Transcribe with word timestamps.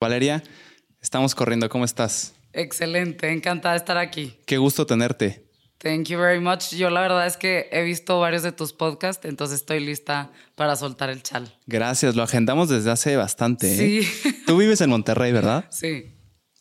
Valeria, 0.00 0.44
estamos 1.02 1.34
corriendo. 1.34 1.68
¿Cómo 1.68 1.84
estás? 1.84 2.34
Excelente, 2.52 3.32
encantada 3.32 3.74
de 3.74 3.78
estar 3.78 3.98
aquí. 3.98 4.38
Qué 4.46 4.56
gusto 4.56 4.86
tenerte. 4.86 5.44
Thank 5.78 6.08
you 6.08 6.18
very 6.18 6.40
much. 6.40 6.74
Yo 6.74 6.90
la 6.90 7.00
verdad 7.00 7.26
es 7.26 7.36
que 7.36 7.68
he 7.72 7.82
visto 7.82 8.20
varios 8.20 8.42
de 8.42 8.52
tus 8.52 8.72
podcasts, 8.72 9.24
entonces 9.24 9.60
estoy 9.60 9.80
lista 9.80 10.30
para 10.54 10.76
soltar 10.76 11.10
el 11.10 11.22
chal. 11.22 11.52
Gracias, 11.66 12.14
lo 12.14 12.22
agendamos 12.22 12.68
desde 12.68 12.90
hace 12.90 13.16
bastante. 13.16 13.72
¿eh? 13.72 14.02
Sí. 14.02 14.32
Tú 14.46 14.56
vives 14.56 14.80
en 14.80 14.90
Monterrey, 14.90 15.32
¿verdad? 15.32 15.66
Sí. 15.70 16.14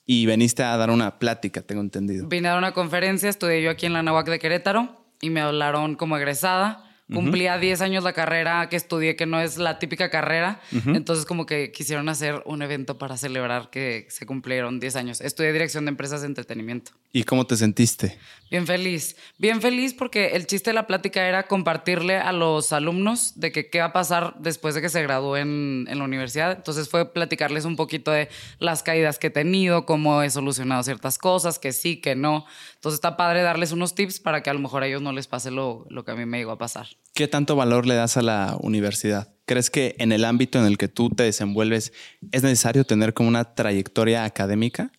Y 0.10 0.26
veniste 0.26 0.64
a 0.64 0.78
dar 0.78 0.90
una 0.90 1.20
plática, 1.20 1.62
tengo 1.62 1.82
entendido. 1.82 2.28
Vine 2.28 2.48
a 2.48 2.52
dar 2.52 2.60
una 2.60 2.72
conferencia, 2.74 3.30
estudié 3.30 3.62
yo 3.62 3.70
aquí 3.70 3.88
en 3.88 3.94
la 3.94 4.04
Nahuac 4.04 4.30
de 4.30 4.40
Querétaro 4.40 5.06
y 5.20 5.30
me 5.30 5.42
hablaron 5.42 5.96
como 5.96 6.16
egresada 6.16 6.87
Cumplía 7.14 7.58
10 7.58 7.82
años 7.82 8.04
la 8.04 8.12
carrera 8.12 8.68
que 8.70 8.76
estudié, 8.76 9.16
que 9.16 9.26
no 9.26 9.40
es 9.40 9.58
la 9.58 9.80
típica 9.80 10.10
carrera. 10.10 10.60
Entonces, 10.88 11.26
como 11.26 11.46
que 11.46 11.72
quisieron 11.72 12.10
hacer 12.10 12.42
un 12.46 12.62
evento 12.62 12.98
para 12.98 13.16
celebrar 13.16 13.70
que 13.70 14.08
se 14.10 14.26
cumplieron 14.26 14.82
10 14.82 14.96
años. 14.98 15.22
Estudié 15.22 15.54
dirección 15.54 15.86
de 15.86 15.90
empresas 15.90 16.22
de 16.22 16.28
entretenimiento. 16.28 16.92
¿Y 17.14 17.24
cómo 17.24 17.48
te 17.48 17.56
sentiste? 17.56 18.18
Bien 18.52 18.68
feliz. 18.68 19.16
Bien 19.38 19.62
feliz 19.62 19.94
porque 19.94 20.28
el 20.36 20.48
chiste 20.48 20.72
de 20.72 20.74
la 20.74 20.86
plática 20.86 21.28
era 21.28 21.48
compartirle 21.48 22.18
a 22.18 22.34
los 22.34 22.74
alumnos 22.74 23.40
de 23.40 23.54
que 23.54 23.70
qué 23.70 23.80
va 23.80 23.86
a 23.86 23.94
pasar 23.94 24.36
después 24.40 24.76
de 24.76 24.82
que 24.82 24.90
se 24.90 25.02
gradúen 25.02 25.86
en 25.88 25.98
la 25.98 26.04
universidad. 26.04 26.52
Entonces, 26.52 26.90
fue 26.90 27.14
platicarles 27.14 27.64
un 27.64 27.78
poquito 27.78 28.12
de 28.12 28.28
las 28.60 28.84
caídas 28.84 29.18
que 29.18 29.28
he 29.28 29.32
tenido, 29.32 29.86
cómo 29.86 30.24
he 30.24 30.30
solucionado 30.30 30.84
ciertas 30.84 31.18
cosas, 31.18 31.58
que 31.58 31.72
sí, 31.72 31.98
que 31.98 32.16
no. 32.16 32.46
Entonces, 32.78 32.98
está 32.98 33.18
padre 33.18 33.42
darles 33.42 33.72
unos 33.72 33.96
tips 33.96 34.20
para 34.20 34.44
que 34.44 34.50
a 34.50 34.54
lo 34.54 34.60
mejor 34.60 34.84
a 34.84 34.88
ellos 34.88 35.02
no 35.02 35.12
les 35.12 35.28
pase 35.28 35.52
lo, 35.52 35.86
lo 35.90 36.06
que 36.06 36.12
a 36.12 36.16
mí 36.16 36.26
me 36.26 36.38
llegó 36.38 36.52
a 36.52 36.58
pasar. 36.58 36.88
¿Qué 37.14 37.28
tanto 37.28 37.56
valor 37.56 37.86
le 37.88 37.96
das 37.96 38.18
a 38.18 38.22
la 38.22 38.56
universidad? 38.62 39.34
¿Crees 39.46 39.70
que 39.70 39.96
en 39.98 40.12
el 40.12 40.26
ámbito 40.26 40.60
en 40.60 40.66
el 40.66 40.78
que 40.78 40.88
tú 40.88 41.10
te 41.10 41.24
desenvuelves 41.24 41.92
es 42.32 42.44
necesario 42.44 42.84
tener 42.84 43.14
como 43.14 43.30
una 43.30 43.56
trayectoria 43.56 44.26
académica? 44.26 44.92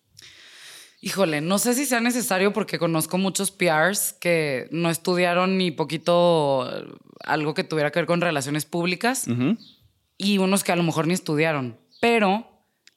Híjole, 1.01 1.41
no 1.41 1.59
sé 1.59 1.75
si 1.75 1.87
sea 1.87 2.01
necesario 2.01 2.53
porque 2.53 2.79
conozco 2.81 3.19
muchos 3.19 3.53
PRs 3.53 4.15
que 4.15 4.69
no 4.73 4.91
estudiaron 4.91 5.57
ni 5.57 5.71
poquito 5.71 6.69
algo 7.21 7.55
que 7.55 7.63
tuviera 7.63 7.93
que 7.93 8.01
ver 8.01 8.07
con 8.07 8.21
relaciones 8.21 8.65
públicas 8.65 9.27
y 10.17 10.39
unos 10.39 10.65
que 10.65 10.73
a 10.73 10.77
lo 10.77 10.83
mejor 10.83 11.07
ni 11.07 11.15
estudiaron. 11.15 11.79
Pero 12.01 12.49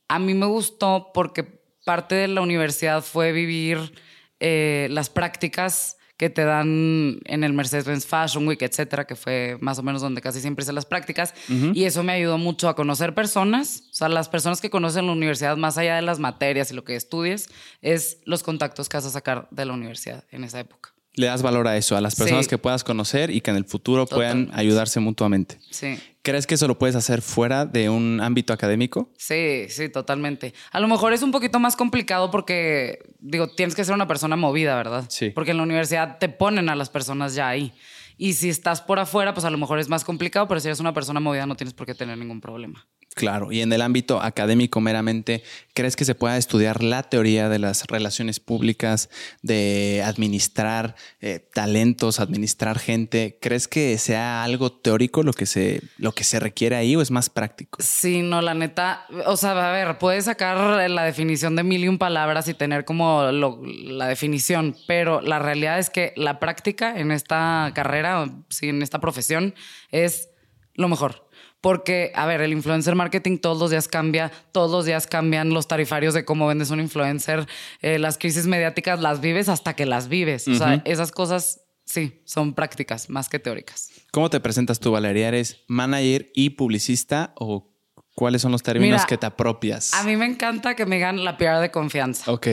a 0.08 0.18
mí 0.18 0.34
me 0.34 0.48
gustó 0.48 1.12
porque 1.14 1.44
parte 1.86 2.16
de 2.16 2.28
la 2.28 2.42
universidad 2.42 3.04
fue 3.04 3.32
vivir 3.32 3.94
eh, 4.42 4.88
las 4.90 5.10
prácticas 5.10 5.98
que 6.18 6.30
te 6.30 6.44
dan 6.44 7.20
en 7.26 7.44
el 7.44 7.54
Mercedes-Benz 7.54 8.06
Fashion 8.06 8.48
Week, 8.48 8.62
etcétera, 8.62 9.08
que 9.08 9.16
fue 9.16 9.58
más 9.60 9.80
o 9.80 9.84
menos 9.84 10.02
donde 10.04 10.22
casi 10.22 10.40
siempre 10.40 10.62
hice 10.62 10.72
las 10.72 10.86
prácticas. 10.86 11.34
Y 11.74 11.86
eso 11.86 12.04
me 12.04 12.14
ayudó 12.14 12.38
mucho 12.38 12.70
a 12.70 12.76
conocer 12.76 13.16
personas. 13.16 13.86
O 13.90 13.94
sea, 13.96 14.08
las 14.08 14.30
personas 14.30 14.62
que 14.62 14.70
conocen 14.70 15.08
la 15.08 15.14
universidad, 15.14 15.58
más 15.58 15.80
allá 15.80 15.96
de 15.96 16.04
las 16.04 16.20
materias 16.20 16.70
y 16.70 16.76
lo 16.76 16.84
que 16.84 16.96
estudies, 16.96 17.50
es 17.82 18.20
los 18.26 18.44
contactos 18.44 18.88
que 18.88 18.98
vas 18.98 19.06
a 19.08 19.10
sacar 19.10 19.48
de 19.50 19.66
la 19.66 19.74
universidad 19.74 20.24
en 20.30 20.44
esa 20.44 20.60
época 20.60 20.91
le 21.16 21.28
das 21.28 21.42
valor 21.42 21.68
a 21.68 21.78
eso, 21.78 21.98
a 21.98 22.02
las 22.02 22.16
personas 22.16 22.48
que 22.48 22.58
puedas 22.58 22.84
conocer 22.84 23.32
y 23.32 23.42
que 23.42 23.52
en 23.52 23.58
el 23.58 23.66
futuro 23.66 24.06
puedan 24.06 24.50
ayudarse 24.54 25.00
mutuamente. 25.00 25.58
Sí. 25.70 26.00
¿Crees 26.22 26.46
que 26.46 26.56
eso 26.56 26.68
lo 26.68 26.78
puedes 26.78 26.96
hacer 26.96 27.22
fuera 27.22 27.66
de 27.66 27.90
un 27.90 28.22
ámbito 28.22 28.54
académico? 28.54 29.12
Sí, 29.18 29.66
sí, 29.70 29.90
totalmente. 29.90 30.54
A 30.72 30.80
lo 30.80 30.88
mejor 30.88 31.14
es 31.14 31.24
un 31.24 31.32
poquito 31.32 31.60
más 31.60 31.76
complicado 31.76 32.30
porque, 32.30 33.00
digo, 33.20 33.48
tienes 33.48 33.76
que 33.76 33.84
ser 33.84 33.96
una 33.96 34.08
persona 34.08 34.36
movida, 34.36 34.76
¿verdad? 34.76 35.06
Sí. 35.10 35.32
Porque 35.32 35.52
en 35.52 35.58
la 35.58 35.64
universidad 35.64 36.20
te 36.20 36.30
ponen 36.30 36.70
a 36.70 36.76
las 36.76 36.90
personas 36.90 37.34
ya 37.34 37.50
ahí. 37.50 37.74
Y 38.18 38.34
si 38.34 38.50
estás 38.50 38.82
por 38.82 39.00
afuera, 39.00 39.34
pues 39.34 39.46
a 39.46 39.50
lo 39.50 39.58
mejor 39.58 39.80
es 39.80 39.90
más 39.90 40.04
complicado, 40.04 40.48
pero 40.48 40.60
si 40.60 40.68
eres 40.68 40.80
una 40.80 40.94
persona 40.94 41.20
movida 41.20 41.48
no 41.48 41.56
tienes 41.56 41.74
por 41.74 41.88
qué 41.88 41.96
tener 41.96 42.18
ningún 42.20 42.40
problema. 42.40 42.88
Claro, 43.14 43.52
y 43.52 43.60
en 43.60 43.74
el 43.74 43.82
ámbito 43.82 44.22
académico 44.22 44.80
meramente, 44.80 45.44
¿crees 45.74 45.98
que 45.98 46.06
se 46.06 46.16
pueda 46.16 46.38
estudiar 46.38 46.82
la 46.82 47.04
teoría 47.04 47.50
de 47.50 47.60
las 47.60 47.86
relaciones 47.88 48.40
públicas, 48.40 49.10
de 49.42 50.02
administrar 50.06 50.96
eh, 51.20 51.46
talentos, 51.54 52.22
administrar 52.22 52.80
gente? 52.80 53.38
¿Crees 53.42 53.68
que 53.68 53.98
sea 53.98 54.44
algo 54.44 54.72
teórico 54.72 55.24
lo 55.24 55.34
que, 55.34 55.46
se, 55.46 55.82
lo 55.98 56.14
que 56.14 56.24
se 56.24 56.40
requiere 56.40 56.78
ahí 56.78 56.96
o 56.96 57.02
es 57.02 57.12
más 57.12 57.30
práctico? 57.30 57.80
Sí, 57.82 58.22
no, 58.22 58.42
la 58.42 58.54
neta, 58.54 59.06
o 59.26 59.36
sea, 59.36 59.52
a 59.52 59.72
ver, 59.74 59.98
puedes 59.98 60.26
sacar 60.26 60.90
la 60.90 61.04
definición 61.04 61.58
de 61.58 61.64
mil 61.64 61.84
y 61.84 61.90
un 61.90 61.98
palabras 61.98 62.48
y 62.48 62.54
tener 62.54 62.86
como 62.86 63.30
la 63.32 64.08
definición, 64.08 64.78
pero 64.88 65.20
la 65.20 65.40
realidad 65.40 65.80
es 65.80 65.90
que 65.90 66.14
la 66.16 66.40
práctica 66.40 66.98
en 66.98 67.12
esta 67.12 67.72
carrera, 67.76 68.30
sí, 68.48 68.70
en 68.70 68.82
esta 68.82 69.00
profesión, 69.00 69.54
es 69.92 70.30
lo 70.76 70.88
mejor. 70.88 71.28
Porque, 71.62 72.12
a 72.16 72.26
ver, 72.26 72.42
el 72.42 72.52
influencer 72.52 72.96
marketing 72.96 73.38
todos 73.38 73.60
los 73.60 73.70
días 73.70 73.88
cambia, 73.88 74.32
todos 74.52 74.72
los 74.72 74.86
días 74.86 75.06
cambian 75.06 75.52
los 75.52 75.68
tarifarios 75.68 76.16
de 76.16 76.26
cómo 76.26 76.48
vendes 76.48 76.72
un 76.72 76.80
influencer, 76.80 77.48
eh, 77.82 78.00
las 78.00 78.18
crisis 78.18 78.48
mediáticas 78.48 79.00
las 79.00 79.22
vives 79.22 79.48
hasta 79.48 79.76
que 79.76 79.86
las 79.86 80.08
vives. 80.10 80.48
O 80.48 80.56
sea, 80.56 80.82
esas 80.86 81.12
cosas 81.12 81.62
sí, 81.86 82.22
son 82.26 82.54
prácticas 82.54 83.10
más 83.10 83.30
que 83.30 83.38
teóricas. 83.38 83.92
¿Cómo 84.12 84.30
te 84.30 84.40
presentas 84.40 84.80
tú, 84.80 84.92
Valeria? 84.92 85.28
¿Eres 85.28 85.64
manager 85.68 86.32
y 86.34 86.52
publicista 86.52 87.34
o 87.38 87.72
cuáles 88.16 88.42
son 88.42 88.52
los 88.52 88.64
términos 88.64 89.06
que 89.06 89.18
te 89.18 89.28
apropias? 89.28 89.94
A 89.94 90.04
mí 90.04 90.18
me 90.18 90.26
encanta 90.26 90.76
que 90.76 90.86
me 90.86 90.96
digan 90.96 91.24
la 91.24 91.38
PR 91.38 91.60
de 91.60 91.70
confianza. 91.70 92.32
Ok. 92.32 92.48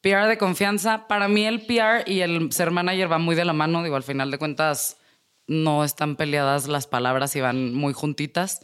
PR 0.00 0.28
de 0.28 0.38
confianza. 0.38 1.08
Para 1.08 1.28
mí 1.28 1.44
el 1.44 1.66
PR 1.66 2.08
y 2.10 2.20
el 2.20 2.52
ser 2.52 2.70
manager 2.70 3.08
van 3.08 3.22
muy 3.22 3.34
de 3.34 3.44
la 3.44 3.52
mano. 3.52 3.82
Digo, 3.82 3.96
al 3.96 4.02
final 4.02 4.30
de 4.30 4.38
cuentas 4.38 4.96
no 5.46 5.84
están 5.84 6.16
peleadas 6.16 6.68
las 6.68 6.86
palabras 6.86 7.36
y 7.36 7.40
van 7.40 7.74
muy 7.74 7.92
juntitas. 7.92 8.60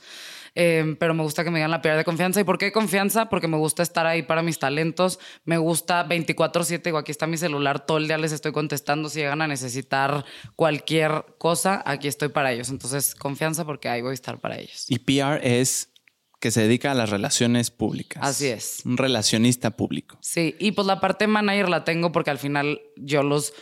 Em, 0.54 0.96
pero 0.96 1.14
me 1.14 1.22
gusta 1.22 1.44
que 1.44 1.50
me 1.50 1.58
digan 1.58 1.70
la 1.70 1.80
PR 1.80 1.96
de 1.96 2.04
confianza. 2.04 2.40
¿Y 2.40 2.44
por 2.44 2.58
qué 2.58 2.72
confianza? 2.72 3.28
Porque 3.28 3.48
me 3.48 3.56
gusta 3.56 3.82
estar 3.82 4.06
ahí 4.06 4.22
para 4.22 4.42
mis 4.42 4.58
talentos. 4.58 5.18
Me 5.44 5.56
gusta 5.56 6.04
24/7, 6.06 6.90
digo, 6.90 6.98
aquí 6.98 7.10
está 7.10 7.26
mi 7.26 7.38
celular, 7.38 7.86
todo 7.86 7.98
el 7.98 8.06
día 8.06 8.18
les 8.18 8.32
estoy 8.32 8.52
contestando. 8.52 9.08
Si 9.08 9.20
llegan 9.20 9.40
a 9.40 9.46
necesitar 9.46 10.24
cualquier 10.54 11.24
cosa, 11.38 11.82
aquí 11.86 12.08
estoy 12.08 12.28
para 12.28 12.52
ellos. 12.52 12.68
Entonces, 12.68 13.14
confianza 13.14 13.64
porque 13.64 13.88
ahí 13.88 14.02
voy 14.02 14.10
a 14.10 14.14
estar 14.14 14.40
para 14.40 14.58
ellos. 14.58 14.86
Y 14.88 14.98
PR 14.98 15.40
es 15.42 15.88
que 16.38 16.50
se 16.50 16.62
dedica 16.62 16.90
a 16.90 16.94
las 16.94 17.08
relaciones 17.08 17.70
públicas. 17.70 18.22
Así 18.22 18.48
es. 18.48 18.82
Un 18.84 18.96
relacionista 18.96 19.70
público. 19.70 20.18
Sí, 20.20 20.56
y 20.58 20.72
pues 20.72 20.88
la 20.88 21.00
parte 21.00 21.28
manager 21.28 21.68
la 21.68 21.84
tengo 21.84 22.10
porque 22.10 22.30
al 22.30 22.38
final 22.38 22.80
yo 22.96 23.22
los 23.22 23.54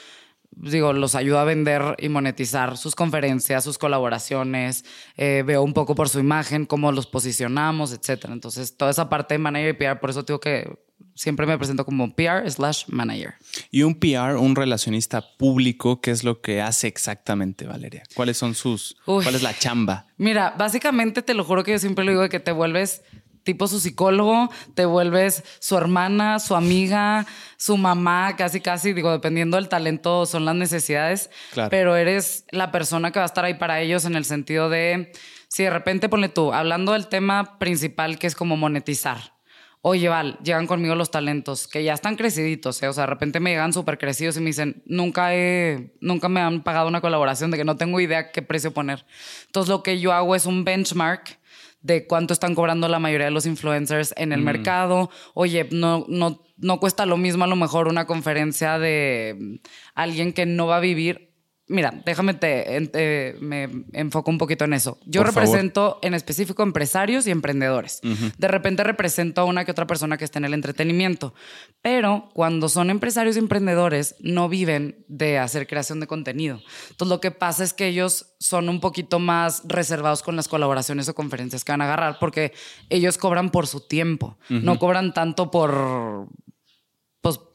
digo, 0.53 0.93
los 0.93 1.15
ayuda 1.15 1.43
a 1.43 1.45
vender 1.45 1.97
y 1.99 2.09
monetizar 2.09 2.77
sus 2.77 2.95
conferencias, 2.95 3.65
sus 3.65 3.79
colaboraciones, 3.79 4.85
eh, 5.17 5.43
veo 5.47 5.63
un 5.63 5.73
poco 5.73 5.95
por 5.95 6.09
su 6.09 6.19
imagen, 6.19 6.67
cómo 6.67 6.93
los 6.93 7.07
posicionamos, 7.07 7.93
etc. 7.93 8.27
Entonces, 8.31 8.77
toda 8.77 8.91
esa 8.91 9.09
parte 9.09 9.35
de 9.35 9.39
manager 9.39 9.71
y 9.71 9.73
PR, 9.75 10.01
por 10.01 10.11
eso 10.11 10.23
digo 10.23 10.41
que 10.41 10.69
siempre 11.15 11.47
me 11.47 11.57
presento 11.59 11.85
como 11.85 12.15
PR 12.15 12.51
slash 12.51 12.85
manager. 12.89 13.35
Y 13.71 13.83
un 13.83 13.95
PR, 13.95 14.37
un 14.37 14.57
relacionista 14.57 15.23
público, 15.37 16.01
¿qué 16.01 16.11
es 16.11 16.25
lo 16.25 16.41
que 16.41 16.61
hace 16.61 16.87
exactamente, 16.87 17.67
Valeria? 17.67 18.03
¿Cuáles 18.15 18.37
son 18.37 18.55
sus, 18.55 18.97
cuál 19.05 19.35
es 19.35 19.43
la 19.43 19.57
chamba? 19.57 20.07
Mira, 20.17 20.55
básicamente 20.57 21.23
te 21.23 21.35
lo 21.35 21.45
juro 21.45 21.65
que 21.65 21.73
yo 21.73 21.79
siempre 21.79 22.05
lo 22.05 22.11
digo 22.11 22.23
de 22.23 22.29
que 22.29 22.41
te 22.41 22.53
vuelves 22.53 23.03
tipo 23.43 23.67
su 23.67 23.81
psicólogo, 23.81 24.51
te 24.75 24.85
vuelves 24.85 25.45
su 25.59 25.77
hermana, 25.77 26.39
su 26.39 26.55
amiga, 26.55 27.27
su 27.57 27.77
mamá, 27.77 28.37
casi, 28.37 28.61
casi, 28.61 28.93
digo, 28.93 29.11
dependiendo 29.13 29.57
del 29.57 29.69
talento 29.69 30.27
son 30.27 30.45
las 30.45 30.55
necesidades, 30.55 31.31
pero 31.71 31.97
eres 31.97 32.45
la 32.51 32.71
persona 32.71 33.11
que 33.11 33.19
va 33.19 33.25
a 33.25 33.27
estar 33.27 33.45
ahí 33.45 33.55
para 33.55 33.81
ellos 33.81 34.05
en 34.05 34.15
el 34.15 34.25
sentido 34.25 34.69
de, 34.69 35.13
si 35.49 35.65
de 35.65 35.71
repente 35.71 36.09
ponle 36.09 36.29
tú, 36.29 36.53
hablando 36.53 36.93
del 36.93 37.09
tema 37.09 37.59
principal 37.59 38.19
que 38.19 38.27
es 38.27 38.35
como 38.35 38.57
monetizar. 38.57 39.41
Oye, 39.83 40.11
Val, 40.11 40.39
llegan 40.45 40.67
conmigo 40.67 40.95
los 40.95 41.11
talentos 41.11 41.67
que 41.67 41.83
ya 41.83 41.95
están 41.95 42.17
creciditos, 42.17 42.83
¿eh? 42.83 42.89
o 42.89 42.93
sea, 42.93 43.05
de 43.05 43.07
repente 43.07 43.41
me 43.41 43.49
llegan 43.49 43.73
súper 43.73 43.97
crecidos 43.97 44.37
y 44.37 44.41
me 44.41 44.47
dicen, 44.47 44.83
nunca, 44.85 45.35
he, 45.35 45.95
nunca 46.03 46.29
me 46.29 46.43
han 46.43 46.63
pagado 46.63 46.87
una 46.87 47.01
colaboración, 47.01 47.51
de 47.51 47.57
que 47.57 47.65
no 47.65 47.77
tengo 47.79 47.99
idea 47.99 48.31
qué 48.31 48.43
precio 48.43 48.73
poner. 48.73 49.07
Entonces, 49.47 49.71
lo 49.71 49.83
que 49.83 49.99
yo 49.99 50.13
hago 50.13 50.37
es 50.37 50.45
un 50.45 50.65
benchmark 50.65 51.40
de 51.83 52.07
cuánto 52.07 52.33
están 52.35 52.55
cobrando 52.55 52.89
la 52.89 52.99
mayoría 52.99 53.27
de 53.27 53.33
los 53.33 53.47
influencers 53.47 54.15
en 54.17 54.33
el 54.33 54.41
mm. 54.41 54.45
mercado. 54.45 55.11
Oye, 55.35 55.69
no, 55.71 56.05
no, 56.09 56.43
no 56.57 56.81
cuesta 56.81 57.07
lo 57.07 57.17
mismo 57.17 57.45
a 57.45 57.47
lo 57.49 57.57
mejor 57.57 57.89
una 57.89 58.07
conferencia 58.07 58.79
de 58.79 59.61
alguien 59.95 60.33
que 60.33 60.47
no 60.47 60.67
va 60.67 60.77
a 60.77 60.81
vivir 60.81 61.30
Mira, 61.71 62.03
déjame 62.05 62.35
te, 62.35 63.37
me 63.41 63.69
enfoco 63.93 64.29
un 64.29 64.39
poquito 64.39 64.65
en 64.65 64.73
eso. 64.73 64.99
Yo 65.07 65.23
represento 65.23 66.01
en 66.03 66.15
específico 66.15 66.65
empresarios 66.65 67.29
y 67.29 67.31
emprendedores. 67.31 68.01
De 68.03 68.49
repente 68.49 68.83
represento 68.83 69.41
a 69.41 69.45
una 69.45 69.65
que 69.65 69.71
otra 69.71 69.87
persona 69.87 70.19
que 70.19 70.25
está 70.25 70.41
en 70.41 70.47
el 70.47 70.55
entretenimiento. 70.55 71.33
Pero 71.81 72.29
cuando 72.35 72.69
son 72.69 72.91
empresarios 72.91 73.37
y 73.37 73.39
emprendedores, 73.39 74.17
no 74.19 74.49
viven 74.49 75.05
de 75.07 75.39
hacer 75.39 75.69
creación 75.69 76.01
de 76.01 76.09
contenido. 76.09 76.61
Entonces, 76.91 77.09
lo 77.09 77.21
que 77.21 77.31
pasa 77.31 77.63
es 77.63 77.73
que 77.73 77.87
ellos 77.87 78.35
son 78.41 78.69
un 78.69 78.81
poquito 78.81 79.21
más 79.21 79.63
reservados 79.65 80.25
con 80.25 80.35
las 80.35 80.49
colaboraciones 80.49 81.09
o 81.09 81.15
conferencias 81.15 81.63
que 81.63 81.71
van 81.71 81.83
a 81.83 81.85
agarrar 81.85 82.19
porque 82.19 82.53
ellos 82.89 83.17
cobran 83.17 83.51
por 83.51 83.69
su 83.69 83.87
tiempo. 83.87 84.37
No 84.49 84.81
cobran 84.81 85.15
tanto 85.15 85.53
por, 85.53 86.27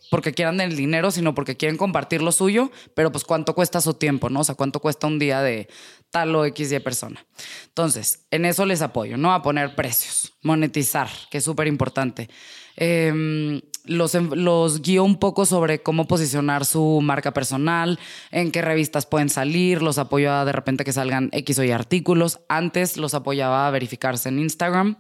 porque 0.10 0.34
quieran 0.34 0.62
el 0.62 0.76
dinero, 0.76 1.12
sino 1.12 1.36
porque 1.36 1.58
quieren 1.58 1.78
compartir 1.78 2.22
lo 2.22 2.32
suyo, 2.32 2.72
pero 2.94 3.12
pues 3.12 3.24
cuánto 3.24 3.56
cuesta 3.56 3.82
su 3.82 3.96
tiempo, 3.96 4.30
¿no? 4.30 4.42
O 4.42 4.44
sea, 4.44 4.56
cuánto 4.56 4.80
cuesta 4.80 5.08
un 5.08 5.20
día 5.20 5.42
de 5.42 5.68
tal 6.12 6.36
o 6.36 6.46
XY 6.46 6.80
persona. 6.80 7.26
Entonces, 7.68 8.26
en 8.32 8.46
eso 8.46 8.66
les 8.66 8.82
apoyo, 8.82 9.18
¿no? 9.18 9.34
A 9.34 9.42
poner 9.42 9.76
precios, 9.76 10.34
monetizar, 10.42 11.10
que 11.30 11.40
es 11.40 11.44
súper 11.44 11.68
importante. 11.68 12.30
Em, 12.78 13.62
los, 13.86 14.14
los 14.14 14.82
guío 14.82 15.04
un 15.04 15.18
poco 15.18 15.46
sobre 15.46 15.82
cómo 15.82 16.08
posicionar 16.08 16.66
su 16.66 17.00
marca 17.02 17.34
personal, 17.34 18.00
en 18.32 18.52
qué 18.52 18.62
revistas 18.62 19.06
pueden 19.06 19.30
salir, 19.30 19.82
los 19.82 19.98
apoyo 19.98 20.32
a 20.32 20.46
de 20.46 20.52
repente 20.52 20.84
que 20.84 20.94
salgan 20.94 21.30
X 21.32 21.60
o 21.60 21.64
Y 21.64 21.72
artículos. 21.72 22.40
Antes 22.50 22.98
los 22.98 23.14
apoyaba 23.14 23.68
a 23.68 23.72
verificarse 23.72 24.30
en 24.30 24.40
Instagram, 24.40 24.98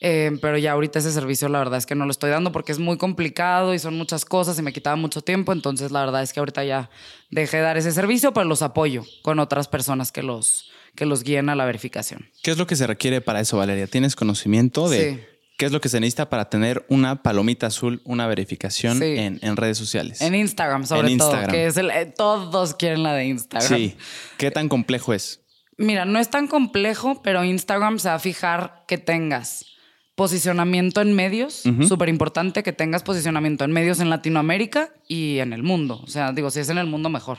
em, 0.00 0.38
pero 0.38 0.58
ya 0.58 0.72
ahorita 0.72 0.98
ese 0.98 1.12
servicio 1.12 1.48
la 1.48 1.58
verdad 1.58 1.78
es 1.78 1.86
que 1.86 1.94
no 1.94 2.04
lo 2.04 2.10
estoy 2.10 2.30
dando 2.30 2.52
porque 2.52 2.72
es 2.72 2.78
muy 2.78 2.96
complicado 2.96 3.74
y 3.74 3.78
son 3.78 3.96
muchas 3.96 4.24
cosas 4.24 4.58
y 4.58 4.62
me 4.62 4.72
quitaba 4.72 4.96
mucho 4.96 5.22
tiempo, 5.22 5.52
entonces 5.52 5.90
la 5.92 6.00
verdad 6.00 6.22
es 6.22 6.32
que 6.32 6.40
ahorita 6.40 6.64
ya 6.64 6.90
dejé 7.30 7.58
de 7.58 7.62
dar 7.62 7.76
ese 7.76 7.92
servicio, 7.92 8.32
pero 8.32 8.46
los 8.46 8.62
apoyo 8.62 9.04
con 9.22 9.38
otras 9.38 9.68
personas 9.68 10.12
que 10.12 10.22
los, 10.22 10.70
que 10.94 11.06
los 11.06 11.22
guíen 11.22 11.48
a 11.48 11.54
la 11.54 11.64
verificación. 11.64 12.28
¿Qué 12.42 12.50
es 12.50 12.58
lo 12.58 12.66
que 12.66 12.76
se 12.76 12.86
requiere 12.86 13.20
para 13.20 13.40
eso, 13.40 13.56
Valeria? 13.56 13.86
¿Tienes 13.86 14.16
conocimiento 14.16 14.88
de... 14.88 15.14
Sí 15.14 15.20
¿Qué 15.60 15.66
es 15.66 15.72
lo 15.72 15.82
que 15.82 15.90
se 15.90 16.00
necesita 16.00 16.30
para 16.30 16.48
tener 16.48 16.86
una 16.88 17.22
palomita 17.22 17.66
azul, 17.66 18.00
una 18.04 18.26
verificación 18.26 19.02
en, 19.02 19.56
redes 19.58 19.76
sociales? 19.76 20.22
En 20.22 20.34
Instagram, 20.34 20.86
sobre 20.86 21.14
todo. 21.18 21.36
Que 21.48 21.66
es 21.66 21.76
el, 21.76 21.90
eh, 21.90 22.06
todos 22.06 22.72
quieren 22.72 23.02
la 23.02 23.12
de 23.12 23.26
Instagram. 23.26 23.68
Sí. 23.68 23.94
¿Qué 24.38 24.50
tan 24.50 24.70
complejo 24.70 25.12
es? 25.12 25.42
Mira, 25.76 26.06
no 26.06 26.18
es 26.18 26.30
tan 26.30 26.46
complejo, 26.48 27.20
pero 27.22 27.44
Instagram 27.44 27.98
se 27.98 28.08
va 28.08 28.14
a 28.14 28.18
fijar 28.18 28.84
que 28.88 28.96
tengas 28.96 29.66
posicionamiento 30.20 31.00
en 31.00 31.14
medios, 31.14 31.62
súper 31.88 32.10
importante 32.10 32.62
que 32.62 32.74
tengas 32.74 33.02
posicionamiento 33.02 33.64
en 33.64 33.72
medios 33.72 34.00
en 34.00 34.10
Latinoamérica 34.10 34.90
y 35.08 35.38
en 35.38 35.54
el 35.54 35.62
mundo. 35.62 35.98
O 36.04 36.08
sea, 36.08 36.32
digo, 36.32 36.50
si 36.50 36.60
es 36.60 36.68
en 36.68 36.76
el 36.76 36.86
mundo, 36.86 37.08
mejor. 37.08 37.38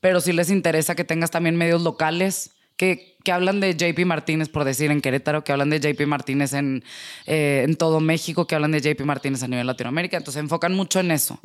Pero 0.00 0.20
si 0.20 0.32
les 0.32 0.50
interesa 0.50 0.96
que 0.96 1.04
tengas 1.04 1.30
también 1.30 1.54
medios 1.54 1.82
locales, 1.82 2.50
que, 2.76 3.16
que, 3.22 3.30
hablan 3.30 3.60
de 3.60 3.76
JP 3.76 4.04
Martínez, 4.06 4.48
por 4.48 4.64
decir, 4.64 4.90
en 4.90 5.02
Querétaro, 5.02 5.44
que 5.44 5.52
hablan 5.52 5.70
de 5.70 5.78
JP 5.78 6.04
Martínez 6.08 6.52
en, 6.52 6.82
eh, 7.26 7.62
en 7.64 7.76
todo 7.76 8.00
México, 8.00 8.48
que 8.48 8.56
hablan 8.56 8.72
de 8.72 8.80
JP 8.80 9.02
Martínez 9.02 9.44
a 9.44 9.46
nivel 9.46 9.68
Latinoamérica. 9.68 10.16
Entonces 10.16 10.34
se 10.34 10.40
enfocan 10.40 10.74
mucho 10.74 10.98
en 10.98 11.12
eso. 11.12 11.38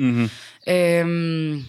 Em, 0.65 1.63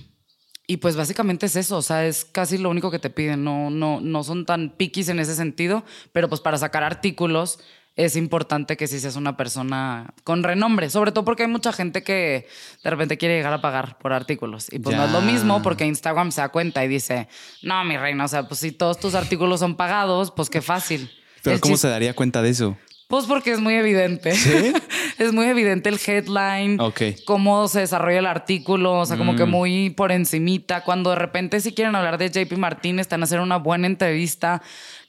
y 0.66 0.78
pues 0.78 0.96
básicamente 0.96 1.44
es 1.44 1.56
eso, 1.56 1.76
o 1.76 1.82
sea, 1.82 2.06
es 2.06 2.24
casi 2.24 2.56
lo 2.56 2.70
único 2.70 2.90
que 2.90 2.98
te 2.98 3.10
piden. 3.10 3.44
No, 3.44 3.68
no, 3.68 4.00
no 4.00 4.24
son 4.24 4.46
tan 4.46 4.70
piquis 4.70 5.10
en 5.10 5.20
ese 5.20 5.34
sentido, 5.34 5.84
pero 6.12 6.30
pues 6.30 6.40
para 6.40 6.56
sacar 6.56 6.82
artículos 6.82 7.58
es 7.94 8.16
importante 8.16 8.76
que 8.76 8.86
si 8.86 9.00
seas 9.00 9.16
una 9.16 9.36
persona 9.36 10.14
con 10.24 10.42
renombre, 10.42 10.88
sobre 10.88 11.12
todo 11.12 11.24
porque 11.24 11.42
hay 11.42 11.48
mucha 11.48 11.72
gente 11.72 12.02
que 12.02 12.46
de 12.82 12.90
repente 12.90 13.18
quiere 13.18 13.36
llegar 13.36 13.52
a 13.52 13.60
pagar 13.60 13.98
por 13.98 14.12
artículos 14.12 14.72
y 14.72 14.78
pues 14.78 14.96
no 14.96 15.04
es 15.04 15.12
lo 15.12 15.20
mismo 15.20 15.60
porque 15.62 15.84
Instagram 15.84 16.32
se 16.32 16.40
da 16.40 16.48
cuenta 16.48 16.84
y 16.84 16.88
dice, 16.88 17.28
no, 17.62 17.84
mi 17.84 17.96
reina, 17.98 18.24
o 18.24 18.28
sea, 18.28 18.48
pues 18.48 18.60
si 18.60 18.72
todos 18.72 18.98
tus 18.98 19.14
artículos 19.14 19.60
son 19.60 19.76
pagados, 19.76 20.30
pues 20.30 20.48
qué 20.48 20.62
fácil. 20.62 21.10
Pero 21.42 21.60
¿cómo 21.60 21.76
se 21.76 21.88
daría 21.88 22.14
cuenta 22.14 22.40
de 22.40 22.50
eso? 22.50 22.76
Pues 23.08 23.26
porque 23.26 23.52
es 23.52 23.60
muy 23.60 23.74
evidente. 23.74 24.34
¿Sí? 24.34 24.72
es 25.18 25.34
muy 25.34 25.44
evidente 25.44 25.90
el 25.90 26.00
headline, 26.02 26.78
cómo 27.26 27.68
se 27.68 27.80
desarrolla 27.80 28.20
el 28.20 28.26
artículo, 28.26 29.00
o 29.00 29.04
sea, 29.04 29.18
como 29.18 29.36
que 29.36 29.44
mm. 29.44 29.50
muy 29.50 29.90
por 29.90 30.12
encimita. 30.12 30.82
Cuando 30.82 31.10
de 31.10 31.16
repente 31.16 31.60
si 31.60 31.74
quieren 31.74 31.94
hablar 31.94 32.16
de 32.16 32.30
JP 32.30 32.56
Martínez, 32.56 33.02
están 33.02 33.20
a 33.20 33.24
hacer 33.24 33.40
una 33.40 33.58
buena 33.58 33.86
entrevista 33.86 34.62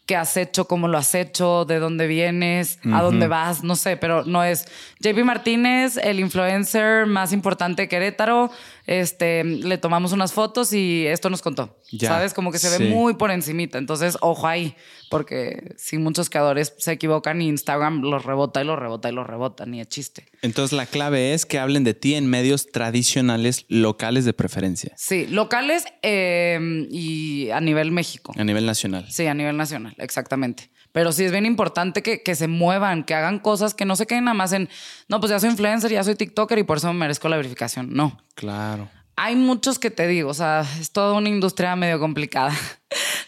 qué 0.06 0.16
has 0.16 0.36
hecho, 0.36 0.66
cómo 0.66 0.88
lo 0.88 0.98
has 0.98 1.16
hecho, 1.16 1.66
de 1.66 1.80
dónde 1.80 2.08
vienes, 2.08 2.80
a 2.92 3.02
dónde 3.02 3.28
vas, 3.28 3.64
no 3.64 3.76
sé, 3.76 3.96
pero 3.96 4.26
no 4.26 4.44
es. 4.44 4.66
JP 5.00 5.24
Martínez, 5.24 5.98
el 5.98 6.20
influencer 6.20 7.06
más 7.06 7.32
importante 7.32 7.84
de 7.84 7.88
Querétaro, 7.88 8.52
este, 8.86 9.44
le 9.44 9.78
tomamos 9.78 10.12
unas 10.12 10.34
fotos 10.34 10.74
y 10.74 11.06
esto 11.08 11.30
nos 11.30 11.42
contó. 11.42 11.78
¿Sabes? 12.00 12.34
Como 12.34 12.52
que 12.52 12.60
se 12.60 12.78
ve 12.78 12.90
muy 12.90 13.14
por 13.14 13.32
encimita. 13.32 13.78
Entonces, 13.78 14.18
ojo 14.22 14.48
ahí, 14.48 14.76
porque 15.10 15.74
si 15.78 15.98
muchos 15.98 16.30
creadores 16.30 16.74
se 16.78 16.92
equivocan 16.92 17.42
y 17.42 17.48
Instagram 17.48 18.02
los 18.02 18.26
rebota 18.26 18.62
y 18.62 18.66
los 18.66 18.80
rebota 18.80 19.10
y 19.10 19.14
los 19.14 19.28
rebota, 19.28 19.66
ni 19.66 19.80
es 19.80 19.88
chiste. 19.88 20.26
Entonces, 20.42 20.76
la 20.76 20.86
clave 20.86 21.34
es 21.34 21.46
que 21.46 21.60
hablen 21.60 21.84
de 21.84 21.94
ti 21.94 22.16
en 22.16 22.28
medios 22.28 22.72
tradicionales, 22.72 23.66
locales 23.70 24.26
de 24.26 24.34
preferencia. 24.34 24.94
Sí, 24.98 25.28
locales 25.28 25.86
em, 26.02 26.88
y 26.90 27.50
a 27.52 27.62
nivel 27.62 27.92
México. 27.92 28.34
A 28.38 28.44
nivel 28.44 28.66
nacional. 28.66 29.06
Sí, 29.10 29.28
a 29.28 29.34
nivel 29.34 29.56
nacional, 29.56 29.96
exactamente. 30.00 30.72
Pero 30.94 31.12
sí 31.12 31.26
es 31.26 31.32
bien 31.32 31.46
importante 31.46 32.04
que, 32.04 32.22
que, 32.22 32.36
se 32.36 32.48
muevan, 32.48 33.04
que 33.04 33.16
hagan 33.16 33.40
cosas 33.40 33.74
que 33.74 33.84
no 33.84 33.96
se 33.98 34.06
queden 34.08 34.26
nada 34.26 34.36
más 34.36 34.54
en, 34.54 34.70
no, 35.10 35.20
pues 35.20 35.32
ya 35.32 35.40
soy 35.40 35.50
influencer, 35.50 35.92
ya 35.92 36.04
soy 36.04 36.16
TikToker 36.16 36.60
y 36.60 36.64
por 36.64 36.78
eso 36.78 36.88
me 36.94 37.00
merezco 37.00 37.28
la 37.28 37.36
verificación. 37.36 37.94
No. 37.94 38.22
Claro. 38.36 38.88
Hay 39.16 39.36
muchos 39.36 39.80
que 39.80 39.92
te 39.92 40.08
digo, 40.08 40.30
o 40.30 40.34
sea, 40.34 40.66
es 40.80 40.92
toda 40.92 41.14
una 41.14 41.30
industria 41.30 41.76
medio 41.76 42.00
complicada. 42.00 42.54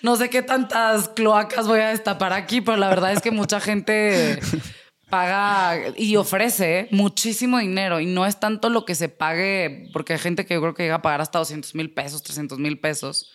No 0.02 0.18
sé 0.18 0.30
qué 0.30 0.44
tantas 0.44 1.10
cloacas 1.10 1.66
voy 1.66 1.80
a 1.80 1.88
destapar 1.88 2.32
aquí, 2.32 2.62
pero 2.62 2.78
la 2.78 2.90
verdad 2.90 3.12
es 3.12 3.22
que 3.22 3.32
mucha 3.32 3.60
gente 3.60 4.40
paga 5.10 5.80
y 5.98 6.16
ofrece 6.18 6.88
muchísimo 6.92 7.58
dinero 7.58 8.00
y 8.00 8.06
no 8.06 8.28
es 8.28 8.40
tanto 8.40 8.70
lo 8.70 8.86
que 8.86 8.94
se 8.94 9.10
pague, 9.10 9.90
porque 9.94 10.14
hay 10.14 10.20
gente 10.20 10.46
que 10.46 10.54
yo 10.54 10.62
creo 10.62 10.76
que 10.76 10.84
llega 10.84 10.96
a 10.96 11.02
pagar 11.02 11.22
hasta 11.22 11.40
200 11.40 11.74
mil 11.74 11.92
pesos, 11.92 12.22
300 12.22 12.60
mil 12.60 12.80
pesos 12.80 13.32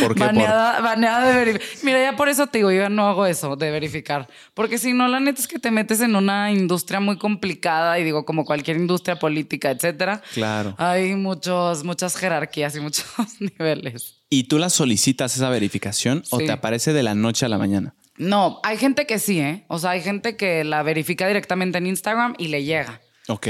¿Por 0.00 0.14
qué? 0.14 0.20
Baneada, 0.20 1.26
de 1.26 1.32
verificar. 1.32 1.84
Mira, 1.84 2.02
ya 2.02 2.16
por 2.16 2.28
eso 2.28 2.46
te 2.46 2.58
digo, 2.58 2.70
yo 2.70 2.88
no 2.88 3.08
hago 3.08 3.26
eso 3.26 3.56
de 3.56 3.70
verificar. 3.70 4.28
Porque 4.54 4.78
si 4.78 4.92
no, 4.92 5.08
la 5.08 5.20
neta 5.20 5.40
es 5.40 5.48
que 5.48 5.58
te 5.58 5.70
metes 5.70 6.00
en 6.00 6.16
una 6.16 6.52
industria 6.52 7.00
muy 7.00 7.18
complicada 7.18 7.98
y 7.98 8.04
digo, 8.04 8.24
como 8.24 8.44
cualquier 8.44 8.76
industria 8.76 9.18
política, 9.18 9.70
etcétera. 9.70 10.22
Claro. 10.34 10.74
Hay 10.78 11.14
muchos, 11.14 11.84
muchas 11.84 12.16
jerarquías 12.16 12.76
y 12.76 12.80
muchos 12.80 13.06
niveles. 13.40 14.20
¿Y 14.28 14.44
tú 14.44 14.58
la 14.58 14.70
solicitas 14.70 15.36
esa 15.36 15.50
verificación 15.50 16.22
o 16.30 16.38
te 16.38 16.52
aparece 16.52 16.92
de 16.92 17.02
la 17.02 17.14
noche 17.14 17.46
a 17.46 17.48
la 17.48 17.58
mañana? 17.58 17.94
No, 18.16 18.60
hay 18.62 18.76
gente 18.76 19.06
que 19.06 19.18
sí, 19.18 19.40
¿eh? 19.40 19.64
O 19.68 19.78
sea, 19.78 19.90
hay 19.90 20.02
gente 20.02 20.36
que 20.36 20.64
la 20.64 20.82
verifica 20.82 21.26
directamente 21.26 21.78
en 21.78 21.86
Instagram 21.86 22.34
y 22.38 22.48
le 22.48 22.64
llega. 22.64 23.00
Ok 23.28 23.46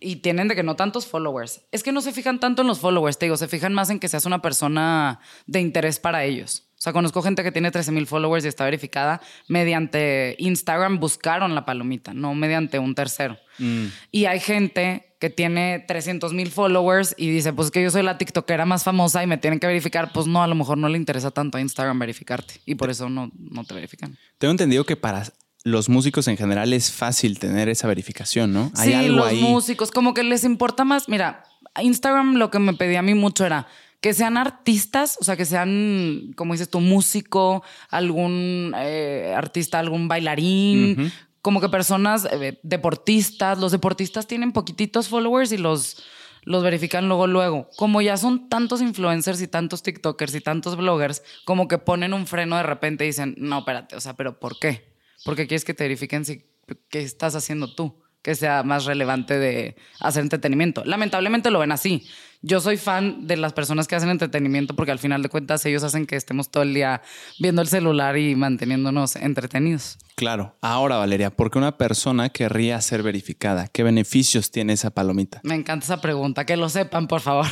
y 0.00 0.16
tienen 0.16 0.48
de 0.48 0.54
que 0.54 0.62
no 0.62 0.76
tantos 0.76 1.06
followers. 1.06 1.62
Es 1.72 1.82
que 1.82 1.92
no 1.92 2.00
se 2.00 2.12
fijan 2.12 2.40
tanto 2.40 2.62
en 2.62 2.68
los 2.68 2.80
followers, 2.80 3.18
te 3.18 3.26
digo, 3.26 3.36
se 3.36 3.48
fijan 3.48 3.74
más 3.74 3.90
en 3.90 3.98
que 3.98 4.08
seas 4.08 4.24
una 4.24 4.42
persona 4.42 5.20
de 5.46 5.60
interés 5.60 5.98
para 5.98 6.24
ellos. 6.24 6.68
O 6.78 6.82
sea, 6.82 6.92
conozco 6.92 7.22
gente 7.22 7.44
que 7.44 7.52
tiene 7.52 7.70
13 7.70 7.92
mil 7.92 8.08
followers 8.08 8.44
y 8.44 8.48
está 8.48 8.64
verificada 8.64 9.20
mediante 9.46 10.34
Instagram, 10.38 10.98
buscaron 10.98 11.54
la 11.54 11.64
palomita, 11.64 12.12
no 12.12 12.34
mediante 12.34 12.80
un 12.80 12.96
tercero. 12.96 13.38
Mm. 13.58 13.86
Y 14.10 14.24
hay 14.24 14.40
gente 14.40 15.14
que 15.20 15.30
tiene 15.30 15.84
300 15.86 16.32
mil 16.32 16.50
followers 16.50 17.14
y 17.16 17.30
dice, 17.30 17.52
pues 17.52 17.70
que 17.70 17.80
yo 17.80 17.92
soy 17.92 18.02
la 18.02 18.18
TikTokera 18.18 18.66
más 18.66 18.82
famosa 18.82 19.22
y 19.22 19.28
me 19.28 19.38
tienen 19.38 19.60
que 19.60 19.68
verificar. 19.68 20.10
Pues 20.12 20.26
no, 20.26 20.42
a 20.42 20.48
lo 20.48 20.56
mejor 20.56 20.76
no 20.76 20.88
le 20.88 20.98
interesa 20.98 21.30
tanto 21.30 21.56
a 21.56 21.60
Instagram 21.60 22.00
verificarte 22.00 22.54
y 22.66 22.74
por 22.74 22.90
eso 22.90 23.08
no, 23.08 23.30
no 23.38 23.62
te 23.62 23.74
verifican. 23.74 24.18
Tengo 24.38 24.50
entendido 24.50 24.84
que 24.84 24.96
para 24.96 25.22
los 25.64 25.88
músicos 25.88 26.28
en 26.28 26.36
general 26.36 26.72
es 26.72 26.90
fácil 26.90 27.38
tener 27.38 27.68
esa 27.68 27.86
verificación, 27.86 28.52
¿no? 28.52 28.72
¿Hay 28.76 28.92
sí, 28.92 29.08
los 29.08 29.32
músicos, 29.34 29.90
como 29.90 30.14
que 30.14 30.24
les 30.24 30.44
importa 30.44 30.84
más. 30.84 31.08
Mira, 31.08 31.44
Instagram 31.80 32.34
lo 32.34 32.50
que 32.50 32.58
me 32.58 32.74
pedía 32.74 33.00
a 33.00 33.02
mí 33.02 33.14
mucho 33.14 33.46
era 33.46 33.66
que 34.00 34.14
sean 34.14 34.36
artistas, 34.36 35.16
o 35.20 35.24
sea, 35.24 35.36
que 35.36 35.44
sean, 35.44 36.32
como 36.34 36.54
dices 36.54 36.68
tú, 36.68 36.80
músico, 36.80 37.62
algún 37.88 38.74
eh, 38.76 39.32
artista, 39.36 39.78
algún 39.78 40.08
bailarín, 40.08 41.12
como 41.40 41.60
que 41.60 41.68
personas 41.68 42.26
eh, 42.32 42.58
deportistas. 42.64 43.58
Los 43.58 43.70
deportistas 43.70 44.26
tienen 44.26 44.50
poquititos 44.50 45.08
followers 45.08 45.52
y 45.52 45.56
los, 45.56 46.02
los 46.42 46.64
verifican 46.64 47.06
luego, 47.06 47.28
luego. 47.28 47.68
Como 47.76 48.02
ya 48.02 48.16
son 48.16 48.48
tantos 48.48 48.82
influencers 48.82 49.40
y 49.40 49.46
tantos 49.46 49.84
TikTokers 49.84 50.34
y 50.34 50.40
tantos 50.40 50.76
bloggers, 50.76 51.22
como 51.44 51.68
que 51.68 51.78
ponen 51.78 52.12
un 52.12 52.26
freno 52.26 52.56
de 52.56 52.64
repente 52.64 53.04
y 53.04 53.08
dicen, 53.08 53.36
no, 53.38 53.60
espérate, 53.60 53.94
o 53.94 54.00
sea, 54.00 54.14
pero 54.14 54.40
¿por 54.40 54.58
qué? 54.58 54.91
Porque 55.24 55.46
quieres 55.46 55.64
que 55.64 55.74
te 55.74 55.84
verifiquen 55.84 56.24
si, 56.24 56.44
qué 56.88 57.00
estás 57.00 57.34
haciendo 57.34 57.74
tú, 57.74 58.02
que 58.22 58.34
sea 58.36 58.62
más 58.62 58.84
relevante 58.84 59.38
de 59.38 59.76
hacer 60.00 60.22
entretenimiento. 60.22 60.84
Lamentablemente 60.84 61.50
lo 61.50 61.58
ven 61.58 61.72
así. 61.72 62.06
Yo 62.40 62.60
soy 62.60 62.76
fan 62.76 63.26
de 63.26 63.36
las 63.36 63.52
personas 63.52 63.86
que 63.86 63.94
hacen 63.94 64.10
entretenimiento 64.10 64.74
porque 64.74 64.92
al 64.92 64.98
final 64.98 65.22
de 65.22 65.28
cuentas 65.28 65.64
ellos 65.66 65.82
hacen 65.82 66.06
que 66.06 66.16
estemos 66.16 66.50
todo 66.50 66.62
el 66.62 66.74
día 66.74 67.02
viendo 67.38 67.62
el 67.62 67.68
celular 67.68 68.16
y 68.16 68.34
manteniéndonos 68.34 69.16
entretenidos. 69.16 69.98
Claro. 70.14 70.56
Ahora, 70.60 70.96
Valeria, 70.96 71.30
¿por 71.30 71.50
qué 71.50 71.58
una 71.58 71.76
persona 71.76 72.30
querría 72.30 72.80
ser 72.80 73.02
verificada? 73.02 73.68
¿Qué 73.68 73.82
beneficios 73.82 74.50
tiene 74.50 74.72
esa 74.72 74.90
palomita? 74.90 75.40
Me 75.44 75.54
encanta 75.54 75.84
esa 75.84 76.00
pregunta, 76.00 76.46
que 76.46 76.56
lo 76.56 76.68
sepan, 76.68 77.06
por 77.08 77.20
favor. 77.20 77.46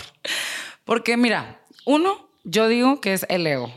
Porque 0.84 1.16
mira, 1.16 1.62
uno, 1.84 2.30
yo 2.44 2.68
digo 2.68 3.00
que 3.00 3.12
es 3.12 3.26
el 3.28 3.46
ego. 3.46 3.72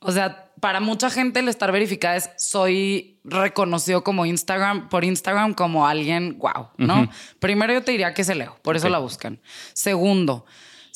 O 0.00 0.12
sea, 0.12 0.50
para 0.60 0.80
mucha 0.80 1.10
gente 1.10 1.40
el 1.40 1.48
estar 1.48 1.72
verificada 1.72 2.16
es 2.16 2.30
soy 2.36 3.18
reconocido 3.24 4.04
como 4.04 4.26
Instagram, 4.26 4.88
por 4.88 5.04
Instagram 5.04 5.54
como 5.54 5.86
alguien 5.86 6.38
wow, 6.38 6.68
¿no? 6.76 7.08
Primero 7.38 7.72
yo 7.72 7.82
te 7.82 7.92
diría 7.92 8.14
que 8.14 8.22
es 8.22 8.28
el 8.28 8.40
ego, 8.40 8.58
por 8.62 8.76
eso 8.76 8.88
la 8.88 8.98
buscan. 8.98 9.40
Segundo, 9.72 10.46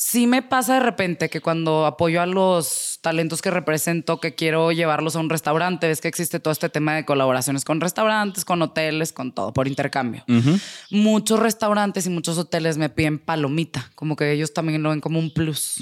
Sí 0.02 0.26
me 0.26 0.40
pasa 0.40 0.74
de 0.74 0.80
repente 0.80 1.28
que 1.28 1.42
cuando 1.42 1.84
apoyo 1.84 2.22
a 2.22 2.26
los 2.26 3.00
talentos 3.02 3.42
que 3.42 3.50
represento, 3.50 4.18
que 4.18 4.34
quiero 4.34 4.72
llevarlos 4.72 5.14
a 5.14 5.18
un 5.18 5.28
restaurante, 5.28 5.88
ves 5.88 6.00
que 6.00 6.08
existe 6.08 6.40
todo 6.40 6.52
este 6.52 6.70
tema 6.70 6.94
de 6.94 7.04
colaboraciones 7.04 7.66
con 7.66 7.82
restaurantes, 7.82 8.46
con 8.46 8.62
hoteles, 8.62 9.12
con 9.12 9.32
todo, 9.32 9.52
por 9.52 9.68
intercambio. 9.68 10.24
Muchos 10.90 11.38
restaurantes 11.38 12.06
y 12.06 12.08
muchos 12.08 12.38
hoteles 12.38 12.78
me 12.78 12.88
piden 12.88 13.18
palomita, 13.18 13.90
como 13.94 14.16
que 14.16 14.32
ellos 14.32 14.54
también 14.54 14.82
lo 14.82 14.88
ven 14.88 15.02
como 15.02 15.18
un 15.18 15.34
plus. 15.34 15.76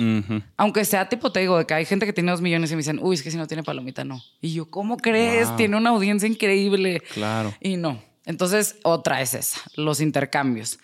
Aunque 0.57 0.85
sea 0.85 1.09
tipo, 1.09 1.31
te 1.31 1.39
digo, 1.39 1.57
de 1.57 1.67
que 1.67 1.75
hay 1.75 1.85
gente 1.85 2.05
que 2.05 2.13
tiene 2.13 2.33
dos 2.33 2.41
millones 2.41 2.73
y 2.73 2.75
me 2.75 2.79
dicen, 2.79 2.99
uy, 3.01 3.15
es 3.15 3.23
que 3.23 3.31
si 3.31 3.37
no 3.37 3.47
tiene 3.47 3.63
palomita, 3.63 4.03
no. 4.03 4.21
Y 4.41 4.53
yo, 4.53 4.69
¿cómo 4.69 4.97
crees? 4.97 5.55
Tiene 5.55 5.77
una 5.77 5.91
audiencia 5.91 6.29
increíble. 6.29 7.05
Claro. 7.15 7.55
Y 7.61 7.77
no. 7.77 8.03
Entonces, 8.27 8.79
otra 8.83 9.23
es 9.23 9.35
esa, 9.35 9.61
los 9.77 10.01
intercambios. 10.01 10.81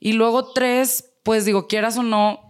Y 0.00 0.14
luego 0.14 0.54
tres, 0.54 1.10
pues 1.22 1.44
digo, 1.44 1.66
quieras 1.68 1.98
o 1.98 2.02
no, 2.02 2.47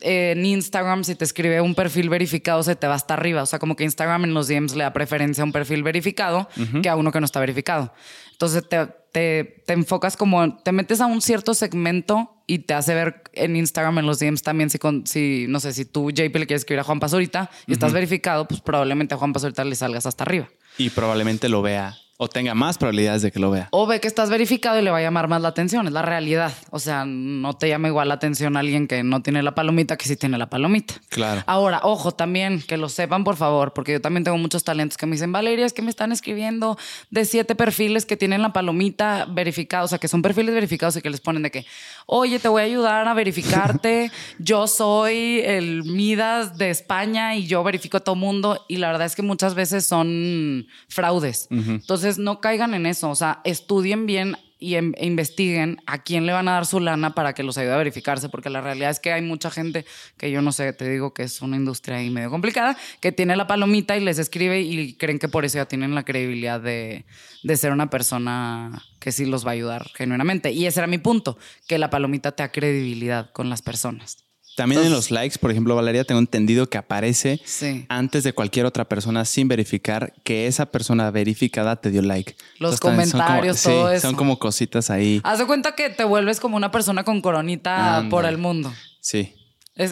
en 0.00 0.44
Instagram, 0.44 1.04
si 1.04 1.14
te 1.14 1.24
escribe 1.24 1.60
un 1.60 1.74
perfil 1.74 2.08
verificado, 2.08 2.62
se 2.62 2.76
te 2.76 2.86
va 2.86 2.94
hasta 2.94 3.14
arriba. 3.14 3.42
O 3.42 3.46
sea, 3.46 3.58
como 3.58 3.76
que 3.76 3.84
Instagram 3.84 4.24
en 4.24 4.34
los 4.34 4.48
DMs 4.48 4.74
le 4.74 4.84
da 4.84 4.92
preferencia 4.92 5.42
a 5.42 5.44
un 5.44 5.52
perfil 5.52 5.82
verificado 5.82 6.48
que 6.82 6.88
a 6.88 6.96
uno 6.96 7.12
que 7.12 7.20
no 7.20 7.24
está 7.26 7.40
verificado. 7.40 7.92
Entonces 8.32 8.68
te, 8.68 8.86
te, 9.12 9.72
enfocas 9.72 10.16
como, 10.16 10.58
te 10.58 10.72
metes 10.72 11.00
a 11.00 11.06
un 11.06 11.22
cierto 11.22 11.54
segmento 11.54 12.42
y 12.46 12.60
te 12.60 12.74
hace 12.74 12.94
ver 12.94 13.22
en 13.32 13.56
Instagram, 13.56 13.98
en 13.98 14.06
los 14.06 14.18
DMs 14.18 14.42
también, 14.42 14.68
si, 14.68 14.78
con, 14.78 15.06
si 15.06 15.46
no 15.48 15.58
sé, 15.58 15.72
si 15.72 15.86
tú, 15.86 16.10
JP, 16.10 16.34
le 16.36 16.46
quieres 16.46 16.62
escribir 16.62 16.80
a 16.80 16.84
Juan 16.84 17.00
Pazurita 17.00 17.50
y 17.66 17.72
estás 17.72 17.92
verificado, 17.92 18.46
pues 18.46 18.60
probablemente 18.60 19.14
a 19.14 19.18
Juan 19.18 19.32
Pazurita 19.32 19.64
le 19.64 19.74
salgas 19.74 20.04
hasta 20.04 20.24
arriba. 20.24 20.48
Y 20.76 20.90
probablemente 20.90 21.48
lo 21.48 21.62
vea 21.62 21.96
o 22.18 22.28
tenga 22.28 22.54
más 22.54 22.78
probabilidades 22.78 23.22
de 23.22 23.30
que 23.30 23.38
lo 23.38 23.50
vea. 23.50 23.68
O 23.72 23.86
ve 23.86 24.00
que 24.00 24.08
estás 24.08 24.30
verificado 24.30 24.78
y 24.78 24.82
le 24.82 24.90
va 24.90 24.98
a 24.98 25.02
llamar 25.02 25.28
más 25.28 25.42
la 25.42 25.48
atención, 25.48 25.86
es 25.86 25.92
la 25.92 26.02
realidad. 26.02 26.52
O 26.70 26.78
sea, 26.78 27.04
no 27.04 27.54
te 27.54 27.68
llama 27.68 27.88
igual 27.88 28.08
la 28.08 28.14
atención 28.14 28.56
a 28.56 28.60
alguien 28.60 28.88
que 28.88 29.02
no 29.02 29.22
tiene 29.22 29.42
la 29.42 29.54
palomita 29.54 29.96
que 29.96 30.06
si 30.06 30.16
tiene 30.16 30.38
la 30.38 30.48
palomita. 30.48 30.94
Claro. 31.10 31.42
Ahora, 31.46 31.80
ojo 31.82 32.12
también, 32.12 32.62
que 32.62 32.76
lo 32.76 32.88
sepan 32.88 33.24
por 33.24 33.36
favor, 33.36 33.72
porque 33.72 33.92
yo 33.92 34.00
también 34.00 34.24
tengo 34.24 34.38
muchos 34.38 34.64
talentos 34.64 34.96
que 34.96 35.06
me 35.06 35.12
dicen, 35.12 35.32
Valeria, 35.32 35.66
es 35.66 35.72
que 35.72 35.82
me 35.82 35.90
están 35.90 36.12
escribiendo 36.12 36.78
de 37.10 37.24
siete 37.24 37.54
perfiles 37.54 38.06
que 38.06 38.16
tienen 38.16 38.40
la 38.40 38.52
palomita 38.52 39.26
verificada, 39.26 39.84
o 39.84 39.88
sea, 39.88 39.98
que 39.98 40.08
son 40.08 40.22
perfiles 40.22 40.54
verificados 40.54 40.96
y 40.96 41.02
que 41.02 41.10
les 41.10 41.20
ponen 41.20 41.42
de 41.42 41.50
que, 41.50 41.66
oye, 42.06 42.38
te 42.38 42.48
voy 42.48 42.62
a 42.62 42.64
ayudar 42.64 43.08
a 43.08 43.14
verificarte, 43.14 44.10
yo 44.38 44.66
soy 44.66 45.40
el 45.44 45.84
Midas 45.84 46.56
de 46.56 46.70
España 46.70 47.36
y 47.36 47.46
yo 47.46 47.62
verifico 47.62 47.98
a 47.98 48.00
todo 48.00 48.14
mundo. 48.14 48.64
Y 48.68 48.76
la 48.76 48.88
verdad 48.88 49.06
es 49.06 49.16
que 49.16 49.22
muchas 49.22 49.54
veces 49.54 49.86
son 49.86 50.66
fraudes. 50.88 51.48
Entonces, 51.50 52.05
no 52.18 52.40
caigan 52.40 52.74
en 52.74 52.86
eso. 52.86 53.10
O 53.10 53.14
sea, 53.14 53.40
estudien 53.44 54.06
bien 54.06 54.36
y 54.58 54.76
em, 54.76 54.92
e 54.96 55.06
investiguen 55.06 55.82
a 55.86 56.02
quién 56.02 56.26
le 56.26 56.32
van 56.32 56.48
a 56.48 56.52
dar 56.52 56.66
su 56.66 56.80
lana 56.80 57.14
para 57.14 57.34
que 57.34 57.42
los 57.42 57.58
ayude 57.58 57.74
a 57.74 57.76
verificarse, 57.76 58.28
porque 58.28 58.50
la 58.50 58.60
realidad 58.60 58.90
es 58.90 59.00
que 59.00 59.12
hay 59.12 59.22
mucha 59.22 59.50
gente 59.50 59.84
que 60.16 60.30
yo 60.30 60.40
no 60.42 60.52
sé, 60.52 60.72
te 60.72 60.88
digo 60.88 61.12
que 61.12 61.24
es 61.24 61.42
una 61.42 61.56
industria 61.56 61.98
ahí 61.98 62.10
medio 62.10 62.30
complicada, 62.30 62.76
que 63.00 63.12
tiene 63.12 63.36
la 63.36 63.46
palomita 63.46 63.96
y 63.96 64.00
les 64.00 64.18
escribe 64.18 64.60
y 64.60 64.94
creen 64.94 65.18
que 65.18 65.28
por 65.28 65.44
eso 65.44 65.58
ya 65.58 65.66
tienen 65.66 65.94
la 65.94 66.04
credibilidad 66.04 66.60
de, 66.60 67.04
de 67.42 67.56
ser 67.56 67.72
una 67.72 67.90
persona 67.90 68.82
que 68.98 69.12
sí 69.12 69.26
los 69.26 69.44
va 69.44 69.50
a 69.50 69.54
ayudar 69.54 69.86
genuinamente. 69.94 70.52
Y 70.52 70.66
ese 70.66 70.80
era 70.80 70.86
mi 70.86 70.98
punto, 70.98 71.38
que 71.68 71.78
la 71.78 71.90
palomita 71.90 72.32
te 72.32 72.42
da 72.42 72.50
credibilidad 72.50 73.30
con 73.32 73.50
las 73.50 73.62
personas. 73.62 74.25
También 74.56 74.82
en 74.82 74.90
los 74.90 75.10
likes, 75.10 75.38
por 75.38 75.50
ejemplo, 75.50 75.76
Valeria, 75.76 76.04
tengo 76.04 76.18
entendido 76.18 76.68
que 76.70 76.78
aparece 76.78 77.40
antes 77.88 78.24
de 78.24 78.32
cualquier 78.32 78.64
otra 78.64 78.86
persona 78.86 79.26
sin 79.26 79.48
verificar 79.48 80.14
que 80.24 80.46
esa 80.46 80.66
persona 80.66 81.10
verificada 81.10 81.76
te 81.76 81.90
dio 81.90 82.00
like. 82.00 82.36
Los 82.58 82.80
comentarios, 82.80 83.62
todo 83.62 83.90
eso. 83.92 84.08
Son 84.08 84.16
como 84.16 84.38
cositas 84.38 84.88
ahí. 84.88 85.20
Haz 85.24 85.40
de 85.40 85.46
cuenta 85.46 85.74
que 85.74 85.90
te 85.90 86.04
vuelves 86.04 86.40
como 86.40 86.56
una 86.56 86.70
persona 86.70 87.04
con 87.04 87.20
coronita 87.20 88.06
por 88.08 88.24
el 88.24 88.38
mundo. 88.38 88.72
Sí. 89.00 89.34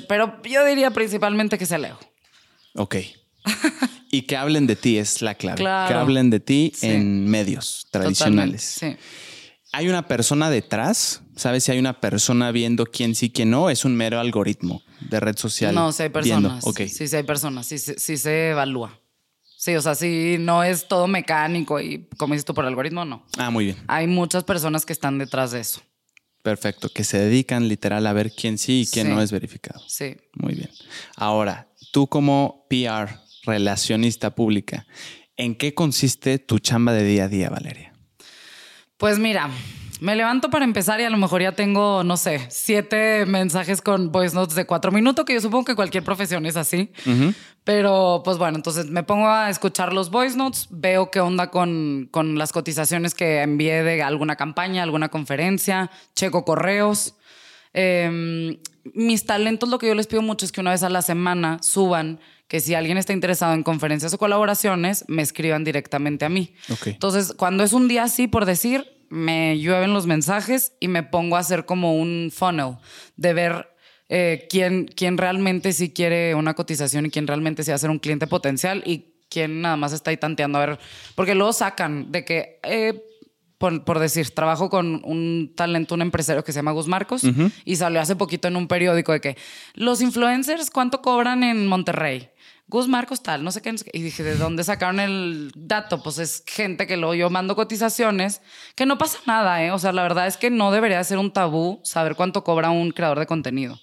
pero 0.09 0.41
yo 0.45 0.65
diría 0.65 0.91
principalmente 0.93 1.59
que 1.59 1.67
se 1.67 1.79
leo. 1.79 1.99
Ok. 2.75 2.97
y 4.11 4.23
que 4.23 4.37
hablen 4.39 4.67
de 4.67 4.77
ti 4.77 4.97
es 4.97 5.21
la 5.21 5.35
clave. 5.35 5.59
Que 5.59 5.69
hablen 5.69 6.31
de 6.31 6.41
ti 6.41 6.73
en 6.81 7.29
medios 7.29 7.87
tradicionales. 7.91 8.63
Sí. 8.63 8.97
¿Hay 9.75 9.89
una 9.89 10.07
persona 10.07 10.51
detrás? 10.51 11.23
¿Sabes 11.35 11.65
si 11.65 11.73
hay 11.73 11.81
una 11.81 12.01
persona 12.01 12.53
viendo 12.53 12.87
quién 12.87 13.17
sí, 13.17 13.31
quién 13.31 13.51
no? 13.51 13.71
¿Es 13.71 13.85
un 13.85 13.97
mero 13.97 14.21
algoritmo 14.21 14.83
de 15.11 15.19
red 15.19 15.37
social? 15.37 15.75
No, 15.75 15.91
sí 15.91 16.05
hay 16.05 16.11
personas. 16.11 16.65
Sí, 16.77 17.09
sí 17.09 17.17
hay 17.17 17.25
personas. 17.25 17.67
Sí, 17.67 17.79
sí, 17.79 18.17
se 18.17 18.51
evalúa. 18.51 19.01
Sí, 19.57 19.75
o 19.75 19.83
sea, 19.83 19.97
sí, 19.97 20.37
no 20.39 20.63
es 20.63 20.87
todo 20.87 21.09
mecánico 21.09 21.81
y 21.81 22.07
como 22.17 22.35
dices 22.35 22.45
tú 22.45 22.55
por 22.55 22.65
algoritmo, 22.67 23.05
no. 23.05 23.27
Ah, 23.37 23.51
muy 23.51 23.65
bien. 23.65 23.77
Hay 23.89 24.07
muchas 24.07 24.45
personas 24.45 24.87
que 24.87 24.93
están 24.93 25.19
detrás 25.19 25.51
de 25.51 25.61
eso. 25.61 25.81
Perfecto, 26.43 26.89
que 26.91 27.03
se 27.03 27.19
dedican 27.19 27.67
literal 27.67 28.07
a 28.07 28.13
ver 28.13 28.31
quién 28.31 28.59
sí 28.59 28.83
y 28.83 28.87
quién 28.87 29.11
no 29.11 29.21
es 29.23 29.33
verificado. 29.33 29.83
Sí. 29.89 30.17
Muy 30.35 30.55
bien. 30.55 30.71
Ahora, 31.17 31.69
tú 31.91 32.07
como 32.07 32.67
PR, 32.71 33.19
relacionista 33.45 34.37
pública, 34.37 34.87
¿en 35.37 35.57
qué 35.57 35.75
consiste 35.75 36.39
tu 36.39 36.61
chamba 36.61 36.93
de 36.93 37.03
día 37.03 37.25
a 37.25 37.29
día, 37.29 37.51
Valeria? 37.51 37.94
Pues 39.05 39.19
mira, 39.19 39.51
me 40.01 40.17
levanto 40.17 40.49
para 40.49 40.65
empezar 40.65 40.99
y 40.99 41.05
a 41.05 41.11
lo 41.11 41.19
mejor 41.19 41.43
ya 41.43 41.53
tengo, 41.53 42.03
no 42.05 42.17
sé, 42.17 42.41
siete 42.49 43.27
mensajes 43.27 43.83
con 43.83 44.11
voice 44.11 44.35
notes 44.35 44.55
de 44.55 44.65
cuatro 44.65 44.93
minutos, 44.93 45.27
que 45.27 45.35
yo 45.35 45.43
supongo 45.43 45.67
que 45.67 45.75
cualquier 45.75 46.03
profesión 46.03 46.47
es 46.47 46.57
así. 46.57 46.91
Pero 47.65 48.23
pues 48.25 48.39
bueno, 48.39 48.57
entonces 48.57 48.87
me 48.87 49.03
pongo 49.03 49.29
a 49.29 49.51
escuchar 49.51 49.93
los 49.93 50.11
voice 50.11 50.39
notes, 50.39 50.69
veo 50.71 51.11
qué 51.11 51.21
onda 51.21 51.51
con, 51.51 52.09
con 52.11 52.39
las 52.39 52.51
cotizaciones 52.53 53.15
que 53.15 53.43
envié 53.43 53.83
de 53.83 54.03
alguna 54.03 54.37
campaña, 54.37 54.83
alguna 54.83 55.11
conferencia, 55.11 55.91
checo 56.15 56.47
correos. 56.47 57.15
Em, 57.75 58.57
mis 58.95 59.27
talentos, 59.27 59.69
lo 59.69 59.79
que 59.79 59.89
yo 59.89 59.95
les 59.95 60.07
pido 60.07 60.23
mucho 60.23 60.47
es 60.47 60.53
que 60.53 60.63
una 60.63 60.71
vez 60.71 60.83
a 60.83 60.89
la 60.89 61.03
semana 61.03 61.63
suban 61.63 62.21
que 62.49 62.61
si 62.61 62.75
alguien 62.75 62.97
está 62.97 63.13
interesado 63.13 63.53
en 63.53 63.65
conferencias 63.65 64.15
o 64.15 64.19
colaboraciones, 64.19 65.05
me 65.09 65.23
escriban 65.23 65.65
directamente 65.65 66.25
a 66.25 66.29
mí. 66.29 66.55
Entonces, 66.87 67.35
cuando 67.37 67.65
es 67.65 67.73
un 67.73 67.89
día 67.89 68.05
así, 68.05 68.29
por 68.29 68.45
decir, 68.45 68.94
me 69.11 69.59
llueven 69.59 69.93
los 69.93 70.07
mensajes 70.07 70.73
y 70.81 70.89
me 70.89 71.03
pongo 71.03 71.37
a 71.37 71.41
hacer 71.41 71.65
como 71.67 71.97
un 71.97 72.31
funnel 72.33 72.77
de 73.17 73.35
ver 73.35 73.69
eh, 74.09 74.47
quién, 74.51 74.87
quién 74.87 75.19
realmente 75.19 75.73
sí 75.73 75.93
quiere 75.93 76.35
una 76.35 76.55
cotización 76.55 77.07
y 77.07 77.11
quién 77.11 77.27
realmente 77.27 77.65
sí 77.65 77.71
va 77.71 77.77
a 77.77 77.79
ser 77.79 77.91
un 77.91 77.99
cliente 77.99 78.27
potencial 78.27 78.83
y 78.87 79.15
quién 79.29 79.63
nada 79.63 79.77
más 79.77 79.93
está 79.93 80.11
ahí 80.11 80.17
tanteando 80.17 80.59
a 80.59 80.67
ver, 80.67 80.79
porque 81.15 81.35
luego 81.35 81.53
sacan 81.53 82.13
de 82.13 82.25
que... 82.25 82.61
Eh, 82.63 83.03
por, 83.59 83.99
decir, 83.99 84.29
trabajo 84.31 84.69
con 84.69 85.01
un 85.05 85.55
talento, 85.57 85.95
un 85.95 86.03
empresario 86.03 86.45
que 86.45 86.53
se 86.53 86.59
llama 86.59 86.73
Gus 86.73 86.87
Marcos 86.87 87.23
y 87.65 87.77
salió 87.77 87.99
hace 87.99 88.15
poquito 88.15 88.47
en 88.47 88.57
un 88.57 88.69
periódico 88.69 89.13
de 89.13 89.23
que 89.23 89.39
los 89.73 90.03
influencers, 90.03 90.71
¿cuánto 90.71 91.01
cobran 91.01 91.43
en 91.43 91.67
Monterrey? 91.67 92.29
Gus 92.67 92.89
Marcos 92.89 93.23
tal, 93.23 93.45
no 93.45 93.51
sé 93.53 93.61
qué. 93.61 93.75
Y 93.93 94.03
dije, 94.03 94.23
¿de 94.23 94.37
dónde 94.37 94.65
sacaron 94.65 94.99
el 94.99 95.53
dato? 95.55 96.03
Pues 96.03 96.19
es 96.19 96.43
gente 96.47 96.87
que 96.87 96.97
luego 96.97 97.15
yo 97.15 97.31
mando 97.31 97.55
cotizaciones, 97.57 98.41
que 98.75 98.87
no 98.87 98.99
pasa 98.99 99.19
nada, 99.27 99.63
¿eh? 99.63 99.71
O 99.71 99.79
sea, 99.79 99.93
la 99.93 100.03
verdad 100.03 100.27
es 100.27 100.37
que 100.37 100.51
no 100.51 100.71
debería 100.73 101.03
ser 101.05 101.19
un 101.19 101.33
tabú 101.33 101.81
saber 101.85 102.17
cuánto 102.17 102.43
cobra 102.43 102.71
un 102.71 102.91
creador 102.91 103.19
de 103.19 103.27
contenido. 103.27 103.79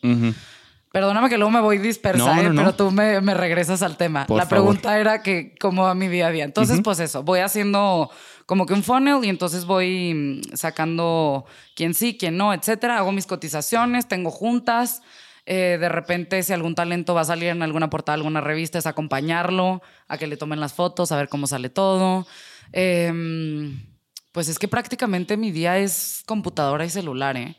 Perdóname 0.91 1.29
que 1.29 1.37
luego 1.37 1.51
me 1.51 1.61
voy 1.61 1.77
dispersa, 1.77 2.41
¿eh? 2.41 2.51
pero 2.53 2.75
tú 2.75 2.91
me, 2.91 3.19
regresas 3.33 3.81
al 3.81 3.95
tema. 3.95 4.25
la 4.27 4.49
pregunta 4.49 4.99
era 4.99 5.21
que 5.21 5.55
cómo 5.59 5.83
va 5.83 5.95
mi 5.95 6.09
día 6.09 6.27
a 6.27 6.31
día. 6.31 6.43
Entonces, 6.43 6.81
pues 6.83 6.99
eso, 6.99 7.23
voy 7.23 7.39
haciendo 7.39 8.09
como 8.45 8.65
que 8.65 8.73
un 8.73 8.83
funnel 8.83 9.23
y 9.23 9.29
entonces 9.29 9.63
voy 9.63 10.13
mm, 10.13 10.57
sacando 10.57 11.45
quién 11.75 11.93
sí, 11.93 12.17
quién 12.17 12.35
no, 12.35 12.53
etcétera. 12.53 12.97
Hago 12.97 13.13
mis 13.13 13.25
cotizaciones, 13.25 14.09
tengo 14.09 14.31
juntas. 14.31 15.01
Eh, 15.45 15.77
de 15.79 15.89
repente, 15.89 16.43
si 16.43 16.53
algún 16.53 16.75
talento 16.75 17.13
va 17.13 17.21
a 17.21 17.25
salir 17.25 17.49
en 17.49 17.63
alguna 17.63 17.89
portada, 17.89 18.15
alguna 18.15 18.41
revista, 18.41 18.77
es 18.77 18.85
acompañarlo, 18.85 19.81
a 20.07 20.17
que 20.17 20.27
le 20.27 20.37
tomen 20.37 20.59
las 20.59 20.73
fotos, 20.73 21.11
a 21.11 21.17
ver 21.17 21.29
cómo 21.29 21.47
sale 21.47 21.69
todo. 21.69 22.27
Em, 22.71 23.81
pues 24.31 24.47
es 24.47 24.59
que 24.59 24.67
prácticamente 24.67 25.37
mi 25.37 25.51
día 25.51 25.77
es 25.77 26.23
computadora 26.25 26.85
y 26.85 26.89
celular, 26.89 27.37
¿eh? 27.37 27.57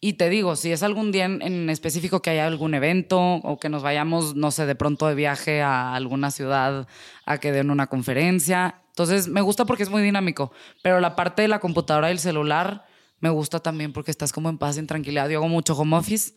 Y 0.00 0.14
te 0.14 0.28
digo, 0.28 0.54
si 0.54 0.70
es 0.70 0.82
algún 0.82 1.12
día 1.12 1.24
en, 1.24 1.70
específico 1.70 2.20
que 2.20 2.28
haya 2.28 2.46
algún 2.46 2.74
evento 2.74 3.18
o 3.18 3.58
que 3.58 3.70
nos 3.70 3.82
vayamos, 3.82 4.36
no 4.36 4.50
sé, 4.50 4.66
de 4.66 4.74
pronto 4.74 5.06
de 5.06 5.14
viaje 5.14 5.62
a 5.62 5.94
alguna 5.94 6.30
ciudad 6.30 6.86
a 7.24 7.38
que 7.38 7.52
den 7.52 7.70
una 7.70 7.86
conferencia. 7.86 8.82
Entonces, 8.88 9.28
me 9.28 9.40
gusta 9.40 9.64
porque 9.64 9.82
es 9.82 9.88
muy 9.88 10.02
dinámico, 10.02 10.52
pero 10.82 11.00
la 11.00 11.16
parte 11.16 11.40
de 11.40 11.48
la 11.48 11.58
computadora 11.58 12.10
y 12.10 12.12
el 12.12 12.18
celular 12.18 12.84
me 13.20 13.30
gusta 13.30 13.60
también 13.60 13.94
porque 13.94 14.10
estás 14.10 14.34
como 14.34 14.50
en 14.50 14.58
paz 14.58 14.76
en 14.76 14.86
tranquilidad. 14.86 15.30
Yo 15.30 15.38
hago 15.38 15.48
mucho 15.48 15.74
home 15.74 15.96
office. 15.96 16.34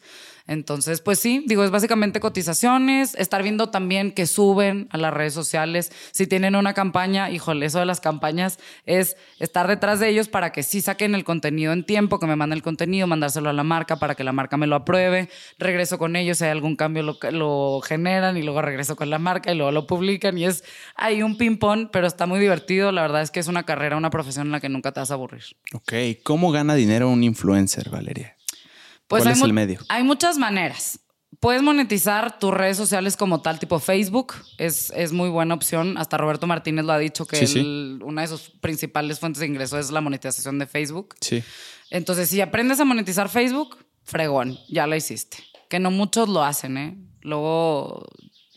Entonces, 0.48 1.01
pues 1.01 1.20
sí, 1.20 1.44
digo, 1.46 1.63
es 1.63 1.72
básicamente 1.72 2.20
cotizaciones, 2.20 3.16
estar 3.16 3.44
viendo 3.44 3.70
también 3.70 4.12
que 4.12 4.25
suben 4.25 4.88
a 4.92 4.98
las 4.98 5.13
redes 5.13 5.34
sociales. 5.34 5.92
Si 6.12 6.25
tienen 6.25 6.56
una 6.56 6.74
campaña, 6.74 7.30
híjole, 7.30 7.66
eso 7.66 7.80
de 7.80 7.86
las 7.86 8.00
campañas 8.00 8.58
es 8.86 9.18
estar 9.39 9.68
detrás 9.68 10.00
de 10.00 10.10
ellos 10.10 10.30
para 10.30 10.51
que 10.51 10.63
sí 10.63 10.82
saquen 10.82 11.16
el 11.16 11.25
contenido 11.25 11.74
en 11.74 11.84
tiempo, 11.84 12.20
que 12.20 12.27
me 12.27 12.36
manden 12.36 12.58
el 12.58 12.63
contenido, 12.63 13.08
mandárselo 13.08 13.50
a 13.50 13.54
la 13.54 13.63
marca 13.63 13.98
para 13.98 14.16
que 14.16 14.24
la 14.24 14.32
marca 14.32 14.56
me 14.56 14.68
lo 14.68 14.75
apruebe. 14.77 15.30
Regreso 15.60 15.98
con 15.98 16.16
ellos, 16.16 16.38
si 16.38 16.46
hay 16.46 16.51
algún 16.51 16.75
cambio 16.75 17.04
lo, 17.04 17.18
lo 17.32 17.82
generan 17.82 18.38
y 18.38 18.44
luego 18.44 18.62
regreso 18.62 18.96
con 18.96 19.10
la 19.10 19.20
marca 19.20 19.51
y 19.51 19.56
luego 19.56 19.72
lo 19.72 19.86
publican 19.86 20.38
y 20.38 20.46
es 20.46 20.63
ahí 20.96 21.24
un 21.24 21.38
ping-pong, 21.38 21.89
pero 21.92 22.08
está 22.08 22.25
muy 22.25 22.39
divertido. 22.39 22.92
La 22.94 23.01
verdad 23.01 23.22
es 23.22 23.32
que 23.32 23.42
es 23.42 23.48
una 23.48 23.63
carrera, 23.63 23.98
una 23.98 24.10
profesión 24.10 24.48
en 24.48 24.51
la 24.54 24.62
que 24.62 24.70
nunca 24.70 24.94
te 24.94 25.01
vas 25.01 25.12
a 25.12 25.16
aburrir. 25.16 25.44
Ok, 25.74 25.94
¿cómo 26.24 26.51
gana 26.51 26.75
dinero 26.75 27.10
un 27.10 27.24
influencer, 27.24 27.89
Valeria? 27.89 28.37
Pues 29.07 29.23
¿Cuál 29.23 29.33
es 29.35 29.41
el 29.41 29.53
medio? 29.53 29.79
Hay 29.89 30.03
muchas 30.03 30.37
maneras. 30.37 30.99
Puedes 31.39 31.61
monetizar 31.61 32.39
tus 32.39 32.51
redes 32.53 32.77
sociales 32.77 33.15
como 33.15 33.41
tal, 33.41 33.59
tipo 33.59 33.79
Facebook. 33.79 34.33
Es, 34.57 34.91
es 34.95 35.11
muy 35.11 35.29
buena 35.29 35.53
opción. 35.53 35.97
Hasta 35.97 36.17
Roberto 36.17 36.47
Martínez 36.47 36.83
lo 36.85 36.93
ha 36.93 36.97
dicho 36.99 37.25
que 37.25 37.35
Sí, 37.37 37.47
sí. 37.47 37.59
el- 37.59 37.99
una 38.03 38.21
de 38.23 38.27
sus 38.29 38.49
principales 38.49 39.19
fuentes 39.19 39.41
de 39.41 39.45
ingreso 39.47 39.77
es 39.77 39.91
la 39.91 40.01
monetización 40.01 40.57
de 40.57 40.65
Facebook. 40.67 41.15
Sí. 41.21 41.43
Entonces, 41.91 42.29
si 42.29 42.41
aprendes 42.41 42.79
a 42.79 42.85
monetizar 42.85 43.29
Facebook, 43.29 43.77
fregón, 44.03 44.57
ya 44.69 44.87
la 44.87 44.97
hiciste. 44.97 45.37
Que 45.69 45.79
no 45.79 45.91
muchos 45.91 46.27
lo 46.27 46.43
hacen, 46.43 46.77
¿eh? 46.77 46.97
Luego, 47.21 48.05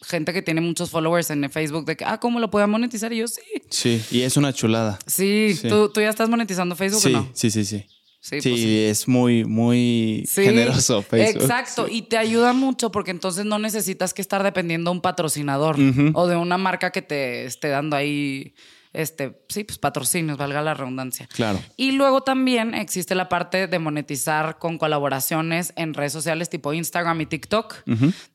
gente 0.03 0.33
que 0.33 0.43
tiene 0.43 0.61
muchos 0.61 0.91
followers 0.91 1.31
en 1.31 1.51
Facebook 1.51 1.85
de 1.85 1.97
que, 1.97 2.05
ah, 2.05 2.19
¿cómo 2.19 2.41
lo 2.41 2.51
puedo 2.51 2.67
monetizar? 2.67 3.13
Y 3.13 3.19
yo, 3.19 3.29
sí. 3.29 3.41
Sí, 3.69 4.03
y 4.11 4.23
es 4.23 4.37
una 4.37 4.53
chulada. 4.53 4.99
Sí, 5.07 5.55
Sí. 5.61 5.69
¿Tú, 5.69 5.91
tú 5.91 6.01
ya 6.01 6.09
estás 6.09 6.29
monetizando 6.31 6.75
Facebook 6.77 7.03
o 7.05 7.09
no? 7.11 7.29
sí, 7.35 7.51
sí, 7.51 7.65
sí. 7.65 7.85
Sí, 8.23 8.41
Sí, 8.43 8.51
pues 8.51 8.61
sí. 8.61 8.85
es 8.85 9.09
muy, 9.09 9.45
muy 9.45 10.25
Sí, 10.29 10.43
generoso 10.45 11.01
Facebook. 11.03 11.43
Exacto, 11.43 11.87
Sí. 11.89 11.97
y 11.97 12.03
te 12.03 12.19
ayuda 12.19 12.53
mucho 12.53 12.93
porque 12.93 13.11
entonces 13.13 13.47
no 13.47 13.59
necesitas 13.59 14.13
que 14.13 14.21
estar 14.21 14.43
dependiendo 14.43 14.91
de 14.91 14.97
un 14.97 15.01
patrocinador 15.01 15.77
o 16.15 16.27
de 16.27 16.37
una 16.37 16.59
marca 16.59 16.91
que 16.93 17.01
te 17.01 17.47
esté 17.47 17.69
dando 17.69 17.97
ahí, 17.97 18.55
este, 18.93 19.41
sí, 19.49 19.65
pues 19.65 19.79
patrocinios, 19.79 20.37
valga 20.37 20.61
la 20.61 20.75
redundancia. 20.75 21.29
Claro. 21.33 21.61
Y 21.79 21.93
luego 21.93 22.23
también 22.23 22.75
existe 22.75 23.15
la 23.15 23.29
parte 23.31 23.69
de 23.69 23.79
monetizar 23.79 24.59
con 24.59 24.77
colaboraciones 24.77 25.73
en 25.77 25.95
redes 25.95 26.13
sociales 26.13 26.51
tipo 26.51 26.73
Instagram 26.75 27.21
y 27.23 27.27
TikTok, 27.27 27.75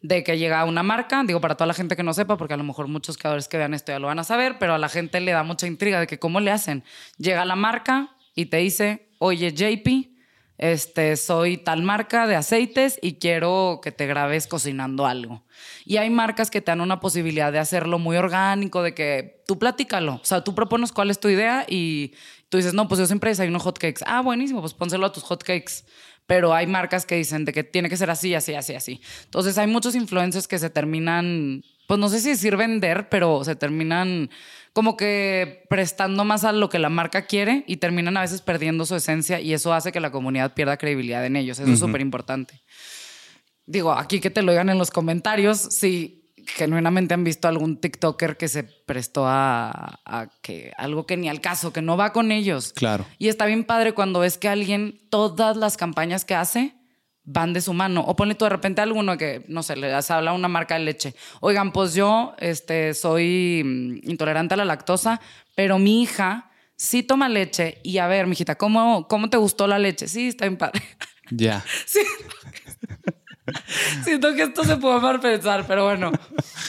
de 0.02 0.24
que 0.24 0.38
llega 0.40 0.66
una 0.66 0.82
marca, 0.82 1.24
digo 1.28 1.40
para 1.42 1.56
toda 1.56 1.68
la 1.68 1.74
gente 1.76 1.96
que 1.96 2.04
no 2.04 2.14
sepa, 2.14 2.38
porque 2.38 2.56
a 2.56 2.58
lo 2.58 2.64
mejor 2.64 2.88
muchos 2.88 3.18
creadores 3.18 3.48
que 3.48 3.58
vean 3.58 3.74
esto 3.76 3.92
ya 3.92 4.00
lo 4.00 4.08
van 4.08 4.18
a 4.18 4.24
saber, 4.24 4.58
pero 4.60 4.74
a 4.74 4.78
la 4.80 4.90
gente 4.90 5.20
le 5.22 5.32
da 5.32 5.44
mucha 5.44 5.68
intriga 5.68 6.00
de 6.00 6.08
que 6.08 6.18
cómo 6.18 6.40
le 6.40 6.50
hacen. 6.52 6.84
Llega 7.18 7.46
la 7.46 7.56
marca 7.56 8.16
y 8.34 8.48
te 8.48 8.58
dice, 8.58 9.10
oye 9.26 9.52
JP, 9.52 10.16
este, 10.58 11.18
soy 11.18 11.58
tal 11.58 11.84
marca 11.84 12.28
de 12.28 12.36
aceites 12.36 12.98
y 13.02 13.16
quiero 13.16 13.82
que 13.84 13.92
te 13.92 14.08
grabes 14.08 14.48
cocinando 14.48 15.06
algo. 15.06 15.44
Y 15.84 15.98
hay 15.98 16.10
marcas 16.10 16.50
que 16.50 16.62
te 16.62 16.72
dan 16.72 16.82
una 16.82 17.00
posibilidad 17.00 17.52
de 17.52 17.60
hacerlo 17.60 18.00
muy 18.00 18.16
orgánico, 18.16 18.82
de 18.82 18.94
que 18.94 19.44
tú 19.48 19.60
platícalo. 19.60 20.16
O 20.16 20.26
sea, 20.26 20.44
tú 20.44 20.56
propones 20.56 20.92
cuál 20.92 21.12
es 21.12 21.20
tu 21.20 21.28
idea 21.28 21.66
y 21.68 22.14
tú 22.50 22.58
dices, 22.58 22.74
no, 22.74 22.88
pues 22.88 23.00
yo 23.00 23.06
siempre 23.06 23.32
desayuno 23.32 23.60
hotcakes. 23.60 24.04
Ah, 24.06 24.22
buenísimo, 24.22 24.62
pues 24.62 24.74
pónselo 24.74 25.06
a 25.06 25.12
tus 25.12 25.24
hotcakes. 25.24 25.84
Pero 26.26 26.54
hay 26.54 26.66
marcas 26.66 27.06
que 27.06 27.16
dicen 27.16 27.46
de 27.46 27.54
que 27.54 27.64
tiene 27.64 27.90
que 27.90 27.98
ser 27.98 28.10
así, 28.10 28.34
así, 28.34 28.56
así, 28.56 28.74
así. 28.74 29.02
Entonces 29.26 29.58
hay 29.58 29.68
muchos 29.68 29.94
influencers 29.94 30.48
que 30.48 30.58
se 30.58 30.70
terminan, 30.70 31.64
pues 31.88 32.00
no 32.00 32.10
sé 32.10 32.20
si 32.20 32.30
decir 32.30 32.56
vender, 32.56 33.10
pero 33.10 33.44
se 33.44 33.56
terminan 33.56 34.32
como 34.76 34.98
que 34.98 35.64
prestando 35.70 36.26
más 36.26 36.44
a 36.44 36.52
lo 36.52 36.68
que 36.68 36.80
la 36.80 36.90
marca 36.90 37.28
quiere 37.28 37.64
y 37.66 37.78
terminan 37.78 38.18
a 38.18 38.22
veces 38.22 38.42
perdiendo 38.42 38.86
su 38.86 38.94
esencia 38.94 39.40
y 39.40 39.54
eso 39.54 39.74
hace 39.74 39.94
que 39.94 40.02
la 40.02 40.12
comunidad 40.12 40.54
pierda 40.54 40.76
credibilidad 40.76 41.26
en 41.26 41.38
ellos. 41.38 41.60
Eso 41.60 41.72
es 41.72 41.80
súper 41.80 42.02
importante. 42.02 42.62
Digo, 43.66 43.94
aquí 43.94 44.20
que 44.20 44.30
te 44.30 44.42
lo 44.42 44.52
digan 44.52 44.68
en 44.68 44.78
los 44.78 44.92
comentarios 44.92 45.60
si 45.60 46.30
genuinamente 46.46 47.14
han 47.14 47.24
visto 47.24 47.48
algún 47.48 47.80
TikToker 47.80 48.36
que 48.36 48.50
se 48.50 48.64
prestó 48.66 49.26
a, 49.26 50.02
a 50.04 50.28
que 50.42 50.74
algo 50.76 51.06
que 51.06 51.16
ni 51.16 51.30
al 51.30 51.40
caso, 51.40 51.72
que 51.72 51.82
no 51.82 51.96
va 51.96 52.12
con 52.12 52.34
ellos. 52.34 52.74
Claro. 52.74 53.06
Y 53.18 53.30
está 53.30 53.46
bien 53.46 53.64
padre 53.64 53.94
cuando 53.94 54.20
ves 54.20 54.38
que 54.38 54.50
alguien, 54.50 55.00
todas 55.10 55.56
las 55.56 55.78
campañas 55.78 56.26
que 56.26 56.36
hace 56.36 56.76
van 57.26 57.54
de 57.54 57.62
su 57.62 57.74
mano. 57.74 58.02
O 58.02 58.16
ponle 58.16 58.36
tú 58.36 58.46
de 58.46 58.50
repente 58.50 58.82
a 58.82 58.84
alguno 58.84 59.18
que, 59.18 59.44
no 59.48 59.64
sé, 59.64 59.76
le 59.76 59.88
das- 59.88 60.12
habla 60.12 60.34
una 60.34 60.48
marca 60.48 60.76
de 60.76 60.82
leche. 60.86 61.16
Oigan, 61.42 61.72
pues 61.72 61.94
yo 61.94 62.36
este, 62.40 62.94
soy 62.94 63.62
mm, 63.66 64.10
intolerante 64.10 64.54
a 64.54 64.58
la 64.58 64.66
lactosa, 64.66 65.20
pero 65.56 65.80
mi 65.80 66.02
hija 66.04 66.52
sí 66.76 67.04
toma 67.04 67.28
leche. 67.30 67.80
Y 67.84 67.98
a 67.98 68.08
ver, 68.08 68.28
mijita, 68.28 68.56
¿cómo, 68.56 69.08
cómo 69.08 69.30
te 69.30 69.38
gustó 69.38 69.68
la 69.68 69.80
leche? 69.80 70.08
Sí, 70.08 70.28
está 70.30 70.46
bien 70.46 70.58
padre. 70.58 70.82
Ya. 71.32 71.64
Siento 74.04 74.34
que 74.34 74.42
esto 74.44 74.64
se 74.64 74.78
puede 74.78 75.00
mal 75.00 75.20
pensar, 75.20 75.66
pero 75.68 75.86
bueno, 75.86 76.12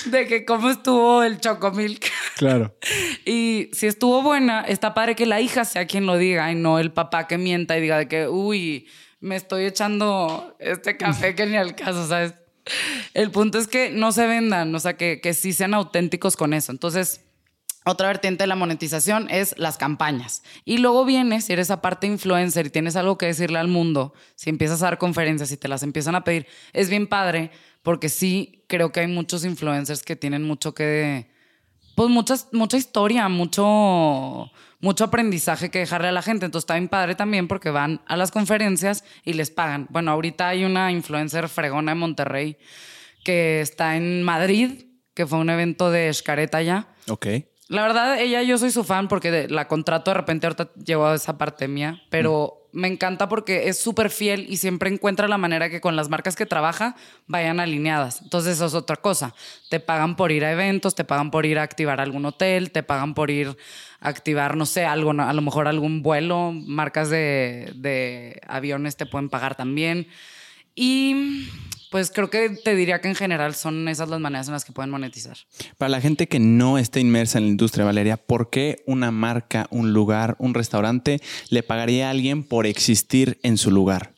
de 0.07 0.27
que 0.27 0.45
cómo 0.45 0.69
estuvo 0.69 1.23
el 1.23 1.41
chocomilk. 1.41 2.05
Claro. 2.37 2.75
Y 3.29 3.71
si 3.73 3.87
estuvo 3.89 4.23
buena, 4.23 4.61
está 4.61 4.95
padre 4.95 5.17
que 5.17 5.27
la 5.27 5.41
hija 5.41 5.65
sea 5.65 5.87
quien 5.87 6.07
lo 6.07 6.17
diga 6.17 6.51
y 6.53 6.55
no 6.55 6.79
el 6.79 6.93
papá 6.93 7.27
que 7.27 7.39
mienta 7.39 7.77
y 7.77 7.81
diga 7.81 7.99
de 7.99 8.07
que, 8.09 8.29
uy, 8.29 8.89
me 9.27 9.37
estoy 9.37 9.65
echando 9.65 10.57
este 10.61 10.97
café 10.97 11.35
que 11.35 11.47
ni 11.47 11.57
al 11.57 11.75
caso, 11.75 12.07
¿sabes? 12.07 12.35
El 13.13 13.31
punto 13.33 13.59
es 13.59 13.67
que 13.67 13.91
no 13.91 14.13
se 14.13 14.27
vendan, 14.27 14.75
o 14.75 14.79
sea, 14.79 14.97
que, 14.97 15.21
que 15.21 15.35
sí 15.35 15.53
sean 15.53 15.75
auténticos 15.75 16.37
con 16.37 16.55
eso. 16.55 16.71
Entonces, 16.71 17.23
otra 17.85 18.07
vertiente 18.09 18.45
de 18.45 18.47
la 18.47 18.57
monetización 18.57 19.29
es 19.31 19.55
las 19.59 19.79
campañas. 19.79 20.43
Y 20.65 20.79
luego 20.79 21.05
viene, 21.05 21.41
si 21.41 21.53
eres 21.53 21.71
aparte 21.71 22.07
influencer 22.07 22.67
y 22.67 22.71
tienes 22.71 22.95
algo 22.95 23.19
que 23.19 23.27
decirle 23.27 23.59
al 23.59 23.69
mundo, 23.69 24.15
si 24.37 24.49
empiezas 24.51 24.83
a 24.83 24.87
dar 24.87 24.99
conferencias 24.99 25.51
y 25.51 25.57
te 25.57 25.69
las 25.69 25.83
empiezan 25.83 26.15
a 26.15 26.25
pedir, 26.25 26.47
es 26.73 26.89
bien 26.89 27.09
padre, 27.09 27.51
porque 27.83 28.09
sí 28.09 28.65
creo 28.69 28.93
que 28.93 29.01
hay 29.01 29.09
muchos 29.09 29.45
influencers 29.45 30.03
que 30.03 30.17
tienen 30.17 30.45
mucho 30.45 30.73
que 30.73 31.29
pues 31.97 32.11
muchas, 32.11 32.49
mucha 32.53 32.77
historia, 32.77 33.29
mucho, 33.29 34.53
mucho 34.87 35.03
aprendizaje 35.03 35.69
que 35.69 35.81
dejarle 35.81 36.09
a 36.09 36.13
la 36.13 36.23
gente. 36.23 36.47
Entonces 36.47 36.63
está 36.63 36.75
bien 36.75 36.89
padre 36.89 37.17
también 37.17 37.49
porque 37.49 37.71
van 37.71 38.01
a 38.07 38.17
las 38.17 38.31
conferencias 38.31 39.03
y 39.25 39.33
les 39.33 39.51
pagan. 39.51 39.89
Bueno, 39.91 40.13
ahorita 40.13 40.47
hay 40.47 40.65
una 40.65 40.93
influencer 40.93 41.49
fregona 41.49 41.91
de 41.91 41.97
Monterrey 41.97 42.57
que 43.25 43.61
está 43.61 43.97
en 43.97 44.23
Madrid, 44.23 44.87
que 45.13 45.27
fue 45.27 45.41
un 45.41 45.51
evento 45.51 45.91
de 45.91 46.09
Escareta 46.09 46.63
ya. 46.63 46.95
Ok. 47.09 47.27
La 47.69 47.83
verdad, 47.83 48.21
ella, 48.21 48.43
yo 48.43 48.59
soy 48.59 48.71
su 48.71 48.85
fan 48.85 49.09
porque 49.09 49.31
de- 49.31 49.49
la 49.49 49.67
contrato 49.67 50.11
de 50.11 50.15
repente, 50.17 50.47
ahorita 50.47 50.71
llegó 50.85 51.07
a 51.07 51.15
esa 51.17 51.37
parte 51.37 51.67
mía, 51.67 52.01
pero 52.11 52.69
me 52.73 52.87
encanta 52.89 53.29
porque 53.29 53.69
es 53.69 53.81
súper 53.81 54.11
fiel 54.11 54.47
y 54.49 54.59
siempre 54.59 54.89
encuentra 54.91 55.27
la 55.27 55.39
manera 55.39 55.69
que 55.69 55.81
con 55.81 55.97
las 55.97 56.09
marcas 56.09 56.37
que 56.37 56.47
trabaja 56.47 56.95
vayan 57.27 57.59
alineadas. 57.59 58.21
Entonces, 58.23 58.57
eso 58.57 58.67
es 58.67 58.75
otra 58.75 58.97
cosa. 58.97 59.35
Te 59.69 59.81
pagan 59.81 60.15
por 60.15 60.31
ir 60.31 60.45
a 60.45 60.53
eventos, 60.53 60.95
te 60.95 61.03
pagan 61.03 61.31
por 61.33 61.45
ir 61.45 61.59
a 61.59 61.63
activar 61.63 62.01
algún 62.01 62.25
hotel, 62.27 62.71
te 62.71 62.85
pagan 62.85 63.15
por 63.15 63.31
ir 63.31 63.57
a 64.01 64.09
activar, 64.11 64.57
no 64.57 64.67
sé, 64.67 64.85
algo, 64.85 65.11
a 65.11 65.33
lo 65.33 65.43
mejor 65.43 65.67
algún 65.67 66.03
vuelo, 66.03 66.53
marcas 66.53 67.11
de, 67.11 67.73
de 67.75 68.41
aviones 68.47 68.97
te 68.97 69.07
pueden 69.07 69.29
pagar 69.29 69.57
también. 69.57 70.07
Y 70.77 71.49
pues 71.91 72.11
creo 72.11 72.31
que 72.31 72.51
te 72.51 72.75
diría 72.75 73.01
que 73.01 73.09
en 73.09 73.15
general 73.15 73.55
son 73.55 73.89
esas 73.89 74.09
las 74.09 74.21
maneras 74.21 74.49
en 74.49 74.55
las 74.55 74.65
que 74.65 74.73
pueden 74.73 74.91
monetizar. 74.91 75.37
Para 75.79 75.89
la 75.89 76.01
gente 76.01 76.29
que 76.29 76.39
no 76.39 76.79
está 76.79 77.01
inmersa 77.01 77.39
en 77.39 77.45
la 77.45 77.51
industria, 77.51 77.85
Valeria, 77.85 78.17
¿por 78.17 78.51
qué 78.51 78.83
una 78.87 79.11
marca, 79.11 79.67
un 79.71 79.93
lugar, 79.93 80.37
un 80.39 80.55
restaurante 80.55 81.21
le 81.51 81.63
pagaría 81.63 82.09
a 82.09 82.11
alguien 82.11 82.43
por 82.43 82.67
existir 82.67 83.39
en 83.43 83.59
su 83.59 83.71
lugar? 83.71 84.15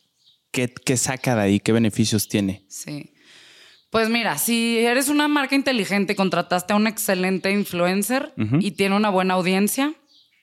¿Qué, 0.50 0.72
qué 0.72 0.96
saca 0.96 1.36
de 1.36 1.42
ahí? 1.42 1.60
¿Qué 1.60 1.72
beneficios 1.72 2.28
tiene? 2.28 2.64
Sí. 2.68 3.12
Pues 3.90 4.10
mira, 4.10 4.36
si 4.36 4.78
eres 4.78 5.08
una 5.08 5.28
marca 5.28 5.54
inteligente 5.54 6.14
contrataste 6.14 6.72
a 6.74 6.76
un 6.76 6.86
excelente 6.86 7.50
influencer 7.50 8.34
y 8.60 8.72
tiene 8.72 8.96
una 8.96 9.08
buena 9.08 9.34
audiencia, 9.34 9.94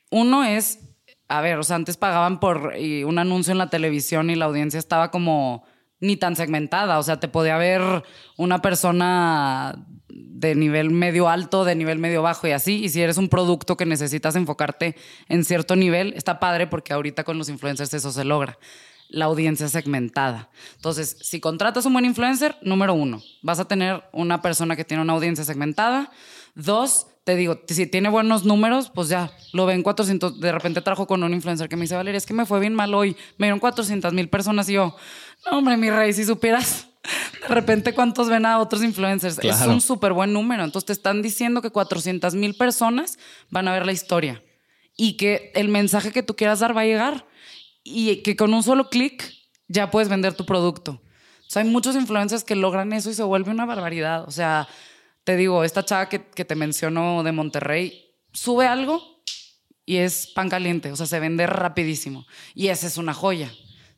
uno 0.10 0.44
es, 0.44 0.80
a 1.28 1.42
ver, 1.42 1.60
o 1.60 1.64
sea, 1.64 1.76
antes 1.76 1.96
pagaban 1.96 2.40
por 2.40 2.74
un 3.06 3.20
anuncio 3.20 3.52
en 3.52 3.60
la 3.60 3.70
televisión 3.70 4.32
y 4.32 4.36
la 4.36 4.46
audiencia 4.46 4.80
estaba 4.80 5.12
como 5.12 5.64
ni 6.06 6.18
tan 6.18 6.36
segmentada, 6.36 7.00
o 7.00 7.04
sea, 7.04 7.20
te 7.20 7.28
podía 7.28 7.58
ver 7.58 8.04
una 8.38 8.62
persona 8.62 9.86
de 10.10 10.56
nivel 10.56 10.92
medio 10.92 11.28
alto, 11.30 11.66
de 11.66 11.76
nivel 11.76 12.00
medio 12.00 12.22
bajo 12.22 12.48
y 12.48 12.52
así, 12.52 12.84
y 12.84 12.90
si 12.90 13.02
eres 13.02 13.18
un 13.18 13.30
producto 13.30 13.78
que 13.78 13.86
necesitas 13.86 14.36
enfocarte 14.36 14.96
en 15.28 15.44
cierto 15.44 15.76
nivel, 15.76 16.14
está 16.16 16.40
padre 16.40 16.68
porque 16.68 16.94
ahorita 16.94 17.24
con 17.24 17.38
los 17.38 17.50
influencers 17.50 17.94
eso 17.94 18.12
se 18.12 18.24
logra 18.24 18.58
la 19.10 19.26
audiencia 19.26 19.68
segmentada. 19.68 20.50
Entonces, 20.76 21.18
si 21.22 21.40
contratas 21.40 21.86
un 21.86 21.94
buen 21.94 22.06
influencer, 22.06 22.58
número 22.62 22.94
uno, 22.94 23.22
vas 23.42 23.60
a 23.60 23.66
tener 23.66 24.04
una 24.12 24.42
persona 24.42 24.76
que 24.76 24.84
tiene 24.84 25.04
una 25.04 25.14
audiencia 25.14 25.46
segmentada. 25.46 26.12
Dos, 26.56 27.08
te 27.24 27.36
digo, 27.36 27.60
si 27.68 27.88
tiene 27.88 28.10
buenos 28.10 28.46
números, 28.46 28.92
pues 28.94 29.10
ya 29.10 29.32
lo 29.54 29.66
ven 29.66 29.84
400. 29.84 30.40
De 30.40 30.52
repente 30.52 30.82
trabajo 30.82 31.08
con 31.08 31.24
un 31.24 31.34
influencer 31.34 31.70
que 31.70 31.76
me 31.76 31.84
dice, 31.84 31.96
Valeria, 31.96 32.18
es 32.18 32.26
que 32.26 32.34
me 32.34 32.46
fue 32.46 32.60
bien 32.60 32.74
mal 32.74 32.94
hoy. 32.94 33.16
Me 33.38 33.48
dieron 33.48 33.60
400 33.60 34.14
mil 34.14 34.30
personas 34.30 34.70
y 34.70 34.74
yo, 34.74 34.96
hombre, 35.52 35.78
mi 35.78 35.90
rey, 35.90 36.14
si 36.14 36.26
supieras 36.26 36.88
de 37.48 37.54
repente 37.54 37.94
cuántos 37.94 38.30
ven 38.30 38.46
a 38.46 38.60
otros 38.60 38.84
influencers. 38.84 39.40
Es 39.40 39.62
un 39.62 39.82
súper 39.82 40.14
buen 40.14 40.34
número. 40.34 40.64
Entonces 40.64 40.86
te 40.88 40.94
están 40.94 41.22
diciendo 41.22 41.62
que 41.62 41.70
400 41.70 42.34
mil 42.36 42.56
personas 42.56 43.20
van 43.50 43.68
a 43.68 43.74
ver 43.74 43.86
la 43.86 43.92
historia 43.92 44.44
y 44.98 45.18
que 45.18 45.52
el 45.56 45.70
mensaje 45.70 46.12
que 46.12 46.24
tú 46.24 46.36
quieras 46.36 46.60
dar 46.60 46.76
va 46.76 46.82
a 46.82 46.86
llegar 46.86 47.28
y 47.84 48.18
que 48.24 48.36
con 48.36 48.54
un 48.54 48.64
solo 48.64 48.90
clic 48.90 49.32
ya 49.68 49.92
puedes 49.92 50.10
vender 50.10 50.34
tu 50.34 50.46
producto. 50.46 51.02
O 51.42 51.50
sea, 51.50 51.62
hay 51.62 51.70
muchos 51.70 51.96
influencers 51.96 52.44
que 52.44 52.56
logran 52.56 52.94
eso 52.94 53.10
y 53.10 53.14
se 53.14 53.24
vuelve 53.24 53.52
una 53.52 53.66
barbaridad. 53.66 54.28
O 54.28 54.32
sea, 54.32 54.68
te 55.24 55.36
digo, 55.36 55.64
esta 55.64 55.86
chava 55.86 56.10
que, 56.10 56.24
que 56.24 56.46
te 56.46 56.56
menciono 56.56 57.24
de 57.24 57.32
Monterrey 57.32 58.12
sube 58.34 58.66
algo 58.66 59.22
y 59.86 59.98
es 59.98 60.28
pan 60.28 60.50
caliente, 60.50 60.92
o 60.92 60.96
sea, 60.96 61.06
se 61.06 61.20
vende 61.20 61.46
rapidísimo. 61.46 62.26
Y 62.56 62.70
esa 62.70 62.88
es 62.88 62.98
una 62.98 63.14
joya. 63.14 63.52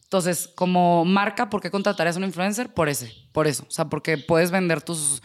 Entonces, 0.08 0.50
como 0.56 1.04
marca, 1.04 1.50
¿por 1.50 1.62
qué 1.62 1.70
contratarías 1.70 2.16
a 2.16 2.20
un 2.20 2.26
influencer? 2.26 2.74
Por 2.74 2.88
ese, 2.88 3.14
por 3.34 3.46
eso. 3.46 3.66
O 3.68 3.72
sea, 3.72 3.86
porque 3.90 4.18
puedes 4.18 4.52
vender 4.52 4.82
tus, 4.82 5.22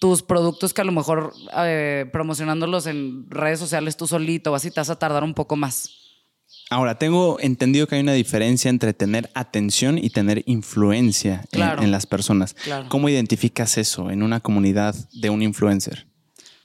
tus 0.00 0.22
productos 0.22 0.72
que 0.72 0.80
a 0.80 0.84
lo 0.84 0.92
mejor 0.92 1.34
eh, 1.58 2.06
promocionándolos 2.12 2.86
en 2.86 3.28
redes 3.30 3.58
sociales 3.58 3.96
tú 3.98 4.06
solito 4.06 4.50
o 4.50 4.54
así 4.54 4.70
te 4.70 4.80
vas 4.80 4.88
a 4.88 4.98
tardar 4.98 5.22
un 5.22 5.34
poco 5.34 5.54
más. 5.56 5.90
Ahora, 6.70 6.98
tengo 6.98 7.38
entendido 7.40 7.86
que 7.86 7.96
hay 7.96 8.00
una 8.00 8.14
diferencia 8.14 8.70
entre 8.70 8.94
tener 8.94 9.30
atención 9.34 9.98
y 9.98 10.08
tener 10.08 10.42
influencia 10.46 11.44
en- 11.52 11.60
en, 11.84 11.90
las 11.90 12.06
personas. 12.06 12.54
Claro. 12.54 12.86
¿Cómo 12.88 13.10
identificas 13.10 13.76
eso 13.76 14.10
en 14.10 14.22
una 14.22 14.40
comunidad 14.40 14.94
de 15.12 15.28
un 15.28 15.42
influencer? 15.42 16.06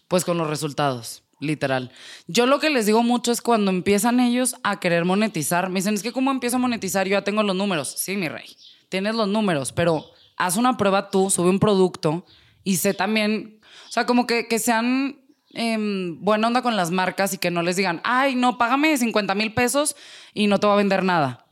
Pues 0.08 0.24
con 0.24 0.38
los 0.38 0.48
resultados, 0.48 1.24
literal. 1.40 1.92
Yo 2.28 2.46
lo 2.46 2.60
que 2.60 2.70
les 2.70 2.86
digo 2.86 3.04
mucho 3.04 3.32
es 3.32 3.42
cuando 3.42 3.72
empiezan 3.72 4.20
ellos 4.20 4.56
a 4.64 4.80
querer 4.80 5.06
monetizar, 5.06 5.70
me 5.70 5.80
dicen, 5.80 5.94
es 5.94 6.04
que 6.04 6.12
¿cómo 6.12 6.32
empiezo 6.32 6.58
a 6.58 6.60
monetizar? 6.60 7.08
Yo 7.08 7.14
ya 7.14 7.24
tengo 7.24 7.44
los 7.44 7.56
números. 7.56 7.94
Sí, 7.98 8.16
mi 8.16 8.30
rey, 8.30 8.56
tienes 8.90 9.16
los 9.16 9.28
números, 9.28 9.72
pero 9.72 10.06
haz 10.38 10.58
una 10.58 10.78
prueba 10.78 11.10
tú, 11.10 11.30
sube 11.30 11.50
un 11.50 11.60
producto 11.60 12.26
y 12.64 12.78
sé 12.78 12.94
también, 12.94 13.60
o 13.88 13.92
sea, 13.92 14.06
como 14.06 14.28
que, 14.28 14.48
que 14.48 14.60
sean 14.60 15.22
em, 15.54 16.20
buena 16.22 16.48
onda 16.48 16.62
con 16.62 16.76
las 16.76 16.92
marcas 16.92 17.34
y 17.34 17.38
que 17.38 17.52
no 17.52 17.62
les 17.62 17.76
digan, 17.76 18.02
ay, 18.04 18.36
no, 18.36 18.58
págame 18.58 18.98
50 18.98 19.36
mil 19.36 19.54
pesos 19.54 19.96
y 20.34 20.48
no 20.48 20.60
te 20.60 20.68
voy 20.68 20.74
a 20.74 20.78
vender 20.78 21.04
nada. 21.04 21.47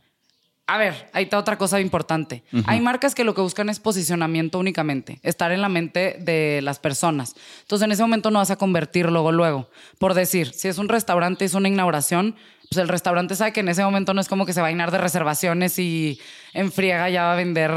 A 0.67 0.79
ver, 0.79 1.09
ahí 1.13 1.25
está 1.25 1.37
otra 1.37 1.59
cosa 1.59 1.79
importante. 1.79 2.43
Hay 2.65 2.81
marcas 2.81 3.13
que 3.13 3.23
lo 3.23 3.35
que 3.35 3.41
buscan 3.41 3.69
es 3.69 3.79
posicionamiento 3.79 4.57
únicamente, 4.57 5.19
estar 5.21 5.51
en 5.51 5.61
la 5.61 5.69
mente 5.69 6.17
de 6.19 6.59
las 6.63 6.79
personas. 6.79 7.35
Entonces, 7.61 7.85
en 7.85 7.91
ese 7.91 8.01
momento 8.01 8.31
no 8.31 8.39
vas 8.39 8.49
a 8.49 8.55
convertir 8.55 9.11
luego, 9.11 9.31
luego. 9.31 9.69
Por 9.99 10.15
decir, 10.15 10.51
si 10.53 10.67
es 10.67 10.79
un 10.79 10.89
restaurante, 10.89 11.45
es 11.45 11.53
una 11.53 11.69
inauguración, 11.69 12.35
pues 12.69 12.79
el 12.79 12.87
restaurante 12.87 13.35
sabe 13.35 13.53
que 13.53 13.59
en 13.59 13.69
ese 13.69 13.83
momento 13.83 14.15
no 14.15 14.21
es 14.21 14.27
como 14.27 14.47
que 14.47 14.53
se 14.53 14.61
va 14.61 14.67
a 14.67 14.69
llenar 14.71 14.89
de 14.89 14.97
reservaciones 14.97 15.77
y 15.77 16.19
en 16.53 16.71
friega 16.71 17.11
ya 17.11 17.25
va 17.25 17.33
a 17.33 17.35
vender 17.35 17.71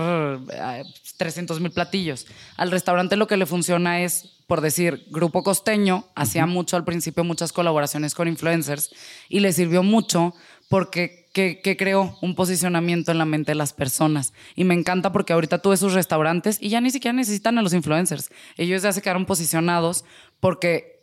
300 1.18 1.60
mil 1.60 1.72
platillos. 1.72 2.26
Al 2.56 2.70
restaurante 2.70 3.16
lo 3.16 3.26
que 3.26 3.36
le 3.36 3.44
funciona 3.44 4.00
es, 4.00 4.38
por 4.46 4.62
decir, 4.62 5.04
Grupo 5.10 5.42
Costeño 5.42 6.06
hacía 6.14 6.46
mucho 6.46 6.76
al 6.76 6.84
principio 6.84 7.22
muchas 7.22 7.52
colaboraciones 7.52 8.14
con 8.14 8.28
influencers 8.28 8.90
y 9.28 9.40
le 9.40 9.52
sirvió 9.52 9.82
mucho 9.82 10.34
porque 10.70 11.27
que, 11.38 11.60
que 11.60 11.76
creó 11.76 12.18
un 12.20 12.34
posicionamiento 12.34 13.12
en 13.12 13.18
la 13.18 13.24
mente 13.24 13.52
de 13.52 13.54
las 13.54 13.72
personas. 13.72 14.32
Y 14.56 14.64
me 14.64 14.74
encanta 14.74 15.12
porque 15.12 15.32
ahorita 15.32 15.62
tú 15.62 15.70
ves 15.70 15.78
sus 15.78 15.92
restaurantes 15.92 16.58
y 16.60 16.68
ya 16.68 16.80
ni 16.80 16.90
siquiera 16.90 17.12
necesitan 17.12 17.56
a 17.58 17.62
los 17.62 17.74
influencers. 17.74 18.30
Ellos 18.56 18.82
ya 18.82 18.90
se 18.92 19.02
quedaron 19.02 19.24
posicionados 19.24 20.04
porque 20.40 20.98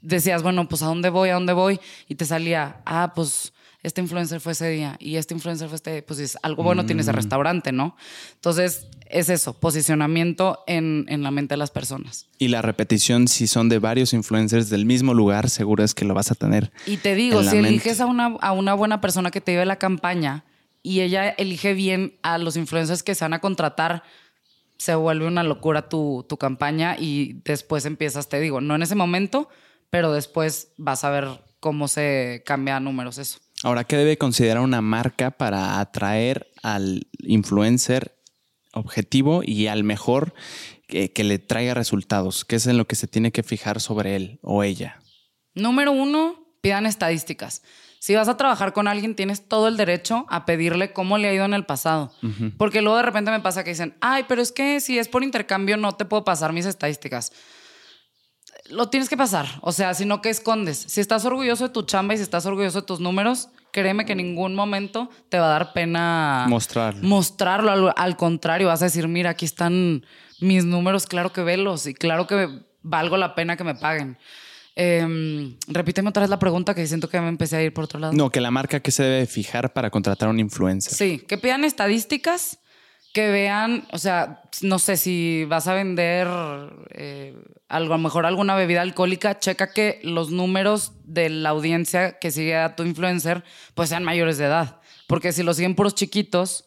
decías, 0.00 0.44
bueno, 0.44 0.68
pues 0.68 0.82
a 0.82 0.86
dónde 0.86 1.10
voy, 1.10 1.30
a 1.30 1.34
dónde 1.34 1.54
voy, 1.54 1.80
y 2.06 2.14
te 2.14 2.24
salía, 2.24 2.82
ah, 2.86 3.10
pues 3.16 3.52
este 3.82 4.00
influencer 4.00 4.40
fue 4.40 4.52
ese 4.52 4.68
día 4.68 4.96
y 4.98 5.16
este 5.16 5.34
influencer 5.34 5.68
fue 5.68 5.76
este, 5.76 6.02
pues 6.02 6.18
es 6.18 6.36
algo 6.42 6.62
bueno 6.62 6.84
tiene 6.84 7.02
ese 7.02 7.12
restaurante, 7.12 7.72
¿no? 7.72 7.96
Entonces, 8.34 8.86
es 9.06 9.28
eso, 9.28 9.54
posicionamiento 9.54 10.62
en, 10.66 11.06
en 11.08 11.22
la 11.22 11.30
mente 11.30 11.54
de 11.54 11.58
las 11.58 11.70
personas. 11.70 12.26
Y 12.38 12.48
la 12.48 12.62
repetición, 12.62 13.26
si 13.26 13.46
son 13.46 13.68
de 13.68 13.78
varios 13.78 14.12
influencers 14.12 14.68
del 14.68 14.84
mismo 14.86 15.14
lugar, 15.14 15.48
seguro 15.48 15.82
es 15.82 15.94
que 15.94 16.04
lo 16.04 16.14
vas 16.14 16.30
a 16.30 16.34
tener. 16.34 16.72
Y 16.86 16.98
te 16.98 17.14
digo, 17.14 17.42
si 17.42 17.56
mente. 17.56 17.68
eliges 17.68 18.00
a 18.00 18.06
una, 18.06 18.36
a 18.40 18.52
una 18.52 18.74
buena 18.74 19.00
persona 19.00 19.30
que 19.30 19.40
te 19.40 19.52
lleve 19.52 19.66
la 19.66 19.76
campaña 19.76 20.44
y 20.82 21.00
ella 21.00 21.30
elige 21.30 21.74
bien 21.74 22.18
a 22.22 22.38
los 22.38 22.56
influencers 22.56 23.02
que 23.02 23.14
se 23.14 23.24
van 23.24 23.34
a 23.34 23.40
contratar, 23.40 24.02
se 24.76 24.94
vuelve 24.94 25.26
una 25.26 25.42
locura 25.42 25.88
tu, 25.88 26.24
tu 26.28 26.36
campaña 26.36 26.96
y 26.98 27.40
después 27.44 27.84
empiezas, 27.84 28.28
te 28.28 28.40
digo, 28.40 28.60
no 28.60 28.74
en 28.74 28.82
ese 28.82 28.94
momento, 28.94 29.48
pero 29.90 30.12
después 30.12 30.72
vas 30.76 31.04
a 31.04 31.10
ver 31.10 31.28
cómo 31.58 31.88
se 31.88 32.42
cambia 32.46 32.76
a 32.76 32.80
números 32.80 33.18
eso. 33.18 33.38
Ahora, 33.62 33.84
¿qué 33.84 33.96
debe 33.96 34.16
considerar 34.16 34.62
una 34.62 34.80
marca 34.80 35.32
para 35.32 35.80
atraer 35.80 36.50
al 36.62 37.06
influencer 37.18 38.16
objetivo 38.72 39.42
y 39.44 39.66
al 39.66 39.84
mejor 39.84 40.34
que, 40.88 41.12
que 41.12 41.24
le 41.24 41.38
traiga 41.38 41.74
resultados? 41.74 42.44
¿Qué 42.44 42.56
es 42.56 42.66
en 42.66 42.78
lo 42.78 42.86
que 42.86 42.96
se 42.96 43.06
tiene 43.06 43.32
que 43.32 43.42
fijar 43.42 43.80
sobre 43.80 44.16
él 44.16 44.38
o 44.42 44.62
ella? 44.62 45.00
Número 45.54 45.92
uno, 45.92 46.54
pidan 46.62 46.86
estadísticas. 46.86 47.62
Si 47.98 48.14
vas 48.14 48.28
a 48.28 48.38
trabajar 48.38 48.72
con 48.72 48.88
alguien, 48.88 49.14
tienes 49.14 49.46
todo 49.46 49.68
el 49.68 49.76
derecho 49.76 50.24
a 50.30 50.46
pedirle 50.46 50.94
cómo 50.94 51.18
le 51.18 51.28
ha 51.28 51.34
ido 51.34 51.44
en 51.44 51.52
el 51.52 51.66
pasado. 51.66 52.12
Porque 52.56 52.80
luego 52.80 52.96
de 52.96 53.02
repente 53.02 53.30
me 53.30 53.40
pasa 53.40 53.62
que 53.62 53.70
dicen, 53.70 53.94
ay, 54.00 54.24
pero 54.26 54.40
es 54.40 54.52
que 54.52 54.80
si 54.80 54.98
es 54.98 55.06
por 55.06 55.22
intercambio 55.22 55.76
no 55.76 55.92
te 55.92 56.06
puedo 56.06 56.24
pasar 56.24 56.54
mis 56.54 56.64
estadísticas. 56.64 57.30
Lo 58.70 58.88
tienes 58.88 59.08
que 59.08 59.16
pasar. 59.16 59.46
O 59.62 59.72
sea, 59.72 59.94
si 59.94 60.04
no, 60.04 60.20
¿qué 60.22 60.30
escondes? 60.30 60.78
Si 60.88 61.00
estás 61.00 61.24
orgulloso 61.24 61.68
de 61.68 61.72
tu 61.74 61.82
chamba 61.82 62.14
y 62.14 62.16
si 62.18 62.22
estás 62.22 62.46
orgulloso 62.46 62.80
de 62.80 62.86
tus 62.86 63.00
números, 63.00 63.48
créeme 63.72 64.04
que 64.04 64.12
en 64.12 64.18
ningún 64.18 64.54
momento 64.54 65.10
te 65.28 65.38
va 65.38 65.46
a 65.46 65.50
dar 65.50 65.72
pena 65.72 66.46
Mostrarlo. 66.48 67.02
mostrarlo. 67.06 67.70
Al, 67.70 67.92
al 67.96 68.16
contrario, 68.16 68.68
vas 68.68 68.82
a 68.82 68.86
decir, 68.86 69.06
mira, 69.08 69.30
aquí 69.30 69.44
están 69.44 70.04
mis 70.40 70.64
números, 70.64 71.06
claro 71.06 71.32
que 71.32 71.42
velos 71.42 71.86
y 71.86 71.94
claro 71.94 72.26
que 72.26 72.48
valgo 72.82 73.16
la 73.16 73.34
pena 73.34 73.56
que 73.56 73.64
me 73.64 73.74
paguen. 73.74 74.16
Em, 74.76 75.56
repíteme 75.68 76.08
otra 76.08 76.20
vez 76.22 76.30
la 76.30 76.38
pregunta 76.38 76.74
que 76.74 76.86
siento 76.86 77.08
que 77.08 77.20
me 77.20 77.28
empecé 77.28 77.56
a 77.56 77.62
ir 77.62 77.74
por 77.74 77.84
otro 77.84 77.98
lado. 78.00 78.12
No, 78.14 78.30
que 78.30 78.40
la 78.40 78.50
marca 78.50 78.80
que 78.80 78.90
se 78.90 79.02
debe 79.02 79.26
fijar 79.26 79.72
para 79.72 79.90
contratar 79.90 80.28
a 80.28 80.30
un 80.30 80.40
influencer. 80.40 80.94
Sí, 80.94 81.18
que 81.18 81.36
pidan 81.36 81.64
estadísticas, 81.64 82.58
que 83.12 83.28
vean, 83.30 83.86
o 83.92 83.98
sea, 83.98 84.42
no 84.62 84.78
sé 84.78 84.96
si 84.96 85.44
vas 85.48 85.66
a 85.66 85.74
vender 85.74 86.28
eh, 86.90 87.34
algo, 87.68 87.94
a 87.94 87.96
lo 87.96 88.02
mejor 88.02 88.24
alguna 88.26 88.54
bebida 88.54 88.82
alcohólica, 88.82 89.38
checa 89.38 89.72
que 89.72 90.00
los 90.04 90.30
números 90.30 90.92
de 91.04 91.28
la 91.28 91.48
audiencia 91.50 92.18
que 92.18 92.30
sigue 92.30 92.56
a 92.56 92.76
tu 92.76 92.84
influencer 92.84 93.42
pues 93.74 93.88
sean 93.88 94.04
mayores 94.04 94.38
de 94.38 94.44
edad. 94.46 94.80
Porque 95.08 95.32
si 95.32 95.42
lo 95.42 95.54
siguen 95.54 95.74
puros 95.74 95.94
chiquitos, 95.96 96.66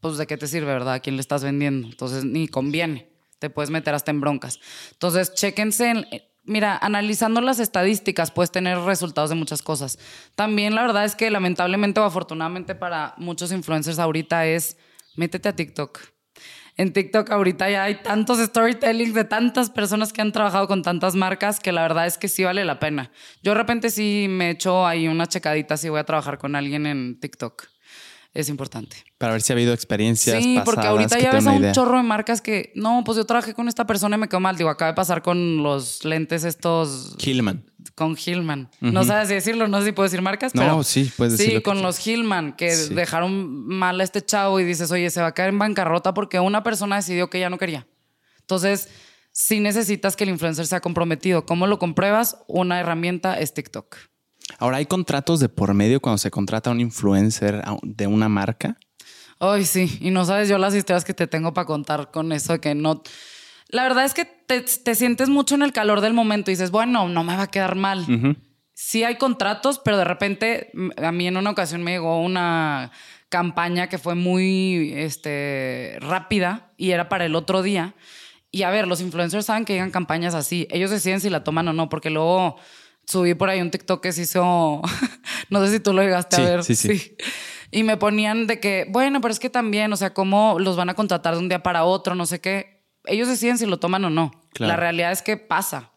pues 0.00 0.16
de 0.16 0.26
qué 0.26 0.36
te 0.36 0.48
sirve, 0.48 0.72
¿verdad? 0.72 0.94
¿A 0.94 1.00
quién 1.00 1.16
le 1.16 1.20
estás 1.20 1.44
vendiendo? 1.44 1.88
Entonces 1.88 2.24
ni 2.24 2.48
conviene. 2.48 3.08
Te 3.38 3.50
puedes 3.50 3.70
meter 3.70 3.94
hasta 3.94 4.10
en 4.10 4.20
broncas. 4.20 4.58
Entonces, 4.92 5.32
chéquense. 5.34 5.90
en- 5.90 6.06
eh, 6.10 6.28
mira, 6.44 6.76
analizando 6.76 7.40
las 7.40 7.60
estadísticas 7.60 8.32
puedes 8.32 8.50
tener 8.50 8.78
resultados 8.80 9.30
de 9.30 9.36
muchas 9.36 9.62
cosas. 9.62 9.96
También 10.34 10.74
la 10.74 10.82
verdad 10.82 11.04
es 11.04 11.14
que 11.14 11.30
lamentablemente 11.30 12.00
o 12.00 12.04
afortunadamente 12.04 12.74
para 12.74 13.14
muchos 13.16 13.52
influencers 13.52 14.00
ahorita 14.00 14.44
es 14.46 14.76
métete 15.18 15.48
a 15.48 15.56
TikTok. 15.56 15.98
En 16.76 16.92
TikTok 16.92 17.30
ahorita 17.32 17.68
ya 17.68 17.82
hay 17.82 17.96
tantos 18.02 18.38
storytellings 18.38 19.12
de 19.12 19.24
tantas 19.24 19.68
personas 19.68 20.12
que 20.12 20.20
han 20.20 20.30
trabajado 20.30 20.68
con 20.68 20.82
tantas 20.82 21.16
marcas 21.16 21.58
que 21.58 21.72
la 21.72 21.82
verdad 21.82 22.06
es 22.06 22.18
que 22.18 22.28
sí 22.28 22.44
vale 22.44 22.64
la 22.64 22.78
pena. 22.78 23.10
Yo 23.42 23.50
de 23.50 23.58
repente 23.58 23.90
sí 23.90 24.26
me 24.28 24.50
echo 24.50 24.86
ahí 24.86 25.08
una 25.08 25.26
checadita 25.26 25.76
si 25.76 25.88
voy 25.88 25.98
a 25.98 26.04
trabajar 26.04 26.38
con 26.38 26.54
alguien 26.54 26.86
en 26.86 27.18
TikTok. 27.18 27.64
Es 28.32 28.48
importante. 28.48 28.96
Para 29.16 29.32
ver 29.32 29.42
si 29.42 29.52
ha 29.52 29.54
habido 29.54 29.72
experiencias 29.72 30.40
Sí, 30.40 30.54
pasadas. 30.54 30.64
porque 30.64 30.86
ahorita 30.86 31.18
ya 31.18 31.32
ves 31.32 31.46
a 31.48 31.50
un 31.50 31.62
idea. 31.62 31.72
chorro 31.72 31.96
de 31.96 32.04
marcas 32.04 32.40
que, 32.40 32.70
no, 32.76 33.02
pues 33.04 33.16
yo 33.16 33.24
trabajé 33.26 33.54
con 33.54 33.66
esta 33.66 33.84
persona 33.84 34.16
y 34.16 34.20
me 34.20 34.28
quedó 34.28 34.38
mal. 34.38 34.56
Digo, 34.56 34.70
acaba 34.70 34.92
de 34.92 34.94
pasar 34.94 35.22
con 35.22 35.64
los 35.64 36.04
lentes 36.04 36.44
estos, 36.44 37.16
Hillman. 37.18 37.67
Con 37.98 38.16
Hillman. 38.16 38.70
No 38.80 39.04
sabes 39.04 39.28
si 39.28 39.34
decirlo, 39.34 39.68
no 39.68 39.80
sé 39.80 39.86
si 39.86 39.92
puedo 39.92 40.04
decir 40.04 40.22
marcas, 40.22 40.54
No, 40.54 40.62
pero... 40.62 40.82
sí, 40.84 41.12
puedes 41.16 41.36
decir 41.36 41.56
Sí, 41.56 41.62
con 41.62 41.82
los 41.82 42.06
Hillman, 42.06 42.54
que 42.54 42.70
Sí. 42.70 42.94
dejaron 42.94 43.66
mal 43.66 44.00
a 44.00 44.04
este 44.04 44.24
chavo 44.24 44.60
y 44.60 44.64
dices, 44.64 44.90
oye, 44.92 45.10
se 45.10 45.20
va 45.20 45.26
a 45.28 45.34
caer 45.34 45.50
en 45.50 45.58
bancarrota 45.58 46.14
porque 46.14 46.38
una 46.40 46.62
persona 46.62 46.96
decidió 46.96 47.28
que 47.28 47.40
ya 47.40 47.50
no 47.50 47.58
quería. 47.58 47.86
Entonces, 48.40 48.88
sí 49.32 49.60
necesitas 49.60 50.16
que 50.16 50.24
el 50.24 50.30
influencer 50.30 50.66
sea 50.66 50.80
comprometido. 50.80 51.44
¿Cómo 51.44 51.66
lo 51.66 51.78
compruebas? 51.78 52.38
Una 52.46 52.80
herramienta 52.80 53.38
es 53.38 53.52
TikTok. 53.52 53.96
Ahora, 54.58 54.78
¿hay 54.78 54.86
contratos 54.86 55.40
de 55.40 55.48
por 55.50 55.74
medio 55.74 56.00
cuando 56.00 56.18
se 56.18 56.30
contrata 56.30 56.70
a 56.70 56.72
un 56.72 56.80
influencer 56.80 57.62
de 57.82 58.06
una 58.06 58.28
marca? 58.30 58.78
Ay, 59.40 59.64
sí, 59.64 59.98
y 60.00 60.10
no 60.10 60.24
sabes 60.24 60.48
yo 60.48 60.56
las 60.58 60.74
historias 60.74 61.04
que 61.04 61.14
te 61.14 61.26
tengo 61.26 61.52
para 61.52 61.66
contar 61.66 62.10
con 62.10 62.32
eso 62.32 62.54
de 62.54 62.60
que 62.60 62.74
no. 62.74 63.02
La 63.68 63.82
verdad 63.82 64.04
es 64.04 64.14
que 64.14 64.24
te, 64.24 64.62
te 64.62 64.94
sientes 64.94 65.28
mucho 65.28 65.54
en 65.54 65.62
el 65.62 65.72
calor 65.72 66.00
del 66.00 66.14
momento 66.14 66.50
y 66.50 66.54
dices, 66.54 66.70
bueno, 66.70 67.08
no 67.08 67.22
me 67.24 67.36
va 67.36 67.42
a 67.44 67.50
quedar 67.50 67.74
mal. 67.74 68.04
Sí 68.74 69.04
hay 69.04 69.16
contratos, 69.16 69.80
pero 69.84 69.96
de 69.98 70.04
repente 70.04 70.70
m- 70.72 70.92
a 71.04 71.12
mí 71.12 71.26
en 71.26 71.36
una 71.36 71.50
ocasión 71.50 71.82
me 71.82 71.90
llegó 71.92 72.20
una 72.22 72.92
campaña 73.28 73.88
que 73.88 73.98
fue 73.98 74.14
muy 74.14 74.92
este, 74.94 75.98
rápida 76.00 76.72
y 76.76 76.92
era 76.92 77.08
para 77.08 77.26
el 77.26 77.34
otro 77.34 77.62
día. 77.62 77.94
Y 78.50 78.62
a 78.62 78.70
ver, 78.70 78.86
los 78.88 79.00
influencers 79.02 79.44
saben 79.46 79.64
que 79.66 79.74
llegan 79.74 79.90
campañas 79.90 80.34
así. 80.34 80.66
Ellos 80.70 80.90
deciden 80.90 81.20
si 81.20 81.28
la 81.28 81.44
toman 81.44 81.68
o 81.68 81.72
no, 81.74 81.88
porque 81.90 82.08
luego 82.08 82.56
subí 83.04 83.34
por 83.34 83.50
ahí 83.50 83.60
un 83.60 83.70
TikTok 83.70 84.02
que 84.02 84.12
se 84.12 84.22
hizo, 84.22 84.80
no 85.50 85.64
sé 85.66 85.72
si 85.72 85.80
tú 85.80 85.92
lo 85.92 86.00
llegaste 86.02 86.36
Sí, 86.36 86.42
a 86.42 86.44
ver. 86.46 86.64
sí, 86.64 86.74
sí. 86.74 87.16
Y 87.70 87.82
me 87.82 87.98
ponían 87.98 88.46
de 88.46 88.60
que, 88.60 88.86
bueno, 88.88 89.20
pero 89.20 89.32
es 89.32 89.40
que 89.40 89.50
también, 89.50 89.92
o 89.92 89.96
sea, 89.96 90.14
cómo 90.14 90.56
los 90.58 90.76
van 90.76 90.88
a 90.88 90.94
contratar 90.94 91.34
de 91.34 91.40
un 91.40 91.48
día 91.50 91.62
para 91.62 91.84
otro, 91.84 92.14
no 92.14 92.24
sé 92.24 92.40
qué. 92.40 92.77
Ellos 93.08 93.28
deciden 93.28 93.58
si 93.58 93.66
lo 93.66 93.78
toman 93.78 94.04
o 94.04 94.10
no. 94.10 94.30
Claro. 94.52 94.72
La 94.72 94.76
realidad 94.76 95.12
es 95.12 95.22
que 95.22 95.36
pasa. 95.36 95.90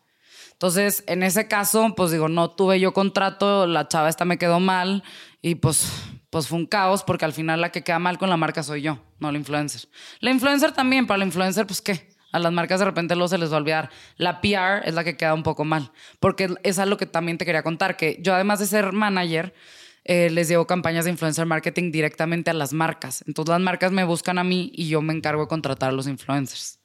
Entonces, 0.61 1.03
en 1.07 1.23
ese 1.23 1.47
caso, 1.47 1.95
pues 1.95 2.11
digo, 2.11 2.29
no 2.29 2.51
tuve 2.51 2.79
yo 2.79 2.93
contrato, 2.93 3.65
la 3.65 3.87
chava 3.87 4.09
esta 4.09 4.25
me 4.25 4.37
quedó 4.37 4.59
mal 4.59 5.03
y 5.41 5.55
pues, 5.55 5.91
pues 6.29 6.47
fue 6.47 6.59
un 6.59 6.67
caos 6.67 7.03
porque 7.03 7.25
al 7.25 7.33
final 7.33 7.61
la 7.61 7.71
que 7.71 7.83
queda 7.83 7.97
mal 7.97 8.19
con 8.19 8.29
la 8.29 8.37
marca 8.37 8.61
soy 8.61 8.83
yo, 8.83 8.99
no 9.19 9.31
la 9.31 9.39
influencer. 9.39 9.89
La 10.19 10.29
influencer 10.29 10.71
también, 10.71 11.07
para 11.07 11.17
la 11.17 11.25
influencer, 11.25 11.65
pues 11.65 11.81
qué. 11.81 12.11
A 12.31 12.37
las 12.37 12.53
marcas 12.53 12.79
de 12.79 12.85
repente 12.85 13.15
luego 13.15 13.27
se 13.27 13.39
les 13.39 13.51
va 13.51 13.55
a 13.55 13.57
olvidar. 13.57 13.89
La 14.17 14.39
PR 14.39 14.87
es 14.87 14.93
la 14.93 15.03
que 15.03 15.17
queda 15.17 15.33
un 15.33 15.41
poco 15.41 15.65
mal, 15.65 15.91
porque 16.19 16.55
es 16.61 16.77
algo 16.77 16.95
que 16.95 17.07
también 17.07 17.39
te 17.39 17.45
quería 17.45 17.63
contar, 17.63 17.97
que 17.97 18.19
yo 18.21 18.35
además 18.35 18.59
de 18.59 18.67
ser 18.67 18.93
manager, 18.93 19.55
eh, 20.03 20.29
les 20.29 20.47
llevo 20.47 20.67
campañas 20.67 21.05
de 21.05 21.11
influencer 21.11 21.45
marketing 21.45 21.91
directamente 21.91 22.51
a 22.51 22.53
las 22.53 22.71
marcas. 22.71 23.23
Entonces 23.27 23.51
las 23.51 23.61
marcas 23.61 23.91
me 23.91 24.03
buscan 24.03 24.37
a 24.37 24.43
mí 24.43 24.71
y 24.75 24.87
yo 24.87 25.01
me 25.01 25.13
encargo 25.13 25.41
de 25.41 25.47
contratar 25.47 25.89
a 25.89 25.93
los 25.93 26.07
influencers. 26.07 26.80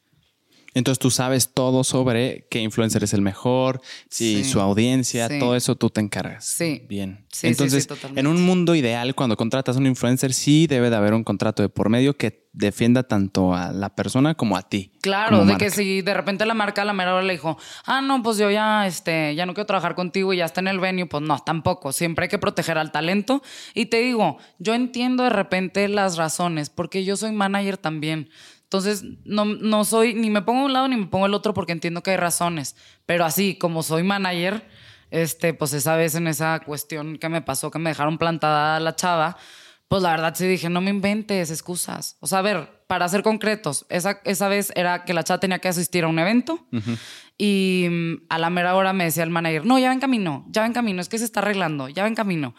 Entonces 0.77 0.99
tú 0.99 1.11
sabes 1.11 1.55
todo 1.55 1.85
sobre 1.85 2.47
qué 2.51 2.61
influencer 2.61 3.03
es 3.03 3.15
el 3.15 3.23
mejor, 3.23 3.81
si 4.11 4.45
Sí. 4.45 4.51
su 4.51 4.61
audiencia, 4.61 5.27
Sí. 5.29 5.39
todo 5.39 5.57
eso 5.57 5.75
tú 5.75 5.89
te 5.89 6.03
encargas. 6.03 6.45
Sí. 6.45 6.83
Bien. 6.87 7.25
Sí, 7.33 7.41
sí, 7.41 7.47
Entonces, 7.49 7.89
en 8.15 8.27
un 8.27 8.45
mundo 8.45 8.75
ideal, 8.75 9.15
cuando 9.15 9.39
contratas 9.39 9.77
a 9.77 9.79
un 9.79 9.87
influencer, 9.87 10.35
sí 10.35 10.67
debe 10.67 10.91
de 10.91 10.97
haber 10.97 11.15
un 11.15 11.25
contrato 11.25 11.63
de 11.63 11.71
por 11.71 11.89
medio 11.89 12.17
que 12.19 12.47
defienda 12.53 13.03
tanto 13.03 13.55
a 13.55 13.73
la 13.73 13.95
persona 13.95 14.35
como 14.35 14.57
a 14.57 14.63
ti. 14.69 14.93
Claro, 15.03 15.45
de 15.47 15.57
que 15.57 15.71
si 15.71 16.01
de 16.03 16.15
repente 16.15 16.45
la 16.47 16.55
marca 16.55 16.83
a 16.83 16.85
la 16.87 16.93
mera 16.95 17.15
hora 17.15 17.23
le 17.23 17.35
dijo, 17.35 17.59
ah, 17.85 18.01
no, 18.03 18.23
pues 18.23 18.37
yo 18.39 18.51
ya, 18.51 18.87
este, 18.87 19.35
ya 19.35 19.45
no 19.47 19.53
quiero 19.55 19.67
trabajar 19.67 19.95
contigo 19.95 20.33
y 20.33 20.39
ya 20.39 20.47
está 20.47 20.61
en 20.61 20.69
el 20.69 20.81
venue, 20.81 21.07
pues 21.07 21.23
no, 21.23 21.39
tampoco. 21.39 21.93
Siempre 21.93 22.25
hay 22.25 22.29
que 22.31 22.39
proteger 22.39 22.77
al 22.79 22.93
talento. 22.93 23.43
Y 23.75 23.87
te 23.87 24.01
digo, 24.01 24.39
yo 24.59 24.75
entiendo 24.75 25.25
de 25.25 25.31
repente 25.31 25.87
las 25.89 26.17
razones, 26.17 26.71
porque 26.71 27.05
yo 27.05 27.17
soy 27.17 27.33
manager 27.33 27.77
también. 27.77 28.31
Entonces, 28.67 29.05
no, 29.25 29.45
no 29.45 29.85
soy, 29.85 30.15
ni 30.15 30.29
me 30.29 30.43
pongo 30.43 30.63
a 30.63 30.65
un 30.65 30.73
lado 30.73 30.89
ni 30.89 30.97
me 30.97 31.07
pongo 31.07 31.27
al 31.27 31.35
otro 31.35 31.55
porque 31.55 31.71
entiendo 31.71 32.03
que 32.03 32.11
hay 32.11 32.17
razones. 32.17 32.75
Pero 33.07 33.25
así, 33.25 33.57
como 33.57 33.85
soy 33.85 34.03
manager, 34.03 34.69
este, 35.11 35.55
pues 35.55 35.73
esa 35.73 35.95
vez 35.95 36.17
en 36.17 36.27
esa 36.27 36.59
cuestión 36.61 37.17
que 37.19 37.29
me 37.29 37.43
pasó, 37.43 37.71
que 37.71 37.79
me 37.79 37.91
dejaron 37.91 38.19
plantada 38.19 38.81
la 38.81 38.97
chava, 38.97 39.37
pues 39.87 40.03
la 40.03 40.11
verdad 40.11 40.35
sí 40.35 40.49
dije, 40.49 40.69
no 40.69 40.81
me 40.81 40.91
inventes 40.91 41.53
excusas. 41.53 42.17
O 42.19 42.27
sea, 42.27 42.41
a 42.41 42.43
ver, 42.43 42.83
para 42.89 43.09
ser 43.09 43.23
concretos, 43.23 43.87
esa, 43.89 44.21
esa 44.25 44.49
vez 44.49 44.73
era 44.75 45.05
que 45.05 45.15
la 45.15 45.23
chava 45.23 45.39
tenía 45.39 45.61
que 45.61 45.69
asistir 45.69 46.03
a 46.03 46.09
un 46.09 46.19
evento 46.19 46.67
y 47.39 47.87
mm, 47.89 48.27
a 48.29 48.39
la 48.39 48.51
mera 48.51 48.75
hora 48.75 48.93
me 48.93 49.05
decía 49.05 49.23
el 49.23 49.31
manager, 49.31 49.65
no, 49.65 49.79
ya 49.79 49.89
va 49.89 49.95
en 49.95 50.01
camino, 50.01 50.45
ya 50.49 50.63
va 50.63 50.67
en 50.67 50.73
camino, 50.73 51.01
es 51.01 51.09
que 51.09 51.19
se 51.19 51.25
está 51.25 51.39
arreglando, 51.39 51.89
ya 51.89 52.03
va 52.03 52.09
en 52.09 52.17
camino. 52.17 52.57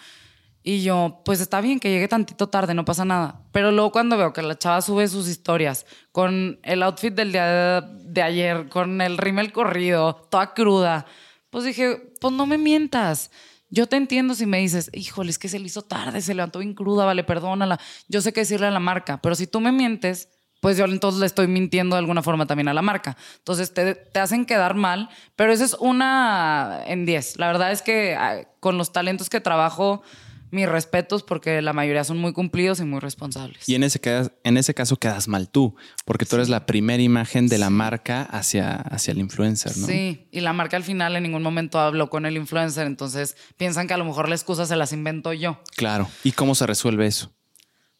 Y 0.67 0.83
yo, 0.83 1.21
pues 1.23 1.39
está 1.39 1.61
bien 1.61 1.79
que 1.79 1.89
llegue 1.89 2.09
tantito 2.09 2.49
tarde, 2.49 2.73
no 2.73 2.83
pasa 2.83 3.05
nada. 3.05 3.39
Pero 3.53 3.71
luego 3.71 3.93
cuando 3.93 4.17
veo 4.17 4.33
que 4.33 4.41
la 4.41 4.57
chava 4.57 4.81
sube 4.81 5.07
sus 5.07 5.29
historias 5.29 5.85
con 6.11 6.59
el 6.61 6.83
outfit 6.83 7.13
del 7.13 7.31
día 7.31 7.79
de, 7.79 8.21
ayer, 8.21 8.67
con 8.67 8.99
el 8.99 9.17
rímel 9.17 9.53
corrido, 9.53 10.27
toda 10.29 10.53
cruda, 10.53 11.05
pues 11.51 11.63
dije, 11.63 12.11
pues 12.19 12.33
no 12.33 12.45
me 12.45 12.57
mientas. 12.57 13.31
Yo 13.69 13.87
te 13.87 13.95
entiendo 13.95 14.35
si 14.35 14.45
me 14.45 14.57
dices, 14.57 14.89
híjole, 14.91 15.29
es 15.29 15.39
que 15.39 15.47
se 15.47 15.57
le 15.57 15.67
hizo 15.67 15.83
tarde, 15.83 16.19
se 16.19 16.33
levantó 16.33 16.59
bien 16.59 16.73
cruda, 16.73 17.05
vale, 17.05 17.23
perdónala. 17.23 17.79
Yo 18.09 18.19
sé 18.19 18.33
qué 18.33 18.41
decirle 18.41 18.67
a 18.67 18.71
la 18.71 18.81
marca, 18.81 19.21
pero 19.21 19.35
si 19.35 19.47
tú 19.47 19.61
me 19.61 19.71
mientes, 19.71 20.27
pues 20.59 20.75
yo 20.75 20.83
entonces 20.83 21.21
le 21.21 21.27
estoy 21.27 21.47
mintiendo 21.47 21.95
de 21.95 21.99
alguna 21.99 22.21
forma 22.21 22.45
también 22.45 22.67
a 22.67 22.73
la 22.73 22.81
marca. 22.81 23.15
Entonces 23.37 23.73
te, 23.73 23.95
te 23.95 24.19
hacen 24.19 24.45
quedar 24.45 24.75
mal, 24.75 25.07
pero 25.37 25.53
eso 25.53 25.63
es 25.63 25.77
una 25.79 26.81
en 26.87 27.05
10. 27.05 27.37
La 27.37 27.47
verdad 27.47 27.71
es 27.71 27.81
que 27.81 28.15
ah, 28.15 28.41
con 28.59 28.77
los 28.77 28.91
talentos 28.91 29.29
que 29.29 29.39
trabajo, 29.39 30.03
mis 30.51 30.67
respetos 30.67 31.23
porque 31.23 31.61
la 31.61 31.73
mayoría 31.73 32.03
son 32.03 32.17
muy 32.17 32.33
cumplidos 32.33 32.79
y 32.79 32.83
muy 32.85 32.99
responsables. 32.99 33.67
Y 33.67 33.75
en 33.75 33.83
ese, 33.83 33.99
ca- 33.99 34.31
en 34.43 34.57
ese 34.57 34.73
caso 34.73 34.97
quedas 34.97 35.27
mal 35.27 35.49
tú, 35.49 35.75
porque 36.05 36.25
tú 36.25 36.35
eres 36.37 36.49
la 36.49 36.65
primera 36.65 37.01
imagen 37.03 37.47
de 37.47 37.57
la 37.57 37.69
marca 37.69 38.23
hacia, 38.23 38.75
hacia 38.75 39.11
el 39.11 39.19
influencer, 39.19 39.77
¿no? 39.77 39.87
Sí, 39.87 40.27
y 40.31 40.39
la 40.41 40.53
marca 40.53 40.77
al 40.77 40.83
final 40.83 41.15
en 41.15 41.23
ningún 41.23 41.43
momento 41.43 41.79
habló 41.79 42.09
con 42.09 42.25
el 42.25 42.37
influencer, 42.37 42.87
entonces 42.87 43.35
piensan 43.57 43.87
que 43.87 43.93
a 43.93 43.97
lo 43.97 44.05
mejor 44.05 44.29
la 44.29 44.35
excusa 44.35 44.65
se 44.65 44.75
las 44.75 44.93
invento 44.93 45.33
yo. 45.33 45.61
Claro. 45.75 46.09
¿Y 46.23 46.31
cómo 46.33 46.55
se 46.55 46.65
resuelve 46.67 47.07
eso? 47.07 47.33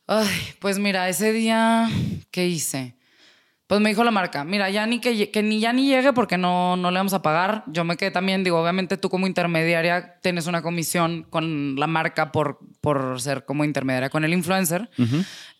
Ay, 0.08 0.30
pues 0.60 0.80
mira, 0.80 1.10
ese 1.10 1.34
día, 1.34 1.90
¿qué 2.32 2.48
hice? 2.48 2.97
Pues 3.68 3.82
me 3.82 3.90
dijo 3.90 4.02
la 4.06 4.12
marca, 4.12 4.46
mira, 4.46 4.70
ya 4.70 4.86
ni 4.86 5.00
que, 5.02 5.30
que 5.30 5.44
ni 5.44 5.60
ya 5.60 5.74
ni 5.74 5.88
llegue 5.88 6.14
porque 6.14 6.38
no, 6.38 6.78
no 6.78 6.90
le 6.90 6.98
vamos 7.00 7.14
a 7.14 7.22
pagar. 7.22 7.66
Yo 7.68 7.84
me 7.84 7.98
quedé 7.98 8.12
también, 8.12 8.46
digo, 8.46 8.62
obviamente 8.62 8.96
tú 8.96 9.10
como 9.10 9.28
intermediaria 9.28 10.16
tienes 10.22 10.48
una 10.48 10.62
comisión 10.62 11.24
con 11.30 11.76
la 11.78 11.86
marca 11.86 12.32
por, 12.32 12.60
por 12.80 13.20
ser 13.20 13.44
como 13.44 13.66
intermediaria 13.66 14.10
con 14.10 14.24
el 14.24 14.32
influencer. 14.32 14.90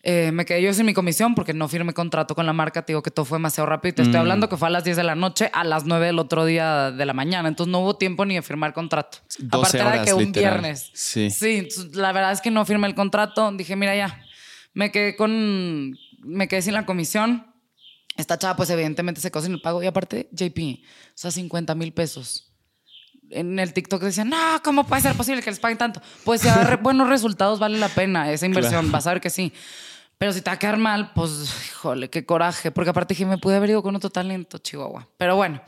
Eh, 0.02 0.30
me 0.32 0.46
quedé 0.46 0.62
yo 0.62 0.72
sin 0.72 0.86
mi 0.86 0.94
comisión 0.94 1.34
porque 1.34 1.52
no 1.52 1.68
firmé 1.68 1.92
contrato 1.92 2.34
con 2.34 2.46
la 2.46 2.54
marca. 2.54 2.80
Te 2.80 2.92
digo 2.94 3.02
que 3.02 3.10
todo 3.10 3.26
fue 3.26 3.36
demasiado 3.36 3.66
rápido. 3.68 3.96
Te 3.96 4.02
Mm. 4.02 4.06
estoy 4.06 4.20
hablando 4.20 4.48
que 4.48 4.56
fue 4.56 4.68
a 4.68 4.70
las 4.70 4.84
10 4.84 4.96
de 4.96 5.04
la 5.04 5.14
noche, 5.14 5.50
a 5.52 5.62
las 5.64 5.84
9 5.84 6.06
del 6.06 6.18
otro 6.18 6.46
día 6.46 6.90
de 6.90 7.04
la 7.04 7.12
mañana. 7.12 7.46
Entonces 7.46 7.70
no 7.70 7.80
hubo 7.80 7.98
tiempo 7.98 8.24
ni 8.24 8.36
de 8.36 8.42
firmar 8.42 8.72
contrato. 8.72 9.18
12 9.38 9.48
Aparte 9.58 9.76
era 9.76 9.84
de 9.90 9.92
horas, 9.98 10.06
que 10.06 10.14
un 10.14 10.24
literal. 10.24 10.52
viernes. 10.60 10.90
Sí. 10.94 11.28
Sí, 11.28 11.68
la 11.92 12.12
verdad 12.12 12.32
es 12.32 12.40
que 12.40 12.50
no 12.50 12.64
firmé 12.64 12.86
el 12.86 12.94
contrato. 12.94 13.52
Dije, 13.52 13.76
mira 13.76 13.94
ya, 13.94 14.18
me 14.72 14.90
quedé 14.90 15.14
con, 15.14 15.94
me 16.20 16.48
quedé 16.48 16.62
sin 16.62 16.72
la 16.72 16.86
comisión. 16.86 17.44
Esta 18.18 18.36
chava, 18.36 18.56
pues 18.56 18.68
evidentemente 18.68 19.20
se 19.20 19.30
quedó 19.30 19.42
sin 19.42 19.52
el 19.52 19.60
pago. 19.60 19.80
Y 19.80 19.86
aparte, 19.86 20.28
JP, 20.32 20.58
o 20.58 21.12
sea, 21.14 21.30
50 21.30 21.74
mil 21.76 21.92
pesos. 21.92 22.52
En 23.30 23.60
el 23.60 23.72
TikTok 23.72 24.02
decían, 24.02 24.28
no, 24.28 24.60
¿cómo 24.64 24.84
puede 24.84 25.02
ser 25.02 25.14
posible 25.14 25.40
que 25.40 25.50
les 25.50 25.60
paguen 25.60 25.78
tanto? 25.78 26.02
Pues 26.24 26.40
si 26.40 26.48
va 26.48 26.54
a 26.54 26.64
dar 26.64 26.76
buenos 26.82 27.08
resultados, 27.08 27.60
vale 27.60 27.78
la 27.78 27.88
pena 27.88 28.32
esa 28.32 28.44
inversión. 28.44 28.80
Claro. 28.80 28.92
Vas 28.92 29.06
a 29.06 29.12
ver 29.12 29.20
que 29.20 29.30
sí. 29.30 29.52
Pero 30.18 30.32
si 30.32 30.40
te 30.40 30.50
va 30.50 30.54
a 30.54 30.58
quedar 30.58 30.78
mal, 30.78 31.12
pues, 31.14 31.30
híjole, 31.68 32.10
qué 32.10 32.26
coraje. 32.26 32.72
Porque 32.72 32.90
aparte 32.90 33.14
dije, 33.14 33.24
me 33.24 33.38
pude 33.38 33.54
haber 33.54 33.70
ido 33.70 33.84
con 33.84 33.94
otro 33.94 34.10
talento, 34.10 34.58
Chihuahua. 34.58 35.06
Pero 35.16 35.36
bueno, 35.36 35.62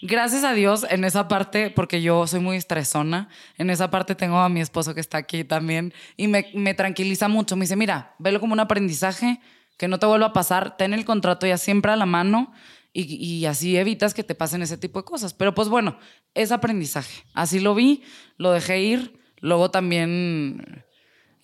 gracias 0.00 0.44
a 0.44 0.52
Dios 0.52 0.86
en 0.88 1.02
esa 1.02 1.26
parte, 1.26 1.70
porque 1.70 2.00
yo 2.00 2.24
soy 2.28 2.38
muy 2.38 2.56
estresona, 2.56 3.28
en 3.58 3.68
esa 3.68 3.90
parte 3.90 4.14
tengo 4.14 4.38
a 4.38 4.48
mi 4.48 4.60
esposo 4.60 4.94
que 4.94 5.00
está 5.00 5.18
aquí 5.18 5.42
también 5.42 5.92
y 6.16 6.28
me, 6.28 6.52
me 6.54 6.72
tranquiliza 6.72 7.26
mucho. 7.26 7.56
Me 7.56 7.64
dice, 7.64 7.74
mira, 7.74 8.14
velo 8.20 8.38
como 8.38 8.52
un 8.52 8.60
aprendizaje, 8.60 9.40
que 9.76 9.88
no 9.88 9.98
te 9.98 10.06
vuelva 10.06 10.26
a 10.26 10.32
pasar, 10.32 10.76
ten 10.76 10.94
el 10.94 11.04
contrato 11.04 11.46
ya 11.46 11.58
siempre 11.58 11.92
a 11.92 11.96
la 11.96 12.06
mano 12.06 12.52
y, 12.92 13.02
y 13.14 13.46
así 13.46 13.76
evitas 13.76 14.14
que 14.14 14.24
te 14.24 14.34
pasen 14.34 14.62
ese 14.62 14.78
tipo 14.78 15.00
de 15.00 15.04
cosas. 15.04 15.34
Pero 15.34 15.54
pues 15.54 15.68
bueno, 15.68 15.98
es 16.34 16.52
aprendizaje. 16.52 17.24
Así 17.34 17.60
lo 17.60 17.74
vi, 17.74 18.02
lo 18.36 18.52
dejé 18.52 18.80
ir. 18.80 19.20
Luego 19.40 19.70
también 19.70 20.84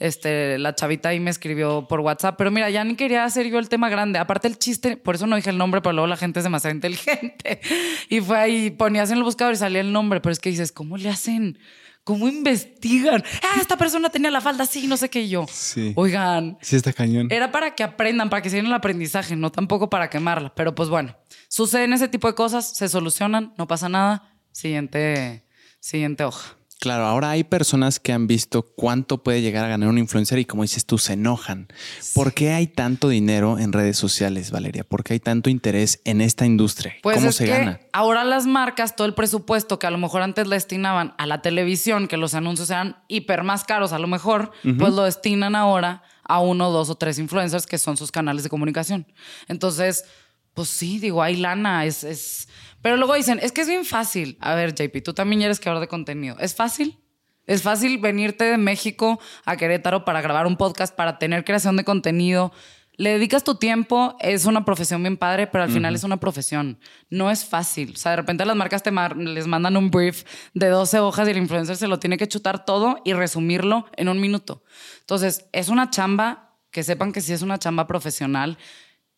este, 0.02 0.58
la 0.58 0.74
chavita 0.74 1.10
ahí 1.10 1.20
me 1.20 1.30
escribió 1.30 1.86
por 1.86 2.00
WhatsApp, 2.00 2.34
pero 2.36 2.50
mira, 2.50 2.68
ya 2.70 2.82
ni 2.82 2.96
quería 2.96 3.24
hacer 3.24 3.46
yo 3.48 3.60
el 3.60 3.68
tema 3.68 3.88
grande. 3.88 4.18
Aparte 4.18 4.48
el 4.48 4.58
chiste, 4.58 4.96
por 4.96 5.14
eso 5.14 5.28
no 5.28 5.36
dije 5.36 5.50
el 5.50 5.58
nombre, 5.58 5.80
pero 5.80 5.92
luego 5.92 6.08
la 6.08 6.16
gente 6.16 6.40
es 6.40 6.44
demasiado 6.44 6.74
inteligente. 6.74 7.60
Y 8.08 8.20
fue 8.20 8.36
ahí, 8.36 8.70
ponías 8.70 9.10
en 9.10 9.18
el 9.18 9.22
buscador 9.22 9.54
y 9.54 9.56
salía 9.56 9.80
el 9.80 9.92
nombre, 9.92 10.20
pero 10.20 10.32
es 10.32 10.40
que 10.40 10.50
dices, 10.50 10.72
¿cómo 10.72 10.96
le 10.96 11.08
hacen? 11.08 11.58
¿Cómo 12.04 12.26
investigan? 12.28 13.22
Ah, 13.44 13.58
esta 13.60 13.76
persona 13.76 14.10
tenía 14.10 14.30
la 14.30 14.40
falda 14.40 14.64
así, 14.64 14.86
no 14.88 14.96
sé 14.96 15.08
qué 15.08 15.20
y 15.22 15.28
yo. 15.28 15.46
Sí. 15.48 15.92
Oigan, 15.94 16.58
Sí, 16.60 16.74
está 16.76 16.92
cañón. 16.92 17.28
era 17.30 17.52
para 17.52 17.74
que 17.76 17.84
aprendan, 17.84 18.28
para 18.28 18.42
que 18.42 18.50
se 18.50 18.56
den 18.56 18.66
el 18.66 18.72
aprendizaje, 18.72 19.36
no 19.36 19.52
tampoco 19.52 19.88
para 19.88 20.10
quemarla. 20.10 20.52
Pero 20.54 20.74
pues 20.74 20.88
bueno, 20.88 21.16
suceden 21.48 21.92
ese 21.92 22.08
tipo 22.08 22.26
de 22.26 22.34
cosas, 22.34 22.76
se 22.76 22.88
solucionan, 22.88 23.54
no 23.56 23.68
pasa 23.68 23.88
nada. 23.88 24.34
Siguiente, 24.50 25.44
siguiente 25.80 26.24
hoja. 26.24 26.56
Claro, 26.82 27.06
ahora 27.06 27.30
hay 27.30 27.44
personas 27.44 28.00
que 28.00 28.12
han 28.12 28.26
visto 28.26 28.62
cuánto 28.62 29.22
puede 29.22 29.40
llegar 29.40 29.64
a 29.64 29.68
ganar 29.68 29.88
un 29.88 29.98
influencer 29.98 30.40
y 30.40 30.44
como 30.44 30.62
dices 30.64 30.84
tú, 30.84 30.98
se 30.98 31.12
enojan. 31.12 31.68
¿Por 32.12 32.34
qué 32.34 32.54
hay 32.54 32.66
tanto 32.66 33.08
dinero 33.08 33.60
en 33.60 33.72
redes 33.72 33.96
sociales, 33.96 34.50
Valeria? 34.50 34.82
¿Por 34.82 35.04
qué 35.04 35.12
hay 35.12 35.20
tanto 35.20 35.48
interés 35.48 36.00
en 36.04 36.20
esta 36.20 36.44
industria? 36.44 36.96
Pues 37.00 37.18
¿Cómo 37.18 37.28
es 37.28 37.36
se 37.36 37.44
que 37.44 37.50
gana? 37.52 37.78
ahora 37.92 38.24
las 38.24 38.46
marcas, 38.46 38.96
todo 38.96 39.06
el 39.06 39.14
presupuesto 39.14 39.78
que 39.78 39.86
a 39.86 39.92
lo 39.92 39.98
mejor 39.98 40.22
antes 40.22 40.48
le 40.48 40.56
destinaban 40.56 41.14
a 41.18 41.26
la 41.26 41.40
televisión, 41.40 42.08
que 42.08 42.16
los 42.16 42.34
anuncios 42.34 42.68
eran 42.68 42.96
hiper 43.06 43.44
más 43.44 43.62
caros 43.62 43.92
a 43.92 44.00
lo 44.00 44.08
mejor, 44.08 44.50
pues 44.76 44.92
lo 44.92 45.04
destinan 45.04 45.54
ahora 45.54 46.02
a 46.24 46.40
uno, 46.40 46.72
dos 46.72 46.90
o 46.90 46.96
tres 46.96 47.20
influencers 47.20 47.68
que 47.68 47.78
son 47.78 47.96
sus 47.96 48.10
canales 48.10 48.42
de 48.42 48.48
comunicación. 48.50 49.06
Entonces, 49.46 50.04
pues 50.52 50.68
sí, 50.68 50.98
digo, 50.98 51.22
hay 51.22 51.36
lana, 51.36 51.84
es, 51.86 52.02
es... 52.02 52.48
Pero 52.82 52.96
luego 52.96 53.14
dicen, 53.14 53.38
es 53.42 53.52
que 53.52 53.60
es 53.62 53.68
bien 53.68 53.84
fácil. 53.84 54.36
A 54.40 54.54
ver, 54.54 54.74
JP, 54.74 55.02
tú 55.02 55.14
también 55.14 55.42
eres 55.42 55.60
creador 55.60 55.80
de 55.80 55.88
contenido. 55.88 56.36
¿Es 56.40 56.54
fácil? 56.54 56.98
Es 57.46 57.62
fácil 57.62 57.98
venirte 57.98 58.44
de 58.44 58.56
México 58.58 59.20
a 59.44 59.56
Querétaro 59.56 60.04
para 60.04 60.20
grabar 60.20 60.46
un 60.46 60.56
podcast, 60.56 60.94
para 60.94 61.18
tener 61.18 61.44
creación 61.44 61.76
de 61.76 61.84
contenido. 61.84 62.52
Le 62.96 63.10
dedicas 63.10 63.42
tu 63.42 63.54
tiempo, 63.56 64.16
es 64.20 64.44
una 64.44 64.64
profesión 64.64 65.02
bien 65.02 65.16
padre, 65.16 65.46
pero 65.46 65.64
al 65.64 65.70
final 65.70 65.94
es 65.94 66.04
una 66.04 66.18
profesión. 66.18 66.78
No 67.08 67.30
es 67.30 67.44
fácil. 67.44 67.92
O 67.94 67.96
sea, 67.96 68.10
de 68.12 68.16
repente 68.18 68.44
las 68.44 68.54
marcas 68.54 68.82
te 68.82 68.90
mar- 68.90 69.16
les 69.16 69.46
mandan 69.46 69.76
un 69.76 69.90
brief 69.90 70.24
de 70.54 70.68
12 70.68 71.00
hojas 71.00 71.26
y 71.26 71.30
el 71.30 71.38
influencer 71.38 71.76
se 71.76 71.88
lo 71.88 71.98
tiene 71.98 72.18
que 72.18 72.28
chutar 72.28 72.64
todo 72.64 73.00
y 73.04 73.14
resumirlo 73.14 73.86
en 73.96 74.08
un 74.08 74.20
minuto. 74.20 74.62
Entonces, 75.00 75.46
es 75.52 75.68
una 75.68 75.88
chamba, 75.90 76.50
que 76.70 76.82
sepan 76.82 77.12
que 77.12 77.22
sí 77.22 77.32
es 77.32 77.42
una 77.42 77.58
chamba 77.58 77.86
profesional, 77.86 78.58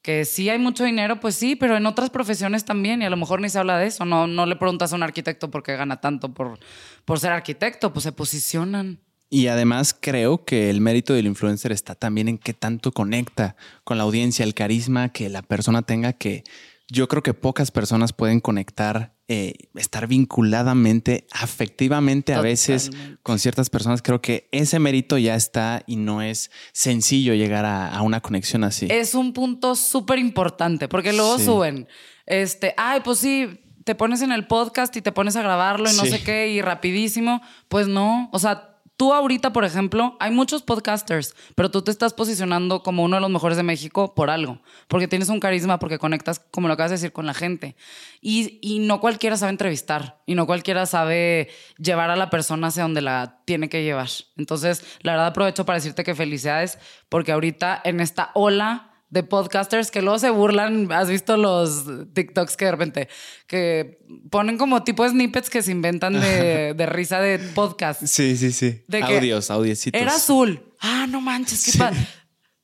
que 0.04 0.26
sí 0.26 0.50
hay 0.50 0.58
mucho 0.58 0.84
dinero, 0.84 1.18
pues 1.18 1.34
sí, 1.34 1.56
pero 1.56 1.78
en 1.78 1.86
otras 1.86 2.10
profesiones 2.10 2.66
también, 2.66 3.00
y 3.00 3.06
a 3.06 3.10
lo 3.10 3.16
mejor 3.16 3.40
ni 3.40 3.48
se 3.48 3.58
habla 3.58 3.78
de 3.78 3.86
eso. 3.86 4.04
No, 4.04 4.26
no 4.26 4.44
le 4.44 4.54
preguntas 4.54 4.92
a 4.92 4.96
un 4.96 5.02
arquitecto 5.02 5.50
por 5.50 5.62
qué 5.62 5.76
gana 5.76 6.02
tanto 6.02 6.34
por, 6.34 6.58
por 7.06 7.18
ser 7.18 7.32
arquitecto, 7.32 7.90
pues 7.90 8.02
se 8.02 8.12
posicionan. 8.12 9.00
Y 9.30 9.46
además 9.46 9.96
creo 9.98 10.44
que 10.44 10.68
el 10.68 10.82
mérito 10.82 11.14
del 11.14 11.24
influencer 11.24 11.72
está 11.72 11.94
también 11.94 12.28
en 12.28 12.36
qué 12.36 12.52
tanto 12.52 12.92
conecta 12.92 13.56
con 13.82 13.96
la 13.96 14.04
audiencia, 14.04 14.44
el 14.44 14.52
carisma 14.52 15.08
que 15.08 15.30
la 15.30 15.40
persona 15.40 15.80
tenga 15.80 16.12
que 16.12 16.44
yo 16.94 17.08
creo 17.08 17.22
que 17.22 17.34
pocas 17.34 17.70
personas 17.70 18.12
pueden 18.12 18.40
conectar, 18.40 19.14
eh, 19.28 19.54
estar 19.74 20.06
vinculadamente, 20.06 21.26
afectivamente 21.32 22.34
a 22.34 22.40
veces 22.40 22.90
con 23.22 23.38
ciertas 23.38 23.68
personas. 23.70 24.00
Creo 24.02 24.20
que 24.22 24.48
ese 24.52 24.78
mérito 24.78 25.18
ya 25.18 25.34
está 25.34 25.82
y 25.86 25.96
no 25.96 26.22
es 26.22 26.50
sencillo 26.72 27.34
llegar 27.34 27.64
a, 27.64 27.88
a 27.88 28.02
una 28.02 28.20
conexión 28.20 28.64
así. 28.64 28.86
Es 28.90 29.14
un 29.14 29.32
punto 29.32 29.74
súper 29.74 30.18
importante, 30.18 30.88
porque 30.88 31.12
luego 31.12 31.38
Sí. 31.38 31.44
suben, 31.46 31.88
este, 32.26 32.74
ay, 32.76 33.00
pues 33.04 33.18
sí, 33.18 33.60
te 33.84 33.94
pones 33.94 34.22
en 34.22 34.32
el 34.32 34.46
podcast 34.46 34.94
y 34.96 35.02
te 35.02 35.12
pones 35.12 35.36
a 35.36 35.42
grabarlo 35.42 35.90
y 35.90 35.96
no 35.96 36.04
Sí. 36.04 36.10
sé 36.10 36.22
qué, 36.22 36.48
y 36.48 36.62
rapidísimo. 36.62 37.42
Pues 37.68 37.86
no, 37.88 38.30
o 38.32 38.38
sea, 38.38 38.73
tú 38.96 39.12
ahorita, 39.12 39.52
por 39.52 39.64
ejemplo, 39.64 40.16
hay 40.20 40.30
muchos 40.30 40.62
podcasters, 40.62 41.34
pero 41.54 41.70
tú 41.70 41.82
te 41.82 41.90
estás 41.90 42.14
posicionando 42.14 42.82
como 42.82 43.02
uno 43.02 43.16
de 43.16 43.20
los 43.20 43.30
mejores 43.30 43.56
de 43.56 43.62
México 43.62 44.14
por 44.14 44.30
algo, 44.30 44.60
porque 44.88 45.08
tienes 45.08 45.28
un 45.28 45.40
carisma, 45.40 45.78
porque 45.78 45.98
conectas, 45.98 46.40
como 46.50 46.68
lo 46.68 46.74
acabas 46.74 46.90
de 46.90 46.96
decir, 46.96 47.12
con 47.12 47.26
la 47.26 47.34
gente. 47.34 47.76
Y, 48.20 48.58
y 48.62 48.78
no 48.80 49.00
cualquiera 49.00 49.36
sabe 49.36 49.50
entrevistar, 49.50 50.20
y 50.26 50.34
no 50.34 50.46
cualquiera 50.46 50.86
sabe 50.86 51.48
llevar 51.78 52.10
a 52.10 52.16
la 52.16 52.30
persona 52.30 52.68
hacia 52.68 52.84
donde 52.84 53.02
la 53.02 53.40
tiene 53.44 53.68
que 53.68 53.82
llevar. 53.82 54.08
Entonces, 54.36 54.84
la 55.00 55.12
verdad 55.12 55.28
aprovecho 55.28 55.66
para 55.66 55.78
decirte 55.78 56.04
que 56.04 56.14
felicidades, 56.14 56.78
porque 57.08 57.32
ahorita 57.32 57.80
en 57.84 58.00
esta 58.00 58.30
ola 58.34 58.93
de 59.14 59.22
podcasters 59.22 59.90
que 59.92 60.02
luego 60.02 60.18
se 60.18 60.28
burlan. 60.30 60.90
¿Has 60.92 61.08
visto 61.08 61.36
los 61.36 61.84
TikToks 62.12 62.56
que 62.56 62.64
de 62.66 62.70
repente 62.72 63.08
que 63.46 63.98
ponen 64.30 64.58
como 64.58 64.82
tipo 64.82 65.08
snippets 65.08 65.48
que 65.48 65.62
se 65.62 65.70
inventan 65.70 66.20
de, 66.20 66.74
de 66.74 66.86
risa 66.86 67.20
de 67.20 67.38
podcast? 67.38 68.02
Sí, 68.04 68.36
sí, 68.36 68.50
sí. 68.52 68.82
De 68.88 69.02
Audios, 69.02 69.50
audiecitos. 69.50 70.00
Era 70.00 70.16
azul. 70.16 70.60
Ah, 70.80 71.06
no 71.08 71.20
manches, 71.20 71.64
qué 71.72 71.78
pa- 71.78 71.92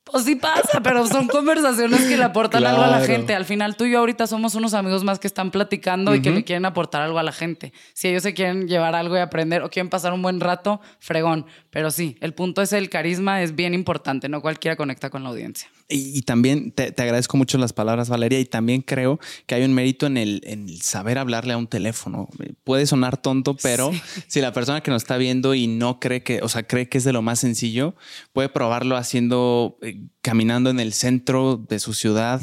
Pues 0.04 0.24
sí 0.24 0.34
pasa, 0.34 0.80
pero 0.82 1.06
son 1.06 1.28
conversaciones 1.38 2.00
que 2.06 2.16
le 2.16 2.24
aportan 2.24 2.66
algo 2.66 2.82
a 2.82 2.88
la 2.88 3.00
gente. 3.00 3.32
Al 3.34 3.44
final 3.44 3.76
tú 3.76 3.84
y 3.84 3.92
yo 3.92 4.00
ahorita 4.00 4.26
somos 4.26 4.56
unos 4.56 4.74
amigos 4.74 5.04
más 5.04 5.20
que 5.20 5.28
están 5.28 5.52
platicando 5.52 6.16
y 6.16 6.20
que 6.20 6.32
le 6.32 6.42
quieren 6.42 6.64
aportar 6.64 7.02
algo 7.02 7.20
a 7.20 7.22
la 7.22 7.30
gente. 7.30 7.72
Si 7.94 8.08
ellos 8.08 8.24
se 8.24 8.34
quieren 8.34 8.66
llevar 8.66 8.96
algo 8.96 9.16
y 9.16 9.20
aprender 9.20 9.62
o 9.62 9.70
quieren 9.70 9.88
pasar 9.88 10.12
un 10.12 10.20
buen 10.20 10.40
rato, 10.40 10.80
fregón. 10.98 11.46
Pero 11.70 11.92
sí, 11.92 12.16
el 12.20 12.34
punto 12.34 12.60
es 12.60 12.72
el 12.72 12.90
carisma, 12.90 13.40
es 13.40 13.54
bien 13.54 13.72
importante. 13.72 14.28
No 14.28 14.40
cualquiera 14.42 14.74
conecta 14.74 15.10
con 15.10 15.22
la 15.22 15.28
audiencia. 15.28 15.68
Y, 15.90 16.16
y 16.18 16.22
también 16.22 16.72
te, 16.72 16.92
te 16.92 17.02
agradezco 17.02 17.36
mucho 17.36 17.58
las 17.58 17.72
palabras, 17.72 18.08
Valeria, 18.08 18.40
y 18.40 18.44
también 18.44 18.82
creo 18.82 19.18
que 19.46 19.54
hay 19.54 19.64
un 19.64 19.74
mérito 19.74 20.06
en 20.06 20.16
el, 20.16 20.40
en 20.44 20.68
el 20.68 20.80
saber 20.82 21.18
hablarle 21.18 21.52
a 21.52 21.56
un 21.58 21.66
teléfono. 21.66 22.28
Puede 22.64 22.86
sonar 22.86 23.16
tonto, 23.16 23.56
pero 23.56 23.90
si 24.28 24.40
la 24.40 24.52
persona 24.52 24.82
que 24.82 24.90
nos 24.90 25.02
está 25.02 25.16
viendo 25.16 25.54
y 25.54 25.66
no 25.66 26.00
cree 26.00 26.22
que, 26.22 26.40
o 26.42 26.48
sea, 26.48 26.62
cree 26.62 26.88
que 26.88 26.98
es 26.98 27.04
de 27.04 27.12
lo 27.12 27.22
más 27.22 27.40
sencillo, 27.40 27.94
puede 28.32 28.48
probarlo 28.48 28.96
haciendo, 28.96 29.78
eh, 29.82 30.00
caminando 30.22 30.70
en 30.70 30.80
el 30.80 30.92
centro 30.92 31.56
de 31.56 31.78
su 31.78 31.92
ciudad, 31.94 32.40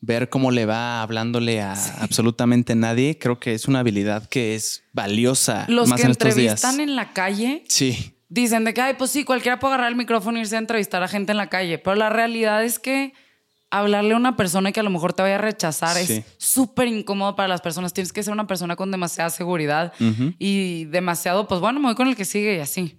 ver 0.00 0.28
cómo 0.28 0.50
le 0.50 0.66
va 0.66 1.02
hablándole 1.02 1.60
a 1.60 1.72
absolutamente 2.00 2.74
nadie. 2.74 3.18
Creo 3.18 3.40
que 3.40 3.54
es 3.54 3.66
una 3.66 3.80
habilidad 3.80 4.28
que 4.28 4.54
es 4.54 4.84
valiosa 4.92 5.64
Los 5.68 5.88
más 5.88 6.00
que 6.00 6.06
en 6.06 6.12
estos 6.12 6.34
días. 6.36 6.62
entrevistan 6.62 6.80
en 6.80 6.96
la 6.96 7.12
calle 7.12 7.64
Sí. 7.68 8.12
Dicen 8.28 8.64
de 8.64 8.74
que, 8.74 8.80
ay, 8.80 8.94
pues 8.98 9.10
sí, 9.10 9.24
cualquiera 9.24 9.58
puede 9.58 9.74
agarrar 9.74 9.90
el 9.90 9.96
micrófono 9.96 10.38
e 10.38 10.40
irse 10.42 10.56
a 10.56 10.58
entrevistar 10.58 11.02
a 11.02 11.08
gente 11.08 11.32
en 11.32 11.38
la 11.38 11.48
calle. 11.48 11.78
Pero 11.78 11.94
la 11.96 12.08
realidad 12.10 12.64
es 12.64 12.78
que 12.78 13.12
hablarle 13.70 14.14
a 14.14 14.16
una 14.16 14.36
persona 14.36 14.70
que 14.72 14.80
a 14.80 14.82
lo 14.82 14.90
mejor 14.90 15.12
te 15.12 15.22
vaya 15.22 15.34
a 15.34 15.38
rechazar 15.38 15.96
Sí. 15.96 16.12
es 16.14 16.24
súper 16.38 16.86
incómodo 16.88 17.34
para 17.36 17.48
las 17.48 17.60
personas. 17.60 17.92
Tienes 17.92 18.12
que 18.12 18.22
ser 18.22 18.32
una 18.32 18.46
persona 18.46 18.76
con 18.76 18.90
demasiada 18.90 19.28
seguridad 19.30 19.92
y 20.38 20.84
demasiado, 20.86 21.48
pues 21.48 21.60
bueno, 21.60 21.80
me 21.80 21.86
voy 21.86 21.94
con 21.96 22.08
el 22.08 22.16
que 22.16 22.24
sigue 22.24 22.56
y 22.56 22.60
así. 22.60 22.98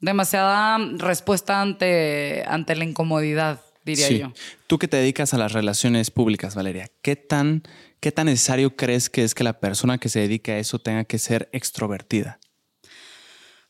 Demasiada 0.00 0.78
respuesta 0.98 1.62
ante, 1.62 2.44
ante 2.46 2.76
la 2.76 2.84
incomodidad, 2.84 3.60
diría 3.84 4.08
Sí. 4.08 4.18
yo. 4.18 4.32
Tú 4.66 4.78
que 4.78 4.88
te 4.88 4.98
dedicas 4.98 5.32
a 5.32 5.38
las 5.38 5.52
relaciones 5.52 6.10
públicas, 6.10 6.54
Valeria, 6.54 6.90
¿qué 7.00 7.16
tan, 7.16 7.62
¿qué 8.00 8.12
tan 8.12 8.26
necesario 8.26 8.76
crees 8.76 9.08
que 9.08 9.24
es 9.24 9.34
que 9.34 9.42
la 9.44 9.58
persona 9.58 9.96
que 9.98 10.08
se 10.10 10.20
dedica 10.20 10.52
a 10.52 10.58
eso 10.58 10.78
tenga 10.78 11.04
que 11.04 11.18
ser 11.18 11.48
extrovertida? 11.52 12.38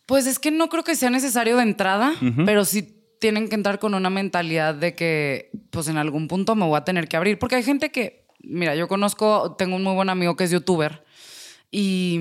Pues 0.07 0.27
es 0.27 0.39
que 0.39 0.51
no 0.51 0.69
creo 0.69 0.85
que 0.85 0.95
sea 0.97 1.11
necesario 1.11 1.57
de 1.57 1.63
entrada, 1.65 2.13
pero 2.45 2.65
sí 2.65 2.93
tienen 3.21 3.49
que 3.49 3.55
entrar 3.57 3.79
con 3.79 3.95
una 3.95 4.11
mentalidad 4.11 4.75
de 4.75 4.95
que, 4.95 5.51
pues 5.71 5.89
en 5.89 5.97
algún 5.97 6.29
punto 6.29 6.55
me 6.55 6.65
voy 6.67 6.77
a 6.79 6.85
tener 6.85 7.09
que 7.09 7.17
abrir. 7.17 7.39
Porque 7.39 7.57
hay 7.57 7.63
gente 7.65 7.91
que, 7.91 8.27
mira, 8.41 8.75
yo 8.77 8.89
conozco, 8.89 9.57
tengo 9.59 9.77
un 9.77 9.83
muy 9.83 9.95
buen 9.95 10.09
amigo 10.09 10.37
que 10.37 10.45
es 10.45 10.51
youtuber 10.51 11.05
y 11.71 12.21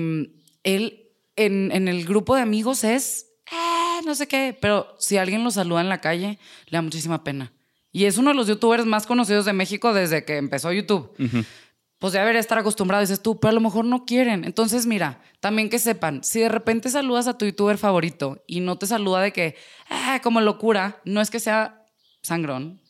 él 0.64 1.02
en, 1.36 1.70
en 1.72 1.86
el 1.88 2.04
grupo 2.06 2.34
de 2.34 2.42
amigos 2.42 2.82
es, 2.82 3.26
"Eh, 3.52 4.00
no 4.04 4.14
sé 4.14 4.26
qué, 4.26 4.56
pero 4.60 4.94
si 4.98 5.16
alguien 5.18 5.44
lo 5.44 5.50
saluda 5.50 5.80
en 5.80 5.88
la 5.88 6.00
calle, 6.00 6.38
le 6.66 6.76
da 6.78 6.82
muchísima 6.82 7.22
pena. 7.24 7.52
Y 7.92 8.04
es 8.04 8.18
uno 8.18 8.30
de 8.30 8.36
los 8.36 8.46
youtubers 8.48 8.84
más 8.84 9.06
conocidos 9.06 9.44
de 9.44 9.52
México 9.52 9.94
desde 9.94 10.24
que 10.24 10.36
empezó 10.36 10.72
YouTube 10.72 11.10
pues 11.98 12.12
ya 12.12 12.20
debería 12.20 12.40
estar 12.40 12.58
acostumbrado, 12.58 13.00
dices 13.00 13.22
tú, 13.22 13.40
pero 13.40 13.50
a 13.50 13.54
lo 13.54 13.60
mejor 13.60 13.84
no 13.84 14.04
quieren. 14.04 14.44
Entonces, 14.44 14.86
mira, 14.86 15.20
también 15.40 15.70
que 15.70 15.78
sepan, 15.78 16.22
si 16.22 16.40
de 16.40 16.48
repente 16.48 16.90
saludas 16.90 17.26
a 17.26 17.38
tu 17.38 17.46
youtuber 17.46 17.78
favorito 17.78 18.42
y 18.46 18.60
no 18.60 18.76
te 18.76 18.86
saluda 18.86 19.20
de 19.20 19.32
que, 19.32 19.56
ah, 19.88 20.20
como 20.22 20.40
locura, 20.40 21.00
no 21.04 21.20
es 21.20 21.30
que 21.30 21.40
sea 21.40 21.86
sangrón, 22.22 22.82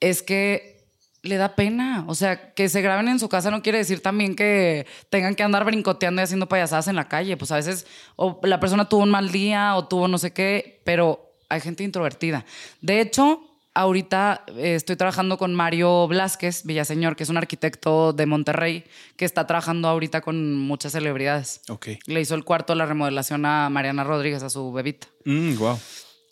es 0.00 0.22
que 0.22 0.78
le 1.22 1.36
da 1.36 1.54
pena. 1.54 2.04
O 2.08 2.14
sea, 2.14 2.54
que 2.54 2.68
se 2.68 2.82
graben 2.82 3.08
en 3.08 3.18
su 3.18 3.28
casa 3.28 3.50
no 3.50 3.62
quiere 3.62 3.78
decir 3.78 4.00
también 4.00 4.34
que 4.34 4.86
tengan 5.10 5.34
que 5.34 5.42
andar 5.42 5.64
brincoteando 5.64 6.22
y 6.22 6.24
haciendo 6.24 6.48
payasadas 6.48 6.88
en 6.88 6.96
la 6.96 7.08
calle. 7.08 7.36
Pues 7.36 7.50
a 7.52 7.56
veces, 7.56 7.86
o 8.16 8.40
la 8.42 8.60
persona 8.60 8.88
tuvo 8.88 9.02
un 9.02 9.10
mal 9.10 9.30
día 9.30 9.76
o 9.76 9.86
tuvo 9.86 10.08
no 10.08 10.18
sé 10.18 10.32
qué, 10.32 10.80
pero 10.84 11.36
hay 11.48 11.60
gente 11.60 11.84
introvertida. 11.84 12.44
De 12.80 13.00
hecho, 13.00 13.42
ahorita 13.78 14.44
eh, 14.56 14.74
estoy 14.74 14.96
trabajando 14.96 15.38
con 15.38 15.54
Mario 15.54 16.08
Blasquez 16.08 16.64
Villaseñor, 16.64 17.14
que 17.14 17.22
es 17.22 17.28
un 17.28 17.36
arquitecto 17.36 18.12
de 18.12 18.26
Monterrey, 18.26 18.84
que 19.16 19.24
está 19.24 19.46
trabajando 19.46 19.86
ahorita 19.86 20.20
con 20.20 20.56
muchas 20.56 20.92
celebridades. 20.92 21.60
Ok. 21.68 21.88
Le 22.06 22.20
hizo 22.20 22.34
el 22.34 22.44
cuarto 22.44 22.72
de 22.72 22.78
la 22.78 22.86
remodelación 22.86 23.46
a 23.46 23.70
Mariana 23.70 24.02
Rodríguez, 24.02 24.42
a 24.42 24.50
su 24.50 24.72
bebita. 24.72 25.06
wow. 25.24 25.78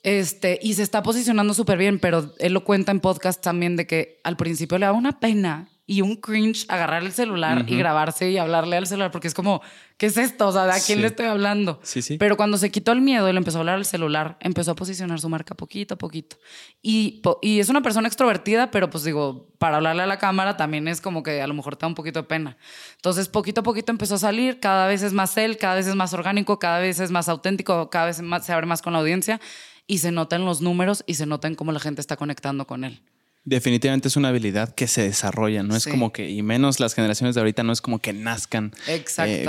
Este, 0.03 0.59
y 0.61 0.75
se 0.75 0.83
está 0.83 1.03
posicionando 1.03 1.55
súper 1.55 1.79
bien, 1.79 2.01
pero 2.01 2.35
él 2.39 2.53
lo 2.53 2.65
cuenta 2.65 2.91
en 2.91 3.01
podcast 3.01 3.43
también 3.43 3.77
de 3.77 3.87
que 3.87 4.21
al 4.25 4.37
principio 4.37 4.79
le 4.79 4.87
daba 4.87 4.99
una 4.99 5.21
pena 5.21 5.69
y 5.89 6.01
un 6.03 6.17
cringe 6.17 6.67
agarrar 6.69 7.05
el 7.05 7.13
celular 7.13 7.65
y 7.69 7.77
grabarse 7.77 8.29
y 8.31 8.39
hablarle 8.39 8.77
al 8.77 8.89
celular, 8.89 9.13
porque 9.13 9.29
es 9.29 9.35
como, 9.35 9.63
¿qué 9.97 10.07
es 10.07 10.17
esto? 10.17 10.49
O 10.49 10.53
sea, 10.53 10.65
¿de 10.65 10.73
a 10.73 10.75
quién 10.75 10.99
Sí. 10.99 11.03
le 11.03 11.07
estoy 11.07 11.27
hablando? 11.27 11.79
Sí, 11.85 12.03
sí. 12.03 12.19
Pero 12.19 12.37
cuando 12.37 12.59
se 12.59 12.73
quitó 12.73 12.91
el 12.91 13.01
miedo 13.01 13.29
y 13.29 13.33
le 13.33 13.39
empezó 13.39 13.59
a 13.59 13.61
hablar 13.61 13.77
al 13.77 13.85
celular, 13.85 14.37
empezó 14.41 14.73
a 14.73 14.75
posicionar 14.75 15.21
su 15.21 15.29
marca 15.29 15.55
poquito 15.55 15.95
a 15.95 15.97
poquito. 15.99 16.39
Y, 16.83 17.23
y 17.41 17.61
es 17.61 17.69
una 17.69 17.83
persona 17.83 18.09
extrovertida, 18.09 18.73
pero 18.73 18.91
pues 18.91 19.05
digo, 19.05 19.49
para 19.59 19.77
hablarle 19.77 20.03
a 20.03 20.07
la 20.07 20.19
cámara 20.19 20.57
también 20.57 20.89
es 20.89 21.01
como 21.01 21.23
que 21.23 21.41
a 21.41 21.47
lo 21.47 21.55
mejor 21.55 21.77
te 21.77 21.83
da 21.83 21.87
un 21.89 21.95
poquito 21.95 22.21
de 22.21 22.27
pena. 22.29 22.57
Entonces, 22.97 23.29
poquito 23.29 23.61
a 23.61 23.65
poquito 23.65 23.93
empezó 23.93 24.17
a 24.17 24.19
salir, 24.19 24.59
cada 24.59 24.89
vez 24.89 25.03
es 25.03 25.13
más 25.13 25.37
él, 25.37 25.57
cada 25.57 25.77
vez 25.77 25.87
es 25.87 25.95
más 25.95 26.13
orgánico, 26.13 26.59
cada 26.59 26.81
vez 26.81 26.99
es 26.99 27.13
más 27.13 27.29
auténtico, 27.29 27.91
cada 27.91 28.07
vez 28.07 28.21
más, 28.23 28.45
se 28.45 28.53
abre 28.53 28.67
más 28.67 28.83
con 28.83 28.93
la 28.93 28.99
audiencia 28.99 29.41
y 29.87 29.99
se 29.99 30.11
nota 30.11 30.35
en 30.35 30.45
los 30.45 30.61
números 30.63 31.05
y 31.07 31.15
se 31.15 31.27
nota 31.27 31.47
en 31.47 31.55
cómo 31.55 31.71
la 31.71 31.79
gente 31.79 32.01
está 32.01 32.17
conectando 32.17 32.67
con 32.67 32.83
él. 32.83 33.03
Definitivamente 33.49 34.09
es 34.09 34.17
una 34.17 34.29
habilidad 34.31 34.75
que 34.75 34.89
se 34.89 35.03
desarrolla, 35.03 35.63
no 35.63 35.77
es 35.77 35.87
como 35.87 36.13
que, 36.13 36.29
y 36.29 36.43
menos 36.43 36.81
las 36.81 36.95
generaciones 36.95 37.37
de 37.37 37.41
ahorita, 37.43 37.63
no 37.63 37.73
es 37.73 37.81
como 37.81 38.01
que 38.01 38.13
nazcan 38.13 38.73
eh, 38.89 39.05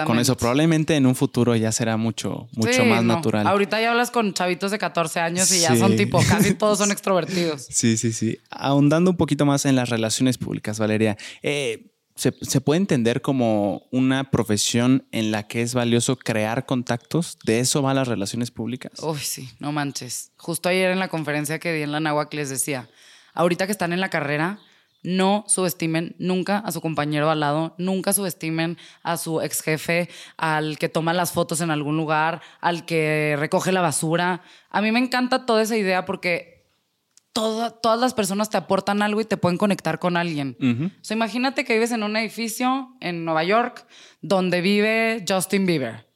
con 0.05 0.19
eso. 0.19 0.37
Probablemente 0.37 0.95
en 0.95 1.07
un 1.07 1.15
futuro 1.15 1.55
ya 1.55 1.71
será 1.71 1.97
mucho, 1.97 2.47
mucho 2.53 2.73
Sí, 2.73 2.87
más 2.87 3.03
no. 3.03 3.15
natural. 3.15 3.47
Ahorita 3.47 3.81
ya 3.81 3.89
hablas 3.89 4.11
con 4.11 4.35
chavitos 4.35 4.69
de 4.69 4.77
14 4.77 5.19
años 5.19 5.51
y 5.51 5.61
ya 5.61 5.75
son 5.75 5.95
tipo, 5.97 6.21
casi 6.29 6.53
todos 6.53 6.77
son 6.77 6.91
extrovertidos. 6.91 7.65
Sí, 7.71 7.97
sí, 7.97 8.13
sí. 8.13 8.37
Ahondando 8.51 9.09
un 9.09 9.17
poquito 9.17 9.47
más 9.47 9.65
en 9.65 9.75
las 9.75 9.89
relaciones 9.89 10.37
públicas, 10.37 10.77
Valeria, 10.77 11.17
eh, 11.41 11.87
¿se, 12.15 12.33
se 12.41 12.61
puede 12.61 12.77
entender 12.77 13.23
como 13.23 13.81
una 13.91 14.29
profesión 14.29 15.07
en 15.11 15.31
la 15.31 15.47
que 15.47 15.63
es 15.63 15.73
valioso 15.73 16.17
crear 16.17 16.67
contactos? 16.67 17.39
¿De 17.45 17.61
eso 17.61 17.81
van 17.81 17.95
las 17.95 18.07
relaciones 18.07 18.51
públicas? 18.51 18.91
Uy, 19.01 19.17
sí, 19.17 19.49
no 19.57 19.71
manches. 19.71 20.33
Justo 20.37 20.69
ayer 20.69 20.91
en 20.91 20.99
la 20.99 21.07
conferencia 21.07 21.57
que 21.57 21.73
di 21.73 21.81
en 21.81 21.91
la 21.91 21.99
Nahuac 21.99 22.31
les 22.35 22.49
decía, 22.49 22.87
ahorita 23.37 23.65
que 23.65 23.71
están 23.71 23.93
en 23.93 23.99
la 24.01 24.09
carrera, 24.09 24.59
no 25.03 25.45
subestimen 25.47 26.15
nunca 26.19 26.57
a 26.57 26.71
su 26.71 26.81
compañero 26.81 27.29
al 27.29 27.39
lado, 27.39 27.75
nunca 27.77 28.11
subestimen 28.13 28.77
a 29.03 29.15
su 29.17 29.41
ex 29.41 29.61
jefe, 29.61 30.09
al 30.37 30.77
que 30.77 30.89
toma 30.89 31.13
las 31.13 31.31
fotos 31.31 31.61
en 31.61 31.71
algún 31.71 31.95
lugar, 31.97 32.41
al 32.59 32.85
que 32.85 33.35
recoge 33.39 33.71
la 33.71 33.81
basura. 33.81 34.41
A 34.69 34.81
mí 34.81 34.91
me 34.91 34.99
encanta 34.99 35.45
toda 35.45 35.61
esa 35.61 35.77
idea 35.77 36.03
porque 36.05 36.65
toda- 37.31 37.69
todas 37.69 37.99
las 37.99 38.13
personas 38.15 38.49
te 38.49 38.57
aportan 38.57 39.01
algo 39.03 39.21
y 39.21 39.25
te 39.25 39.37
pueden 39.37 39.57
conectar 39.57 39.99
con 39.99 40.17
alguien. 40.17 40.57
Ujú. 40.59 40.85
O 40.87 41.03
sea, 41.03 41.15
imagínate 41.15 41.63
que 41.63 41.73
vives 41.73 41.91
en 41.91 42.01
un 42.03 42.17
edificio 42.17 42.89
en 42.99 43.23
Nueva 43.23 43.43
York 43.43 43.85
donde 44.21 44.61
vive 44.61 45.23
Justin 45.29 45.65
Bieber. 45.67 46.07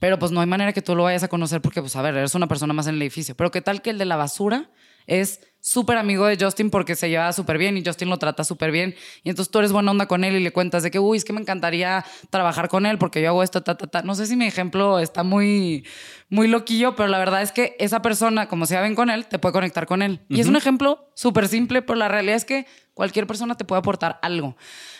Pero 0.00 0.18
pues 0.18 0.32
no 0.32 0.40
hay 0.40 0.46
manera 0.46 0.72
que 0.72 0.82
tú 0.82 0.94
lo 0.94 1.04
vayas 1.04 1.22
a 1.22 1.28
conocer 1.28 1.60
porque, 1.60 1.80
pues 1.80 1.94
a 1.96 2.02
ver, 2.02 2.16
eres 2.16 2.34
una 2.34 2.46
persona 2.48 2.72
más 2.72 2.86
en 2.88 2.96
el 2.96 3.02
edificio. 3.02 3.36
Pero 3.36 3.50
qué 3.52 3.60
tal 3.62 3.80
que 3.82 3.90
el 3.90 3.98
de 3.98 4.04
la 4.04 4.16
basura 4.16 4.70
es 5.08 5.40
súper 5.60 5.98
amigo 5.98 6.24
de 6.24 6.38
Justin 6.40 6.70
porque 6.70 6.94
se 6.94 7.10
lleva 7.10 7.32
súper 7.32 7.58
bien 7.58 7.76
y 7.76 7.84
Justin 7.84 8.08
lo 8.08 8.16
trata 8.18 8.44
súper 8.44 8.70
bien. 8.70 8.94
Y 9.24 9.28
entonces 9.30 9.50
tú 9.50 9.58
eres 9.58 9.72
buena 9.72 9.90
onda 9.90 10.06
con 10.06 10.22
él 10.22 10.36
y 10.36 10.40
le 10.40 10.52
cuentas 10.52 10.84
de 10.84 10.90
que, 10.92 11.00
uy, 11.00 11.18
es 11.18 11.24
que 11.24 11.32
me 11.32 11.40
encantaría 11.40 12.04
trabajar 12.30 12.68
con 12.68 12.86
él 12.86 12.96
porque 12.96 13.20
yo 13.20 13.28
hago 13.30 13.42
esto, 13.42 13.62
ta, 13.62 13.76
ta, 13.76 13.88
ta. 13.88 14.02
No 14.02 14.14
sé 14.14 14.26
si 14.26 14.36
mi 14.36 14.46
ejemplo 14.46 15.00
está 15.00 15.24
muy, 15.24 15.84
muy 16.30 16.46
loquillo, 16.46 16.94
pero 16.94 17.08
la 17.08 17.18
verdad 17.18 17.42
es 17.42 17.50
que 17.50 17.74
esa 17.80 18.00
persona, 18.02 18.46
como 18.48 18.66
se 18.66 18.78
ven 18.80 18.94
con 18.94 19.10
él, 19.10 19.26
te 19.26 19.38
puede 19.40 19.52
conectar 19.52 19.86
con 19.86 20.00
él. 20.00 20.20
Y 20.28 20.40
es 20.40 20.46
un 20.46 20.54
ejemplo 20.56 21.10
súper 21.14 21.48
simple, 21.48 21.82
pero 21.82 21.96
la 21.98 22.06
realidad 22.08 22.36
es 22.36 22.44
que 22.44 22.66
cualquier 22.94 23.26
persona 23.26 23.56
te 23.56 23.64
puede 23.64 23.80
aportar 23.80 24.20
algo. 24.22 24.56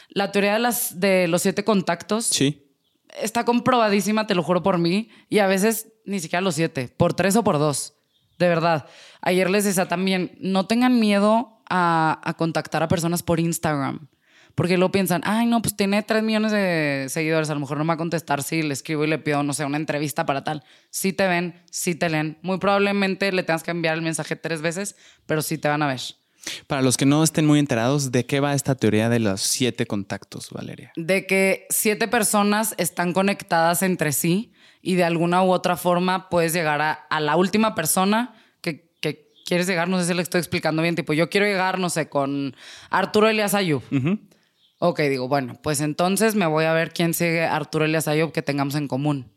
La 0.09 0.33
teoría 0.33 0.55
de, 0.55 0.59
las, 0.59 0.99
de 0.99 1.29
los 1.29 1.43
siete 1.43 1.63
contactos 1.65 2.27
Sí. 2.27 2.67
está 3.21 3.45
comprobadísima, 3.45 4.27
te 4.27 4.35
lo 4.35 4.43
juro 4.43 4.63
por 4.63 4.79
mí, 4.79 5.09
y 5.29 5.39
a 5.39 5.47
veces 5.47 5.93
ni 6.05 6.19
siquiera 6.19 6.41
los 6.41 6.57
siete, 6.57 6.89
por 6.97 7.15
tres 7.15 7.37
o 7.37 7.45
por 7.45 7.59
dos. 7.59 7.95
De 8.39 8.49
verdad. 8.49 8.87
Ayer 9.21 9.51
les 9.51 9.65
decía 9.65 9.89
también, 9.89 10.37
no 10.41 10.67
tengan 10.67 10.99
miedo 11.01 11.61
a, 11.69 12.21
a 12.25 12.35
contactar 12.35 12.83
a 12.83 12.89
personas 12.89 13.23
por 13.23 13.41
Instagram. 13.41 14.09
Porque 14.59 14.77
luego 14.77 14.91
piensan, 14.91 15.23
ay, 15.25 15.47
no, 15.47 15.63
pues 15.63 15.77
tiene 15.77 16.03
3 16.03 16.21
millones 16.25 16.51
de 16.51 17.07
seguidores, 17.11 17.49
a 17.49 17.55
lo 17.55 17.61
mejor 17.61 17.79
no 17.79 17.85
me 17.85 17.89
va 17.89 17.95
a 17.95 17.99
contestar 17.99 18.43
si 18.43 18.63
le 18.63 18.73
escribo 18.73 19.05
y 19.05 19.07
le 19.07 19.19
pido, 19.19 19.45
no 19.45 19.53
sé, 19.53 19.65
una 19.65 19.77
entrevista 19.77 20.27
para 20.27 20.43
tal. 20.43 20.65
Sí 20.91 21.13
te 21.13 21.29
ven, 21.29 21.63
sí 21.71 21.95
te 21.95 22.09
leen. 22.09 22.39
Muy 22.43 22.59
probablemente 22.59 23.31
le 23.31 23.45
tengas 23.45 23.63
que 23.63 23.71
enviar 23.71 23.95
el 23.95 24.03
mensaje 24.03 24.35
tres 24.35 24.61
veces, 24.61 24.97
pero 25.27 25.43
sí 25.43 25.59
te 25.59 25.69
van 25.69 25.83
a 25.83 25.87
ver. 25.87 26.01
Para 26.67 26.83
los 26.83 26.97
que 26.97 27.07
no 27.07 27.23
estén 27.23 27.47
muy 27.47 27.61
enterados, 27.61 28.11
¿de 28.11 28.27
qué 28.27 28.41
va 28.41 28.53
esta 28.53 28.75
teoría 28.75 29.09
de 29.09 29.21
los 29.21 29.43
siete 29.43 29.87
contactos, 29.87 30.51
Valeria? 30.51 30.93
De 30.97 31.27
que 31.27 31.69
siete 31.71 32.09
personas 32.09 32.75
están 32.79 33.13
conectadas 33.13 33.85
entre 33.85 34.11
sí 34.11 34.53
y 34.83 34.95
de 34.95 35.05
alguna 35.05 35.43
u 35.43 35.51
otra 35.51 35.77
forma 35.77 36.29
puedes 36.29 36.53
llegar 36.53 36.81
a, 36.81 37.21
la 37.21 37.37
última 37.37 37.75
persona 37.75 38.35
que, 38.61 38.89
quieres 39.45 39.67
llegar. 39.67 39.89
No 39.89 39.99
sé 39.99 40.07
si 40.07 40.13
le 40.13 40.21
estoy 40.21 40.41
explicando 40.41 40.83
bien. 40.83 40.95
Tipo, 40.95 41.15
yo 41.15 41.31
quiero 41.31 41.47
llegar, 41.47 41.79
no 41.79 41.89
sé, 41.89 42.11
con 42.11 42.55
Arturo 42.91 43.31
Elias 43.31 43.55
Ayub. 43.55 43.83
Ok, 44.79 45.01
digo, 45.01 45.27
bueno, 45.27 45.59
pues 45.63 45.81
entonces 45.81 46.35
me 46.35 46.45
voy 46.45 46.67
a 46.67 46.75
ver 46.75 46.93
quién 46.93 47.15
sigue 47.15 47.45
Arturo 47.45 47.87
Elias 47.87 48.09
Ayub 48.09 48.31
que 48.31 48.43
tengamos 48.43 48.75
en 48.75 48.89
común. 48.89 49.33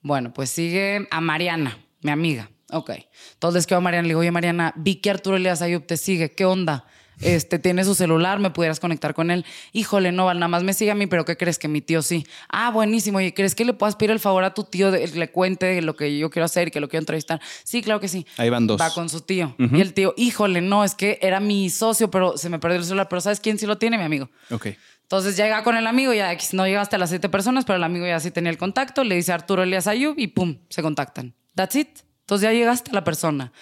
Bueno, 0.00 0.32
pues 0.32 0.48
sigue 0.48 1.06
a 1.10 1.20
Mariana, 1.20 1.76
mi 2.00 2.10
amiga. 2.10 2.50
Ok. 2.70 2.90
Entonces 3.34 3.60
les 3.60 3.66
quedo 3.66 3.78
a 3.78 3.82
Mariana, 3.82 4.04
le 4.04 4.08
digo, 4.08 4.20
oye 4.20 4.30
Mariana, 4.30 4.72
vi 4.76 4.96
que 4.96 5.10
Arturo 5.10 5.36
Elias 5.36 5.62
Ayub 5.62 5.86
te 5.86 5.96
sigue, 5.96 6.32
¿qué 6.32 6.44
onda? 6.44 6.86
Este, 7.20 7.58
tiene 7.58 7.84
su 7.84 7.94
celular, 7.94 8.38
me 8.38 8.50
pudieras 8.50 8.80
conectar 8.80 9.14
con 9.14 9.30
él. 9.30 9.44
Híjole, 9.72 10.12
no, 10.12 10.32
nada 10.34 10.48
más 10.48 10.62
me 10.62 10.74
sigue 10.74 10.90
a 10.90 10.94
mí, 10.94 11.06
pero 11.06 11.24
¿qué 11.24 11.36
crees 11.36 11.58
que 11.58 11.68
mi 11.68 11.80
tío 11.80 12.02
sí? 12.02 12.26
Ah, 12.48 12.70
buenísimo. 12.70 13.18
Oye, 13.18 13.34
¿crees 13.34 13.54
que 13.54 13.64
le 13.64 13.72
puedas 13.72 13.96
pedir 13.96 14.10
el 14.10 14.20
favor 14.20 14.44
a 14.44 14.54
tu 14.54 14.64
tío 14.64 14.90
de 14.90 15.06
le 15.08 15.30
cuente 15.30 15.80
lo 15.82 15.96
que 15.96 16.18
yo 16.18 16.30
quiero 16.30 16.44
hacer 16.46 16.68
y 16.68 16.70
que 16.70 16.80
lo 16.80 16.88
quiero 16.88 17.02
entrevistar? 17.02 17.40
Sí, 17.64 17.82
claro 17.82 18.00
que 18.00 18.08
sí. 18.08 18.26
Ahí 18.36 18.50
van 18.50 18.66
dos. 18.66 18.80
Va 18.80 18.92
con 18.92 19.08
su 19.08 19.20
tío. 19.20 19.54
Y 19.58 19.80
el 19.80 19.94
tío, 19.94 20.14
híjole, 20.16 20.60
no, 20.60 20.84
es 20.84 20.94
que 20.94 21.18
era 21.22 21.40
mi 21.40 21.70
socio, 21.70 22.10
pero 22.10 22.36
se 22.36 22.48
me 22.48 22.58
perdió 22.58 22.78
el 22.78 22.84
celular. 22.84 23.08
Pero 23.08 23.20
¿sabes 23.20 23.40
quién 23.40 23.58
sí 23.58 23.66
lo 23.66 23.78
tiene, 23.78 23.98
mi 23.98 24.04
amigo? 24.04 24.30
Ok. 24.50 24.68
Entonces 25.02 25.38
llega 25.38 25.62
con 25.64 25.74
el 25.74 25.86
amigo, 25.86 26.12
ya 26.12 26.36
no 26.52 26.66
llegaste 26.66 26.96
a 26.96 26.98
las 26.98 27.08
siete 27.08 27.30
personas, 27.30 27.64
pero 27.64 27.78
el 27.78 27.84
amigo 27.84 28.06
ya 28.06 28.20
sí 28.20 28.30
tenía 28.30 28.50
el 28.50 28.58
contacto, 28.58 29.04
le 29.04 29.14
dice 29.14 29.32
a 29.32 29.36
Arturo 29.36 29.62
Elias 29.62 29.86
Ayub 29.86 30.18
y 30.18 30.26
pum, 30.26 30.58
se 30.68 30.82
contactan. 30.82 31.34
That's 31.54 31.76
it. 31.76 31.88
Entonces 32.20 32.42
ya 32.42 32.52
llegaste 32.52 32.90
a 32.90 32.94
la 32.94 33.04
persona. 33.04 33.52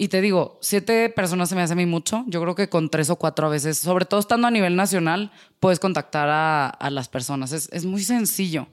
Y 0.00 0.08
te 0.08 0.20
digo, 0.20 0.58
siete 0.60 1.10
personas 1.10 1.48
se 1.48 1.56
me 1.56 1.62
hace 1.62 1.72
a 1.72 1.76
mí 1.76 1.84
mucho. 1.84 2.22
Yo 2.28 2.40
creo 2.40 2.54
que 2.54 2.68
con 2.68 2.88
tres 2.88 3.10
o 3.10 3.16
cuatro 3.16 3.48
a 3.48 3.50
veces, 3.50 3.78
sobre 3.78 4.04
todo 4.04 4.20
estando 4.20 4.46
a 4.46 4.50
nivel 4.52 4.76
nacional, 4.76 5.32
puedes 5.58 5.80
contactar 5.80 6.28
a, 6.28 6.68
a 6.68 6.90
las 6.90 7.08
personas. 7.08 7.50
Es, 7.50 7.68
es 7.72 7.84
muy 7.84 8.04
sencillo. 8.04 8.68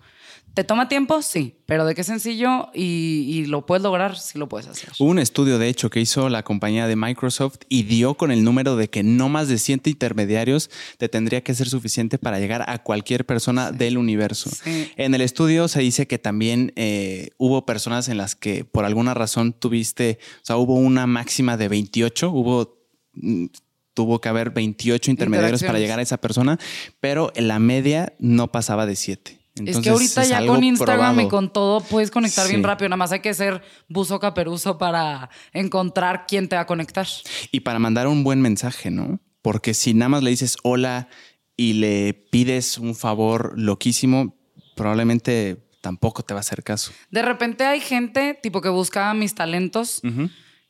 ¿Te 0.55 0.63
toma 0.63 0.87
tiempo? 0.87 1.21
Sí, 1.21 1.57
pero 1.65 1.85
de 1.85 1.95
qué 1.95 2.05
sencillo 2.05 2.69
y, 2.73 3.45
lo 3.47 3.65
puedes 3.65 3.83
lograr 3.83 4.17
si 4.17 4.39
lo 4.39 4.47
puedes 4.47 4.67
hacer. 4.67 4.89
Hubo 4.99 5.09
un 5.09 5.19
estudio, 5.19 5.59
de 5.59 5.67
hecho, 5.67 5.89
que 5.89 5.99
hizo 5.99 6.29
la 6.29 6.43
compañía 6.43 6.87
de 6.87 6.95
Microsoft 6.95 7.57
y 7.67 7.83
dio 7.83 8.13
con 8.13 8.31
el 8.31 8.45
número 8.45 8.77
de 8.77 8.89
que 8.89 9.03
no 9.03 9.27
más 9.27 9.49
de 9.49 9.57
100 9.57 9.81
intermediarios 9.83 10.69
te 10.97 11.09
tendría 11.09 11.43
que 11.43 11.53
ser 11.53 11.67
suficiente 11.67 12.17
para 12.17 12.39
llegar 12.39 12.63
a 12.69 12.81
cualquier 12.81 13.25
persona 13.25 13.73
del 13.73 13.97
universo. 13.97 14.49
En 14.95 15.13
el 15.13 15.19
estudio 15.19 15.67
se 15.67 15.81
dice 15.81 16.07
que 16.07 16.19
también 16.19 16.71
eh, 16.77 17.31
hubo 17.37 17.65
personas 17.65 18.07
en 18.07 18.15
las 18.15 18.35
que 18.35 18.63
por 18.63 18.85
alguna 18.85 19.13
razón 19.13 19.51
tuviste, 19.51 20.19
o 20.37 20.45
sea, 20.45 20.55
hubo 20.55 20.75
una 20.75 21.05
máxima 21.05 21.57
de 21.57 21.67
28, 21.67 22.29
hubo 22.29 22.79
mm, 23.13 23.47
tuvo 23.93 24.21
que 24.21 24.29
haber 24.29 24.51
28 24.51 25.11
intermediarios 25.11 25.63
para 25.63 25.79
llegar 25.79 25.99
a 25.99 26.01
esa 26.01 26.17
persona, 26.17 26.57
pero 27.01 27.33
en 27.35 27.49
la 27.49 27.59
media 27.59 28.13
no 28.19 28.51
pasaba 28.53 28.85
de 28.85 28.95
7 28.95 29.44
es 29.63 29.79
que 29.79 29.89
ahorita 29.89 30.25
ya 30.25 30.45
con 30.45 30.63
Instagram 30.63 31.21
y 31.21 31.27
con 31.27 31.51
todo 31.51 31.79
puedes 31.79 32.11
conectar 32.11 32.47
bien 32.47 32.63
rápido. 32.63 32.89
Nada 32.89 32.97
más 32.97 33.11
hay 33.11 33.21
que 33.21 33.33
ser 33.33 33.61
buzo 33.87 34.19
caperuso 34.19 34.77
para 34.77 35.29
encontrar 35.53 36.25
quién 36.27 36.49
te 36.49 36.55
va 36.55 36.63
a 36.63 36.65
conectar. 36.65 37.07
Y 37.51 37.61
para 37.61 37.79
mandar 37.79 38.07
un 38.07 38.23
buen 38.23 38.41
mensaje, 38.41 38.91
¿no? 38.91 39.19
Porque 39.41 39.73
si 39.73 39.93
nada 39.93 40.09
más 40.09 40.23
le 40.23 40.31
dices 40.31 40.57
hola 40.63 41.07
y 41.55 41.73
le 41.73 42.13
pides 42.13 42.77
un 42.77 42.95
favor 42.95 43.53
loquísimo, 43.57 44.35
probablemente 44.75 45.63
tampoco 45.79 46.23
te 46.23 46.33
va 46.33 46.39
a 46.39 46.41
hacer 46.41 46.63
caso. 46.63 46.91
De 47.09 47.21
repente 47.21 47.63
hay 47.63 47.79
gente 47.79 48.37
tipo 48.41 48.59
que 48.59 48.69
busca 48.69 49.13
mis 49.13 49.35
talentos 49.35 50.01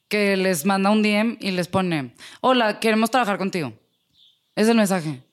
que 0.07 0.37
les 0.37 0.65
manda 0.65 0.91
un 0.91 1.01
DM 1.01 1.37
y 1.39 1.51
les 1.51 1.67
pone, 1.67 2.13
hola, 2.41 2.79
queremos 2.79 3.09
trabajar 3.09 3.39
contigo. 3.39 3.73
Es 4.55 4.67
el 4.67 4.77
mensaje 4.77 5.24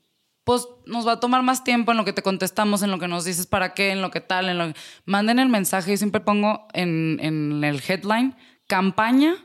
pues 0.45 0.67
nos 0.87 1.07
va 1.07 1.13
a 1.13 1.21
tomar 1.21 1.43
más 1.43 1.63
tiempo 1.65 1.93
en 1.93 1.99
lo 1.99 2.05
que 2.05 2.13
te 2.13 2.23
contestamos, 2.23 2.83
en 2.83 2.91
lo 2.91 2.99
que 2.99 3.09
nos 3.09 3.25
dices 3.25 3.47
para 3.47 3.75
qué, 3.75 3.91
en 3.91 4.03
lo 4.03 4.11
que 4.11 4.21
tal, 4.21 4.49
en 4.49 4.59
lo 4.59 4.73
Manden 5.05 5.39
el 5.39 5.49
mensaje, 5.49 5.93
yo 5.93 5.97
siempre 5.97 6.21
pongo 6.21 6.67
en, 6.73 7.63
el 7.63 7.83
headline, 7.87 8.35
campaña, 8.67 9.37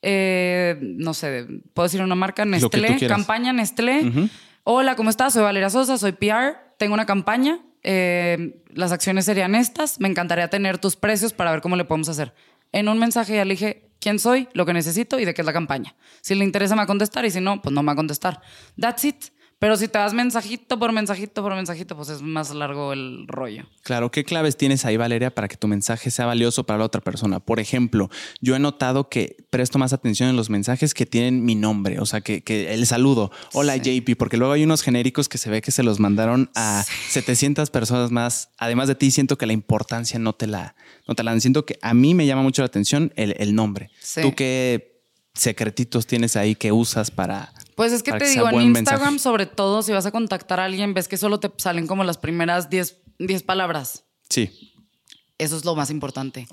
eh, 0.00 0.78
no 0.80 1.14
sé, 1.14 1.46
puedo 1.74 1.86
decir 1.86 2.02
una 2.02 2.14
marca, 2.14 2.44
Nestlé, 2.44 3.06
campaña 3.06 3.52
Nestlé. 3.52 4.30
Hola, 4.64 4.96
¿cómo 4.96 5.10
estás? 5.10 5.34
Soy 5.34 5.42
Valeria 5.42 5.70
Sosa, 5.70 5.98
soy 5.98 6.12
PR, 6.12 6.56
tengo 6.78 6.94
una 6.94 7.04
campaña, 7.04 7.60
eh, 7.82 8.62
las 8.70 8.92
acciones 8.92 9.24
serían 9.24 9.54
estas, 9.54 10.00
me 10.00 10.08
encantaría 10.08 10.48
tener 10.48 10.78
tus 10.78 10.96
precios 10.96 11.32
para 11.32 11.50
ver 11.50 11.60
cómo 11.60 11.76
le 11.76 11.84
podemos 11.84 12.08
hacer. 12.08 12.32
En 12.70 12.88
un 12.88 12.98
mensaje 12.98 13.34
ya 13.34 13.44
le 13.44 13.54
dije 13.54 13.90
quién 14.00 14.18
soy, 14.18 14.48
lo 14.54 14.64
que 14.64 14.72
necesito 14.72 15.18
y 15.18 15.26
de 15.26 15.34
qué 15.34 15.42
es 15.42 15.46
la 15.46 15.52
campaña. 15.52 15.94
Si 16.22 16.34
le 16.34 16.44
interesa 16.44 16.74
me 16.74 16.78
va 16.78 16.84
a 16.84 16.86
contestar 16.86 17.26
y 17.26 17.30
si 17.30 17.40
no, 17.40 17.60
pues 17.60 17.74
no 17.74 17.82
me 17.82 17.88
va 17.88 17.92
a 17.92 17.96
contestar. 17.96 18.40
That's 18.80 19.04
it. 19.04 19.24
Pero 19.62 19.76
si 19.76 19.86
te 19.86 19.96
das 19.96 20.12
mensajito 20.12 20.76
por 20.76 20.90
mensajito 20.90 21.40
por 21.40 21.54
mensajito, 21.54 21.94
pues 21.94 22.08
es 22.08 22.20
más 22.20 22.52
largo 22.52 22.92
el 22.92 23.28
rollo. 23.28 23.64
Claro, 23.84 24.10
¿qué 24.10 24.24
claves 24.24 24.56
tienes 24.56 24.84
ahí, 24.84 24.96
Valeria, 24.96 25.32
para 25.32 25.46
que 25.46 25.56
tu 25.56 25.68
mensaje 25.68 26.10
sea 26.10 26.26
valioso 26.26 26.66
para 26.66 26.80
la 26.80 26.84
otra 26.84 27.00
persona? 27.00 27.38
Por 27.38 27.60
ejemplo, 27.60 28.10
yo 28.40 28.56
he 28.56 28.58
notado 28.58 29.08
que 29.08 29.36
presto 29.50 29.78
más 29.78 29.92
atención 29.92 30.28
en 30.28 30.34
los 30.34 30.50
mensajes 30.50 30.94
que 30.94 31.06
tienen 31.06 31.44
mi 31.44 31.54
nombre, 31.54 32.00
o 32.00 32.06
sea, 32.06 32.22
que, 32.22 32.42
el 32.74 32.84
saludo, 32.88 33.30
hola 33.52 33.76
JP, 33.76 34.16
porque 34.18 34.36
luego 34.36 34.52
hay 34.52 34.64
unos 34.64 34.82
genéricos 34.82 35.28
que 35.28 35.38
se 35.38 35.48
ve 35.48 35.62
que 35.62 35.70
se 35.70 35.84
los 35.84 36.00
mandaron 36.00 36.50
a 36.56 36.84
700 37.10 37.70
personas 37.70 38.10
más. 38.10 38.50
Además 38.58 38.88
de 38.88 38.96
ti, 38.96 39.12
siento 39.12 39.38
que 39.38 39.46
la 39.46 39.52
importancia 39.52 40.18
no 40.18 40.32
te 40.32 40.48
la, 40.48 40.74
no 41.06 41.14
te 41.14 41.22
la 41.22 41.30
dan. 41.30 41.40
Siento 41.40 41.64
que 41.64 41.78
a 41.82 41.94
mí 41.94 42.14
me 42.14 42.26
llama 42.26 42.42
mucho 42.42 42.62
la 42.62 42.66
atención 42.66 43.12
el, 43.14 43.36
el 43.38 43.54
nombre. 43.54 43.92
¿Tú 44.20 44.34
qué 44.34 45.04
secretitos 45.34 46.08
tienes 46.08 46.34
ahí 46.34 46.56
que 46.56 46.72
usas 46.72 47.12
para 47.12 47.52
pues 47.82 47.92
es 47.92 48.04
que 48.04 48.12
te 48.12 48.26
digo, 48.26 48.48
en 48.48 48.60
Instagram, 48.60 49.18
sobre 49.18 49.44
todo, 49.44 49.82
si 49.82 49.90
vas 49.90 50.06
a 50.06 50.12
contactar 50.12 50.60
a 50.60 50.66
alguien, 50.66 50.94
ves 50.94 51.08
que 51.08 51.16
solo 51.16 51.40
te 51.40 51.50
salen 51.56 51.88
como 51.88 52.04
las 52.04 52.16
primeras 52.16 52.70
10 52.70 52.94
palabras. 53.44 54.04
Sí. 54.30 54.72
Eso 55.36 55.56
es 55.56 55.64
lo 55.64 55.74
más 55.74 55.90
importante. 55.90 56.46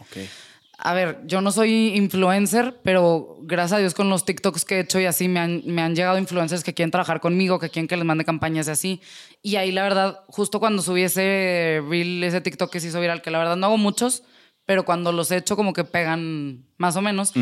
A 0.79 0.93
ver, 0.95 1.19
yo 1.27 1.41
no 1.41 1.51
soy 1.51 1.95
influencer, 1.95 2.79
pero 2.83 3.37
gracias 3.43 3.73
a 3.73 3.77
Dios 3.77 3.93
con 3.93 4.09
los 4.09 4.25
TikToks 4.25 4.65
que 4.65 4.77
he 4.77 4.79
hecho 4.79 4.99
y 4.99 5.05
así 5.05 5.27
me 5.27 5.39
han, 5.39 5.61
me 5.67 5.83
han 5.83 5.95
llegado 5.95 6.17
influencers 6.17 6.63
que 6.63 6.73
quieren 6.73 6.89
trabajar 6.89 7.19
conmigo, 7.19 7.59
que 7.59 7.69
quieren 7.69 7.87
que 7.87 7.95
les 7.95 8.05
mande 8.05 8.25
campañas 8.25 8.67
y 8.67 8.71
así. 8.71 9.01
Y 9.43 9.57
ahí 9.57 9.71
la 9.71 9.83
verdad, 9.83 10.21
justo 10.29 10.59
cuando 10.59 10.81
subí 10.81 11.03
ese 11.03 11.83
reel, 11.87 12.23
ese 12.23 12.41
TikTok 12.41 12.71
que 12.71 12.79
se 12.79 12.87
hizo 12.87 12.99
viral, 12.99 13.21
que 13.21 13.29
la 13.29 13.37
verdad 13.37 13.55
no 13.55 13.67
hago 13.67 13.77
muchos, 13.77 14.23
pero 14.69 14.85
cuando 14.85 15.11
los 15.11 15.31
he 15.31 15.37
hecho 15.37 15.55
como 15.55 15.73
que 15.73 15.83
pegan 15.83 16.63
más 16.77 16.95
o 16.95 17.01
menos. 17.01 17.33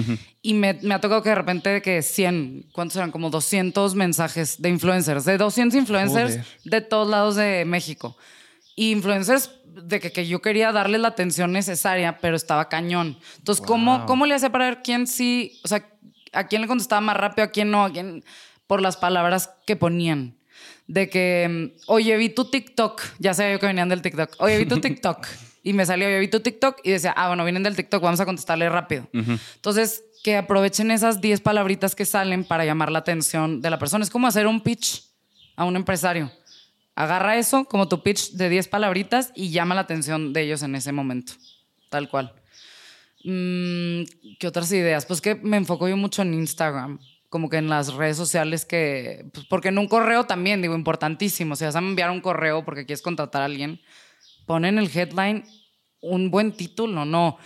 Y 0.42 0.54
me, 0.54 0.80
me, 0.82 0.94
ha 0.94 1.02
tocado 1.02 1.22
que 1.22 1.28
de 1.28 1.36
repente 1.36 1.82
que 1.82 2.02
100, 2.02 2.68
¿cuántos 2.72 2.96
eran? 2.96 3.12
Como 3.12 3.30
200 3.30 3.96
mensajes 3.96 4.62
de 4.62 4.70
influencers, 4.70 5.26
de 5.26 5.38
200 5.38 5.78
influencers 5.78 6.40
de 6.64 6.80
todos 6.80 7.10
lados 7.10 7.36
de 7.36 7.66
México. 7.66 8.16
Y 8.78 8.92
influencers 8.92 9.52
de 9.66 10.00
que, 10.00 10.14
que, 10.14 10.26
yo 10.26 10.42
quería 10.42 10.72
darle 10.72 11.00
la 11.00 11.10
atención 11.10 11.52
necesaria, 11.52 12.18
pero 12.20 12.38
estaba 12.38 12.70
cañón. 12.70 13.20
Entonces, 13.40 13.66
¿cómo, 13.66 14.06
¿cómo 14.06 14.26
le 14.26 14.34
hacía 14.34 14.50
para 14.50 14.70
ver 14.70 14.82
quién 14.82 15.06
sí, 15.06 15.60
o 15.66 15.68
sea, 15.68 15.86
a 16.32 16.48
quién 16.48 16.62
le 16.62 16.70
contestaba 16.70 17.02
más 17.02 17.18
rápido, 17.18 17.44
a 17.44 17.52
quién 17.52 17.70
no, 17.72 17.84
a 17.84 17.92
quién, 17.92 18.24
por 18.68 18.82
las 18.82 18.96
palabras 18.96 19.50
que 19.66 19.76
ponían? 19.76 20.38
De 20.88 21.10
que, 21.10 21.76
oye, 21.88 22.16
vi 22.16 22.30
tu 22.30 22.46
TikTok, 22.46 23.02
ya 23.20 23.34
sabía 23.34 23.52
yo 23.52 23.60
que 23.60 23.68
venían 23.68 23.90
del 23.90 24.02
TikTok, 24.02 24.36
oye, 24.40 24.60
vi 24.60 24.66
tu 24.66 24.78
TikTok 24.80 25.28
y 25.68 25.74
me 25.74 25.86
salió, 25.86 26.10
yo 26.10 26.20
vi 26.20 26.30
tu 26.30 26.40
TikTok 26.40 26.80
y 26.84 26.92
decía, 26.92 27.14
ah, 27.18 27.28
bueno, 27.28 27.44
vienen 27.44 27.62
del 27.62 27.76
TikTok, 27.76 28.02
vamos 28.02 28.22
a 28.22 28.26
contestarle 28.26 28.70
rápido. 28.70 29.10
Entonces, 29.12 30.06
que 30.24 30.38
aprovechen 30.38 30.92
esas 30.92 31.20
10 31.20 31.42
palabritas 31.42 31.94
que 31.94 32.06
salen 32.06 32.46
para 32.46 32.64
llamar 32.64 32.90
la 32.90 33.00
atención 33.00 33.62
de 33.62 33.70
la 33.70 33.78
persona. 33.78 34.06
Es 34.06 34.10
como 34.10 34.28
hacer 34.28 34.48
un 34.48 34.62
pitch 34.62 35.04
a 35.58 35.66
un 35.66 35.76
empresario. 35.76 36.32
Agarra 36.96 37.38
eso 37.38 37.66
como 37.66 37.90
tu 37.90 38.02
pitch 38.02 38.32
de 38.32 38.48
10 38.48 38.70
palabritas 38.70 39.34
y 39.36 39.50
llama 39.50 39.76
la 39.76 39.82
atención 39.82 40.32
de 40.32 40.44
ellos 40.44 40.64
en 40.64 40.74
ese 40.76 40.94
momento. 40.94 41.34
Tal 41.90 42.08
cual. 42.08 42.34
Mm, 43.26 44.04
¿Qué 44.40 44.48
otras 44.48 44.72
ideas? 44.72 45.06
Pues 45.06 45.20
que 45.20 45.36
me 45.36 45.58
enfoco 45.58 45.90
yo 45.90 45.98
mucho 45.98 46.22
en 46.22 46.34
Instagram, 46.34 46.98
como 47.28 47.50
que 47.50 47.58
en 47.58 47.68
las 47.68 47.94
redes 47.94 48.16
sociales 48.16 48.64
que, 48.64 49.26
pues 49.34 49.46
porque 49.48 49.68
en 49.68 49.78
un 49.78 49.88
correo 49.90 50.24
también, 50.24 50.62
digo, 50.62 50.76
importantísimo. 50.76 51.58
Si 51.58 51.66
vas 51.66 51.76
a 51.76 51.80
enviar 51.80 52.10
un 52.10 52.22
correo 52.22 52.64
porque 52.64 52.86
quieres 52.86 53.02
contratar 53.02 53.42
a 53.42 53.46
alguien, 53.46 53.82
ponen 54.46 54.78
el 54.78 54.90
headline 54.94 55.44
un 56.02 56.32
buen 56.32 56.52
título, 56.52 57.06
no. 57.06 57.38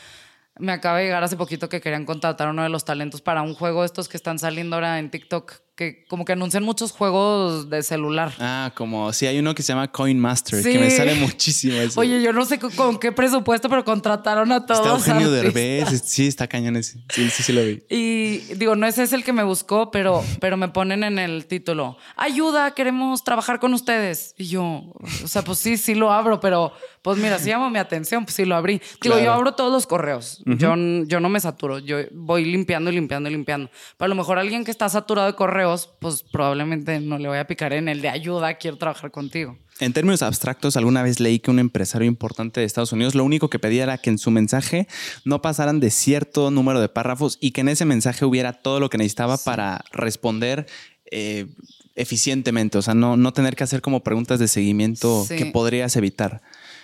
Me 0.58 0.72
acaba 0.74 0.98
de 0.98 1.06
llegar 1.06 1.24
hace 1.24 1.38
poquito 1.38 1.70
que 1.70 1.82
querían 1.82 2.06
contratar 2.06 2.48
a 2.48 2.52
uno 2.52 2.64
de 2.64 2.70
los 2.70 2.86
talentos 2.86 3.22
para 3.22 3.42
un 3.42 3.54
juego 3.54 3.86
estos 3.86 4.10
que 4.10 4.18
están 4.18 4.38
saliendo 4.38 4.76
ahora 4.76 5.00
en 5.00 5.10
TikTok, 5.10 5.54
que 5.82 6.06
como 6.08 6.26
que 6.26 6.34
anuncian 6.34 6.64
muchos 6.64 6.92
juegos 6.92 7.68
de 7.68 7.82
celular. 7.82 8.32
Ah, 8.40 8.72
como 8.76 9.12
si 9.14 9.26
hay 9.26 9.40
uno 9.40 9.56
que 9.56 9.64
se 9.64 9.74
llama 9.74 9.92
Coin 9.92 10.20
Master, 10.20 10.62
que 10.62 10.78
me 10.78 10.92
sale 10.92 11.16
muchísimo 11.16 11.76
eso. 11.78 12.00
Oye, 12.00 12.22
yo 12.22 12.32
no 12.34 12.46
sé 12.46 12.60
con, 12.60 13.00
qué 13.00 13.12
presupuesto, 13.12 13.68
pero 13.68 13.84
contrataron 13.84 14.52
a 14.52 14.64
todos. 14.64 14.80
Está 14.80 14.92
Eugenio 14.92 15.32
Derbez, 15.32 16.04
sí, 16.06 16.28
está 16.28 16.48
cañón 16.48 16.76
ese. 16.76 17.00
Sí, 17.10 17.32
sí, 17.32 17.42
sí 17.42 17.52
lo 17.52 17.64
vi. 17.64 17.82
Y 17.90 18.38
digo, 18.56 18.76
no 18.76 18.86
ese 18.86 19.02
es 19.02 19.14
el 19.14 19.24
que 19.24 19.34
me 19.34 19.44
buscó, 19.44 19.90
pero, 19.90 20.24
pero 20.40 20.56
me 20.56 20.68
ponen 20.68 21.04
en 21.04 21.18
el 21.18 21.48
título, 21.48 21.98
ayuda, 22.16 22.76
queremos 22.76 23.24
trabajar 23.24 23.60
con 23.60 23.74
ustedes. 23.74 24.36
Y 24.38 24.50
yo, 24.50 24.64
o 24.64 25.28
sea, 25.28 25.42
pues 25.42 25.58
sí, 25.58 25.78
sí 25.78 25.96
lo 25.96 26.12
abro, 26.12 26.40
pero 26.40 26.74
pues 27.02 27.18
mira, 27.18 27.40
si 27.40 27.50
llamo 27.50 27.72
mi 27.72 27.80
atención, 27.80 28.26
pues 28.26 28.36
sí 28.36 28.46
lo 28.46 28.56
abrí. 28.56 28.80
Digo, 29.02 29.18
yo 29.20 29.34
abro 29.34 29.54
todos 29.54 29.72
los 29.72 29.88
correos. 29.88 30.44
yo, 30.46 30.76
yo 31.06 31.20
no 31.20 31.30
me 31.30 31.40
saturo. 31.40 31.80
Yo 31.80 31.98
voy 32.12 32.46
limpiando, 32.46 32.92
limpiando, 32.92 33.32
limpiando. 33.32 33.72
Pero 33.98 34.06
a 34.06 34.10
lo 34.10 34.16
mejor 34.16 34.38
alguien 34.38 34.64
que 34.64 34.70
está 34.70 34.88
saturado 34.88 35.26
de 35.26 35.34
correos, 35.34 35.71
pues 36.00 36.24
probablemente 36.24 37.00
no 37.00 37.18
le 37.18 37.28
voy 37.28 37.38
a 37.38 37.48
picar 37.48 37.74
en 37.74 37.88
el 37.88 38.02
de 38.02 38.10
ayuda, 38.10 38.56
quiero 38.56 38.78
trabajar 38.78 39.12
contigo. 39.12 39.58
En 39.80 39.94
términos 39.94 40.22
abstractos, 40.22 40.78
alguna 40.78 41.02
vez 41.02 41.20
leí 41.20 41.40
que 41.40 41.50
un 41.50 41.58
empresario 41.58 42.08
importante 42.08 42.60
de 42.60 42.66
Estados 42.66 42.92
Unidos 42.92 43.16
lo 43.16 43.24
único 43.24 43.50
que 43.50 43.58
pedía 43.58 43.84
era 43.84 43.98
que 43.98 44.12
en 44.12 44.20
su 44.20 44.30
mensaje 44.30 44.88
no 45.26 45.42
pasaran 45.42 45.80
de 45.80 45.90
cierto 45.90 46.52
número 46.52 46.80
de 46.80 46.88
párrafos 46.88 47.38
y 47.42 47.52
que 47.52 47.62
en 47.62 47.70
ese 47.70 47.86
mensaje 47.86 48.26
hubiera 48.26 48.54
todo 48.54 48.80
lo 48.80 48.90
que 48.90 49.00
necesitaba 49.00 49.38
para 49.38 49.84
responder 49.92 50.68
eh, 51.10 51.48
eficientemente. 51.96 52.78
O 52.78 52.82
sea, 52.82 52.94
no, 52.94 53.18
no 53.18 53.34
tener 53.34 53.56
que 53.56 53.64
hacer 53.64 53.82
como 53.82 54.04
preguntas 54.04 54.40
de 54.40 54.48
seguimiento 54.48 55.26
que 55.28 55.48
podrías 55.48 55.96
evitar. 55.96 56.42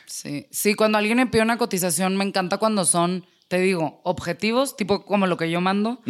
Sí, 0.07 0.47
sí, 0.51 0.73
cuando 0.73 0.97
alguien 0.97 1.17
me 1.17 1.27
pide 1.27 1.41
una 1.41 1.57
cotización, 1.57 2.17
me 2.17 2.23
encanta 2.23 2.57
cuando 2.57 2.85
son, 2.85 3.25
te 3.47 3.59
digo, 3.59 4.01
objetivos, 4.03 4.75
tipo 4.75 5.05
como 5.05 5.27
lo 5.27 5.37
que 5.37 5.49
yo 5.49 5.61
mando, 5.61 6.01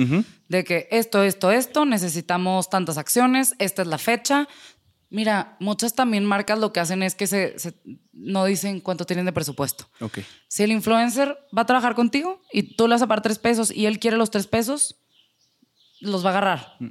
de 0.48 0.64
que 0.64 0.88
esto, 0.92 1.24
esto, 1.24 1.52
esto, 1.52 1.86
necesitamos 1.86 2.70
tantas 2.70 2.98
acciones, 2.98 3.54
esta 3.60 3.84
es 3.84 3.88
la 3.88 3.98
fecha. 3.98 4.48
Mira, 5.10 5.56
muchas 5.60 5.94
también 5.96 6.26
marcas 6.26 6.60
lo 6.60 6.74
que 6.74 6.80
hacen 6.80 7.04
es 7.04 7.16
que 7.16 7.28
se, 7.28 7.56
no 8.12 8.46
dicen 8.46 8.82
cuánto 8.82 9.06
tienen 9.06 9.26
de 9.26 9.34
presupuesto. 9.34 9.90
Okay. 10.00 10.26
Si 10.48 10.64
el 10.64 10.72
influencer 10.72 11.38
va 11.56 11.62
a 11.62 11.66
trabajar 11.66 11.96
contigo 11.96 12.42
y 12.52 12.76
tú 12.76 12.88
le 12.88 12.96
vas 12.96 13.02
a 13.02 13.08
pagar 13.08 13.22
tres 13.22 13.40
pesos 13.40 13.72
y 13.72 13.86
él 13.86 14.00
quiere 14.00 14.18
los 14.18 14.32
tres 14.32 14.48
pesos, 14.48 14.98
los 16.02 16.26
va 16.26 16.30
a 16.30 16.32
agarrar. 16.32 16.76
Mm. 16.80 16.90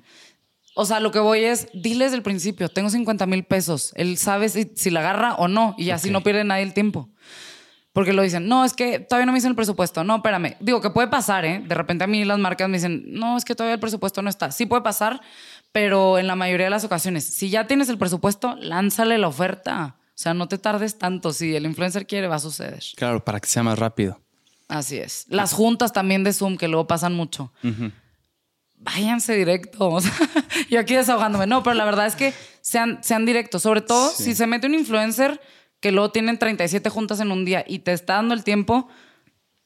O 0.79 0.85
sea, 0.85 1.01
lo 1.01 1.11
que 1.11 1.19
voy 1.19 1.43
es, 1.43 1.69
dile 1.73 2.05
desde 2.05 2.19
el 2.19 2.23
principio, 2.23 2.69
tengo 2.69 2.91
50 2.91 3.25
mil 3.25 3.45
pesos. 3.45 3.93
Él 3.97 4.19
sabe 4.19 4.51
si, 4.51 4.91
la 4.91 5.01
agarra 5.01 5.35
o 5.37 5.49
no 5.49 5.75
y 5.79 5.89
así 5.89 6.11
no 6.11 6.23
pierde 6.23 6.45
nadie 6.45 6.65
el 6.65 6.75
tiempo. 6.75 7.09
Porque 7.97 8.13
lo 8.13 8.21
dicen, 8.21 8.47
no, 8.47 8.67
es 8.67 8.75
que 8.75 8.99
todavía 8.99 9.25
no 9.25 9.33
me 9.33 9.39
dicen 9.39 9.53
el 9.53 9.57
presupuesto. 9.57 10.05
No, 10.05 10.17
espérame. 10.17 10.55
Digo 10.61 10.83
que 10.83 10.91
puede 10.91 11.09
pasar, 11.09 11.47
¿eh? 11.47 11.65
De 11.67 11.75
repente 11.75 12.05
a 12.05 12.07
mí 12.07 12.27
las 12.27 12.39
marcas 12.39 12.69
me 12.69 12.77
dicen, 12.77 13.07
no, 13.07 13.39
es 13.39 13.45
que 13.47 13.55
todavía 13.55 13.73
el 13.73 13.81
presupuesto 13.81 14.21
no 14.21 14.29
está. 14.29 14.53
Sí 14.53 14.67
puede 14.67 14.83
pasar, 14.83 15.23
pero 15.73 16.19
en 16.19 16.27
la 16.27 16.37
mayoría 16.37 16.67
de 16.67 16.71
las 16.71 16.85
ocasiones, 16.85 17.25
si 17.25 17.49
ya 17.49 17.67
tienes 17.67 17.89
el 17.89 17.97
presupuesto, 17.97 18.55
lánzale 18.57 19.17
la 19.17 19.29
oferta. 19.29 19.97
O 19.99 20.13
sea, 20.15 20.35
no 20.35 20.47
te 20.47 20.59
tardes 20.59 20.99
tanto. 20.99 21.33
Si 21.33 21.57
el 21.57 21.65
influencer 21.65 22.07
quiere, 22.07 22.29
va 22.29 22.35
a 22.35 22.39
suceder. 22.39 22.85
Claro, 22.97 23.25
para 23.25 23.41
que 23.41 23.49
sea 23.49 23.63
más 23.63 23.79
rápido. 23.79 24.21
Así 24.69 24.99
es. 24.99 25.25
Las 25.31 25.55
juntas 25.55 25.95
también 25.95 26.23
de 26.23 26.35
Zoom, 26.35 26.59
que 26.59 26.69
luego 26.69 26.87
pasan 26.87 27.15
mucho 27.15 27.51
váyanse 28.79 29.35
directo. 29.35 29.99
yo 30.71 30.81
aquí 30.81 30.95
desahogándome. 30.95 31.47
No, 31.47 31.63
pero 31.63 31.75
la 31.75 31.87
verdad 31.87 32.07
es 32.07 32.15
que 32.15 32.35
sean, 32.61 33.03
sean 33.03 33.25
directos. 33.25 33.63
Sobre 33.63 33.81
todo 33.81 34.11
si 34.11 34.35
se 34.35 34.47
mete 34.47 34.67
un 34.67 34.75
influencer 34.75 35.41
que 35.81 35.93
luego 35.93 36.11
tienen 36.11 36.39
37 36.39 36.89
juntas 36.91 37.21
en 37.21 37.31
un 37.31 37.45
día 37.45 37.65
y 37.67 37.81
te 37.81 37.93
está 37.93 38.15
dando 38.15 38.35
el 38.35 38.45
tiempo, 38.45 38.89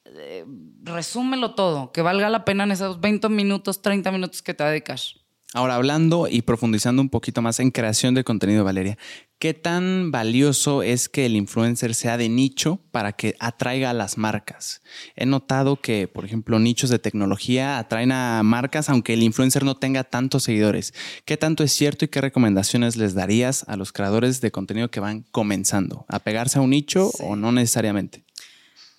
eh, 0.04 0.44
resúmelo 0.82 1.54
todo, 1.54 1.92
que 1.92 2.02
valga 2.02 2.30
la 2.30 2.44
pena 2.44 2.64
en 2.64 2.72
esos 2.72 3.00
20 3.00 3.28
minutos, 3.28 3.82
30 3.82 4.10
minutos 4.10 4.42
que 4.42 4.54
te 4.54 4.64
dedicas. 4.64 5.19
Ahora, 5.52 5.74
hablando 5.74 6.28
y 6.30 6.42
profundizando 6.42 7.02
un 7.02 7.08
poquito 7.08 7.42
más 7.42 7.58
en 7.58 7.72
creación 7.72 8.14
de 8.14 8.22
contenido, 8.22 8.62
Valeria, 8.62 8.96
¿qué 9.40 9.52
tan 9.52 10.12
valioso 10.12 10.84
es 10.84 11.08
que 11.08 11.26
el 11.26 11.34
influencer 11.34 11.96
sea 11.96 12.16
de 12.16 12.28
nicho 12.28 12.78
para 12.92 13.14
que 13.14 13.34
atraiga 13.40 13.90
a 13.90 13.92
las 13.94 14.16
marcas? 14.16 14.80
He 15.16 15.26
notado 15.26 15.74
que, 15.74 16.06
por 16.06 16.24
ejemplo, 16.24 16.60
nichos 16.60 16.88
de 16.88 17.00
tecnología 17.00 17.78
atraen 17.78 18.12
a 18.12 18.44
marcas 18.44 18.88
aunque 18.88 19.14
el 19.14 19.24
influencer 19.24 19.64
no 19.64 19.74
tenga 19.74 20.04
tantos 20.04 20.44
seguidores. 20.44 20.94
¿Qué 21.24 21.36
tanto 21.36 21.64
es 21.64 21.72
cierto 21.72 22.04
y 22.04 22.08
qué 22.08 22.20
recomendaciones 22.20 22.96
les 22.96 23.14
darías 23.14 23.64
a 23.66 23.74
los 23.74 23.90
creadores 23.90 24.40
de 24.40 24.52
contenido 24.52 24.92
que 24.92 25.00
van 25.00 25.24
comenzando? 25.32 26.04
¿A 26.06 26.20
pegarse 26.20 26.60
a 26.60 26.62
un 26.62 26.70
nicho 26.70 27.10
o 27.18 27.34
no 27.34 27.50
necesariamente? 27.50 28.22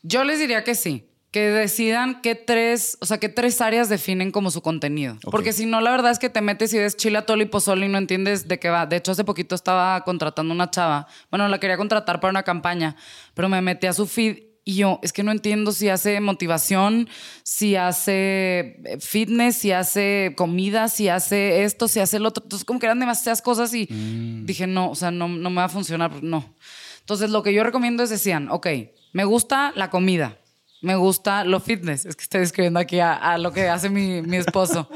Yo 0.04 0.26
les 0.26 0.40
diría 0.40 0.66
que 0.66 0.76
sí 0.76 1.11
que 1.32 1.50
decidan 1.50 2.22
qué 2.22 2.36
tres, 2.36 2.98
o 3.00 3.06
sea, 3.06 3.18
qué 3.18 3.30
tres 3.30 3.62
áreas 3.62 3.88
definen 3.88 4.32
como 4.32 4.52
su 4.52 4.62
contenido. 4.62 5.18
Porque 5.32 5.54
si 5.54 5.66
no, 5.66 5.80
la 5.80 5.92
verdad 5.92 6.12
es 6.12 6.20
que 6.20 6.30
te 6.30 6.42
metes 6.42 6.74
y 6.74 6.78
ves 6.78 6.98
chile, 6.98 7.18
atole 7.18 7.46
y 7.46 7.48
pozole 7.48 7.86
y 7.86 7.90
no 7.90 7.98
entiendes 7.98 8.50
de 8.50 8.60
qué 8.60 8.70
va. 8.70 8.86
De 8.86 8.98
hecho, 8.98 9.14
hace 9.14 9.24
poquito 9.24 9.56
estaba 9.56 10.04
contratando 10.04 10.54
una 10.54 10.70
chava. 10.70 11.08
Bueno, 11.30 11.48
la 11.48 11.60
quería 11.60 11.78
contratar 11.78 12.20
para 12.20 12.32
una 12.32 12.44
campaña, 12.44 12.98
pero 13.34 13.48
me 13.48 13.62
metí 13.62 13.88
a 13.88 13.94
su 13.94 14.08
feed 14.08 14.40
y 14.66 14.76
yo, 14.76 15.00
es 15.02 15.14
que 15.14 15.24
no 15.24 15.32
entiendo 15.32 15.72
si 15.72 15.88
hace 15.88 16.20
motivación, 16.20 17.08
si 17.44 17.78
hace 17.78 18.82
eh, 18.86 18.98
fitness, 19.00 19.56
si 19.56 19.72
hace 19.72 20.34
comida, 20.36 20.90
si 20.90 21.08
hace 21.08 21.64
esto, 21.64 21.88
si 21.88 22.02
hace 22.02 22.20
lo 22.20 22.28
otro. 22.28 22.44
Entonces, 22.44 22.66
como 22.66 22.80
que 22.80 22.88
eran 22.88 23.00
demasiadas 23.00 23.42
cosas 23.42 23.74
y 23.74 23.88
mm. 23.90 24.46
dije, 24.46 24.68
no, 24.68 24.92
o 24.92 24.96
sea, 24.96 25.12
no, 25.12 25.30
no 25.30 25.50
me 25.50 25.58
va 25.58 25.66
a 25.66 25.70
funcionar, 25.70 26.22
no. 26.22 26.56
Entonces, 27.00 27.30
lo 27.30 27.42
que 27.42 27.54
yo 27.54 27.64
recomiendo 27.64 28.04
es 28.04 28.10
decían, 28.10 28.50
ok, 28.52 28.68
me 29.14 29.24
gusta 29.24 29.72
la 29.76 29.90
comida 29.90 30.41
me 30.82 30.96
gusta 30.96 31.44
lo 31.46 31.60
fitness. 31.60 32.06
Es 32.06 32.16
que 32.16 32.24
estoy 32.24 32.42
escribiendo 32.42 32.80
aquí 32.80 33.00
a, 33.00 33.38
lo 33.38 33.52
que 33.52 33.70
hace 33.70 33.90
mi, 33.90 34.22
mi 34.22 34.38
esposo. 34.38 34.90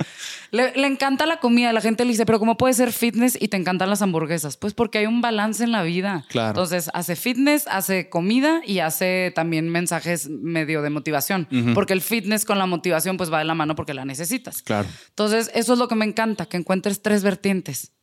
le, 0.51 0.71
encanta 0.85 1.25
la 1.25 1.39
comida. 1.39 1.71
La 1.73 1.81
gente 1.81 2.03
le 2.03 2.11
dice, 2.11 2.25
pero 2.25 2.39
¿cómo 2.39 2.57
puede 2.57 2.73
ser 2.73 2.91
fitness 2.91 3.37
y 3.39 3.47
te 3.47 3.57
encantan 3.57 3.89
las 3.89 4.01
hamburguesas? 4.01 4.57
Pues 4.57 4.73
porque 4.73 4.99
hay 4.99 5.05
un 5.05 5.21
balance 5.21 5.63
en 5.63 5.71
la 5.71 5.83
vida. 5.83 6.25
Claro. 6.29 6.49
Entonces, 6.49 6.89
hace 6.93 7.15
fitness, 7.15 7.67
hace 7.67 8.09
comida 8.09 8.61
y 8.65 8.79
hace 8.79 9.31
también 9.35 9.69
mensajes 9.69 10.27
medio 10.29 10.81
de 10.81 10.89
motivación. 10.89 11.47
Porque 11.73 11.93
el 11.93 12.01
fitness 12.01 12.45
con 12.45 12.57
la 12.57 12.65
motivación 12.65 13.17
pues 13.17 13.31
va 13.31 13.39
de 13.39 13.45
la 13.45 13.55
mano 13.55 13.75
porque 13.75 13.93
la 13.93 14.05
necesitas. 14.05 14.61
Claro. 14.61 14.87
Entonces, 15.09 15.51
eso 15.53 15.73
es 15.73 15.79
lo 15.79 15.87
que 15.87 15.95
me 15.95 16.05
encanta, 16.05 16.47
que 16.47 16.57
encuentres 16.57 17.01
tres 17.01 17.23
vertientes 17.23 17.94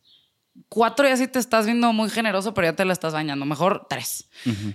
cuatro 0.69 1.07
ya 1.07 1.17
sí 1.17 1.27
te 1.27 1.39
estás 1.39 1.65
viendo 1.65 1.91
muy 1.93 2.09
generoso, 2.09 2.53
pero 2.53 2.67
ya 2.67 2.75
te 2.75 2.85
la 2.85 2.93
estás 2.93 3.13
bañando. 3.13 3.45
Mejor 3.45 3.87
tres. 3.89 4.29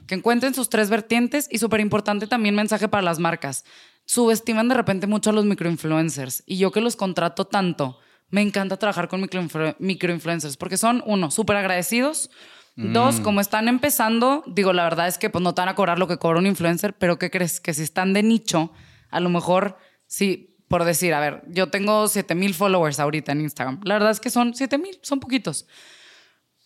Que 0.07 0.15
encuentren 0.15 0.55
sus 0.55 0.69
tres 0.69 0.91
vertientes 0.91 1.49
y 1.51 1.59
súper 1.59 1.81
importante 1.81 2.27
también 2.27 2.55
mensaje 2.55 2.89
para 2.89 3.03
las 3.03 3.19
marcas. 3.19 3.65
Subestiman 4.05 4.69
de 4.69 4.75
repente 4.75 5.07
mucho 5.07 5.31
a 5.31 5.33
los 5.33 5.45
microinfluencers 5.45 6.43
y 6.47 6.57
yo 6.57 6.73
que 6.73 6.81
los 6.81 6.97
contrato 6.97 7.47
tanto, 7.47 7.99
me 8.31 8.43
encanta 8.43 8.77
trabajar 8.77 9.09
con 9.09 9.21
microinfluencers 9.21 10.57
porque 10.57 10.77
son, 10.77 11.03
uno, 11.07 11.31
súper 11.31 11.57
agradecidos. 11.57 12.31
Dos, 12.77 13.19
mm. 13.19 13.23
como 13.25 13.41
están 13.41 13.67
empezando, 13.67 14.45
digo, 14.47 14.73
la 14.73 14.85
verdad 14.85 15.09
es 15.09 15.19
que 15.19 15.31
pues, 15.31 15.43
no 15.43 15.53
te 15.53 15.63
van 15.63 15.69
a 15.69 15.75
cobrar 15.75 15.99
lo 15.99 16.07
que 16.07 16.19
cobra 16.19 16.39
un 16.39 16.47
influencer, 16.47 16.97
pero 16.97 17.19
¿qué 17.19 17.29
crees? 17.29 17.61
Que 17.61 17.75
si 17.75 17.83
están 17.83 18.13
de 18.13 18.23
nicho, 18.23 18.73
a 19.11 19.19
lo 19.19 19.31
mejor 19.31 19.79
sí 20.07 20.48
por 20.69 20.85
decir, 20.85 21.15
a 21.15 21.21
ver, 21.21 21.43
yo 21.49 21.71
tengo 21.71 22.07
7000 22.09 22.55
followers 22.55 23.01
ahorita 23.01 23.33
en 23.33 23.41
Instagram. 23.41 23.81
La 23.85 23.95
verdad 23.95 24.11
es 24.11 24.21
que 24.21 24.31
son 24.31 24.55
7000, 24.55 24.99
son 25.03 25.19
poquitos. 25.19 25.67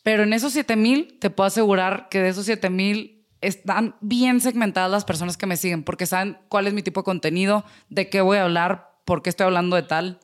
Pero 0.02 0.24
en 0.24 0.32
esos 0.32 0.52
7000 0.52 1.18
te 1.20 1.30
puedo 1.30 1.46
asegurar 1.46 2.08
que 2.10 2.20
de 2.20 2.28
esos 2.28 2.44
7000 2.46 3.24
están 3.40 3.96
bien 4.00 4.40
segmentadas 4.40 4.90
las 4.90 5.04
personas 5.04 5.36
que 5.36 5.46
me 5.46 5.56
siguen 5.56 5.84
porque 5.84 6.06
saben 6.06 6.38
cuál 6.48 6.66
es 6.66 6.74
mi 6.74 6.82
tipo 6.82 7.00
de 7.00 7.04
contenido, 7.04 7.64
de 7.88 8.08
qué 8.08 8.20
voy 8.20 8.38
a 8.38 8.44
hablar, 8.44 8.90
por 9.04 9.22
qué 9.22 9.30
estoy 9.30 9.46
hablando 9.46 9.76
de 9.76 9.82
tal. 9.82 10.20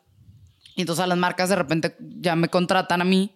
Y 0.74 0.82
entonces 0.82 1.04
a 1.04 1.06
las 1.06 1.18
marcas 1.18 1.48
de 1.48 1.56
repente 1.56 1.96
ya 1.98 2.34
me 2.34 2.48
contratan 2.48 3.00
a 3.00 3.04
mí. 3.04 3.34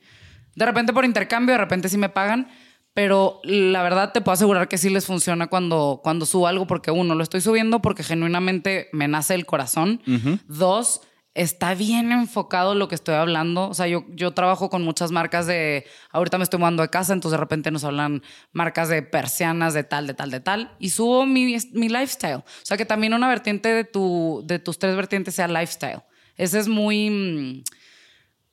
De 0.56 0.66
repente 0.66 0.92
por 0.92 1.04
intercambio, 1.04 1.54
de 1.54 1.58
repente 1.58 1.88
sí 1.88 1.98
me 1.98 2.08
pagan 2.08 2.48
pero 2.94 3.40
la 3.44 3.82
verdad 3.82 4.12
te 4.12 4.20
puedo 4.20 4.34
asegurar 4.34 4.68
que 4.68 4.78
sí 4.78 4.90
les 4.90 5.06
funciona 5.06 5.46
cuando, 5.46 6.00
cuando 6.02 6.26
subo 6.26 6.46
algo, 6.46 6.66
porque 6.66 6.90
uno, 6.90 7.14
lo 7.14 7.22
estoy 7.22 7.40
subiendo 7.40 7.80
porque 7.80 8.02
genuinamente 8.02 8.88
me 8.92 9.08
nace 9.08 9.34
el 9.34 9.46
corazón. 9.46 10.02
Dos, 10.46 11.00
está 11.34 11.74
bien 11.74 12.12
enfocado 12.12 12.74
lo 12.74 12.88
que 12.88 12.94
estoy 12.94 13.14
hablando. 13.14 13.68
O 13.68 13.74
sea, 13.74 13.86
yo, 13.86 14.04
yo 14.10 14.32
trabajo 14.32 14.68
con 14.68 14.82
muchas 14.82 15.10
marcas 15.10 15.46
de, 15.46 15.86
ahorita 16.10 16.36
me 16.36 16.44
estoy 16.44 16.58
mudando 16.58 16.82
de 16.82 16.90
casa, 16.90 17.14
entonces 17.14 17.38
de 17.38 17.40
repente 17.40 17.70
nos 17.70 17.84
hablan 17.84 18.22
marcas 18.52 18.88
de 18.90 19.02
persianas, 19.02 19.72
de 19.72 19.84
tal, 19.84 20.06
de 20.06 20.14
tal, 20.14 20.30
de 20.30 20.40
tal, 20.40 20.76
y 20.78 20.90
subo 20.90 21.24
mi, 21.24 21.56
mi 21.72 21.88
lifestyle. 21.88 22.36
O 22.36 22.64
sea, 22.64 22.76
que 22.76 22.84
también 22.84 23.14
una 23.14 23.28
vertiente 23.28 23.70
de, 23.70 23.84
tu, 23.84 24.42
de 24.44 24.58
tus 24.58 24.78
tres 24.78 24.94
vertientes 24.96 25.34
sea 25.34 25.48
lifestyle. 25.48 26.02
Ese 26.36 26.58
es 26.58 26.68
muy... 26.68 27.10
Mm, 27.10 27.62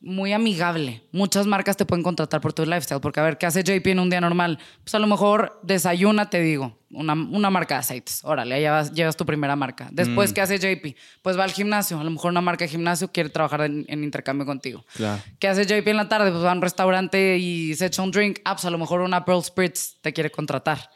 muy 0.02 0.32
amigable. 0.32 1.04
Muchas 1.12 1.46
marcas 1.46 1.76
te 1.76 1.86
pueden 1.86 2.04
contratar 2.04 2.40
por 2.40 2.54
tu 2.54 2.66
lifestyle, 2.66 3.02
porque 3.02 3.20
a 3.20 3.24
ver, 3.24 3.38
¿qué 3.38 3.46
hace 3.46 3.64
JP 3.64 3.86
en 3.88 4.00
un 4.00 4.10
día 4.10 4.22
normal? 4.22 4.58
Pues 4.84 4.96
a 4.96 5.00
lo 5.00 5.08
mejor 5.08 5.60
desayuna, 5.62 6.30
te 6.30 6.40
digo, 6.40 6.78
una, 6.92 7.14
una 7.14 7.50
marca 7.50 7.76
de 7.76 7.80
aceites. 7.80 8.22
Órale, 8.24 8.62
ya 8.62 8.84
llevas 8.84 9.18
tu 9.18 9.26
primera 9.26 9.56
marca. 9.56 9.90
Después, 9.92 10.32
mm. 10.32 10.34
¿qué 10.34 10.42
hace 10.42 10.58
JP? 10.58 10.96
Pues 11.22 11.38
va 11.38 11.44
al 11.44 11.52
gimnasio. 11.52 12.00
A 12.00 12.04
lo 12.04 12.12
mejor 12.12 12.32
una 12.32 12.42
marca 12.42 12.64
de 12.64 12.70
gimnasio 12.70 13.12
quiere 13.12 13.30
trabajar 13.30 13.62
en, 13.62 13.86
intercambio 13.90 14.46
contigo. 14.46 14.86
Claro. 14.96 15.22
¿Qué 15.38 15.48
hace 15.50 15.66
JP 15.66 15.88
en 15.88 15.98
la 15.98 16.08
tarde? 16.08 16.32
Pues 16.32 16.44
va 16.44 16.52
a 16.52 16.56
un 16.56 16.62
restaurante 16.62 17.38
y 17.38 17.76
se 17.76 17.88
echa 17.88 18.02
un 18.02 18.12
drink. 18.12 18.40
Ah, 18.46 18.56
pues 18.56 18.66
a 18.66 18.70
lo 18.70 18.78
mejor 18.78 19.02
una 19.02 19.26
Pearl 19.26 19.44
Spritz 19.44 19.98
te 20.02 20.14
quiere 20.14 20.32
contratar. 20.32 20.90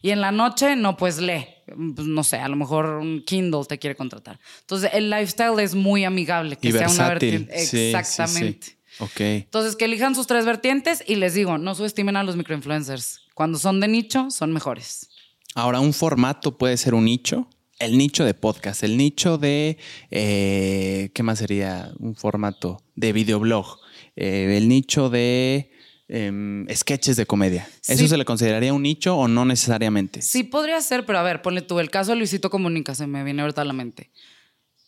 Y 0.00 0.10
en 0.10 0.20
la 0.20 0.32
noche, 0.32 0.76
no, 0.76 0.96
pues 0.96 1.18
lee. 1.18 1.55
Pues, 1.66 2.06
no 2.06 2.22
sé, 2.22 2.38
a 2.38 2.48
lo 2.48 2.56
mejor 2.56 2.86
un 2.86 3.22
Kindle 3.24 3.64
te 3.68 3.78
quiere 3.78 3.96
contratar. 3.96 4.38
Entonces, 4.60 4.90
el 4.92 5.10
lifestyle 5.10 5.58
es 5.58 5.74
muy 5.74 6.04
amigable, 6.04 6.56
que 6.56 6.72
sea 6.72 6.88
una 6.88 7.08
vertiente. 7.08 7.60
Exactamente. 7.60 8.78
Ok. 9.00 9.20
Entonces, 9.20 9.76
que 9.76 9.84
elijan 9.86 10.14
sus 10.14 10.26
tres 10.26 10.46
vertientes 10.46 11.02
y 11.06 11.16
les 11.16 11.34
digo, 11.34 11.58
no 11.58 11.74
subestimen 11.74 12.16
a 12.16 12.22
los 12.22 12.36
microinfluencers. 12.36 13.22
Cuando 13.34 13.58
son 13.58 13.80
de 13.80 13.88
nicho, 13.88 14.30
son 14.30 14.52
mejores. 14.52 15.10
Ahora, 15.54 15.80
un 15.80 15.92
formato 15.92 16.56
puede 16.56 16.76
ser 16.76 16.94
un 16.94 17.04
nicho. 17.04 17.48
El 17.78 17.98
nicho 17.98 18.24
de 18.24 18.32
podcast, 18.32 18.84
el 18.84 18.96
nicho 18.96 19.36
de, 19.36 19.76
eh, 20.10 21.10
¿qué 21.12 21.22
más 21.22 21.38
sería? 21.40 21.92
Un 21.98 22.14
formato 22.14 22.80
de 22.94 23.12
videoblog, 23.12 23.80
eh, 24.14 24.54
el 24.56 24.66
nicho 24.66 25.10
de 25.10 25.70
em, 26.08 26.66
sketches 26.72 27.16
de 27.16 27.26
comedia. 27.26 27.68
¿Eso 27.86 28.02
Sí. 28.02 28.08
se 28.08 28.16
le 28.16 28.24
consideraría 28.24 28.72
un 28.72 28.82
nicho 28.82 29.16
o 29.16 29.26
no 29.28 29.44
necesariamente? 29.44 30.22
Sí 30.22 30.44
podría 30.44 30.80
ser, 30.80 31.04
pero 31.04 31.18
a 31.18 31.22
ver, 31.22 31.42
ponle 31.42 31.62
tú, 31.62 31.80
el 31.80 31.90
caso 31.90 32.12
de 32.12 32.16
Luisito 32.18 32.48
Comunica 32.50 32.94
se 32.94 33.06
me 33.06 33.24
viene 33.24 33.42
ahorita 33.42 33.62
a 33.62 33.64
la 33.64 33.72
mente. 33.72 34.10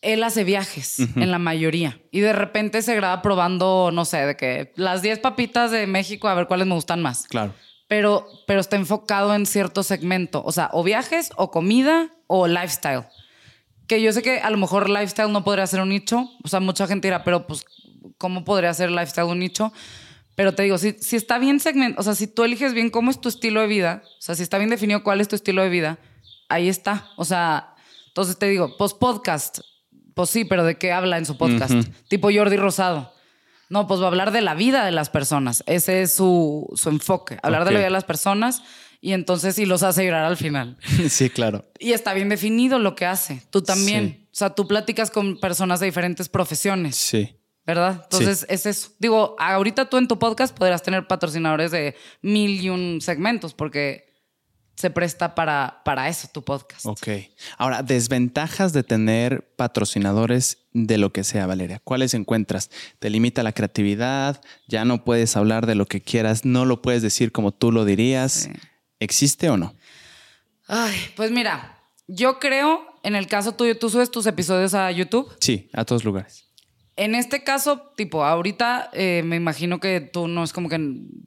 Él 0.00 0.22
hace 0.22 0.44
viajes 0.44 1.00
en 1.16 1.30
la 1.32 1.40
mayoría 1.40 2.00
y 2.12 2.20
de 2.20 2.32
repente 2.32 2.82
se 2.82 2.94
graba 2.94 3.20
probando, 3.20 3.90
no 3.92 4.04
sé, 4.04 4.18
de 4.26 4.36
que 4.36 4.72
las 4.76 5.02
10 5.02 5.18
papitas 5.18 5.72
de 5.72 5.88
México 5.88 6.28
a 6.28 6.34
ver 6.34 6.46
cuáles 6.46 6.68
me 6.68 6.74
gustan 6.76 7.02
más. 7.02 7.26
Claro. 7.26 7.52
Pero, 7.88 8.28
pero 8.46 8.60
está 8.60 8.76
enfocado 8.76 9.34
en 9.34 9.44
cierto 9.46 9.82
segmento, 9.82 10.42
o 10.44 10.52
sea, 10.52 10.70
o 10.72 10.84
viajes 10.84 11.30
o 11.36 11.50
comida 11.50 12.14
o 12.28 12.46
lifestyle. 12.46 13.06
Que 13.88 14.00
yo 14.02 14.12
sé 14.12 14.22
que 14.22 14.38
a 14.38 14.50
lo 14.50 14.58
mejor 14.58 14.88
lifestyle 14.88 15.32
no 15.32 15.42
podría 15.42 15.66
ser 15.66 15.80
un 15.80 15.88
nicho, 15.88 16.28
o 16.44 16.48
sea, 16.48 16.60
mucha 16.60 16.86
gente 16.86 17.08
dirá, 17.08 17.24
pero 17.24 17.46
pues, 17.48 17.64
¿cómo 18.18 18.44
podría 18.44 18.72
ser 18.74 18.90
lifestyle 18.92 19.26
un 19.26 19.38
nicho? 19.40 19.72
Pero 20.38 20.54
te 20.54 20.62
digo, 20.62 20.78
si, 20.78 20.92
si 21.00 21.16
está 21.16 21.40
bien 21.40 21.58
segmentado, 21.58 22.00
o 22.00 22.04
sea, 22.04 22.14
si 22.14 22.28
tú 22.28 22.44
eliges 22.44 22.72
bien 22.72 22.90
cómo 22.90 23.10
es 23.10 23.20
tu 23.20 23.28
estilo 23.28 23.60
de 23.60 23.66
vida, 23.66 24.04
o 24.04 24.22
sea, 24.22 24.36
si 24.36 24.44
está 24.44 24.56
bien 24.56 24.70
definido 24.70 25.02
cuál 25.02 25.20
es 25.20 25.26
tu 25.26 25.34
estilo 25.34 25.64
de 25.64 25.68
vida, 25.68 25.98
ahí 26.48 26.68
está. 26.68 27.10
O 27.16 27.24
sea, 27.24 27.74
entonces 28.06 28.38
te 28.38 28.46
digo, 28.46 28.76
pues 28.78 28.94
podcast, 28.94 29.58
pues 30.14 30.30
sí, 30.30 30.44
pero 30.44 30.62
¿de 30.62 30.78
qué 30.78 30.92
habla 30.92 31.18
en 31.18 31.26
su 31.26 31.36
podcast? 31.36 31.74
Tipo 32.06 32.30
Jordi 32.32 32.56
Rosado. 32.56 33.12
No, 33.68 33.88
pues 33.88 33.98
va 34.00 34.04
a 34.04 34.06
hablar 34.10 34.30
de 34.30 34.40
la 34.40 34.54
vida 34.54 34.84
de 34.84 34.92
las 34.92 35.10
personas. 35.10 35.64
Ese 35.66 36.02
es 36.02 36.14
su, 36.14 36.72
su 36.76 36.88
enfoque, 36.88 37.40
hablar 37.42 37.64
de 37.64 37.72
la 37.72 37.78
vida 37.78 37.86
de 37.86 37.90
las 37.90 38.04
personas 38.04 38.62
y 39.00 39.14
entonces 39.14 39.56
sí 39.56 39.66
los 39.66 39.82
hace 39.82 40.04
llorar 40.04 40.24
al 40.24 40.36
final. 40.36 40.76
sí, 41.08 41.30
claro. 41.30 41.68
Y 41.80 41.94
está 41.94 42.14
bien 42.14 42.28
definido 42.28 42.78
lo 42.78 42.94
que 42.94 43.06
hace. 43.06 43.42
Tú 43.50 43.62
también. 43.62 44.20
Sí. 44.20 44.26
O 44.26 44.36
sea, 44.38 44.54
tú 44.54 44.68
platicas 44.68 45.10
con 45.10 45.40
personas 45.40 45.80
de 45.80 45.86
diferentes 45.86 46.28
profesiones. 46.28 46.94
Sí. 46.94 47.37
¿Verdad? 47.68 48.00
Entonces 48.04 48.46
es 48.48 48.64
eso. 48.64 48.92
Digo, 48.98 49.36
ahorita 49.38 49.90
tú 49.90 49.98
en 49.98 50.08
tu 50.08 50.18
podcast 50.18 50.56
podrás 50.56 50.82
tener 50.82 51.06
patrocinadores 51.06 51.70
de 51.70 51.94
mil 52.22 52.62
y 52.62 52.70
un 52.70 53.02
segmentos 53.02 53.52
porque 53.52 54.08
se 54.74 54.88
presta 54.88 55.34
para, 55.34 55.82
para 55.84 56.08
eso 56.08 56.28
tu 56.32 56.42
podcast. 56.42 56.86
Ok. 56.86 57.08
Ahora, 57.58 57.82
desventajas 57.82 58.72
de 58.72 58.84
tener 58.84 59.52
patrocinadores 59.56 60.66
de 60.72 60.96
lo 60.96 61.12
que 61.12 61.24
sea, 61.24 61.46
Valeria. 61.46 61.78
¿Cuáles 61.84 62.14
encuentras? 62.14 62.70
Te 63.00 63.10
limita 63.10 63.42
la 63.42 63.52
creatividad, 63.52 64.40
ya 64.66 64.86
no 64.86 65.04
puedes 65.04 65.36
hablar 65.36 65.66
de 65.66 65.74
lo 65.74 65.84
que 65.84 66.00
quieras, 66.00 66.46
no 66.46 66.64
lo 66.64 66.80
puedes 66.80 67.02
decir 67.02 67.32
como 67.32 67.52
tú 67.52 67.70
lo 67.70 67.84
dirías. 67.84 68.32
Sí. 68.32 68.52
¿Existe 68.98 69.50
o 69.50 69.58
no? 69.58 69.74
Ay, 70.66 70.96
pues 71.16 71.30
mira, 71.30 71.78
yo 72.06 72.38
creo, 72.38 72.80
en 73.02 73.14
el 73.14 73.26
caso 73.26 73.52
tuyo, 73.52 73.78
tú 73.78 73.90
subes 73.90 74.10
tus 74.10 74.24
episodios 74.24 74.72
a 74.72 74.90
YouTube. 74.90 75.30
Sí, 75.40 75.68
a 75.74 75.84
todos 75.84 76.02
lugares. 76.04 76.47
En 76.98 77.14
este 77.14 77.44
caso, 77.44 77.92
tipo, 77.96 78.24
ahorita 78.24 78.90
eh, 78.92 79.22
me 79.24 79.36
imagino 79.36 79.78
que 79.80 80.00
tú 80.00 80.26
no 80.28 80.42
es 80.44 80.52
como 80.52 80.68
que 80.68 80.78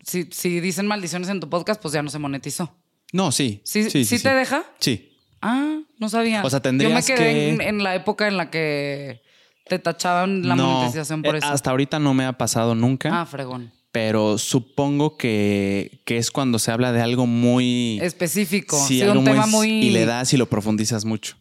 si, 0.05 0.28
si 0.32 0.59
dicen 0.59 0.86
maldiciones 0.86 1.30
en 1.30 1.39
tu 1.39 1.49
podcast, 1.49 1.82
pues 1.82 1.93
ya 1.93 2.03
no 2.03 2.09
se 2.09 2.19
monetizó. 2.19 2.76
No, 3.13 3.32
sí. 3.32 3.61
¿Sí, 3.63 3.89
sí, 4.05 4.19
te 4.19 4.34
deja? 4.34 4.63
Sí. 4.80 5.17
Ah, 5.41 5.80
no 5.97 6.09
sabía. 6.09 6.43
O 6.43 6.49
sea, 6.49 6.59
Yo 6.61 6.72
me 6.74 6.78
tendrías 6.80 7.05
quedé 7.07 7.17
que- 7.17 7.49
en, 7.49 7.61
en 7.61 7.84
la 7.84 7.95
época 7.95 8.28
en 8.28 8.38
la 8.38 8.49
que 8.51 9.22
te 9.67 9.80
tachaban 9.80 10.47
la 10.47 10.55
No, 10.55 10.67
monetización 10.82 11.22
por 11.24 11.36
eh, 11.36 11.39
eso. 11.39 11.47
Hasta 11.47 11.72
ahorita 11.72 11.99
no 11.99 12.13
me 12.13 12.26
ha 12.26 12.34
pasado 12.34 12.76
nunca, 12.76 13.22
Ah, 13.22 13.26
fregón. 13.26 13.72
pero 13.93 14.38
supongo 14.38 15.17
que, 15.17 16.01
que 16.05 16.17
es 16.17 16.32
cuando 16.32 16.59
se 16.59 16.72
habla 16.72 16.91
de 16.91 17.01
algo 17.01 17.26
muy... 17.28 17.97
Específico. 18.01 18.78
Sí, 18.78 18.95
Sí, 18.95 19.01
algo 19.01 19.19
un 19.19 19.26
tema 19.26 19.45
muy, 19.47 19.67
muy. 19.69 19.88
Y 19.88 19.89
le 19.91 20.05
das 20.05 20.34
y 20.34 20.38
lo 20.38 20.47
profundizas 20.47 21.05
mucho. 21.05 21.38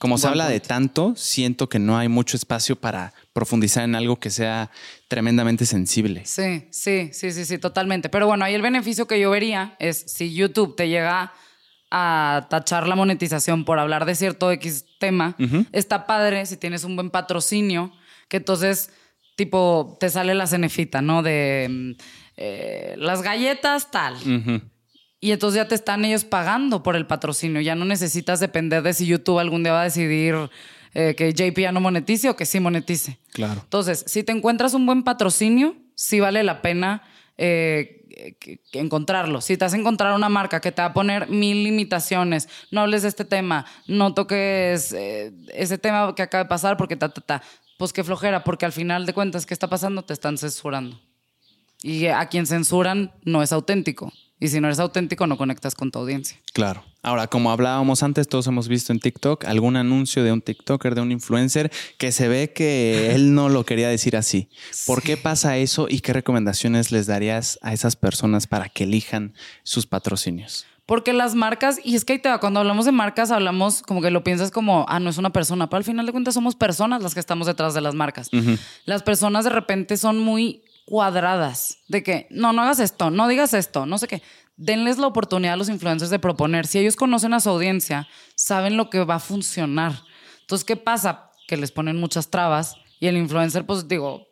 Como 0.00 0.16
se 0.16 0.28
habla 0.28 0.48
de 0.48 0.60
tanto, 0.60 1.12
siento 1.14 1.68
que 1.68 1.78
no 1.78 1.98
hay 1.98 2.08
mucho 2.08 2.38
espacio 2.38 2.74
para 2.74 3.12
profundizar 3.34 3.84
en 3.84 3.94
algo 3.94 4.16
que 4.16 4.30
sea 4.30 4.70
tremendamente 5.08 5.66
sensible. 5.66 6.22
Sí, 6.24 6.68
sí, 6.70 7.10
sí, 7.12 7.30
sí, 7.32 7.44
sí, 7.44 7.58
totalmente. 7.58 8.08
Pero 8.08 8.26
bueno, 8.26 8.46
ahí 8.46 8.54
el 8.54 8.62
beneficio 8.62 9.06
que 9.06 9.20
yo 9.20 9.28
vería 9.28 9.76
es 9.78 9.98
si 9.98 10.32
YouTube 10.32 10.74
te 10.74 10.88
llega 10.88 11.34
a 11.90 12.46
tachar 12.48 12.88
la 12.88 12.96
monetización 12.96 13.66
por 13.66 13.78
hablar 13.78 14.06
de 14.06 14.14
cierto 14.14 14.50
X 14.50 14.86
tema, 14.98 15.36
está 15.70 16.06
padre 16.06 16.46
si 16.46 16.56
tienes 16.56 16.84
un 16.84 16.96
buen 16.96 17.10
patrocinio, 17.10 17.92
que 18.28 18.38
entonces, 18.38 18.90
tipo, 19.36 19.98
te 20.00 20.08
sale 20.08 20.34
la 20.34 20.46
cenefita, 20.46 21.02
¿no? 21.02 21.22
De 21.22 21.66
mm, 21.68 21.90
eh, 22.38 22.94
las 22.96 23.20
galletas 23.20 23.90
tal. 23.90 24.14
Ujú. 24.14 24.62
Y 25.20 25.32
entonces 25.32 25.56
ya 25.56 25.68
te 25.68 25.74
están 25.74 26.04
ellos 26.04 26.24
pagando 26.24 26.82
por 26.82 26.96
el 26.96 27.06
patrocinio. 27.06 27.60
Ya 27.60 27.74
no 27.74 27.84
necesitas 27.84 28.40
depender 28.40 28.82
de 28.82 28.94
si 28.94 29.06
YouTube 29.06 29.38
algún 29.38 29.62
día 29.62 29.72
va 29.72 29.82
a 29.82 29.84
decidir 29.84 30.34
eh, 30.94 31.14
que 31.14 31.32
JP 31.32 31.58
ya 31.58 31.72
no 31.72 31.80
monetice 31.80 32.30
o 32.30 32.36
que 32.36 32.46
sí 32.46 32.58
monetice. 32.58 33.18
Claro. 33.32 33.60
Entonces, 33.62 34.02
si 34.06 34.22
te 34.22 34.32
encuentras 34.32 34.72
un 34.72 34.86
buen 34.86 35.02
patrocinio, 35.02 35.76
sí 35.94 36.20
vale 36.20 36.42
la 36.42 36.62
pena 36.62 37.02
eh, 37.36 38.00
encontrarlo. 38.72 39.40
Si 39.42 39.56
te 39.56 39.64
vas 39.64 39.74
a 39.74 39.76
encontrar 39.76 40.14
una 40.14 40.30
marca 40.30 40.60
que 40.60 40.72
te 40.72 40.80
va 40.80 40.88
a 40.88 40.92
poner 40.94 41.28
mil 41.28 41.64
limitaciones, 41.64 42.48
no 42.70 42.80
hables 42.80 43.02
de 43.02 43.08
este 43.08 43.24
tema, 43.24 43.66
no 43.86 44.14
toques 44.14 44.92
eh, 44.92 45.32
ese 45.54 45.76
tema 45.76 46.14
que 46.14 46.22
acaba 46.22 46.44
de 46.44 46.48
pasar 46.48 46.76
porque 46.76 46.96
ta, 46.96 47.10
ta, 47.10 47.20
ta. 47.20 47.42
Pues 47.78 47.92
qué 47.92 48.04
flojera, 48.04 48.42
porque 48.42 48.66
al 48.66 48.72
final 48.72 49.06
de 49.06 49.12
cuentas, 49.12 49.46
¿qué 49.46 49.54
está 49.54 49.68
pasando? 49.68 50.02
Te 50.02 50.12
están 50.12 50.38
censurando. 50.38 50.98
Y 51.82 52.06
a 52.06 52.26
quien 52.26 52.46
censuran 52.46 53.12
no 53.24 53.42
es 53.42 53.52
auténtico. 53.52 54.12
Y 54.40 54.48
si 54.48 54.58
no 54.58 54.68
eres 54.68 54.80
auténtico, 54.80 55.26
no 55.26 55.36
conectas 55.36 55.74
con 55.74 55.90
tu 55.90 55.98
audiencia. 55.98 56.38
Claro. 56.54 56.82
Ahora, 57.02 57.26
como 57.26 57.50
hablábamos 57.50 58.02
antes, 58.02 58.26
todos 58.26 58.46
hemos 58.46 58.68
visto 58.68 58.90
en 58.90 58.98
TikTok 58.98 59.44
algún 59.44 59.76
anuncio 59.76 60.24
de 60.24 60.32
un 60.32 60.40
TikToker, 60.40 60.94
de 60.94 61.02
un 61.02 61.12
influencer, 61.12 61.70
que 61.98 62.10
se 62.10 62.26
ve 62.26 62.52
que 62.54 63.10
él 63.14 63.34
no 63.34 63.50
lo 63.50 63.64
quería 63.64 63.88
decir 63.90 64.16
así. 64.16 64.48
¿Por 64.86 65.02
qué 65.02 65.18
pasa 65.18 65.58
eso 65.58 65.86
y 65.88 66.00
qué 66.00 66.14
recomendaciones 66.14 66.90
les 66.90 67.06
darías 67.06 67.58
a 67.60 67.74
esas 67.74 67.96
personas 67.96 68.46
para 68.46 68.70
que 68.70 68.84
elijan 68.84 69.34
sus 69.62 69.86
patrocinios? 69.86 70.66
Porque 70.86 71.12
las 71.12 71.34
marcas, 71.36 71.78
y 71.84 71.94
es 71.94 72.04
que 72.04 72.14
ahí 72.14 72.18
te 72.18 72.28
va, 72.28 72.40
cuando 72.40 72.58
hablamos 72.58 72.84
de 72.84 72.92
marcas, 72.92 73.30
hablamos 73.30 73.82
como 73.82 74.02
que 74.02 74.10
lo 74.10 74.24
piensas 74.24 74.50
como, 74.50 74.86
ah, 74.88 74.98
no 74.98 75.10
es 75.10 75.18
una 75.18 75.30
persona, 75.30 75.68
pero 75.68 75.78
al 75.78 75.84
final 75.84 76.04
de 76.04 76.12
cuentas 76.12 76.34
somos 76.34 76.56
personas 76.56 77.00
las 77.02 77.14
que 77.14 77.20
estamos 77.20 77.46
detrás 77.46 77.74
de 77.74 77.80
las 77.80 77.94
marcas. 77.94 78.28
Las 78.86 79.04
personas 79.04 79.44
de 79.44 79.50
repente 79.50 79.96
son 79.96 80.18
muy 80.18 80.64
cuadradas, 80.90 81.78
de 81.86 82.02
que, 82.02 82.26
no, 82.30 82.52
no 82.52 82.62
hagas 82.62 82.80
esto, 82.80 83.10
no 83.10 83.28
digas 83.28 83.54
esto, 83.54 83.86
no 83.86 83.96
sé 83.96 84.08
qué. 84.08 84.22
Denles 84.56 84.98
la 84.98 85.06
oportunidad 85.06 85.54
a 85.54 85.56
los 85.56 85.68
influencers 85.68 86.10
de 86.10 86.18
proponer. 86.18 86.66
Si 86.66 86.80
ellos 86.80 86.96
conocen 86.96 87.32
a 87.32 87.38
su 87.38 87.48
audiencia, 87.48 88.08
saben 88.34 88.76
lo 88.76 88.90
que 88.90 89.04
va 89.04 89.14
a 89.14 89.20
funcionar. 89.20 89.92
Entonces, 90.40 90.64
¿qué 90.64 90.74
pasa? 90.74 91.30
Que 91.46 91.56
les 91.56 91.70
ponen 91.70 91.96
muchas 91.96 92.28
trabas 92.28 92.74
y 92.98 93.06
el 93.06 93.16
influencer, 93.16 93.64
pues 93.64 93.86
digo, 93.86 94.26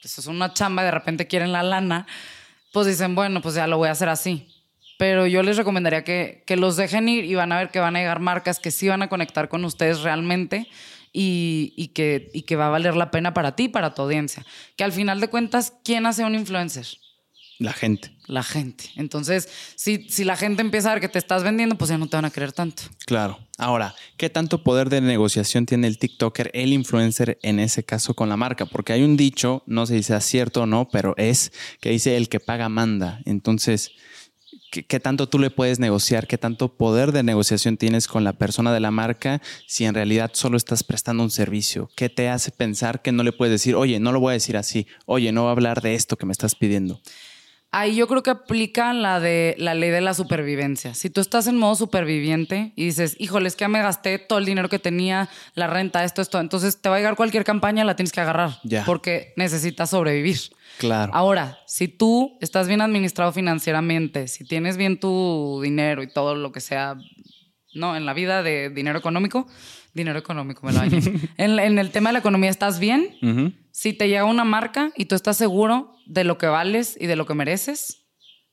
pues 0.00 0.16
es 0.16 0.26
una 0.26 0.54
chamba 0.54 0.80
y 0.80 0.86
de 0.86 0.92
repente 0.92 1.26
quieren 1.26 1.52
la 1.52 1.62
lana, 1.62 2.06
pues 2.72 2.86
dicen, 2.86 3.14
bueno, 3.14 3.42
pues 3.42 3.54
ya 3.54 3.66
lo 3.66 3.76
voy 3.76 3.90
a 3.90 3.92
hacer 3.92 4.08
así. 4.08 4.48
Pero 4.98 5.26
yo 5.26 5.42
les 5.42 5.58
recomendaría 5.58 6.04
que, 6.04 6.42
que 6.46 6.56
los 6.56 6.78
dejen 6.78 7.06
ir 7.10 7.26
y 7.26 7.34
van 7.34 7.52
a 7.52 7.58
ver 7.58 7.68
que 7.68 7.80
van 7.80 7.96
a 7.96 7.98
llegar 7.98 8.20
marcas 8.20 8.60
que 8.60 8.70
sí 8.70 8.88
van 8.88 9.02
a 9.02 9.10
conectar 9.10 9.50
con 9.50 9.62
ustedes 9.62 10.00
realmente 10.00 10.70
y, 11.20 11.74
y 11.76 11.88
que, 11.88 12.30
y 12.32 12.42
que 12.42 12.54
va 12.54 12.68
a 12.68 12.70
valer 12.70 12.94
la 12.94 13.10
pena 13.10 13.34
para 13.34 13.56
ti 13.56 13.66
para 13.66 13.92
tu 13.92 14.02
audiencia. 14.02 14.46
Que 14.76 14.84
al 14.84 14.92
final 14.92 15.20
de 15.20 15.26
cuentas, 15.26 15.72
¿quién 15.82 16.06
hace 16.06 16.24
un 16.24 16.36
influencer? 16.36 16.86
La 17.58 17.72
gente. 17.72 18.12
La 18.28 18.44
gente. 18.44 18.84
Entonces, 18.94 19.48
si, 19.74 20.08
si 20.10 20.22
la 20.22 20.36
gente 20.36 20.62
empieza 20.62 20.90
a 20.90 20.94
ver 20.94 21.00
que 21.00 21.08
te 21.08 21.18
estás 21.18 21.42
vendiendo, 21.42 21.76
pues 21.76 21.90
ya 21.90 21.98
no 21.98 22.06
te 22.06 22.16
van 22.16 22.24
a 22.24 22.30
querer 22.30 22.52
tanto. 22.52 22.84
Claro. 23.04 23.36
Ahora, 23.56 23.96
¿qué 24.16 24.30
tanto 24.30 24.62
poder 24.62 24.90
de 24.90 25.00
negociación 25.00 25.66
tiene 25.66 25.88
el 25.88 25.98
TikToker, 25.98 26.52
el 26.54 26.72
influencer, 26.72 27.36
en 27.42 27.58
ese 27.58 27.82
caso 27.82 28.14
con 28.14 28.28
la 28.28 28.36
marca? 28.36 28.66
Porque 28.66 28.92
hay 28.92 29.02
un 29.02 29.16
dicho, 29.16 29.64
no 29.66 29.86
sé 29.86 29.96
si 29.96 30.02
sea 30.04 30.20
cierto 30.20 30.62
o 30.62 30.66
no, 30.66 30.88
pero 30.88 31.14
es 31.16 31.50
que 31.80 31.90
dice 31.90 32.16
el 32.16 32.28
que 32.28 32.38
paga 32.38 32.68
manda. 32.68 33.20
Entonces, 33.24 33.90
¿qué, 34.70 34.84
qué 34.84 35.00
tanto 35.00 35.28
tú 35.28 35.38
le 35.38 35.50
puedes 35.50 35.78
negociar? 35.78 36.26
¿Qué 36.26 36.38
tanto 36.38 36.76
poder 36.76 37.12
de 37.12 37.22
negociación 37.22 37.76
tienes 37.76 38.08
con 38.08 38.24
la 38.24 38.32
persona 38.32 38.72
de 38.72 38.80
la 38.80 38.90
marca 38.90 39.40
si 39.66 39.84
en 39.84 39.94
realidad 39.94 40.30
solo 40.34 40.56
estás 40.56 40.84
prestando 40.84 41.22
un 41.22 41.30
servicio? 41.30 41.90
¿Qué 41.96 42.08
te 42.08 42.28
hace 42.28 42.50
pensar 42.50 43.02
que 43.02 43.12
no 43.12 43.22
le 43.22 43.32
puedes 43.32 43.52
decir, 43.52 43.74
oye, 43.74 44.00
no 44.00 44.12
lo 44.12 44.20
voy 44.20 44.30
a 44.30 44.34
decir 44.34 44.56
así, 44.56 44.86
oye, 45.06 45.32
no 45.32 45.42
voy 45.42 45.48
a 45.48 45.52
hablar 45.52 45.80
de 45.80 45.94
esto 45.94 46.16
que 46.16 46.26
me 46.26 46.32
estás 46.32 46.54
pidiendo? 46.54 47.00
Ahí 47.70 47.96
yo 47.96 48.08
creo 48.08 48.22
que 48.22 48.30
aplica 48.30 48.94
la 48.94 49.20
de 49.20 49.54
la 49.58 49.74
ley 49.74 49.90
de 49.90 50.00
la 50.00 50.14
supervivencia. 50.14 50.94
Si 50.94 51.10
tú 51.10 51.20
estás 51.20 51.46
en 51.48 51.58
modo 51.58 51.74
superviviente 51.74 52.72
y 52.76 52.86
dices, 52.86 53.14
híjole, 53.18 53.46
es 53.46 53.56
que 53.56 53.64
ya 53.64 53.68
me 53.68 53.82
gasté 53.82 54.18
todo 54.18 54.38
el 54.38 54.46
dinero 54.46 54.70
que 54.70 54.78
tenía, 54.78 55.28
la 55.54 55.66
renta, 55.66 56.02
esto, 56.02 56.22
esto, 56.22 56.40
entonces 56.40 56.80
te 56.80 56.88
va 56.88 56.94
a 56.96 56.98
llegar 56.98 57.14
cualquier 57.14 57.44
campaña, 57.44 57.84
la 57.84 57.94
tienes 57.94 58.12
que 58.12 58.22
agarrar. 58.22 58.58
Ya. 58.64 58.86
Porque 58.86 59.34
necesitas 59.36 59.90
sobrevivir. 59.90 60.38
Claro. 60.78 61.12
Ahora, 61.14 61.58
si 61.66 61.88
tú 61.88 62.38
estás 62.40 62.68
bien 62.68 62.80
administrado 62.80 63.32
financieramente, 63.32 64.28
si 64.28 64.44
tienes 64.44 64.76
bien 64.76 64.98
tu 64.98 65.60
dinero 65.62 66.02
y 66.02 66.12
todo 66.12 66.34
lo 66.34 66.52
que 66.52 66.60
sea 66.60 66.96
¿no? 67.74 67.96
En 67.96 68.06
la 68.06 68.14
vida 68.14 68.42
de 68.42 68.70
dinero 68.70 68.98
económico. 68.98 69.46
Dinero 69.94 70.18
económico, 70.18 70.66
me 70.66 70.72
lo 70.72 70.82
en, 71.36 71.58
en, 71.58 71.78
el 71.78 71.90
tema 71.90 72.10
de 72.10 72.14
la 72.14 72.18
economía, 72.18 72.50
¿estás 72.50 72.78
bien? 72.78 73.56
Si 73.72 73.92
te 73.94 74.08
llega 74.08 74.24
una 74.24 74.44
marca 74.44 74.92
y 74.96 75.06
tú 75.06 75.14
estás 75.14 75.36
seguro 75.36 75.96
de 76.06 76.24
lo 76.24 76.38
que 76.38 76.46
vales 76.46 76.96
y 77.00 77.06
de 77.06 77.16
lo 77.16 77.26
que 77.26 77.34
mereces 77.34 78.06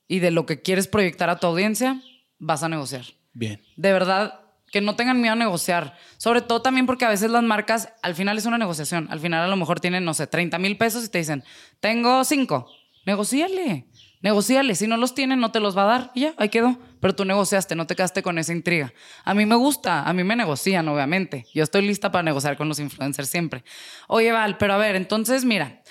y 0.08 0.20
de 0.20 0.32
lo 0.32 0.46
que 0.46 0.62
quieres 0.62 0.88
proyectar 0.88 1.30
a 1.30 1.40
tu 1.40 1.48
audiencia, 1.48 2.02
vas 2.40 2.64
a 2.64 2.70
negociar. 2.70 3.06
Bien. 3.34 3.62
De 3.76 3.92
verdad, 3.92 4.40
que 4.72 4.82
no 4.82 4.96
tengan 4.96 5.22
miedo 5.22 5.34
a 5.34 5.38
negociar. 5.38 5.98
Sobre 6.18 6.42
todo 6.42 6.62
también 6.62 6.86
porque 6.86 7.06
a 7.06 7.10
veces 7.10 7.32
las 7.32 7.44
marcas, 7.44 7.90
al 8.02 8.16
final 8.16 8.38
es 8.38 8.46
una 8.46 8.58
negociación. 8.58 9.08
Al 9.10 9.20
final 9.20 9.44
a 9.44 9.48
lo 9.48 9.56
mejor 9.56 9.80
tienen, 9.80 10.06
no 10.06 10.14
sé, 10.14 10.28
30 10.28 10.58
mil 10.60 10.78
pesos 10.78 11.06
y 11.06 11.10
te 11.10 11.20
dicen, 11.20 11.44
tengo 11.80 12.24
cinco. 12.24 12.70
Negociale. 13.06 13.88
Negociale. 14.22 14.76
Si 14.76 14.88
no 14.88 14.98
los 14.98 15.14
tienen, 15.14 15.40
no 15.40 15.52
te 15.52 15.60
los 15.60 15.78
va 15.78 15.84
a 15.84 15.86
dar. 15.86 16.12
Y 16.16 16.22
ya, 16.22 16.34
ahí 16.38 16.50
quedó. 16.50 16.80
Pero 17.00 17.16
tú 17.16 17.26
negociaste, 17.26 17.76
no 17.76 17.86
te 17.86 17.96
quedaste 17.96 18.24
con 18.24 18.40
esa 18.40 18.52
intriga. 18.52 18.92
A 19.24 19.34
mí 19.34 19.46
me 19.46 19.56
gusta, 19.56 20.04
a 20.04 20.14
mí 20.14 20.24
me 20.24 20.36
negocian, 20.36 20.88
obviamente. 20.88 21.46
Yo 21.54 21.64
estoy 21.64 21.86
lista 21.86 22.12
para 22.12 22.24
negociar 22.24 22.58
con 22.58 22.68
los 22.68 22.80
influencers 22.80 23.30
siempre. 23.30 23.64
Oye, 24.08 24.32
Val, 24.32 24.58
pero 24.58 24.74
a 24.74 24.78
ver, 24.78 24.96
entonces 24.96 25.46
mira, 25.46 25.84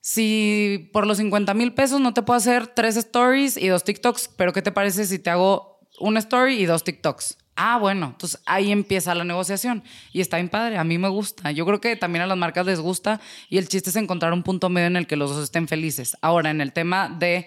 si 0.00 0.90
por 0.92 1.06
los 1.06 1.18
50 1.18 1.52
mil 1.54 1.74
pesos 1.74 2.00
no 2.00 2.14
te 2.14 2.22
puedo 2.22 2.38
hacer 2.38 2.68
tres 2.68 2.96
stories 2.96 3.56
y 3.58 3.68
dos 3.68 3.84
TikToks, 3.84 4.28
pero 4.36 4.52
¿qué 4.52 4.62
te 4.62 4.72
parece 4.72 5.04
si 5.04 5.18
te 5.18 5.28
hago 5.28 5.80
una 5.98 6.20
story 6.20 6.54
y 6.54 6.64
dos 6.64 6.84
TikToks? 6.84 7.38
Ah, 7.56 7.78
bueno, 7.78 8.06
entonces 8.06 8.40
ahí 8.46 8.72
empieza 8.72 9.14
la 9.14 9.24
negociación 9.24 9.84
y 10.12 10.20
está 10.20 10.38
bien 10.38 10.48
padre, 10.48 10.76
a 10.76 10.84
mí 10.84 10.98
me 10.98 11.08
gusta. 11.08 11.52
Yo 11.52 11.64
creo 11.66 11.80
que 11.80 11.94
también 11.94 12.22
a 12.22 12.26
las 12.26 12.36
marcas 12.36 12.66
les 12.66 12.80
gusta 12.80 13.20
y 13.48 13.58
el 13.58 13.68
chiste 13.68 13.90
es 13.90 13.96
encontrar 13.96 14.32
un 14.32 14.42
punto 14.42 14.68
medio 14.68 14.88
en 14.88 14.96
el 14.96 15.06
que 15.06 15.16
los 15.16 15.30
dos 15.30 15.44
estén 15.44 15.68
felices. 15.68 16.16
Ahora, 16.20 16.50
en 16.50 16.60
el 16.60 16.72
tema 16.72 17.08
de 17.08 17.46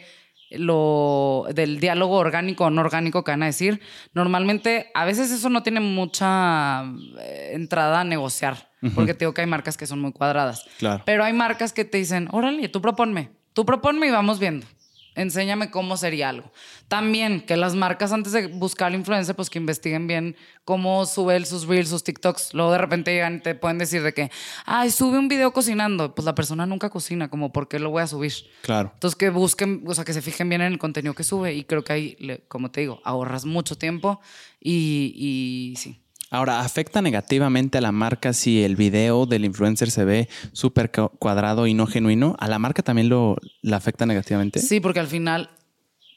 lo 0.50 1.46
del 1.54 1.82
diálogo 1.82 2.16
orgánico 2.16 2.66
o 2.66 2.70
no 2.70 2.80
orgánico 2.80 3.26
que 3.26 3.32
van 3.32 3.44
a 3.44 3.48
decir, 3.48 3.82
normalmente 4.14 4.92
a 4.94 5.04
veces 5.04 5.30
eso 5.32 5.50
no 5.50 5.62
tiene 5.62 5.82
mucha 5.82 6.86
eh, 7.20 7.52
entrada 7.54 8.00
a 8.00 8.04
negociar, 8.06 8.70
porque 8.96 9.14
te 9.14 9.20
digo 9.20 9.34
que 9.34 9.42
hay 9.42 9.48
marcas 9.48 9.76
que 9.76 9.88
son 9.88 10.00
muy 10.00 10.14
cuadradas. 10.14 10.66
Claro. 10.78 11.04
Pero 11.06 11.26
hay 11.26 11.34
marcas 11.34 11.74
que 11.74 11.84
te 11.84 11.98
dicen, 11.98 12.30
órale, 12.32 12.70
tú 12.70 12.82
proponme, 12.82 13.32
tú 13.52 13.66
proponme 13.66 14.08
y 14.08 14.12
vamos 14.12 14.40
viendo 14.40 14.66
enséñame 15.18 15.70
cómo 15.70 15.98
sería 15.98 16.30
algo. 16.30 16.52
También 16.88 17.42
que 17.42 17.58
las 17.58 17.76
marcas 17.76 18.14
antes 18.14 18.32
de 18.32 18.48
buscar 18.48 18.88
al 18.88 18.96
influencer, 18.96 19.36
pues 19.36 19.50
que 19.50 19.60
investiguen 19.60 20.08
bien 20.08 20.38
cómo 20.64 21.06
sube 21.06 21.44
sus 21.46 21.68
reels, 21.68 21.90
sus 21.90 22.04
TikToks. 22.04 22.54
Luego 22.54 22.72
de 22.72 22.78
repente 22.78 23.14
llegan 23.14 23.38
y 23.38 23.40
te 23.42 23.56
pueden 23.56 23.78
decir 23.78 24.04
de 24.04 24.14
que, 24.14 24.32
ay, 24.66 24.92
sube 24.92 25.18
un 25.18 25.28
video 25.28 25.52
cocinando. 25.52 26.16
Pues 26.16 26.26
la 26.26 26.36
persona 26.36 26.66
nunca 26.66 26.90
cocina, 26.90 27.30
como, 27.30 27.52
¿por 27.52 27.68
qué 27.68 27.80
lo 27.80 27.90
voy 27.90 28.04
a 28.04 28.08
subir? 28.08 28.34
Claro. 28.62 28.92
Entonces 28.94 29.18
que 29.18 29.30
busquen, 29.30 29.84
o 29.86 29.94
sea, 29.94 30.06
que 30.06 30.14
se 30.14 30.22
fijen 30.22 30.48
bien 30.48 30.62
en 30.62 30.72
el 30.72 30.80
contenido 30.80 31.14
que 31.14 31.24
sube. 31.24 31.54
Y 31.54 31.64
creo 31.66 31.84
que 31.84 31.94
ahí, 31.94 32.44
como 32.48 32.72
te 32.72 32.82
digo, 32.82 33.02
ahorras 33.04 33.46
mucho 33.46 33.78
tiempo 33.78 34.22
y, 34.62 35.14
y 35.16 35.76
sí. 35.78 36.02
Ahora, 36.30 36.60
¿afecta 36.60 37.02
negativamente 37.02 37.78
a 37.78 37.82
la 37.82 37.92
marca 37.92 38.34
si 38.34 38.64
el 38.64 38.76
video 38.76 39.26
del 39.26 39.46
influencer 39.46 39.92
se 39.92 40.04
ve 40.04 40.30
súper 40.52 40.92
cuadrado 40.92 41.68
y 41.68 41.74
no 41.74 41.88
genuino? 41.88 42.36
¿A 42.40 42.48
la 42.48 42.60
marca 42.60 42.84
también 42.84 43.10
lo 43.10 43.38
la 43.62 43.78
afecta 43.78 44.06
negativamente? 44.06 44.60
Sí, 44.60 44.80
porque 44.80 45.00
al 45.00 45.08
final 45.08 45.50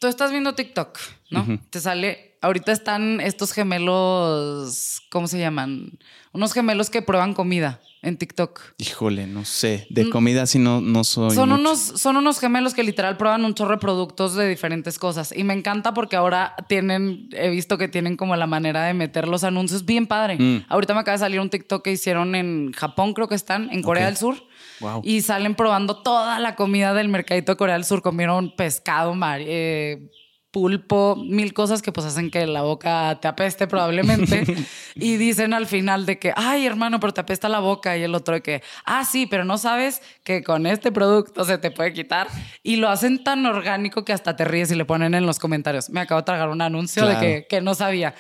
tú 0.00 0.08
estás 0.08 0.32
viendo 0.32 0.54
TikTok, 0.54 0.98
¿no? 1.30 1.60
Te 1.70 1.80
sale, 1.80 2.38
ahorita 2.42 2.72
están 2.72 3.20
estos 3.20 3.52
gemelos, 3.52 5.02
¿cómo 5.10 5.28
se 5.28 5.38
llaman? 5.38 5.98
Unos 6.32 6.52
gemelos 6.52 6.90
que 6.90 7.02
prueban 7.02 7.34
comida 7.34 7.80
en 8.02 8.16
TikTok. 8.16 8.60
Híjole, 8.78 9.26
no 9.26 9.44
sé. 9.44 9.86
De 9.90 10.04
mm. 10.04 10.10
comida 10.10 10.46
sí 10.46 10.58
no, 10.58 10.80
no 10.80 11.04
soy. 11.04 11.34
Son 11.34 11.52
unos, 11.52 11.78
son 11.78 12.16
unos 12.16 12.40
gemelos 12.40 12.72
que 12.72 12.82
literal 12.82 13.16
prueban 13.16 13.44
un 13.44 13.54
chorro 13.54 13.72
de 13.72 13.78
productos 13.78 14.34
de 14.34 14.48
diferentes 14.48 14.98
cosas. 14.98 15.34
Y 15.36 15.44
me 15.44 15.52
encanta 15.52 15.92
porque 15.92 16.16
ahora 16.16 16.54
tienen, 16.66 17.28
he 17.32 17.50
visto 17.50 17.76
que 17.76 17.88
tienen 17.88 18.16
como 18.16 18.36
la 18.36 18.46
manera 18.46 18.84
de 18.84 18.94
meter 18.94 19.28
los 19.28 19.44
anuncios 19.44 19.84
bien 19.84 20.06
padre. 20.06 20.36
Mm. 20.38 20.64
Ahorita 20.68 20.94
me 20.94 21.00
acaba 21.00 21.16
de 21.16 21.20
salir 21.20 21.40
un 21.40 21.50
TikTok 21.50 21.84
que 21.84 21.92
hicieron 21.92 22.34
en 22.34 22.72
Japón, 22.72 23.12
creo 23.12 23.28
que 23.28 23.34
están, 23.34 23.70
en 23.70 23.82
Corea 23.82 24.06
del 24.06 24.16
Sur. 24.16 24.36
Wow. 24.80 25.02
Y 25.04 25.20
salen 25.20 25.54
probando 25.54 26.02
toda 26.02 26.38
la 26.40 26.56
comida 26.56 26.94
del 26.94 27.08
mercadito 27.08 27.52
de 27.52 27.56
Corea 27.56 27.74
del 27.74 27.84
Sur. 27.84 28.00
Comieron 28.00 28.54
pescado, 28.56 29.14
mar, 29.14 29.40
eh, 29.42 30.10
pulpo, 30.50 31.16
mil 31.16 31.54
cosas 31.54 31.80
que 31.80 31.92
pues 31.92 32.06
hacen 32.06 32.30
que 32.30 32.46
la 32.46 32.62
boca 32.62 33.18
te 33.20 33.28
apeste 33.28 33.66
probablemente. 33.66 34.44
y 34.94 35.16
dicen 35.16 35.54
al 35.54 35.66
final 35.66 36.06
de 36.06 36.18
que, 36.18 36.32
ay 36.36 36.66
hermano, 36.66 37.00
pero 37.00 37.12
te 37.12 37.20
apesta 37.20 37.48
la 37.48 37.60
boca. 37.60 37.96
Y 37.96 38.02
el 38.02 38.14
otro 38.14 38.34
de 38.34 38.42
que, 38.42 38.62
ah, 38.84 39.04
sí, 39.04 39.26
pero 39.26 39.44
no 39.44 39.58
sabes 39.58 40.02
que 40.24 40.42
con 40.42 40.66
este 40.66 40.92
producto 40.92 41.44
se 41.44 41.58
te 41.58 41.70
puede 41.70 41.92
quitar. 41.92 42.28
Y 42.62 42.76
lo 42.76 42.88
hacen 42.88 43.22
tan 43.22 43.46
orgánico 43.46 44.04
que 44.04 44.12
hasta 44.12 44.36
te 44.36 44.44
ríes 44.44 44.70
y 44.70 44.74
le 44.74 44.84
ponen 44.84 45.14
en 45.14 45.26
los 45.26 45.38
comentarios. 45.38 45.90
Me 45.90 46.00
acabo 46.00 46.20
de 46.20 46.24
tragar 46.24 46.48
un 46.48 46.62
anuncio 46.62 47.06
de 47.06 47.18
que, 47.18 47.46
que 47.48 47.60
no 47.60 47.74
sabía. 47.74 48.14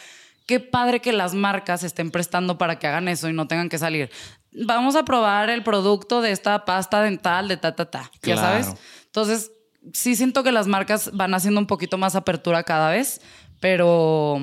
Qué 0.46 0.58
padre 0.60 1.00
que 1.00 1.12
las 1.12 1.34
marcas 1.34 1.84
estén 1.84 2.10
prestando 2.10 2.58
para 2.58 2.78
que 2.78 2.86
hagan 2.86 3.08
eso 3.08 3.28
y 3.28 3.32
no 3.32 3.46
tengan 3.46 3.68
que 3.68 3.78
salir. 3.78 4.10
Vamos 4.52 4.96
a 4.96 5.04
probar 5.04 5.48
el 5.48 5.62
producto 5.62 6.22
de 6.22 6.32
esta 6.32 6.64
pasta 6.64 7.02
dental 7.02 7.46
de 7.46 7.56
ta, 7.56 7.76
ta, 7.76 7.88
ta. 7.88 8.10
Ya 8.22 8.36
sabes. 8.36 8.74
Entonces, 9.06 9.52
sí 9.92 10.16
siento 10.16 10.42
que 10.42 10.52
las 10.52 10.66
marcas 10.66 11.10
van 11.12 11.34
haciendo 11.34 11.60
un 11.60 11.66
poquito 11.66 11.98
más 11.98 12.16
apertura 12.16 12.62
cada 12.62 12.90
vez, 12.90 13.20
pero, 13.60 14.40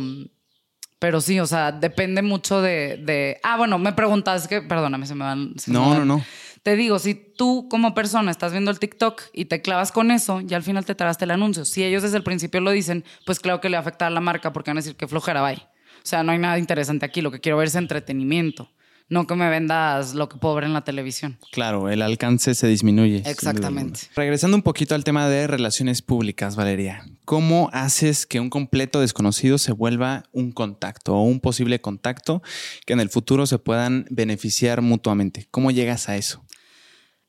pero 1.00 1.22
sí, 1.22 1.40
o 1.40 1.46
sea, 1.46 1.72
depende 1.72 2.22
mucho 2.22 2.62
de, 2.62 3.40
ah, 3.44 3.58
bueno, 3.58 3.78
me 3.78 3.94
preguntas, 3.94 4.48
que, 4.48 4.62
perdóname, 4.62 5.06
se 5.06 5.16
me 5.16 5.24
van. 5.24 5.54
no, 5.68 5.96
no, 5.96 6.06
no. 6.06 6.24
Te 6.64 6.76
digo, 6.76 7.00
si 7.00 7.16
tú 7.16 7.70
como 7.70 7.94
persona 7.94 8.30
estás 8.30 8.52
viendo 8.52 8.72
el 8.72 8.80
TikTok 8.80 9.22
y 9.32 9.46
te 9.46 9.62
clavas 9.62 9.94
con 9.94 10.12
eso, 10.12 10.42
ya 10.42 10.58
al 10.58 10.64
final 10.64 10.84
te 10.84 10.96
tragaste 10.96 11.24
el 11.24 11.32
anuncio. 11.32 11.64
Si 11.64 11.82
ellos 11.82 12.04
desde 12.04 12.18
el 12.18 12.24
principio 12.24 12.60
lo 12.60 12.72
dicen, 12.72 13.06
pues 13.26 13.40
claro 13.40 13.62
que 13.62 13.70
le 13.70 13.78
afecta 13.78 14.08
a 14.08 14.10
la 14.10 14.20
marca 14.20 14.52
porque 14.52 14.72
van 14.72 14.78
a 14.78 14.82
decir 14.82 14.98
que 14.98 15.08
flojera, 15.08 15.42
bye. 15.42 15.56
O 15.56 16.10
sea, 16.10 16.24
no 16.24 16.34
hay 16.34 16.40
nada 16.40 16.60
interesante 16.60 17.06
aquí, 17.06 17.22
lo 17.22 17.32
que 17.32 17.40
quiero 17.40 17.58
ver 17.58 17.68
es 17.68 17.76
entretenimiento 17.76 18.70
no 19.10 19.26
que 19.26 19.36
me 19.36 19.50
vendas 19.50 20.14
lo 20.16 20.28
que 20.28 20.38
puedo 20.38 20.56
ver 20.56 20.66
en 20.66 20.74
la 20.74 20.84
televisión. 20.84 21.38
Claro, 21.52 21.90
el 21.90 22.02
alcance 22.02 22.56
se 22.56 22.68
disminuye. 22.68 23.24
Exactamente. 23.26 24.02
Regresando 24.16 24.58
un 24.58 24.64
poquito 24.64 24.96
al 24.96 25.04
tema 25.04 25.30
de 25.30 25.48
relaciones 25.48 26.02
públicas, 26.02 26.56
Valeria, 26.56 27.06
¿cómo 27.26 27.70
haces 27.72 28.26
que 28.26 28.40
un 28.40 28.50
completo 28.50 29.00
desconocido 29.00 29.58
se 29.58 29.72
vuelva 29.72 30.24
un 30.34 30.52
contacto 30.52 31.16
o 31.16 31.24
un 31.24 31.40
posible 31.40 31.80
contacto 31.80 32.42
que 32.86 32.94
en 32.94 33.00
el 33.00 33.10
futuro 33.10 33.46
se 33.46 33.60
puedan 33.60 34.06
beneficiar 34.10 34.82
mutuamente? 34.82 35.48
¿Cómo 35.52 35.72
llegas 35.72 36.10
a 36.10 36.18
eso? 36.18 36.44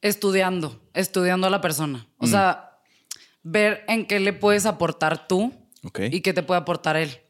Estudiando, 0.00 0.82
estudiando 0.94 1.46
a 1.46 1.50
la 1.50 1.60
persona. 1.60 2.08
O 2.18 2.26
mm. 2.26 2.30
sea, 2.30 2.80
ver 3.42 3.84
en 3.88 4.06
qué 4.06 4.18
le 4.18 4.32
puedes 4.32 4.66
aportar 4.66 5.28
tú 5.28 5.52
y 6.10 6.20
qué 6.22 6.32
te 6.32 6.42
puede 6.42 6.60
aportar 6.60 6.96
él 6.96 7.20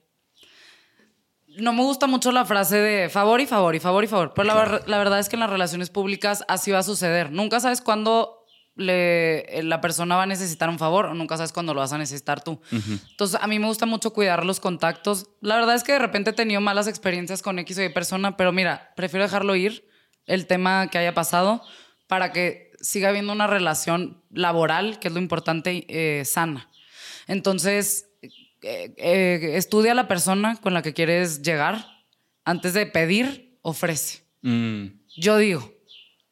no 1.59 1.73
me 1.73 1.83
gusta 1.83 2.07
mucho 2.07 2.33
la 2.33 2.45
frase 2.45 2.77
de 2.77 3.09
favor 3.09 3.41
y 3.41 3.47
favor 3.47 3.75
y 3.75 3.81
favor 3.81 4.05
y 4.05 4.07
favor, 4.07 4.33
pero 4.35 4.47
la, 4.47 4.99
verdad 4.99 5.19
es 5.19 5.29
que 5.29 5.37
en 5.37 5.41
las 5.41 5.51
relaciones 5.51 5.91
públicas 5.91 6.45
así 6.49 6.71
va 6.71 6.79
a 6.79 6.83
suceder. 6.83 7.33
Nunca 7.33 7.61
sabes 7.61 7.81
cuándo 7.81 8.47
le, 8.75 9.63
la 9.63 9.81
persona 9.81 10.17
va 10.17 10.23
a 10.23 10.27
necesitar 10.27 10.69
un 10.69 10.79
favor 10.79 11.07
o 11.07 11.15
nunca 11.15 11.37
sabes 11.37 11.53
cuándo 11.53 11.75
lo 11.75 11.81
vas 11.81 11.93
a 11.93 11.99
necesitar 11.99 12.43
tú. 12.43 12.61
Entonces, 12.71 13.39
a 13.41 13.47
mí 13.47 13.59
me 13.59 13.67
gusta 13.67 13.87
mucho 13.87 14.13
cuidar 14.13 14.45
los 14.45 14.61
contactos. 14.61 15.27
La 15.41 15.57
verdad 15.57 15.75
es 15.75 15.83
que 15.83 15.93
de 15.93 15.99
repente 15.99 16.31
he 16.31 16.35
tenido 16.35 16.61
malas 16.61 16.87
experiencias 16.87 17.43
con 17.43 17.59
X 17.59 17.79
o 17.79 17.83
Y 17.83 17.89
persona, 17.89 18.37
pero 18.37 18.53
mira, 18.53 18.93
prefiero 18.97 19.25
dejarlo 19.25 19.57
ir, 19.57 19.89
el 20.27 20.47
tema 20.47 20.89
que 20.89 20.99
haya 20.99 21.15
pasado, 21.15 21.63
para 22.07 22.33
que 22.33 22.71
siga 22.81 23.09
habiendo 23.09 23.33
una 23.33 23.47
relación 23.47 24.23
laboral, 24.31 24.99
que 25.01 25.09
es 25.09 25.15
lo 25.15 25.21
importante, 25.21 25.87
eh, 25.89 26.25
sana. 26.25 26.69
Entonces, 27.27 28.08
eh, 28.63 28.95
eh, 28.97 29.53
estudia 29.55 29.93
a 29.93 29.95
la 29.95 30.09
persona 30.09 30.57
con 30.57 30.75
la 30.75 30.83
que 30.83 30.95
quieres 30.95 31.43
llegar. 31.43 31.87
Antes 32.45 32.73
de 32.75 32.87
pedir, 32.87 33.59
ofrece. 33.63 34.23
Mm. 34.43 34.87
Yo 35.17 35.37
digo, 35.37 35.73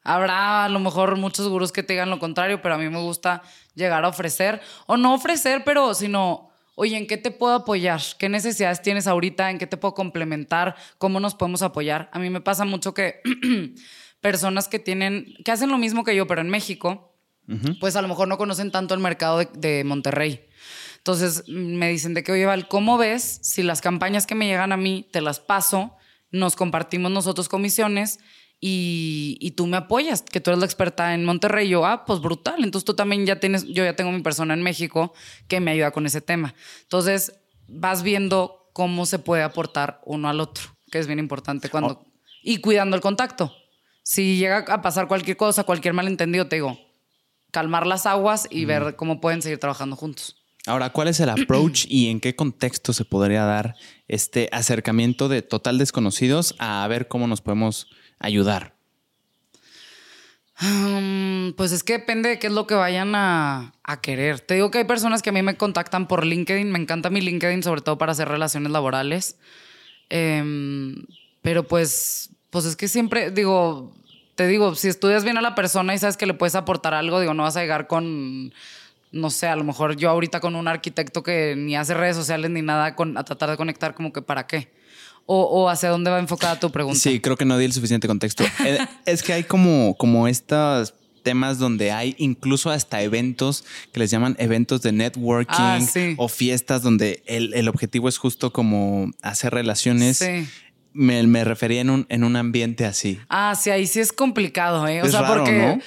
habrá 0.03 0.65
a 0.65 0.69
lo 0.69 0.79
mejor 0.79 1.17
muchos 1.17 1.47
gurús 1.47 1.71
que 1.71 1.83
te 1.83 1.93
digan 1.93 2.09
lo 2.09 2.19
contrario, 2.19 2.61
pero 2.61 2.75
a 2.75 2.77
mí 2.77 2.89
me 2.89 2.99
gusta 2.99 3.43
llegar 3.75 4.03
a 4.03 4.07
ofrecer. 4.07 4.61
O 4.87 4.97
no 4.97 5.13
ofrecer, 5.13 5.63
pero 5.63 5.93
sino, 5.93 6.49
oye, 6.75 6.97
¿en 6.97 7.07
qué 7.07 7.17
te 7.17 7.31
puedo 7.31 7.53
apoyar? 7.53 8.01
¿Qué 8.17 8.29
necesidades 8.29 8.81
tienes 8.81 9.07
ahorita? 9.07 9.51
¿En 9.51 9.59
qué 9.59 9.67
te 9.67 9.77
puedo 9.77 9.93
complementar? 9.93 10.75
¿Cómo 10.97 11.19
nos 11.19 11.35
podemos 11.35 11.61
apoyar? 11.61 12.09
A 12.13 12.19
mí 12.19 12.29
me 12.29 12.41
pasa 12.41 12.65
mucho 12.65 12.93
que 12.93 13.21
personas 14.21 14.67
que 14.67 14.79
tienen, 14.79 15.33
que 15.45 15.51
hacen 15.51 15.69
lo 15.69 15.77
mismo 15.77 16.03
que 16.03 16.15
yo, 16.15 16.27
pero 16.27 16.41
en 16.41 16.49
México, 16.49 17.13
pues 17.79 17.95
a 17.95 18.01
lo 18.01 18.09
mejor 18.09 18.27
no 18.27 18.37
conocen 18.37 18.71
tanto 18.71 18.93
el 18.93 18.99
mercado 18.99 19.39
de 19.53 19.83
Monterrey. 19.85 20.47
Entonces 21.07 21.47
me 21.47 21.87
dicen 21.87 22.13
de 22.13 22.21
que, 22.21 22.33
oye, 22.33 22.45
Val, 22.45 22.67
¿cómo 22.67 22.97
ves 22.97 23.39
si 23.41 23.63
las 23.63 23.79
campañas 23.79 24.27
que 24.27 24.35
me 24.35 24.45
llegan 24.45 24.73
a 24.73 24.77
mí 24.77 25.07
te 25.13 25.21
las 25.21 25.39
paso, 25.39 25.95
nos 26.31 26.57
compartimos 26.57 27.09
nosotros 27.09 27.47
comisiones 27.47 28.19
y, 28.59 29.53
tú 29.55 29.67
me 29.67 29.77
apoyas, 29.77 30.21
que 30.21 30.41
tú 30.41 30.49
eres 30.49 30.59
la 30.59 30.65
experta 30.65 31.13
en 31.13 31.23
Monterrey? 31.23 31.69
yo, 31.69 31.85
ah, 31.85 32.03
pues 32.03 32.19
brutal. 32.19 32.61
Entonces 32.61 32.83
tú 32.83 32.93
también 32.93 33.25
ya 33.25 33.39
tienes, 33.39 33.63
yo 33.67 33.85
ya 33.85 33.95
tengo 33.95 34.11
mi 34.11 34.21
persona 34.21 34.53
en 34.53 34.61
México 34.61 35.13
que 35.47 35.61
me 35.61 35.71
ayuda 35.71 35.91
con 35.91 36.05
ese 36.05 36.19
tema. 36.19 36.55
Entonces 36.81 37.39
vas 37.69 38.03
viendo 38.03 38.69
cómo 38.73 39.05
se 39.05 39.17
puede 39.17 39.43
aportar 39.43 40.01
uno 40.03 40.27
al 40.27 40.41
otro, 40.41 40.75
que 40.91 40.99
es 40.99 41.07
bien 41.07 41.19
importante 41.19 41.69
cuando... 41.69 42.01
Oh. 42.01 42.05
Y 42.43 42.57
cuidando 42.57 42.97
el 42.97 43.01
contacto. 43.01 43.55
Si 44.03 44.39
llega 44.39 44.65
a 44.67 44.81
pasar 44.81 45.07
cualquier 45.07 45.37
cosa, 45.37 45.63
cualquier 45.63 45.93
malentendido, 45.93 46.49
te 46.49 46.57
digo, 46.57 46.77
calmar 47.51 47.87
las 47.87 48.05
aguas 48.05 48.45
y 48.51 48.65
ver 48.65 48.97
cómo 48.97 49.21
pueden 49.21 49.41
seguir 49.41 49.57
trabajando 49.57 49.95
juntos. 49.95 50.36
Ahora, 50.67 50.91
¿cuál 50.91 51.07
es 51.07 51.19
el 51.21 51.29
approach 51.29 51.85
y 51.87 52.09
en 52.09 52.19
qué 52.19 52.35
contexto 52.35 52.91
se 52.91 53.05
podría 53.05 53.45
dar 53.45 53.75
este 54.09 54.49
acercamiento 54.51 55.29
de 55.29 55.41
total 55.41 55.77
desconocidos 55.77 56.55
a 56.59 56.85
ver 56.87 57.07
cómo 57.07 57.25
nos 57.25 57.39
podemos 57.39 57.89
ayudar? 58.19 58.75
Pues 61.55 61.71
es 61.71 61.83
que 61.83 61.93
depende 61.93 62.29
de 62.29 62.39
qué 62.39 62.47
es 62.47 62.53
lo 62.53 62.67
que 62.67 62.75
vayan 62.75 63.13
a, 63.15 63.73
querer. 64.01 64.41
Te 64.41 64.55
digo 64.55 64.69
que 64.69 64.79
hay 64.79 64.83
personas 64.83 65.21
que 65.21 65.29
a 65.29 65.33
mí 65.33 65.41
me 65.41 65.55
contactan 65.55 66.07
por 66.07 66.25
LinkedIn. 66.25 66.69
Me 66.69 66.79
encanta 66.79 67.09
mi 67.09 67.21
LinkedIn, 67.21 67.63
sobre 67.63 67.81
todo 67.81 67.97
para 67.97 68.11
hacer 68.11 68.27
relaciones 68.27 68.71
laborales. 68.71 69.37
Em, 70.09 71.05
pero 71.41 71.63
pues, 71.63 72.31
pues 72.49 72.65
es 72.65 72.75
que 72.75 72.89
siempre, 72.89 73.31
digo, 73.31 73.93
te 74.35 74.47
digo, 74.47 74.75
si 74.75 74.89
estudias 74.89 75.23
bien 75.23 75.37
a 75.37 75.41
la 75.41 75.55
persona 75.55 75.95
y 75.95 75.99
sabes 75.99 76.17
que 76.17 76.25
le 76.25 76.33
puedes 76.33 76.55
aportar 76.55 76.93
algo, 76.93 77.21
digo, 77.21 77.33
no 77.33 77.43
vas 77.43 77.55
a 77.55 77.61
llegar 77.61 77.87
con, 77.87 78.53
no 79.11 79.29
sé, 79.29 79.47
a 79.47 79.55
lo 79.55 79.63
mejor 79.63 79.95
yo 79.95 80.09
ahorita 80.09 80.39
con 80.39 80.55
un 80.55 80.67
arquitecto 80.67 81.23
que 81.23 81.55
ni 81.55 81.75
hace 81.75 81.93
redes 81.93 82.15
sociales 82.15 82.51
ni 82.51 82.61
nada 82.61 82.95
con, 82.95 83.17
a 83.17 83.23
tratar 83.23 83.49
de 83.49 83.57
conectar, 83.57 83.93
como 83.93 84.11
que 84.11 84.21
para 84.21 84.47
qué 84.47 84.69
o, 85.27 85.69
hacia 85.69 85.89
dónde 85.89 86.09
va 86.09 86.19
enfocada 86.19 86.59
tu 86.59 86.71
pregunta? 86.71 86.97
Sí, 86.97 87.19
creo 87.19 87.35
que 87.35 87.45
no 87.45 87.57
di 87.57 87.65
el 87.65 87.73
suficiente 87.73 88.07
contexto. 88.07 88.43
Eh, 88.65 88.79
es 89.05 89.21
que 89.21 89.33
hay 89.33 89.43
como, 89.43 89.95
como 89.97 90.27
estos 90.27 90.93
temas 91.23 91.59
donde 91.59 91.91
hay 91.91 92.15
incluso 92.17 92.71
hasta 92.71 93.01
eventos 93.01 93.65
que 93.91 93.99
les 93.99 94.09
llaman 94.09 94.35
eventos 94.39 94.81
de 94.81 94.93
networking 94.93 95.55
ah, 95.59 95.79
o 96.17 96.29
fiestas 96.29 96.81
donde 96.81 97.21
el, 97.25 97.67
objetivo 97.67 98.07
es 98.07 98.17
justo 98.17 98.53
como 98.53 99.11
hacer 99.21 99.53
relaciones. 99.53 100.17
Sí. 100.17 100.47
Me, 100.93 101.43
refería 101.43 101.81
en 101.81 101.89
un, 101.89 102.05
en 102.09 102.23
un 102.23 102.37
ambiente 102.37 102.85
así. 102.85 103.19
Ah, 103.29 103.53
sí, 103.59 103.69
ahí 103.69 103.85
sí 103.85 103.99
es 103.99 104.11
complicado, 104.11 104.87
¿eh? 104.87 105.01
O 105.03 105.07
sea, 105.07 105.27
porque... 105.27 105.79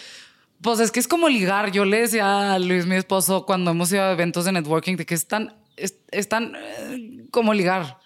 Pues 0.62 0.80
es 0.80 0.90
que 0.90 1.00
es 1.00 1.08
como 1.08 1.28
ligar. 1.28 1.72
Yo 1.72 1.84
le 1.84 2.00
decía 2.00 2.54
a 2.54 2.58
Luis, 2.58 2.86
mi 2.86 2.96
esposo, 2.96 3.46
cuando 3.46 3.70
hemos 3.70 3.92
ido 3.92 4.02
a 4.02 4.12
eventos 4.12 4.44
de 4.44 4.52
networking, 4.52 4.96
de 4.96 5.06
que 5.06 5.14
están, 5.14 5.56
están 6.11 6.54
eh, 6.56 7.24
como 7.30 7.54
ligar. 7.54 7.98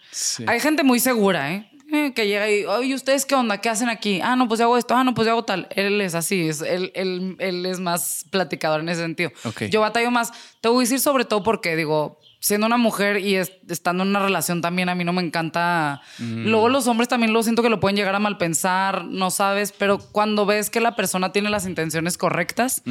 Hay 0.47 0.61
gente 0.61 0.85
muy 0.85 1.01
segura, 1.01 1.53
¿eh? 1.53 1.71
¿eh? 1.93 2.13
Que 2.15 2.27
llega 2.27 2.51
y, 2.51 2.65
oye, 2.65 2.95
¿ustedes 2.95 3.27
qué 3.27 3.35
onda? 3.35 3.61
¿Qué 3.61 3.69
hacen 3.69 3.89
aquí? 3.89 4.21
Ah, 4.23 4.37
no, 4.37 4.47
pues 4.47 4.59
yo 4.59 4.67
hago 4.67 4.77
esto. 4.77 4.95
Ah, 4.95 5.03
no, 5.03 5.15
pues 5.15 5.27
yo 5.27 5.33
hago 5.33 5.45
tal. 5.45 5.67
Él 5.71 6.01
es 6.01 6.15
así, 6.15 6.49
es, 6.49 6.61
él, 6.61 6.93
él, 6.95 7.37
él 7.41 7.67
es 7.67 7.81
más 7.81 8.25
platicador 8.31 8.81
en 8.81 8.89
ese 8.89 9.03
sentido. 9.03 9.33
Yo 9.71 9.81
batallo 9.81 10.11
más. 10.11 10.33
Te 10.61 10.69
voy 10.69 10.79
a 10.79 10.85
decir 10.85 11.01
sobre 11.01 11.25
todo 11.25 11.43
porque, 11.43 11.75
digo, 11.75 12.21
siendo 12.45 12.67
una 12.67 12.77
mujer 12.77 13.21
y 13.21 13.37
estando 13.37 14.03
en 14.03 14.11
una 14.11 14.19
relación 14.19 14.61
también, 14.61 14.91
a 14.91 14.95
mí 14.95 15.03
no 15.03 15.15
me 15.15 15.23
encanta. 15.23 16.03
Mm. 16.19 16.47
Luego 16.49 16.69
los 16.69 16.87
hombres 16.87 17.09
también 17.09 17.33
lo 17.33 17.43
siento 17.43 17.63
que 17.63 17.71
lo 17.71 17.81
pueden 17.81 17.97
llegar 17.97 18.15
a 18.15 18.19
mal 18.19 18.37
pensar, 18.37 19.07
no 19.07 19.31
sabes, 19.31 19.73
pero 19.73 19.97
cuando 19.97 20.45
ves 20.45 20.69
que 20.69 20.81
la 20.81 20.95
persona 20.95 21.33
tiene 21.33 21.49
las 21.49 21.65
intenciones 21.65 22.19
correctas, 22.19 22.83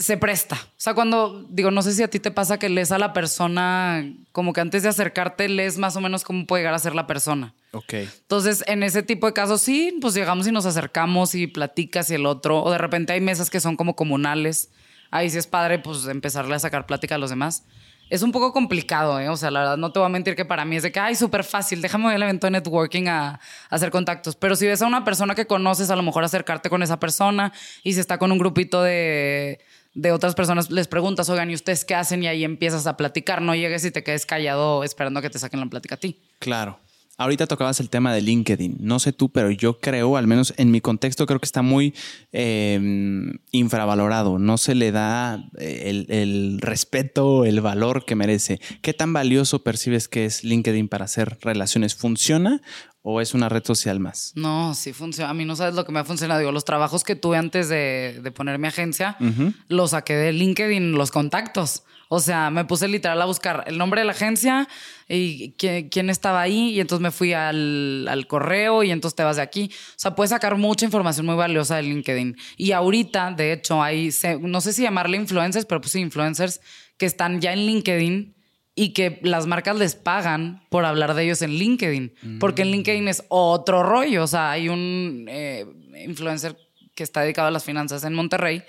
se 0.00 0.16
presta. 0.16 0.56
O 0.56 0.80
sea, 0.80 0.94
cuando 0.94 1.46
digo, 1.48 1.70
no 1.70 1.82
sé 1.82 1.92
si 1.92 2.02
a 2.02 2.10
ti 2.10 2.18
te 2.18 2.32
pasa 2.32 2.58
que 2.58 2.68
lees 2.68 2.90
a 2.90 2.98
la 2.98 3.12
persona, 3.12 4.04
como 4.32 4.52
que 4.52 4.60
antes 4.60 4.82
de 4.82 4.88
acercarte, 4.88 5.48
lees 5.48 5.78
más 5.78 5.94
o 5.94 6.00
menos 6.00 6.24
cómo 6.24 6.44
puede 6.44 6.64
llegar 6.64 6.74
a 6.74 6.80
ser 6.80 6.96
la 6.96 7.06
persona. 7.06 7.54
Ok. 7.70 7.92
Entonces, 7.92 8.64
en 8.66 8.82
ese 8.82 9.04
tipo 9.04 9.28
de 9.28 9.34
casos, 9.34 9.60
sí, 9.60 9.96
pues 10.00 10.14
llegamos 10.14 10.48
y 10.48 10.52
nos 10.52 10.66
acercamos 10.66 11.36
y 11.36 11.46
platicas 11.46 12.10
y 12.10 12.16
el 12.16 12.26
otro, 12.26 12.60
o 12.60 12.72
de 12.72 12.78
repente 12.78 13.12
hay 13.12 13.20
mesas 13.20 13.50
que 13.50 13.60
son 13.60 13.76
como 13.76 13.94
comunales. 13.94 14.70
Ahí 15.12 15.30
sí 15.30 15.38
es 15.38 15.46
padre, 15.46 15.78
pues 15.78 16.08
empezarle 16.08 16.56
a 16.56 16.58
sacar 16.58 16.86
plática 16.86 17.14
a 17.14 17.18
los 17.18 17.30
demás. 17.30 17.62
Es 18.10 18.22
un 18.22 18.32
poco 18.32 18.52
complicado, 18.52 19.20
¿eh? 19.20 19.28
O 19.28 19.36
sea, 19.36 19.50
la 19.50 19.60
verdad, 19.60 19.76
no 19.76 19.92
te 19.92 19.98
voy 19.98 20.06
a 20.06 20.08
mentir 20.08 20.34
que 20.34 20.44
para 20.44 20.64
mí 20.64 20.76
es 20.76 20.82
de 20.82 20.92
que, 20.92 20.98
ay, 20.98 21.14
súper 21.14 21.44
fácil, 21.44 21.82
déjame 21.82 22.08
ir 22.08 22.14
al 22.14 22.22
evento 22.22 22.46
de 22.46 22.52
networking 22.52 23.06
a, 23.08 23.40
hacer 23.68 23.90
contactos. 23.90 24.34
Pero 24.36 24.56
si 24.56 24.66
ves 24.66 24.80
a 24.80 24.86
una 24.86 25.04
persona 25.04 25.34
que 25.34 25.46
conoces, 25.46 25.90
a 25.90 25.96
lo 25.96 26.02
mejor 26.02 26.24
acercarte 26.24 26.70
con 26.70 26.82
esa 26.82 26.98
persona 26.98 27.52
y 27.82 27.92
si 27.92 28.00
está 28.00 28.18
con 28.18 28.32
un 28.32 28.38
grupito 28.38 28.82
de, 28.82 29.60
de 29.94 30.12
otras 30.12 30.34
personas, 30.34 30.70
les 30.70 30.88
preguntas, 30.88 31.28
oigan, 31.28 31.50
¿y 31.50 31.54
ustedes 31.54 31.84
qué 31.84 31.94
hacen? 31.94 32.22
Y 32.22 32.28
ahí 32.28 32.44
empiezas 32.44 32.86
a 32.86 32.96
platicar, 32.96 33.42
no 33.42 33.54
llegues 33.54 33.84
y 33.84 33.90
te 33.90 34.02
quedes 34.02 34.24
callado 34.24 34.84
esperando 34.84 35.20
que 35.20 35.28
te 35.28 35.38
saquen 35.38 35.60
la 35.60 35.66
plática 35.66 35.96
a 35.96 35.98
ti. 35.98 36.18
Claro. 36.38 36.78
Ahorita 37.18 37.48
tocabas 37.48 37.80
el 37.80 37.90
tema 37.90 38.14
de 38.14 38.22
LinkedIn. 38.22 38.76
No 38.80 39.00
sé 39.00 39.12
tú, 39.12 39.28
pero 39.30 39.50
yo 39.50 39.80
creo, 39.80 40.16
al 40.16 40.28
menos 40.28 40.54
en 40.56 40.70
mi 40.70 40.80
contexto, 40.80 41.26
creo 41.26 41.40
que 41.40 41.46
está 41.46 41.62
muy 41.62 41.92
em, 42.30 43.38
infravalorado. 43.50 44.38
No 44.38 44.56
se 44.56 44.76
le 44.76 44.92
da 44.92 45.50
eh, 45.58 45.82
el, 45.86 46.06
el, 46.10 46.60
respeto, 46.60 47.44
el 47.44 47.60
valor 47.60 48.04
que 48.04 48.14
merece. 48.14 48.60
¿Qué 48.82 48.94
tan 48.94 49.12
valioso 49.12 49.64
percibes 49.64 50.06
que 50.06 50.26
es 50.26 50.44
LinkedIn 50.44 50.88
para 50.88 51.06
hacer 51.06 51.38
relaciones? 51.42 51.96
¿Funciona 51.96 52.62
o 53.10 53.22
es 53.22 53.32
una 53.32 53.48
red 53.48 53.64
social 53.64 54.00
más? 54.00 54.32
No, 54.34 54.74
sí 54.74 54.92
funciona. 54.92 55.30
A 55.30 55.34
mí 55.34 55.46
no 55.46 55.56
sabes 55.56 55.74
lo 55.74 55.86
que 55.86 55.92
me 55.92 55.98
ha 55.98 56.04
funcionado. 56.04 56.40
Digo, 56.40 56.52
los 56.52 56.66
trabajos 56.66 57.04
que 57.04 57.16
tuve 57.16 57.38
antes 57.38 57.70
de, 57.70 58.20
de 58.22 58.30
poner 58.32 58.58
mi 58.58 58.68
agencia, 58.68 59.16
los 59.68 59.92
saqué 59.92 60.14
de 60.14 60.32
LinkedIn, 60.32 60.92
los 60.92 61.10
contactos. 61.10 61.84
O 62.08 62.20
sea, 62.20 62.50
me 62.50 62.66
puse 62.66 62.86
literal 62.86 63.20
a 63.22 63.24
buscar 63.24 63.64
el 63.66 63.78
nombre 63.78 64.02
de 64.02 64.04
la 64.04 64.12
agencia 64.12 64.68
y 65.08 65.52
quién, 65.52 66.10
estaba 66.10 66.42
ahí. 66.42 66.74
Y 66.74 66.80
entonces 66.80 67.02
me 67.02 67.10
fui 67.10 67.32
al, 67.32 68.26
correo 68.28 68.82
y 68.82 68.90
entonces 68.90 69.16
te 69.16 69.22
vas 69.22 69.36
de 69.36 69.42
aquí. 69.42 69.70
O 69.72 69.94
sea, 69.96 70.14
puedes 70.14 70.28
sacar 70.28 70.56
mucha 70.56 70.84
información 70.84 71.24
muy 71.24 71.34
valiosa 71.34 71.76
de 71.76 71.84
LinkedIn. 71.84 72.36
Y 72.58 72.72
ahorita, 72.72 73.32
de 73.32 73.54
hecho, 73.54 73.82
hay, 73.82 74.10
no 74.40 74.60
sé 74.60 74.74
si 74.74 74.82
llamarle 74.82 75.16
influencers, 75.16 75.64
pero 75.64 75.80
pues 75.80 75.92
sí, 75.92 76.00
influencers 76.00 76.60
que 76.98 77.06
están 77.06 77.40
ya 77.40 77.54
en 77.54 77.60
LinkedIn 77.60 78.37
y 78.78 78.90
que 78.90 79.18
las 79.24 79.48
marcas 79.48 79.76
les 79.76 79.96
pagan 79.96 80.62
por 80.68 80.84
hablar 80.84 81.14
de 81.14 81.24
ellos 81.24 81.42
en 81.42 81.50
LinkedIn. 81.50 82.38
Porque 82.38 82.62
en 82.62 82.70
LinkedIn 82.70 83.08
es 83.08 83.24
otro 83.28 83.82
rollo. 83.82 84.22
O 84.22 84.26
sea, 84.28 84.52
hay 84.52 84.68
un 84.68 85.26
eh, 85.28 85.66
influencer 86.06 86.56
que 86.94 87.02
está 87.02 87.22
dedicado 87.22 87.48
a 87.48 87.50
las 87.50 87.64
finanzas 87.64 88.04
en 88.04 88.14
Monterrey 88.14 88.62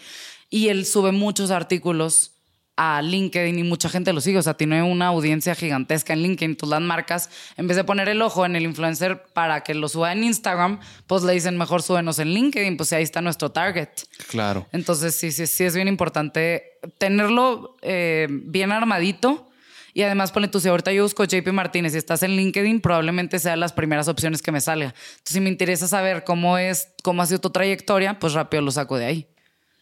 y 0.50 0.70
él 0.70 0.88
sube 0.88 1.12
muchos 1.12 1.52
artículos 1.52 2.32
a 2.76 3.04
LinkedIn 3.04 3.60
y 3.60 3.64
mucha 3.64 3.88
gente 3.88 4.12
lo 4.12 4.20
sigue. 4.20 4.40
O 4.40 4.42
sea, 4.42 4.56
tiene 4.56 4.82
una 4.82 5.06
audiencia 5.06 5.54
gigantesca 5.54 6.14
en 6.14 6.24
LinkedIn. 6.24 6.54
Entonces 6.54 6.72
las 6.72 6.82
marcas, 6.82 7.30
en 7.56 7.68
vez 7.68 7.78
de 7.78 7.84
poner 7.84 8.10
el 8.10 8.24
ojo 8.24 8.48
en 8.48 8.56
el 8.56 8.64
influencer 8.64 9.26
para 9.34 9.62
que 9.62 9.76
lo 9.76 9.90
suba 9.90 10.12
en 10.12 10.24
Instagram, 10.24 10.80
pues 11.06 11.22
le 11.22 11.34
dicen 11.34 11.56
mejor 11.56 11.84
súbenos 11.84 12.18
en 12.18 12.30
LinkedIn, 12.30 12.78
pues 12.78 12.92
ahí 12.94 13.04
está 13.04 13.22
nuestro 13.22 13.52
target. 13.52 13.90
Claro. 14.28 14.66
Entonces 14.72 15.14
sí, 15.14 15.32
sí, 15.32 15.46
sí 15.46 15.66
es 15.66 15.76
bien 15.76 15.88
importante 15.88 16.80
tenerlo 16.98 17.78
eh, 17.84 18.28
bien 18.28 18.72
armadito. 18.72 19.49
Y 19.94 20.02
además, 20.04 20.32
ponle 20.32 20.48
tú, 20.48 20.60
si 20.60 20.70
ahorita 20.70 20.92
yo 20.92 21.04
busco 21.04 21.24
JP 21.24 21.48
Martínez 21.52 21.94
y 21.96 21.98
estás 21.98 22.24
en 22.24 22.32
LinkedIn, 22.32 22.82
probablemente 22.82 23.40
sean 23.40 23.60
las 23.60 23.74
primeras 23.74 24.08
opciones 24.08 24.42
que 24.42 24.52
me 24.52 24.62
salga. 24.62 24.94
Entonces, 24.94 25.34
si 25.34 25.40
me 25.40 25.50
interesa 25.50 25.88
saber 25.88 26.24
cómo 26.24 26.58
es, 26.58 26.90
cómo 27.04 27.22
ha 27.22 27.26
sido 27.26 27.40
tu 27.40 27.50
trayectoria, 27.50 28.20
pues 28.20 28.34
rápido 28.34 28.62
lo 28.62 28.72
saco 28.72 28.98
de 28.98 29.06
ahí. 29.06 29.28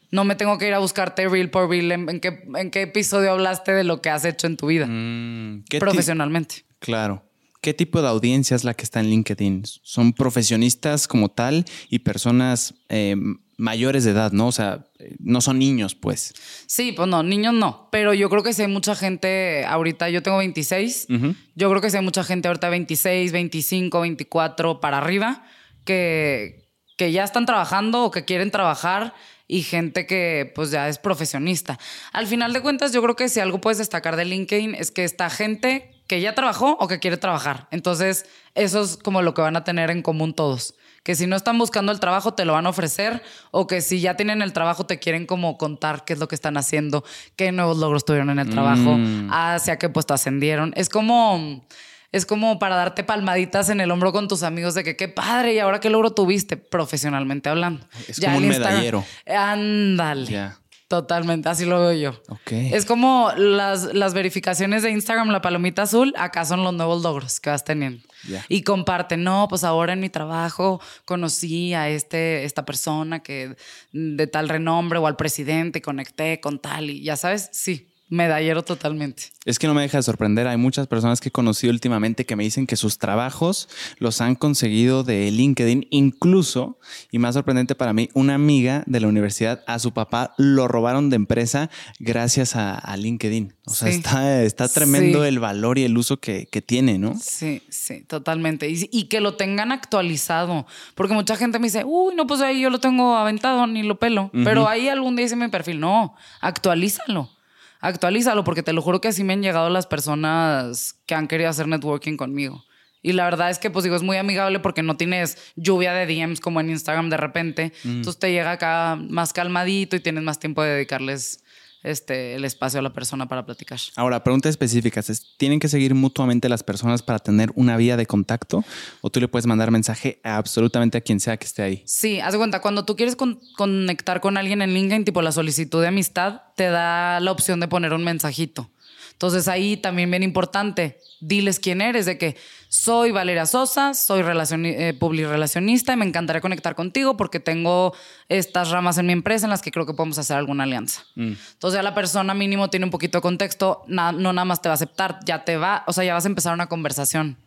No 0.09 0.23
me 0.23 0.35
tengo 0.35 0.57
que 0.57 0.67
ir 0.67 0.73
a 0.73 0.79
buscarte 0.79 1.27
reel 1.27 1.49
por 1.49 1.69
reel 1.69 1.91
en, 1.91 2.19
qué, 2.21 2.43
en 2.55 2.71
qué 2.71 2.83
episodio 2.83 3.31
hablaste 3.31 3.73
de 3.73 3.83
lo 3.83 4.01
que 4.01 4.09
has 4.09 4.23
hecho 4.23 4.47
en 4.47 4.55
tu 4.55 4.67
vida. 4.67 4.85
Mm, 4.87 5.65
profesionalmente. 5.79 6.63
Claro. 6.79 7.23
¿Qué 7.61 7.73
tipo 7.73 8.01
de 8.01 8.07
audiencia 8.07 8.55
es 8.55 8.63
la 8.63 8.73
que 8.73 8.83
está 8.83 8.99
en 9.01 9.09
LinkedIn? 9.09 9.63
¿Son 9.81 10.13
profesionistas 10.13 11.07
como 11.07 11.29
tal 11.29 11.65
y 11.89 11.99
personas 11.99 12.75
eh, 12.87 13.15
mayores 13.57 14.03
de 14.03 14.11
edad, 14.11 14.31
no? 14.31 14.47
O 14.47 14.51
sea, 14.51 14.85
no 15.19 15.41
son 15.41 15.59
niños, 15.59 15.95
pues. 15.95 16.33
Sí, 16.67 16.91
pues 16.91 17.07
no, 17.09 17.23
niños 17.23 17.53
no. 17.53 17.89
Pero 17.91 18.13
yo 18.13 18.29
creo 18.29 18.43
que 18.43 18.53
si 18.53 18.61
hay 18.61 18.67
mucha 18.67 18.95
gente 18.95 19.65
ahorita, 19.65 20.09
yo 20.09 20.21
tengo 20.23 20.37
26, 20.37 21.07
yo 21.55 21.69
creo 21.69 21.81
que 21.81 21.89
si 21.89 21.97
hay 21.97 22.03
mucha 22.03 22.23
gente 22.23 22.47
ahorita 22.47 22.69
26, 22.69 23.31
25, 23.31 24.01
24 24.01 24.79
para 24.79 24.99
arriba 24.99 25.43
que, 25.83 26.69
que 26.97 27.11
ya 27.11 27.23
están 27.23 27.45
trabajando 27.45 28.03
o 28.03 28.11
que 28.11 28.25
quieren 28.25 28.51
trabajar 28.51 29.15
y 29.47 29.63
gente 29.63 30.05
que 30.05 30.51
pues 30.53 30.69
ya 30.71 30.87
es 30.87 30.99
profesionista. 30.99 31.79
Al 32.11 32.27
final 32.27 32.53
de 32.53 32.61
cuentas, 32.61 32.91
yo 32.93 33.01
creo 33.01 33.15
que 33.15 33.29
si 33.29 33.39
algo 33.39 33.59
puedes 33.59 33.79
destacar 33.79 34.15
de 34.17 34.25
LinkedIn 34.25 34.75
es 34.75 34.91
que 34.91 35.03
está 35.03 35.29
gente 35.29 35.91
que 36.07 36.21
ya 36.21 36.35
trabajó 36.35 36.77
o 36.79 36.87
que 36.87 36.99
quiere 36.99 37.17
trabajar. 37.17 37.67
Entonces, 37.71 38.25
eso 38.55 38.81
es 38.83 38.97
como 38.97 39.21
lo 39.21 39.33
que 39.33 39.41
van 39.41 39.55
a 39.55 39.63
tener 39.63 39.89
en 39.89 40.01
común 40.01 40.33
todos. 40.33 40.75
Que 41.07 41.15
si 41.15 41.25
no 41.25 41.37
están 41.37 41.57
buscando 41.57 41.93
el 41.93 42.01
trabajo, 42.01 42.33
te 42.33 42.43
lo 42.43 42.51
van 42.51 42.65
a 42.65 42.69
ofrecer, 42.69 43.23
o 43.51 43.65
que 43.65 43.79
si 43.79 44.01
ya 44.01 44.17
tienen 44.17 44.41
el 44.41 44.51
trabajo, 44.51 44.85
te 44.85 44.99
quieren 44.99 45.25
como 45.25 45.57
contar 45.57 46.03
qué 46.03 46.11
es 46.11 46.19
lo 46.19 46.27
que 46.27 46.35
están 46.35 46.57
haciendo, 46.57 47.05
qué 47.37 47.53
nuevos 47.53 47.77
logros 47.77 48.03
tuvieron 48.03 48.29
en 48.29 48.39
el 48.39 48.49
trabajo, 48.49 48.97
mm. 48.97 49.29
hacia 49.31 49.79
qué 49.79 49.87
puesto 49.87 50.13
ascendieron. 50.13 50.73
Es 50.75 50.89
como 50.89 51.65
es 52.11 52.25
como 52.25 52.59
para 52.59 52.75
darte 52.75 53.05
palmaditas 53.05 53.69
en 53.69 53.79
el 53.79 53.89
hombro 53.89 54.11
con 54.11 54.27
tus 54.27 54.43
amigos 54.43 54.73
de 54.73 54.83
que 54.83 54.97
qué 54.97 55.07
padre 55.07 55.53
y 55.53 55.59
ahora 55.59 55.79
qué 55.79 55.89
logro 55.89 56.11
tuviste 56.11 56.57
profesionalmente 56.57 57.47
hablando. 57.47 57.87
Es 58.05 58.19
como 58.19 58.39
un 58.39 58.49
medallero. 58.49 59.05
Ándale. 59.25 60.51
Totalmente, 60.87 61.49
así 61.49 61.65
lo 61.65 61.81
veo 61.81 61.91
yo. 61.91 62.21
Es 62.49 62.85
como 62.85 63.29
las, 63.35 63.93
las, 63.93 64.13
verificaciones 64.13 64.83
de 64.83 64.91
Instagram, 64.91 65.27
la 65.29 65.41
palomita 65.41 65.81
azul, 65.81 66.13
acá 66.15 66.45
son 66.45 66.63
los 66.63 66.73
nuevos 66.73 67.03
logros 67.03 67.41
que 67.41 67.49
vas 67.49 67.65
teniendo. 67.65 68.01
Y 68.47 68.63
comparte, 68.63 69.17
no, 69.17 69.47
pues 69.49 69.65
ahora 69.65 69.93
en 69.93 69.99
mi 69.99 70.09
trabajo 70.09 70.79
conocí 71.03 71.73
a 71.73 71.89
este, 71.89 72.45
esta 72.45 72.63
persona 72.63 73.21
que 73.21 73.57
de 73.91 74.27
tal 74.27 74.47
renombre 74.47 74.97
o 74.97 75.07
al 75.07 75.17
presidente, 75.17 75.81
conecté 75.81 76.39
con 76.39 76.59
tal 76.59 76.89
y 76.89 77.03
ya 77.03 77.17
sabes, 77.17 77.49
sí. 77.51 77.86
Medallero 78.09 78.63
totalmente. 78.63 79.23
Es 79.43 79.59
que 79.59 79.67
no 79.67 79.73
me 79.73 79.81
deja 79.81 79.97
de 79.97 80.03
sorprender. 80.03 80.47
Hay 80.47 80.57
muchas 80.57 80.87
personas 80.87 81.19
que 81.19 81.27
he 81.29 81.31
conocido 81.31 81.73
últimamente 81.73 82.25
que 82.25 82.37
me 82.37 82.43
dicen 82.43 82.65
que 82.65 82.77
sus 82.77 82.99
trabajos 82.99 83.67
los 83.97 84.21
han 84.21 84.35
conseguido 84.35 85.03
de 85.03 85.29
LinkedIn. 85.29 85.87
Incluso, 85.89 86.79
y 87.11 87.19
más 87.19 87.35
sorprendente 87.35 87.75
para 87.75 87.91
mí, 87.91 88.09
una 88.13 88.35
amiga 88.35 88.83
de 88.85 89.01
la 89.01 89.07
universidad, 89.07 89.63
a 89.67 89.79
su 89.79 89.93
papá 89.93 90.33
lo 90.37 90.69
robaron 90.69 91.09
de 91.09 91.17
empresa 91.17 91.69
gracias 91.99 92.55
a, 92.55 92.95
LinkedIn. 92.97 93.53
O 93.65 93.71
sea, 93.71 93.89
está, 93.89 94.43
está 94.43 94.69
tremendo 94.69 95.25
el 95.25 95.39
valor 95.39 95.77
y 95.77 95.83
el 95.83 95.97
uso 95.97 96.17
que, 96.17 96.47
tiene, 96.65 96.97
¿no? 96.97 97.15
Sí, 97.21 97.61
sí, 97.69 98.01
totalmente. 98.01 98.67
Y, 98.69 99.03
que 99.05 99.21
lo 99.21 99.35
tengan 99.35 99.71
actualizado. 99.71 100.65
Porque 100.95 101.13
mucha 101.13 101.35
gente 101.35 101.59
me 101.59 101.67
dice, 101.67 101.83
uy, 101.85 102.15
no, 102.15 102.25
pues 102.25 102.41
ahí 102.41 102.61
yo 102.61 102.69
lo 102.69 102.79
tengo 102.79 103.15
aventado, 103.15 103.67
ni 103.67 103.83
lo 103.83 103.99
pelo. 103.99 104.31
Pero 104.33 104.67
ahí 104.67 104.87
algún 104.87 105.15
día 105.15 105.25
dice 105.25 105.35
mi 105.35 105.47
perfil. 105.49 105.79
No, 105.79 106.15
actualízalo 106.41 107.36
actualízalo, 107.79 108.43
porque 108.43 108.63
te 108.63 108.73
lo 108.73 108.81
juro 108.81 109.01
que 109.01 109.09
así 109.09 109.23
me 109.23 109.33
han 109.33 109.41
llegado 109.41 109.69
las 109.69 109.87
personas 109.87 110.99
que 111.05 111.15
han 111.15 111.27
querido 111.27 111.49
hacer 111.49 111.67
networking 111.67 112.17
conmigo. 112.17 112.63
Y 113.01 113.13
la 113.13 113.25
verdad 113.25 113.49
es 113.49 113.59
que, 113.59 113.69
pues 113.69 113.83
digo, 113.83 113.95
es 113.95 114.03
muy 114.03 114.17
amigable 114.17 114.59
porque 114.59 114.83
no 114.83 114.97
tienes 114.97 115.37
lluvia 115.55 115.93
de 115.93 116.05
DMs 116.07 116.39
como 116.39 116.59
en 116.59 116.69
Instagram 116.69 117.09
de 117.09 117.17
repente. 117.17 117.73
Entonces 117.85 118.19
te 118.19 118.31
llega 118.31 118.51
acá 118.51 118.97
más 118.99 119.33
calmadito 119.33 119.95
y 119.95 119.99
tienes 119.99 120.23
más 120.23 120.39
tiempo 120.39 120.63
de 120.63 120.71
dedicarles 120.71 121.43
este, 121.89 122.35
el 122.35 122.45
espacio 122.45 122.79
a 122.79 122.83
la 122.83 122.93
persona 122.93 123.27
para 123.27 123.45
platicar. 123.45 123.79
Ahora, 123.95 124.23
preguntas 124.23 124.49
específicas. 124.51 125.07
¿Tienen 125.37 125.59
que 125.59 125.67
seguir 125.67 125.95
mutuamente 125.95 126.49
las 126.49 126.63
personas 126.63 127.01
para 127.01 127.19
tener 127.19 127.51
una 127.55 127.77
vía 127.77 127.97
de 127.97 128.05
contacto? 128.05 128.63
¿O 129.01 129.09
tú 129.09 129.19
le 129.19 129.27
puedes 129.27 129.47
mandar 129.47 129.71
mensaje 129.71 130.19
a 130.23 130.37
absolutamente 130.37 130.97
a 130.97 131.01
quien 131.01 131.19
sea 131.19 131.37
que 131.37 131.45
esté 131.45 131.61
ahí? 131.63 131.83
Sí, 131.85 132.19
haz 132.19 132.33
de 132.33 132.37
cuenta, 132.37 132.61
cuando 132.61 132.85
tú 132.85 132.95
quieres 132.95 133.15
conectar 133.15 134.21
con 134.21 134.37
alguien 134.37 134.61
en 134.61 134.73
LinkedIn, 134.73 135.05
tipo 135.05 135.21
la 135.21 135.31
solicitud 135.31 135.81
de 135.81 135.87
amistad, 135.87 136.41
te 136.55 136.65
da 136.65 137.19
la 137.19 137.31
opción 137.31 137.59
de 137.59 137.67
poner 137.67 137.93
un 137.93 138.03
mensajito. 138.03 138.69
Entonces 139.17 139.47
ahí 139.47 139.77
también 139.77 140.11
bien 140.11 140.21
importante, 140.21 140.99
diles 141.19 141.59
quién 141.59 141.81
eres, 141.81 142.05
de 142.05 142.19
que 142.19 142.37
soy 142.69 143.09
Valeria 143.09 143.47
Sosa, 143.47 143.95
soy 143.95 144.21
eh, 144.21 144.95
relacionista 144.99 145.93
y 145.93 145.95
me 145.95 146.05
encantaría 146.05 146.39
conectar 146.39 146.75
contigo 146.75 147.17
porque 147.17 147.39
tengo 147.39 147.95
estas 148.29 148.69
ramas 148.69 148.99
en 148.99 149.07
mi 149.07 149.13
empresa 149.13 149.47
en 149.47 149.49
las 149.49 149.63
que 149.63 149.71
creo 149.71 149.87
que 149.87 149.95
podemos 149.95 150.19
hacer 150.19 150.37
alguna 150.37 150.65
alianza. 150.65 151.01
Mm. 151.15 151.31
Entonces 151.53 151.79
ya 151.79 151.81
la 151.81 151.95
persona 151.95 152.35
mínimo 152.35 152.69
tiene 152.69 152.85
un 152.85 152.91
poquito 152.91 153.17
de 153.17 153.23
contexto, 153.23 153.83
no 153.87 154.11
nada 154.11 154.45
más 154.45 154.61
te 154.61 154.69
va 154.69 154.73
a 154.73 154.75
aceptar, 154.75 155.17
ya 155.25 155.43
te 155.43 155.57
va, 155.57 155.83
o 155.87 155.93
sea, 155.93 156.03
ya 156.03 156.13
vas 156.13 156.25
a 156.25 156.27
empezar 156.27 156.53
una 156.53 156.67
conversación. 156.67 157.37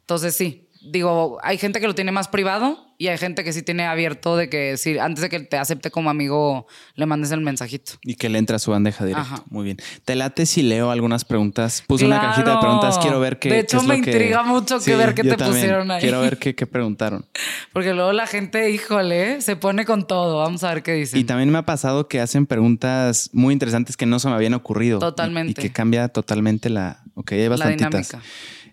Entonces 0.00 0.36
sí, 0.36 0.69
digo, 0.80 1.38
hay 1.42 1.58
gente 1.58 1.80
que 1.80 1.86
lo 1.86 1.94
tiene 1.94 2.12
más 2.12 2.28
privado 2.28 2.90
y 2.96 3.08
hay 3.08 3.16
gente 3.16 3.44
que 3.44 3.52
sí 3.52 3.62
tiene 3.62 3.86
abierto 3.86 4.36
de 4.36 4.50
que 4.50 4.76
si 4.76 4.98
antes 4.98 5.22
de 5.22 5.30
que 5.30 5.40
te 5.40 5.56
acepte 5.56 5.90
como 5.90 6.10
amigo 6.10 6.66
le 6.96 7.06
mandes 7.06 7.30
el 7.32 7.40
mensajito. 7.40 7.92
Y 8.02 8.14
que 8.14 8.28
le 8.28 8.38
entre 8.38 8.56
a 8.56 8.58
su 8.58 8.70
bandeja 8.70 9.06
directa. 9.06 9.42
Muy 9.48 9.64
bien. 9.64 9.78
Te 10.04 10.14
late 10.14 10.44
si 10.44 10.62
leo 10.62 10.90
algunas 10.90 11.24
preguntas. 11.24 11.82
Puse 11.86 12.04
una 12.04 12.20
cajita 12.20 12.56
de 12.56 12.60
preguntas. 12.60 12.98
Quiero 12.98 13.18
ver 13.20 13.38
qué. 13.38 13.48
De 13.48 13.60
hecho, 13.60 13.82
me 13.82 13.96
intriga 13.96 14.42
mucho 14.42 14.80
que 14.80 14.96
ver 14.96 15.14
qué 15.14 15.24
te 15.24 15.36
pusieron 15.36 15.90
ahí. 15.90 16.02
Quiero 16.02 16.20
ver 16.20 16.38
qué, 16.38 16.54
qué, 16.54 16.66
preguntaron. 16.66 17.24
Porque 17.72 17.94
luego 17.94 18.12
la 18.12 18.26
gente, 18.26 18.70
híjole, 18.70 19.40
se 19.40 19.56
pone 19.56 19.86
con 19.86 20.06
todo. 20.06 20.38
Vamos 20.38 20.62
a 20.64 20.74
ver 20.74 20.82
qué 20.82 20.92
dicen. 20.92 21.18
Y 21.18 21.24
también 21.24 21.50
me 21.50 21.58
ha 21.58 21.64
pasado 21.66 22.06
que 22.06 22.20
hacen 22.20 22.44
preguntas 22.46 23.30
muy 23.32 23.54
interesantes 23.54 23.96
que 23.96 24.04
no 24.04 24.18
se 24.18 24.28
me 24.28 24.34
habían 24.34 24.52
ocurrido. 24.54 24.98
Totalmente. 24.98 25.52
Y, 25.52 25.54
que 25.54 25.72
cambia 25.72 26.08
totalmente 26.08 26.68
la. 26.68 27.02
Ok, 27.14 27.32
hay 27.32 27.48
bastantitas. 27.48 28.12
La 28.12 28.18
dinámica. 28.18 28.22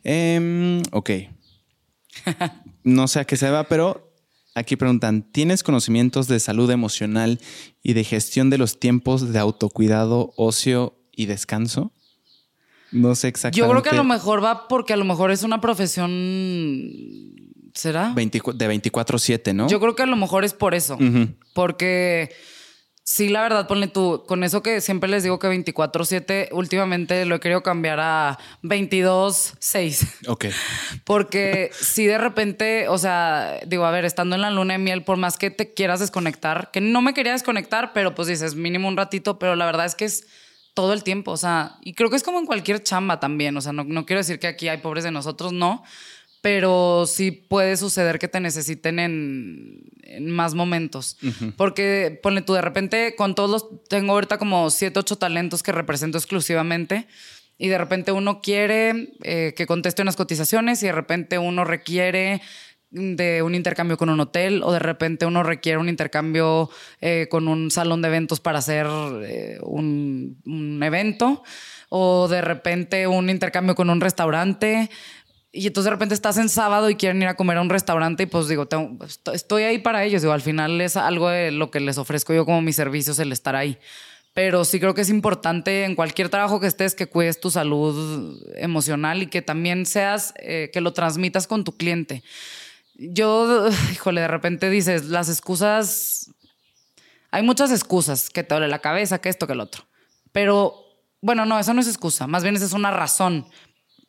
Eh, 0.04 0.82
ok 0.92 1.12
no 2.84 3.08
sé 3.08 3.20
a 3.20 3.26
qué 3.26 3.38
se 3.38 3.50
va, 3.50 3.66
pero 3.66 4.12
aquí 4.56 4.76
preguntan, 4.76 5.24
¿tienes 5.24 5.64
conocimientos 5.64 6.28
de 6.28 6.40
salud 6.40 6.70
emocional 6.72 7.40
y 7.84 7.94
de 7.94 8.04
gestión 8.04 8.50
de 8.50 8.58
los 8.58 8.80
tiempos 8.80 9.32
de 9.32 9.40
autocuidado, 9.40 10.34
ocio 10.36 10.96
y 11.12 11.26
descanso? 11.26 11.92
No 12.92 13.16
sé 13.16 13.28
exactamente. 13.28 13.60
Yo 13.60 13.70
creo 13.70 13.84
que 13.84 13.90
a 13.90 14.02
lo 14.02 14.04
mejor 14.04 14.44
va 14.44 14.68
porque 14.68 14.94
a 14.94 14.98
lo 14.98 15.06
mejor 15.06 15.32
es 15.32 15.44
una 15.44 15.60
profesión 15.60 16.10
¿Será? 17.74 18.14
de 18.16 18.24
24-7, 18.24 19.54
¿no? 19.54 19.68
Yo 19.68 19.80
creo 19.80 19.96
que 19.96 20.04
a 20.04 20.08
lo 20.08 20.16
mejor 20.16 20.46
es 20.46 20.54
por 20.54 20.74
eso. 20.74 20.98
Porque 21.54 22.32
Sí, 23.10 23.30
la 23.30 23.42
verdad, 23.42 23.70
ponle 23.70 23.88
tú, 23.88 24.26
con 24.28 24.44
eso 24.44 24.62
que 24.62 24.82
siempre 24.82 25.10
les 25.10 25.24
digo 25.24 25.40
que 25.40 25.48
24-7, 25.48 26.50
últimamente 26.52 27.24
lo 27.24 27.36
he 27.36 27.40
querido 27.40 27.64
cambiar 27.64 28.02
a 28.02 28.38
22-6. 28.64 30.28
Ok. 30.28 30.48
Porque 31.06 31.72
si 31.72 32.06
de 32.06 32.18
repente, 32.18 32.90
o 32.90 32.98
sea, 32.98 33.62
digo, 33.66 33.86
a 33.86 33.92
ver, 33.92 34.04
estando 34.04 34.36
en 34.36 34.42
la 34.42 34.52
luna 34.52 34.74
de 34.74 34.80
miel, 34.80 35.06
por 35.06 35.16
más 35.16 35.38
que 35.38 35.50
te 35.50 35.74
quieras 35.74 36.02
desconectar, 36.02 36.70
que 36.70 36.82
no 36.82 37.02
me 37.02 37.14
quería 37.14 37.32
desconectar, 37.32 37.94
pero 37.94 38.14
pues 38.14 38.28
dices 38.28 38.56
mínimo 38.56 38.90
un 38.90 38.98
ratito, 38.98 39.40
pero 39.40 39.56
la 39.56 39.66
verdad 39.66 39.86
es 39.86 39.96
que 39.96 40.04
es 40.04 40.28
todo 40.74 40.92
el 40.92 41.04
tiempo, 41.04 41.32
o 41.32 41.38
sea, 41.38 41.78
y 41.82 41.94
creo 41.94 42.10
que 42.10 42.18
es 42.18 42.24
como 42.24 42.40
en 42.40 42.46
cualquier 42.46 42.84
chamba 42.84 43.22
también, 43.22 43.56
o 43.56 43.62
sea, 43.62 43.72
no, 43.72 43.86
no 43.86 44.06
quiero 44.06 44.20
decir 44.20 44.38
que 44.38 44.48
aquí 44.48 44.68
hay 44.68 44.80
pobres 44.80 45.06
de 45.06 45.12
nosotros, 45.12 45.54
no, 45.54 45.82
pero 46.42 47.06
sí 47.08 47.32
puede 47.32 47.78
suceder 47.78 48.20
que 48.20 48.28
te 48.28 48.40
necesiten 48.40 49.00
en, 49.00 50.32
más 50.32 50.54
momentos. 50.54 51.18
Porque, 51.58 52.20
ponle 52.24 52.42
tú, 52.42 52.54
de 52.54 52.62
repente, 52.62 53.16
con 53.16 53.36
todos 53.36 53.50
los, 53.50 53.88
tengo 53.90 54.14
ahorita 54.14 54.38
como 54.38 54.70
siete, 54.70 55.00
ocho 55.00 55.18
talentos 55.18 55.64
que 55.64 55.72
represento 55.72 56.18
exclusivamente. 56.18 57.08
Y 57.58 57.70
de 57.70 57.78
repente 57.78 58.12
uno 58.12 58.40
quiere 58.42 59.14
eh, 59.24 59.54
que 59.58 59.66
conteste 59.66 60.04
unas 60.04 60.16
cotizaciones 60.16 60.84
y 60.84 60.86
de 60.86 60.92
repente 60.92 61.40
uno 61.40 61.66
requiere 61.66 62.42
de 62.92 63.42
un 63.42 63.54
intercambio 63.54 63.98
con 63.98 64.10
un 64.10 64.20
hotel 64.20 64.62
o 64.64 64.72
de 64.72 64.80
repente 64.80 65.26
uno 65.26 65.44
requiere 65.44 65.78
un 65.78 65.90
intercambio 65.90 66.70
eh, 67.02 67.28
con 67.30 67.48
un 67.48 67.70
salón 67.70 68.02
de 68.02 68.08
eventos 68.08 68.40
para 68.40 68.60
hacer 68.60 68.88
eh, 69.24 69.58
un, 69.62 70.40
un 70.46 70.82
evento 70.84 71.44
o 71.90 72.28
de 72.28 72.42
repente 72.42 73.08
un 73.08 73.30
intercambio 73.30 73.76
con 73.76 73.90
un 73.90 74.00
restaurante 74.00 74.90
y 75.58 75.66
entonces 75.66 75.86
de 75.86 75.92
repente 75.92 76.14
estás 76.14 76.38
en 76.38 76.50
sábado 76.50 76.88
y 76.92 76.96
quieren 76.96 77.20
ir 77.20 77.28
a 77.28 77.36
comer 77.36 77.58
a 77.58 77.62
un 77.62 77.70
restaurante 77.70 78.24
y 78.24 78.26
pues 78.28 78.48
digo, 78.48 78.68
estoy 79.34 79.64
ahí 79.64 79.80
para 79.80 80.04
ellos. 80.04 80.22
Digo, 80.22 80.32
al 80.32 80.44
final 80.44 80.80
es 80.82 80.96
algo 80.96 81.30
de 81.30 81.50
lo 81.50 81.72
que 81.72 81.80
les 81.80 81.98
ofrezco 81.98 82.32
yo 82.32 82.46
como 82.46 82.62
mis 82.62 82.76
servicios 82.76 83.18
el 83.18 83.32
estar 83.32 83.56
ahí. 83.56 83.80
Pero 84.34 84.66
sí 84.66 84.80
creo 84.80 84.94
que 84.94 85.02
es 85.02 85.10
importante 85.10 85.84
en 85.84 85.96
cualquier 85.96 86.30
trabajo 86.30 86.60
que 86.60 86.68
estés 86.68 86.94
que 86.94 87.08
cuides 87.08 87.40
tu 87.40 87.50
salud 87.50 88.40
emocional 88.56 89.24
y 89.24 89.28
que 89.28 89.42
también 89.42 89.88
seas, 89.88 90.36
eh, 90.38 90.70
que 90.72 90.80
lo 90.80 90.94
transmitas 90.94 91.48
con 91.48 91.64
tu 91.64 91.76
cliente. 91.76 92.22
Yo, 92.94 93.68
híjole, 93.92 94.22
de 94.22 94.28
repente 94.28 94.70
dices, 94.70 95.06
las 95.06 95.28
excusas, 95.28 96.30
hay 97.32 97.42
muchas 97.42 97.72
excusas, 97.72 98.30
que 98.30 98.44
te 98.44 98.54
duele 98.54 98.68
la 98.68 98.80
cabeza, 98.80 99.18
que 99.18 99.30
esto, 99.30 99.48
que 99.48 99.54
el 99.54 99.62
otro. 99.62 99.86
Pero 100.32 100.84
bueno, 101.20 101.48
no, 101.48 101.58
eso 101.58 101.74
no 101.74 101.82
es 101.82 101.88
excusa, 101.88 102.28
más 102.28 102.44
bien 102.44 102.56
esa 102.56 102.66
es 102.66 102.74
una 102.74 102.92
razón 102.92 103.48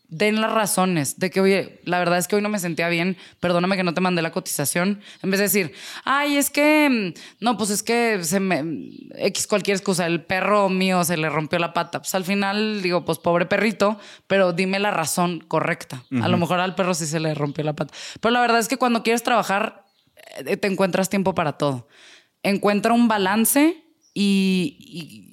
den 0.08 0.40
las 0.40 0.50
razones 0.50 1.18
de 1.18 1.30
que, 1.30 1.40
oye, 1.40 1.80
la 1.84 1.98
verdad 1.98 2.18
es 2.18 2.26
que 2.26 2.36
hoy 2.36 2.42
no 2.42 2.48
me 2.48 2.58
sentía 2.58 2.88
bien, 2.88 3.18
perdóname 3.40 3.76
que 3.76 3.82
no 3.84 3.92
te 3.92 4.00
mandé 4.00 4.22
la 4.22 4.32
cotización, 4.32 5.02
en 5.22 5.30
vez 5.30 5.38
de 5.38 5.44
decir, 5.44 5.74
ay, 6.04 6.38
es 6.38 6.48
que, 6.48 6.88
mm, 7.14 7.44
no, 7.44 7.58
pues 7.58 7.68
es 7.70 7.82
que 7.82 8.24
se 8.24 8.40
me, 8.40 8.64
X 9.16 9.46
cualquier 9.46 9.76
excusa, 9.76 10.06
el 10.06 10.24
perro 10.24 10.70
mío 10.70 11.04
se 11.04 11.18
le 11.18 11.28
rompió 11.28 11.58
la 11.58 11.74
pata. 11.74 12.00
Pues 12.00 12.14
al 12.14 12.24
final 12.24 12.80
digo, 12.80 13.04
pues 13.04 13.18
pobre 13.18 13.44
perrito, 13.44 13.98
pero 14.26 14.52
dime 14.54 14.78
la 14.78 14.90
razón 14.90 15.44
correcta. 15.46 16.02
A 16.22 16.28
lo 16.28 16.38
mejor 16.38 16.60
al 16.60 16.74
perro 16.74 16.94
sí 16.94 17.06
se 17.06 17.20
le 17.20 17.34
rompió 17.34 17.62
la 17.64 17.74
pata. 17.74 17.92
Pero 18.20 18.32
la 18.32 18.40
verdad 18.40 18.60
es 18.60 18.68
que 18.68 18.78
cuando 18.78 19.02
quieres 19.02 19.22
trabajar, 19.22 19.84
eh, 20.46 20.56
te 20.56 20.68
encuentras 20.68 21.10
tiempo 21.10 21.34
para 21.34 21.52
todo. 21.52 21.88
Encuentra 22.42 22.94
un 22.94 23.08
balance 23.08 23.84
y 24.14 25.27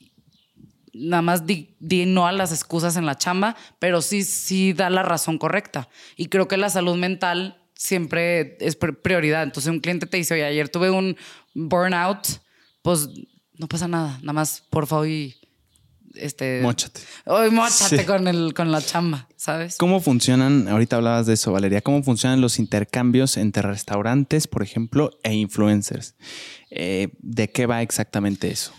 nada 0.96 1.22
más 1.22 1.46
di, 1.46 1.76
no 2.08 2.26
a 2.26 2.32
las 2.32 2.52
excusas 2.52 2.96
en 2.96 3.06
la 3.06 3.18
chamba, 3.18 3.56
pero 3.80 4.02
sí, 4.02 4.24
sí 4.24 4.74
da 4.74 4.90
la 4.90 5.04
razón 5.04 5.38
correcta. 5.38 5.90
Y 6.16 6.28
creo 6.28 6.48
que 6.48 6.58
la 6.58 6.70
salud 6.70 6.96
mental 6.96 7.62
siempre 7.76 8.58
es 8.62 8.76
prioridad. 8.76 9.44
Entonces 9.44 9.72
un 9.72 9.80
cliente 9.80 10.08
te 10.08 10.18
dice, 10.18 10.36
oye, 10.36 10.46
ayer 10.46 10.70
tuve 10.70 10.90
un 10.90 11.18
burnout, 11.54 12.28
pues 12.82 13.10
no 13.58 13.68
pasa 13.68 13.88
nada, 13.88 14.18
nada 14.22 14.34
más 14.34 14.64
por 14.70 14.88
favor 14.88 15.08
y 15.08 15.36
este 16.16 16.62
mochate. 16.62 17.02
Hoy 17.26 17.50
con 18.06 18.28
el 18.28 18.54
con 18.54 18.72
la 18.72 18.82
chamba, 18.82 19.28
¿sabes? 19.36 19.76
¿Cómo 19.78 20.00
funcionan? 20.00 20.70
Ahorita 20.70 20.96
hablabas 20.96 21.26
de 21.26 21.34
eso, 21.34 21.52
Valeria. 21.52 21.82
¿Cómo 21.82 22.04
funcionan 22.04 22.40
los 22.40 22.58
intercambios 22.58 23.36
entre 23.36 23.64
restaurantes, 23.64 24.48
por 24.48 24.64
ejemplo, 24.64 25.12
e 25.24 25.34
influencers? 25.34 26.16
Eh, 26.70 27.10
¿De 27.20 27.52
qué 27.52 27.66
va 27.66 27.82
exactamente 27.82 28.50
eso? 28.50 28.72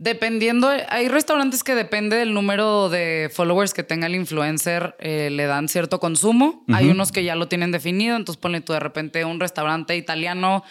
Dependiendo, 0.00 0.70
hay 0.88 1.08
restaurantes 1.08 1.62
que 1.62 1.74
depende 1.74 2.16
del 2.16 2.32
número 2.32 2.88
de 2.88 3.30
followers 3.30 3.74
que 3.74 3.82
tenga 3.82 4.06
el 4.06 4.14
influencer, 4.14 4.96
eh, 4.98 5.28
le 5.30 5.44
dan 5.44 5.68
cierto 5.68 6.00
consumo. 6.00 6.64
Hay 6.72 6.88
unos 6.88 7.12
que 7.12 7.22
ya 7.22 7.34
lo 7.34 7.48
tienen 7.48 7.70
definido, 7.70 8.16
entonces 8.16 8.40
ponle 8.40 8.62
tú 8.62 8.72
de 8.72 8.80
repente 8.80 9.26
un 9.26 9.38
restaurante 9.40 9.94
italiano 9.98 10.64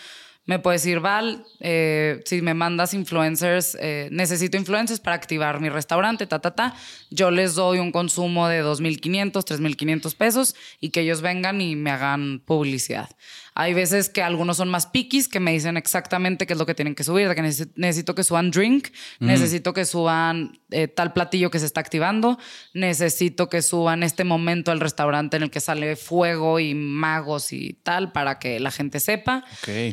me 0.49 0.57
puedes 0.57 0.82
decir, 0.82 0.99
Val, 0.99 1.45
eh, 1.59 2.23
si 2.25 2.41
me 2.41 2.55
mandas 2.55 2.95
influencers, 2.95 3.77
eh, 3.80 4.09
necesito 4.11 4.57
influencers 4.57 4.99
para 4.99 5.15
activar 5.15 5.59
mi 5.59 5.69
restaurante, 5.69 6.25
ta, 6.25 6.39
ta, 6.39 6.55
ta. 6.55 6.75
Yo 7.11 7.30
les 7.30 7.53
doy 7.53 7.77
un 7.77 7.91
consumo 7.91 8.47
de 8.47 8.63
2.500, 8.63 9.43
3.500 9.43 10.15
pesos 10.15 10.55
y 10.80 10.89
que 10.89 11.01
ellos 11.01 11.21
vengan 11.21 11.61
y 11.61 11.75
me 11.75 11.91
hagan 11.91 12.39
publicidad. 12.39 13.11
Hay 13.55 13.73
veces 13.73 14.09
que 14.09 14.21
algunos 14.21 14.57
son 14.57 14.69
más 14.69 14.87
piquis, 14.87 15.27
que 15.27 15.39
me 15.39 15.51
dicen 15.51 15.77
exactamente 15.77 16.47
qué 16.47 16.53
es 16.53 16.59
lo 16.59 16.65
que 16.65 16.75
tienen 16.75 16.95
que 16.95 17.03
subir, 17.03 17.27
de 17.27 17.35
que 17.35 17.41
necesito 17.41 18.15
que 18.15 18.23
suban 18.23 18.51
drink, 18.51 18.89
necesito 19.19 19.73
que 19.73 19.85
suban 19.85 20.59
eh, 20.71 20.87
tal 20.87 21.13
platillo 21.13 21.51
que 21.51 21.59
se 21.59 21.65
está 21.65 21.81
activando, 21.81 22.37
necesito 22.73 23.49
que 23.49 23.61
suban 23.61 24.03
este 24.03 24.23
momento 24.23 24.71
al 24.71 24.79
restaurante 24.79 25.37
en 25.37 25.43
el 25.43 25.51
que 25.51 25.59
sale 25.59 25.95
fuego 25.95 26.59
y 26.59 26.73
magos 26.73 27.51
y 27.53 27.73
tal 27.83 28.11
para 28.11 28.39
que 28.39 28.59
la 28.59 28.71
gente 28.71 28.99
sepa. 28.99 29.43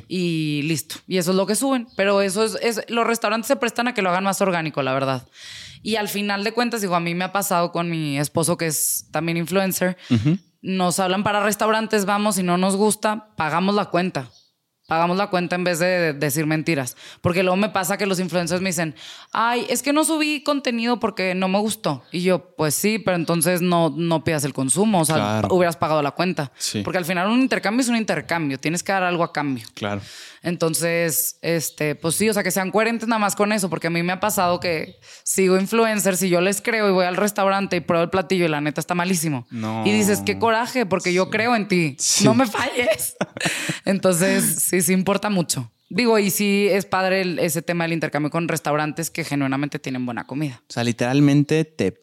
Y 0.08 0.62
listo. 0.64 0.96
Y 1.06 1.18
eso 1.18 1.30
es 1.30 1.36
lo 1.36 1.46
que 1.46 1.56
suben. 1.56 1.86
Pero 1.96 2.22
eso 2.22 2.44
es, 2.44 2.82
los 2.88 3.06
restaurantes 3.06 3.48
se 3.48 3.56
prestan 3.56 3.88
a 3.88 3.94
que 3.94 4.02
lo 4.02 4.10
hagan 4.10 4.24
más 4.24 4.40
orgánico, 4.40 4.82
la 4.82 4.92
verdad. 4.92 5.26
Y 5.82 5.96
al 5.96 6.08
final 6.08 6.44
de 6.44 6.52
cuentas, 6.52 6.80
digo, 6.80 6.94
a 6.94 7.00
mí 7.00 7.14
me 7.14 7.24
ha 7.24 7.32
pasado 7.32 7.72
con 7.72 7.88
mi 7.88 8.18
esposo 8.18 8.56
que 8.56 8.66
es 8.66 9.06
también 9.12 9.36
influencer 9.36 9.96
nos 10.66 10.98
hablan 10.98 11.22
para 11.22 11.44
restaurantes, 11.44 12.04
vamos 12.06 12.38
y 12.38 12.42
no 12.42 12.58
nos 12.58 12.76
gusta, 12.76 13.28
pagamos 13.36 13.74
la 13.74 13.86
cuenta. 13.86 14.26
Pagamos 14.86 15.16
la 15.16 15.28
cuenta 15.28 15.56
en 15.56 15.64
vez 15.64 15.80
de 15.80 16.12
decir 16.12 16.46
mentiras. 16.46 16.96
Porque 17.20 17.42
luego 17.42 17.56
me 17.56 17.70
pasa 17.70 17.96
que 17.96 18.06
los 18.06 18.20
influencers 18.20 18.60
me 18.60 18.68
dicen, 18.68 18.94
ay, 19.32 19.66
es 19.68 19.82
que 19.82 19.92
no 19.92 20.04
subí 20.04 20.42
contenido 20.42 21.00
porque 21.00 21.34
no 21.34 21.48
me 21.48 21.58
gustó. 21.58 22.04
Y 22.12 22.22
yo, 22.22 22.54
pues 22.56 22.74
sí, 22.74 23.00
pero 23.00 23.16
entonces 23.16 23.62
no, 23.62 23.90
no 23.90 24.22
pidas 24.22 24.44
el 24.44 24.52
consumo. 24.52 25.00
O 25.00 25.04
sea, 25.04 25.42
hubieras 25.50 25.76
pagado 25.76 26.02
la 26.02 26.12
cuenta. 26.12 26.52
Porque 26.84 26.98
al 26.98 27.04
final 27.04 27.28
un 27.28 27.40
intercambio 27.40 27.82
es 27.82 27.88
un 27.88 27.96
intercambio. 27.96 28.58
Tienes 28.60 28.82
que 28.82 28.92
dar 28.92 29.02
algo 29.02 29.24
a 29.24 29.32
cambio. 29.32 29.66
Claro. 29.74 30.00
Entonces, 30.46 31.38
este, 31.42 31.96
pues 31.96 32.14
sí, 32.14 32.28
o 32.28 32.32
sea, 32.32 32.44
que 32.44 32.52
sean 32.52 32.70
coherentes 32.70 33.08
nada 33.08 33.18
más 33.18 33.34
con 33.34 33.50
eso, 33.50 33.68
porque 33.68 33.88
a 33.88 33.90
mí 33.90 34.04
me 34.04 34.12
ha 34.12 34.20
pasado 34.20 34.60
que 34.60 35.00
sigo 35.24 35.58
influencers 35.58 36.22
y 36.22 36.28
yo 36.28 36.40
les 36.40 36.60
creo 36.60 36.88
y 36.88 36.92
voy 36.92 37.04
al 37.04 37.16
restaurante 37.16 37.74
y 37.74 37.80
pruebo 37.80 38.04
el 38.04 38.10
platillo 38.10 38.44
y 38.44 38.48
la 38.48 38.60
neta 38.60 38.80
está 38.80 38.94
malísimo. 38.94 39.44
Y 39.84 39.90
dices, 39.90 40.22
qué 40.24 40.38
coraje, 40.38 40.86
porque 40.86 41.12
yo 41.12 41.30
creo 41.30 41.56
en 41.56 41.66
ti. 41.66 41.96
No 42.22 42.34
me 42.34 42.46
falles. 42.46 43.16
Entonces, 43.84 44.62
sí, 44.62 44.75
sí 44.82 44.92
importa 44.92 45.30
mucho. 45.30 45.70
Digo, 45.88 46.18
y 46.18 46.30
sí 46.30 46.68
es 46.70 46.84
padre 46.84 47.36
ese 47.44 47.62
tema 47.62 47.84
del 47.84 47.92
intercambio 47.92 48.30
con 48.30 48.48
restaurantes 48.48 49.10
que 49.10 49.24
genuinamente 49.24 49.78
tienen 49.78 50.04
buena 50.04 50.26
comida. 50.26 50.60
O 50.68 50.72
sea, 50.72 50.82
literalmente 50.82 51.64
te 51.64 52.00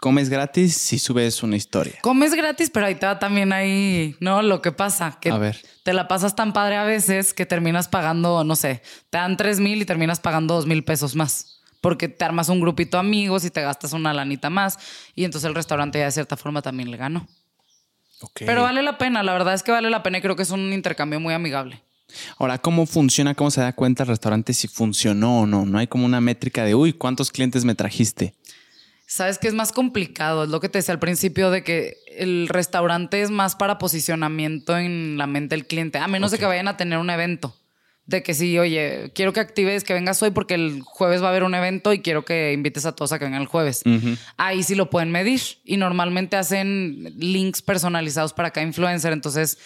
comes 0.00 0.30
gratis 0.30 0.74
si 0.76 0.98
subes 0.98 1.42
una 1.42 1.56
historia. 1.56 1.98
Comes 2.02 2.34
gratis, 2.34 2.70
pero 2.70 2.86
ahí 2.86 2.96
te 2.96 3.06
va 3.06 3.18
también 3.18 3.52
ahí, 3.52 4.16
¿no? 4.18 4.42
Lo 4.42 4.62
que 4.62 4.72
pasa, 4.72 5.18
que 5.20 5.30
a 5.30 5.38
ver. 5.38 5.62
te 5.84 5.92
la 5.92 6.08
pasas 6.08 6.34
tan 6.34 6.52
padre 6.52 6.76
a 6.76 6.84
veces 6.84 7.34
que 7.34 7.46
terminas 7.46 7.86
pagando, 7.86 8.42
no 8.42 8.56
sé, 8.56 8.82
te 9.10 9.18
dan 9.18 9.36
tres 9.36 9.60
mil 9.60 9.80
y 9.80 9.84
terminas 9.84 10.18
pagando 10.18 10.54
dos 10.54 10.66
mil 10.66 10.82
pesos 10.82 11.14
más. 11.14 11.58
Porque 11.80 12.08
te 12.08 12.24
armas 12.24 12.48
un 12.50 12.60
grupito 12.60 12.96
de 12.98 13.00
amigos 13.00 13.44
y 13.44 13.50
te 13.50 13.62
gastas 13.62 13.92
una 13.92 14.12
lanita 14.12 14.50
más. 14.50 14.78
Y 15.14 15.24
entonces 15.24 15.48
el 15.48 15.54
restaurante 15.54 15.98
ya 15.98 16.06
de 16.06 16.12
cierta 16.12 16.36
forma 16.36 16.60
también 16.60 16.90
le 16.90 16.98
ganó. 16.98 17.26
Pero 18.34 18.62
vale 18.62 18.82
la 18.82 18.98
pena, 18.98 19.22
la 19.22 19.32
verdad 19.32 19.54
es 19.54 19.62
que 19.62 19.72
vale 19.72 19.90
la 19.90 20.02
pena 20.02 20.18
y 20.18 20.20
creo 20.20 20.36
que 20.36 20.42
es 20.42 20.50
un 20.50 20.72
intercambio 20.72 21.20
muy 21.20 21.34
amigable. 21.34 21.82
Ahora, 22.38 22.58
¿cómo 22.58 22.86
funciona? 22.86 23.34
¿Cómo 23.34 23.50
se 23.50 23.60
da 23.60 23.72
cuenta 23.72 24.02
el 24.02 24.08
restaurante 24.08 24.52
si 24.52 24.68
funcionó 24.68 25.40
o 25.40 25.46
no? 25.46 25.64
No 25.64 25.78
hay 25.78 25.86
como 25.86 26.06
una 26.06 26.20
métrica 26.20 26.64
de, 26.64 26.74
uy, 26.74 26.92
¿cuántos 26.92 27.30
clientes 27.30 27.64
me 27.64 27.74
trajiste? 27.74 28.34
Sabes 29.06 29.38
que 29.38 29.48
es 29.48 29.54
más 29.54 29.72
complicado, 29.72 30.44
es 30.44 30.50
lo 30.50 30.60
que 30.60 30.68
te 30.68 30.78
decía 30.78 30.92
al 30.94 31.00
principio 31.00 31.50
de 31.50 31.64
que 31.64 31.96
el 32.16 32.48
restaurante 32.48 33.22
es 33.22 33.30
más 33.30 33.56
para 33.56 33.78
posicionamiento 33.78 34.78
en 34.78 35.18
la 35.18 35.26
mente 35.26 35.56
del 35.56 35.66
cliente, 35.66 35.98
a 35.98 36.06
menos 36.06 36.30
de 36.30 36.38
que 36.38 36.46
vayan 36.46 36.68
a 36.68 36.76
tener 36.76 36.98
un 36.98 37.10
evento. 37.10 37.56
De 38.10 38.24
que 38.24 38.34
sí, 38.34 38.58
oye, 38.58 39.12
quiero 39.14 39.32
que 39.32 39.38
actives, 39.38 39.84
que 39.84 39.94
vengas 39.94 40.20
hoy 40.20 40.32
porque 40.32 40.54
el 40.54 40.82
jueves 40.82 41.22
va 41.22 41.26
a 41.26 41.30
haber 41.30 41.44
un 41.44 41.54
evento 41.54 41.92
y 41.92 42.00
quiero 42.00 42.24
que 42.24 42.52
invites 42.52 42.84
a 42.84 42.92
todos 42.92 43.12
a 43.12 43.20
que 43.20 43.24
vengan 43.24 43.42
el 43.42 43.46
jueves. 43.46 43.84
Ahí 44.36 44.64
sí 44.64 44.74
lo 44.74 44.90
pueden 44.90 45.12
medir 45.12 45.40
y 45.64 45.76
normalmente 45.76 46.36
hacen 46.36 47.04
links 47.18 47.62
personalizados 47.62 48.32
para 48.32 48.50
cada 48.50 48.66
influencer. 48.66 49.12
Entonces, 49.12 49.58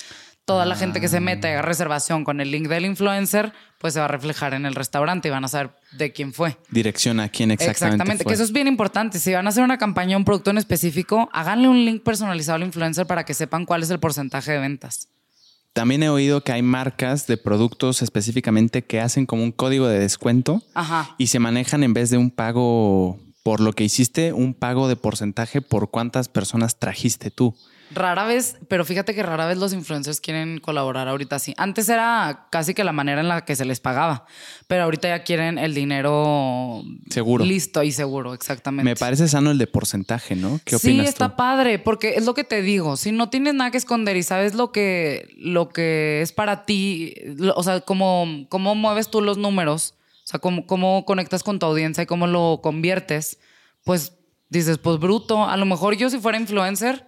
toda 0.44 0.66
la 0.66 0.76
gente 0.76 1.00
que 1.00 1.08
se 1.08 1.20
mete 1.20 1.54
a 1.54 1.62
reservación 1.62 2.22
con 2.22 2.38
el 2.38 2.50
link 2.50 2.68
del 2.68 2.84
influencer, 2.84 3.54
pues 3.78 3.94
se 3.94 4.00
va 4.00 4.04
a 4.04 4.08
reflejar 4.08 4.52
en 4.52 4.66
el 4.66 4.74
restaurante 4.74 5.28
y 5.28 5.30
van 5.30 5.46
a 5.46 5.48
saber 5.48 5.70
de 5.92 6.12
quién 6.12 6.34
fue. 6.34 6.58
Dirección 6.68 7.20
a 7.20 7.30
quién 7.30 7.50
exactamente. 7.50 7.94
Exactamente, 7.94 8.24
que 8.26 8.34
eso 8.34 8.42
es 8.42 8.52
bien 8.52 8.68
importante. 8.68 9.18
Si 9.18 9.32
van 9.32 9.46
a 9.46 9.48
hacer 9.48 9.64
una 9.64 9.78
campaña, 9.78 10.18
un 10.18 10.26
producto 10.26 10.50
en 10.50 10.58
específico, 10.58 11.30
háganle 11.32 11.68
un 11.68 11.82
link 11.82 12.02
personalizado 12.02 12.56
al 12.56 12.64
influencer 12.64 13.06
para 13.06 13.24
que 13.24 13.32
sepan 13.32 13.64
cuál 13.64 13.82
es 13.82 13.88
el 13.88 14.00
porcentaje 14.00 14.52
de 14.52 14.58
ventas. 14.58 15.08
También 15.74 16.04
he 16.04 16.08
oído 16.08 16.42
que 16.42 16.52
hay 16.52 16.62
marcas 16.62 17.26
de 17.26 17.36
productos 17.36 18.00
específicamente 18.00 18.84
que 18.84 19.00
hacen 19.00 19.26
como 19.26 19.42
un 19.42 19.50
código 19.50 19.88
de 19.88 19.98
descuento 19.98 20.62
y 21.18 21.26
se 21.26 21.40
manejan 21.40 21.82
en 21.82 21.92
vez 21.92 22.10
de 22.10 22.16
un 22.16 22.30
pago 22.30 23.18
por 23.42 23.60
lo 23.60 23.72
que 23.72 23.82
hiciste, 23.82 24.32
un 24.32 24.54
pago 24.54 24.86
de 24.86 24.94
porcentaje 24.94 25.60
por 25.60 25.90
cuántas 25.90 26.28
personas 26.28 26.78
trajiste 26.78 27.32
tú. 27.32 27.56
Rara 27.90 28.24
vez, 28.24 28.56
pero 28.68 28.84
fíjate 28.84 29.14
que 29.14 29.22
rara 29.22 29.46
vez 29.46 29.58
los 29.58 29.72
influencers 29.72 30.20
quieren 30.20 30.58
colaborar 30.58 31.06
ahorita 31.08 31.36
así. 31.36 31.54
Antes 31.56 31.88
era 31.88 32.48
casi 32.50 32.74
que 32.74 32.82
la 32.82 32.92
manera 32.92 33.20
en 33.20 33.28
la 33.28 33.44
que 33.44 33.56
se 33.56 33.64
les 33.64 33.80
pagaba, 33.80 34.26
pero 34.66 34.84
ahorita 34.84 35.08
ya 35.08 35.22
quieren 35.22 35.58
el 35.58 35.74
dinero 35.74 36.82
seguro. 37.10 37.44
Listo 37.44 37.82
y 37.82 37.92
seguro, 37.92 38.34
exactamente. 38.34 38.84
Me 38.84 38.96
parece 38.96 39.28
sano 39.28 39.50
el 39.50 39.58
de 39.58 39.66
porcentaje, 39.66 40.34
¿no? 40.34 40.60
¿Qué 40.64 40.76
opinas? 40.76 41.06
Sí, 41.06 41.08
está 41.08 41.36
padre, 41.36 41.78
porque 41.78 42.14
es 42.16 42.24
lo 42.24 42.34
que 42.34 42.44
te 42.44 42.62
digo. 42.62 42.96
Si 42.96 43.12
no 43.12 43.28
tienes 43.28 43.54
nada 43.54 43.70
que 43.70 43.78
esconder 43.78 44.16
y 44.16 44.22
sabes 44.22 44.54
lo 44.54 44.72
que, 44.72 45.28
lo 45.36 45.68
que 45.68 46.22
es 46.22 46.32
para 46.32 46.64
ti, 46.64 47.14
o 47.54 47.62
sea, 47.62 47.80
cómo, 47.80 48.46
cómo 48.48 48.74
mueves 48.74 49.10
tú 49.10 49.20
los 49.20 49.36
números, 49.36 49.94
o 50.24 50.26
sea, 50.26 50.40
cómo, 50.40 50.66
cómo 50.66 51.04
conectas 51.04 51.42
con 51.42 51.58
tu 51.58 51.66
audiencia 51.66 52.02
y 52.04 52.06
cómo 52.06 52.26
lo 52.26 52.60
conviertes, 52.62 53.38
pues 53.84 54.14
dices, 54.48 54.78
pues 54.78 54.98
bruto. 54.98 55.44
A 55.44 55.56
lo 55.56 55.66
mejor 55.66 55.96
yo 55.96 56.08
si 56.08 56.18
fuera 56.18 56.38
influencer 56.38 57.06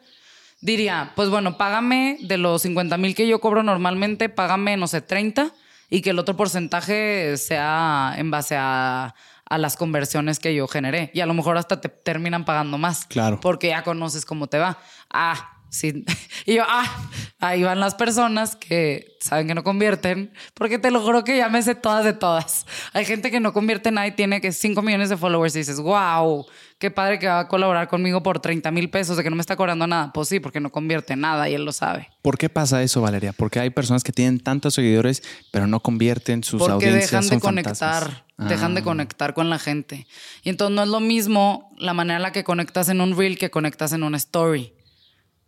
diría, 0.61 1.13
pues 1.17 1.29
bueno, 1.29 1.57
págame 1.57 2.19
de 2.21 2.39
los 2.39 2.63
50 2.63 2.97
mil 2.99 3.15
que 3.15 3.29
yo 3.29 3.41
cobro 3.41 3.63
normalmente, 3.63 4.29
págame, 4.29 4.77
no 4.77 4.87
sé, 4.87 5.01
30 5.01 5.53
y 5.91 6.01
que 6.01 6.11
el 6.11 6.19
otro 6.19 6.37
porcentaje 6.37 7.37
sea 7.37 8.15
en 8.17 8.31
base 8.31 8.57
a, 8.57 9.15
a 9.49 9.59
las 9.59 9.77
conversiones 9.77 10.39
que 10.39 10.55
yo 10.55 10.67
generé. 10.67 11.11
Y 11.15 11.21
a 11.21 11.27
lo 11.27 11.35
mejor 11.35 11.57
hasta 11.57 11.81
te 11.81 11.89
terminan 11.89 12.45
pagando 12.45 12.79
más. 12.79 13.07
Claro. 13.07 13.41
Porque 13.41 13.69
ya 13.69 13.83
conoces 13.83 14.25
cómo 14.25 14.49
te 14.49 14.59
va. 14.59 14.79
Ah, 15.11 15.56
Sí. 15.71 16.05
Y 16.45 16.55
yo, 16.55 16.62
ah, 16.67 17.11
ahí 17.41 17.62
van 17.62 17.81
las 17.81 17.95
personas 17.95 18.57
que 18.57 19.17
saben 19.21 19.49
que 19.49 19.55
no 19.55 19.64
convierten, 19.64 20.33
porque 20.55 20.79
te 20.79 20.91
lo 20.91 21.01
juro 21.01 21.25
que 21.25 21.37
ya 21.37 21.49
me 21.49 21.62
sé 21.62 21.75
todas 21.75 22.05
de 22.05 22.12
todas. 22.12 22.67
Hay 22.93 23.05
gente 23.05 23.31
que 23.31 23.41
no 23.41 23.53
convierte 23.53 23.91
nada 23.91 24.07
y 24.07 24.12
tiene 24.12 24.41
que 24.41 24.53
5 24.53 24.81
millones 24.83 25.09
de 25.09 25.17
followers 25.17 25.57
y 25.57 25.61
dices, 25.61 25.81
wow, 25.81 26.47
qué 26.79 26.91
padre 26.91 27.19
que 27.19 27.27
va 27.27 27.41
a 27.41 27.49
colaborar 27.49 27.89
conmigo 27.89 28.23
por 28.23 28.41
30 28.41 28.71
mil 28.71 28.91
pesos, 28.91 29.17
de 29.17 29.23
que 29.23 29.31
no 29.31 29.37
me 29.37 29.41
está 29.41 29.57
cobrando 29.57 29.87
nada. 29.87 30.12
Pues 30.12 30.29
sí, 30.29 30.41
porque 30.41 30.61
no 30.61 30.71
convierte 30.71 31.17
nada 31.17 31.49
y 31.49 31.55
él 31.55 31.64
lo 31.64 31.73
sabe. 31.73 32.09
¿Por 32.23 32.39
qué 32.39 32.49
pasa 32.49 32.83
eso, 32.83 33.01
Valeria? 33.01 33.33
Porque 33.33 33.61
hay 33.61 33.71
personas 33.71 34.05
que 34.05 34.12
tienen 34.12 34.41
tantos 34.41 34.75
seguidores, 34.75 35.23
pero 35.51 35.67
no 35.67 35.81
convierten 35.81 36.45
sus 36.45 36.62
porque 36.62 36.93
dejan 36.93 37.29
de 37.29 37.41
conectar, 37.41 38.25
dejan 38.37 38.75
de 38.75 38.81
ah. 38.81 38.85
conectar 38.85 39.35
con 39.35 39.51
la 39.51 39.59
gente. 39.59 40.07
Y 40.43 40.51
entonces 40.51 40.75
no 40.75 40.83
es 40.83 40.89
lo 40.89 41.01
mismo 41.01 41.75
la 41.79 41.95
manera 41.95 42.17
en 42.17 42.23
la 42.23 42.33
que 42.33 42.45
conectas 42.45 42.89
en 42.89 43.01
un 43.01 43.17
reel 43.17 43.39
que 43.39 43.51
conectas 43.51 43.93
en 43.93 44.03
una 44.03 44.17
story. 44.17 44.76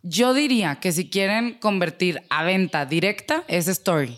Yo 0.01 0.33
diría 0.33 0.79
que 0.79 0.91
si 0.91 1.09
quieren 1.09 1.55
convertir 1.55 2.21
a 2.29 2.43
venta 2.43 2.85
directa, 2.85 3.43
es 3.47 3.67
Story. 3.67 4.17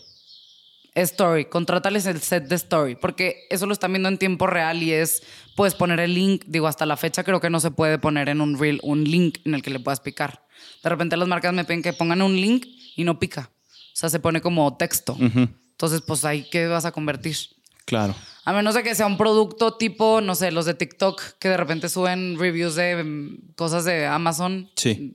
Story, 0.94 1.46
contrátales 1.46 2.06
el 2.06 2.22
set 2.22 2.48
de 2.48 2.56
Story, 2.56 2.96
porque 2.96 3.48
eso 3.50 3.66
lo 3.66 3.74
están 3.74 3.94
viendo 3.94 4.10
en 4.10 4.18
tiempo 4.18 4.46
real 4.46 4.84
y 4.84 4.92
es, 4.92 5.24
puedes 5.56 5.74
poner 5.74 6.00
el 6.02 6.14
link, 6.14 6.44
digo, 6.48 6.68
hasta 6.68 6.86
la 6.86 6.98
fecha 6.98 7.24
creo 7.24 7.40
que 7.40 7.50
no 7.50 7.60
se 7.60 7.72
puede 7.72 7.98
poner 7.98 8.30
en 8.30 8.42
un 8.42 8.60
reel 8.60 8.80
un 8.84 9.06
link 9.06 9.40
en 9.46 9.56
el 9.56 9.62
que 9.62 9.72
le 9.72 9.80
puedas 9.80 10.02
picar. 10.02 10.46
De 10.84 10.90
repente 10.90 11.18
las 11.18 11.28
marcas 11.28 11.54
me 11.54 11.64
piden 11.64 11.82
que 11.82 11.94
pongan 11.94 12.22
un 12.22 12.36
link 12.36 12.68
y 12.96 13.04
no 13.04 13.20
pica. 13.20 13.50
O 13.54 13.96
sea, 13.96 14.10
se 14.10 14.20
pone 14.20 14.42
como 14.42 14.76
texto. 14.78 15.18
Entonces, 15.20 16.02
pues 16.02 16.26
ahí, 16.26 16.48
¿qué 16.50 16.68
vas 16.68 16.86
a 16.86 16.92
convertir? 16.92 17.38
Claro. 17.86 18.14
A 18.44 18.54
menos 18.54 18.76
de 18.76 18.84
que 18.84 18.94
sea 18.94 19.06
un 19.06 19.18
producto 19.18 19.78
tipo, 19.78 20.22
no 20.22 20.36
sé, 20.36 20.52
los 20.52 20.66
de 20.66 20.74
TikTok 20.74 21.22
que 21.40 21.50
de 21.50 21.58
repente 21.58 21.90
suben 21.90 22.38
reviews 22.38 22.76
de 22.76 23.04
mm, 23.04 23.54
cosas 23.56 23.86
de 23.86 24.06
Amazon. 24.06 24.70
Sí 24.76 25.14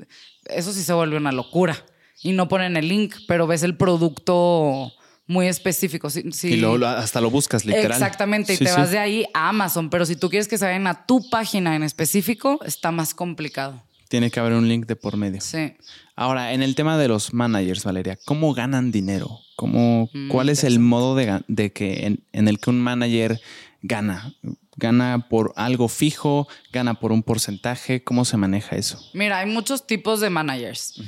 eso 0.49 0.73
sí 0.73 0.83
se 0.83 0.93
vuelve 0.93 1.17
una 1.17 1.33
locura. 1.33 1.77
Y 2.23 2.33
no 2.33 2.49
ponen 2.49 2.77
el 2.77 2.89
link, 2.89 3.15
pero 3.29 3.47
ves 3.47 3.63
el 3.63 3.77
producto 3.77 4.93
muy 5.27 5.49
específico. 5.49 6.09
Sí, 6.11 6.23
Y 6.43 6.57
luego 6.57 6.87
hasta 6.87 7.21
lo 7.21 7.31
buscas, 7.31 7.65
literal. 7.65 7.93
Exactamente, 7.93 8.55
y 8.55 8.59
te 8.59 8.73
vas 8.73 8.91
de 8.91 8.99
ahí 8.99 9.27
a 9.35 9.49
Amazon. 9.51 9.91
Pero 9.91 10.07
si 10.07 10.17
tú 10.17 10.31
quieres 10.31 10.49
que 10.49 10.59
se 10.59 10.65
vayan 10.65 10.87
a 10.87 11.07
tu 11.07 11.29
página 11.31 11.77
en 11.77 11.83
específico, 11.83 12.61
está 12.65 12.91
más 12.91 13.15
complicado. 13.15 13.83
Tiene 14.09 14.31
que 14.31 14.39
haber 14.39 14.53
un 14.53 14.69
link 14.69 14.87
de 14.87 14.97
por 14.97 15.17
medio. 15.17 15.41
Sí. 15.41 15.75
Ahora, 16.15 16.53
en 16.53 16.63
el 16.63 16.75
tema 16.75 16.97
de 16.97 17.09
los 17.09 17.35
managers, 17.35 17.85
Valeria, 17.85 18.17
¿cómo 18.25 18.55
ganan 18.55 18.93
dinero? 18.93 19.41
¿Cómo, 19.57 20.09
mm, 20.13 20.29
¿Cuál 20.29 20.49
es 20.49 20.65
el 20.65 20.79
modo 20.79 21.17
de, 21.17 21.73
que 21.73 22.07
en, 22.33 22.49
el 22.49 22.61
que 22.61 22.71
un 22.71 22.81
manager 22.81 23.41
gana? 23.83 24.33
¿Gana 24.77 25.27
por 25.29 25.53
algo 25.57 25.89
fijo? 25.89 26.49
¿Gana 26.73 26.95
por 26.95 27.13
un 27.13 27.23
porcentaje? 27.23 28.05
¿Cómo 28.05 28.25
se 28.25 28.37
maneja 28.37 28.77
eso? 28.77 28.99
Mira, 29.15 29.39
hay 29.39 29.47
muchos 29.47 29.87
tipos 29.87 30.21
de 30.21 30.31
managers. 30.31 31.01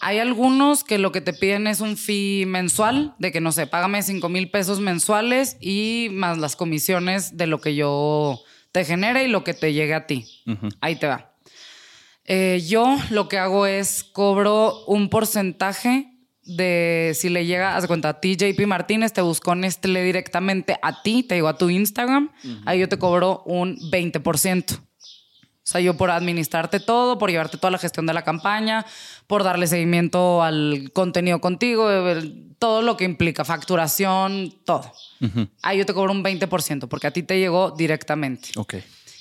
Hay 0.00 0.18
algunos 0.18 0.84
que 0.84 0.98
lo 0.98 1.12
que 1.12 1.20
te 1.20 1.32
piden 1.32 1.66
es 1.66 1.80
un 1.80 1.96
fee 1.96 2.44
mensual, 2.46 3.14
de 3.18 3.32
que 3.32 3.40
no 3.40 3.52
sé, 3.52 3.66
págame 3.66 4.02
5 4.02 4.28
mil 4.28 4.50
pesos 4.50 4.80
mensuales 4.80 5.56
y 5.60 6.08
más 6.10 6.38
las 6.38 6.56
comisiones 6.56 7.36
de 7.36 7.46
lo 7.46 7.60
que 7.60 7.74
yo 7.74 8.42
te 8.72 8.84
genere 8.84 9.24
y 9.24 9.28
lo 9.28 9.44
que 9.44 9.54
te 9.54 9.72
llegue 9.72 9.94
a 9.94 10.06
ti. 10.06 10.26
Ahí 10.80 10.96
te 10.96 11.06
va. 11.06 11.32
Eh, 12.24 12.62
yo 12.66 12.96
lo 13.10 13.28
que 13.28 13.38
hago 13.38 13.66
es 13.66 14.04
cobro 14.04 14.84
un 14.86 15.08
porcentaje 15.08 16.11
de 16.44 17.12
si 17.14 17.28
le 17.28 17.46
llega, 17.46 17.76
haz 17.76 17.86
cuenta, 17.86 18.08
a 18.10 18.20
ti, 18.20 18.36
JP 18.36 18.66
Martínez, 18.66 19.12
te 19.12 19.20
buscó 19.20 19.54
Nestlé 19.54 20.02
directamente 20.02 20.76
a 20.82 21.02
ti, 21.02 21.22
te 21.22 21.36
digo 21.36 21.48
a 21.48 21.56
tu 21.56 21.70
Instagram, 21.70 22.30
ahí 22.64 22.80
yo 22.80 22.88
te 22.88 22.98
cobro 22.98 23.42
un 23.46 23.76
20%. 23.90 24.80
O 25.64 25.64
sea, 25.64 25.80
yo 25.80 25.96
por 25.96 26.10
administrarte 26.10 26.80
todo, 26.80 27.18
por 27.18 27.30
llevarte 27.30 27.56
toda 27.56 27.70
la 27.70 27.78
gestión 27.78 28.04
de 28.04 28.12
la 28.12 28.24
campaña, 28.24 28.84
por 29.28 29.44
darle 29.44 29.68
seguimiento 29.68 30.42
al 30.42 30.90
contenido 30.92 31.40
contigo, 31.40 31.88
todo 32.58 32.82
lo 32.82 32.96
que 32.96 33.04
implica 33.04 33.44
facturación, 33.44 34.52
todo. 34.64 34.92
Ahí 35.62 35.78
yo 35.78 35.86
te 35.86 35.94
cobro 35.94 36.10
un 36.10 36.24
20% 36.24 36.88
porque 36.88 37.06
a 37.06 37.12
ti 37.12 37.22
te 37.22 37.38
llegó 37.38 37.70
directamente. 37.70 38.50
Ok. 38.56 38.74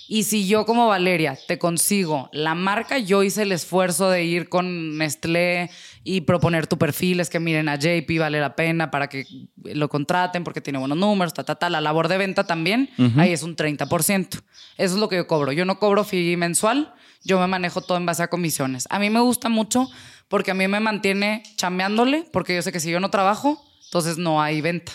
Y 0.08 0.24
si 0.24 0.48
yo 0.48 0.66
como 0.66 0.88
Valeria 0.88 1.38
te 1.48 1.58
consigo 1.58 2.30
la 2.34 2.56
marca, 2.56 2.98
yo 2.98 3.24
hice 3.24 3.44
el 3.44 3.52
esfuerzo 3.52 4.10
de 4.10 4.24
ir 4.24 4.50
con 4.50 4.98
Nestlé 4.98 5.70
y 6.04 6.22
proponer 6.22 6.68
tu 6.68 6.78
perfil, 6.78 7.20
es 7.20 7.30
que 7.30 7.40
miren 7.40 7.70
a 7.70 7.76
JP, 7.76 8.20
vale 8.20 8.40
la 8.40 8.56
pena 8.56 8.92
para 8.92 9.08
que 9.08 9.26
lo 9.64 9.90
contraten 9.90 10.44
porque 10.44 10.62
tiene 10.62 10.80
buenos 10.80 10.98
números, 10.98 11.34
ta, 11.34 11.44
ta, 11.44 11.56
ta. 11.56 11.70
La 11.70 11.82
labor 11.82 12.08
de 12.08 12.18
venta 12.18 12.46
también, 12.46 12.90
ahí 13.18 13.32
es 13.32 13.44
un 13.44 13.56
30%. 13.56 14.28
Eso 14.30 14.44
es 14.78 15.00
lo 15.00 15.10
que 15.10 15.16
yo 15.16 15.28
cobro. 15.28 15.52
Yo 15.52 15.66
no 15.66 15.80
cobro 15.80 16.04
fee 16.04 16.36
mensual, 16.38 16.94
yo 17.24 17.40
me 17.40 17.48
manejo 17.48 17.82
todo 17.82 17.98
en 17.98 18.06
base 18.06 18.24
a 18.24 18.30
comisiones. 18.30 18.88
A 18.90 19.00
mí 19.00 19.10
me 19.10 19.20
gusta 19.20 19.50
mucho 19.50 19.88
porque 20.28 20.52
a 20.52 20.54
mí 20.54 20.68
me 20.68 20.80
mantiene 20.80 21.44
chameándole, 21.56 22.26
porque 22.32 22.56
yo 22.56 22.62
sé 22.62 22.72
que 22.72 22.80
si 22.80 22.90
yo 22.90 23.00
no 23.00 23.10
trabajo, 23.10 23.62
entonces 23.86 24.18
no 24.18 24.42
hay 24.42 24.62
venta. 24.62 24.94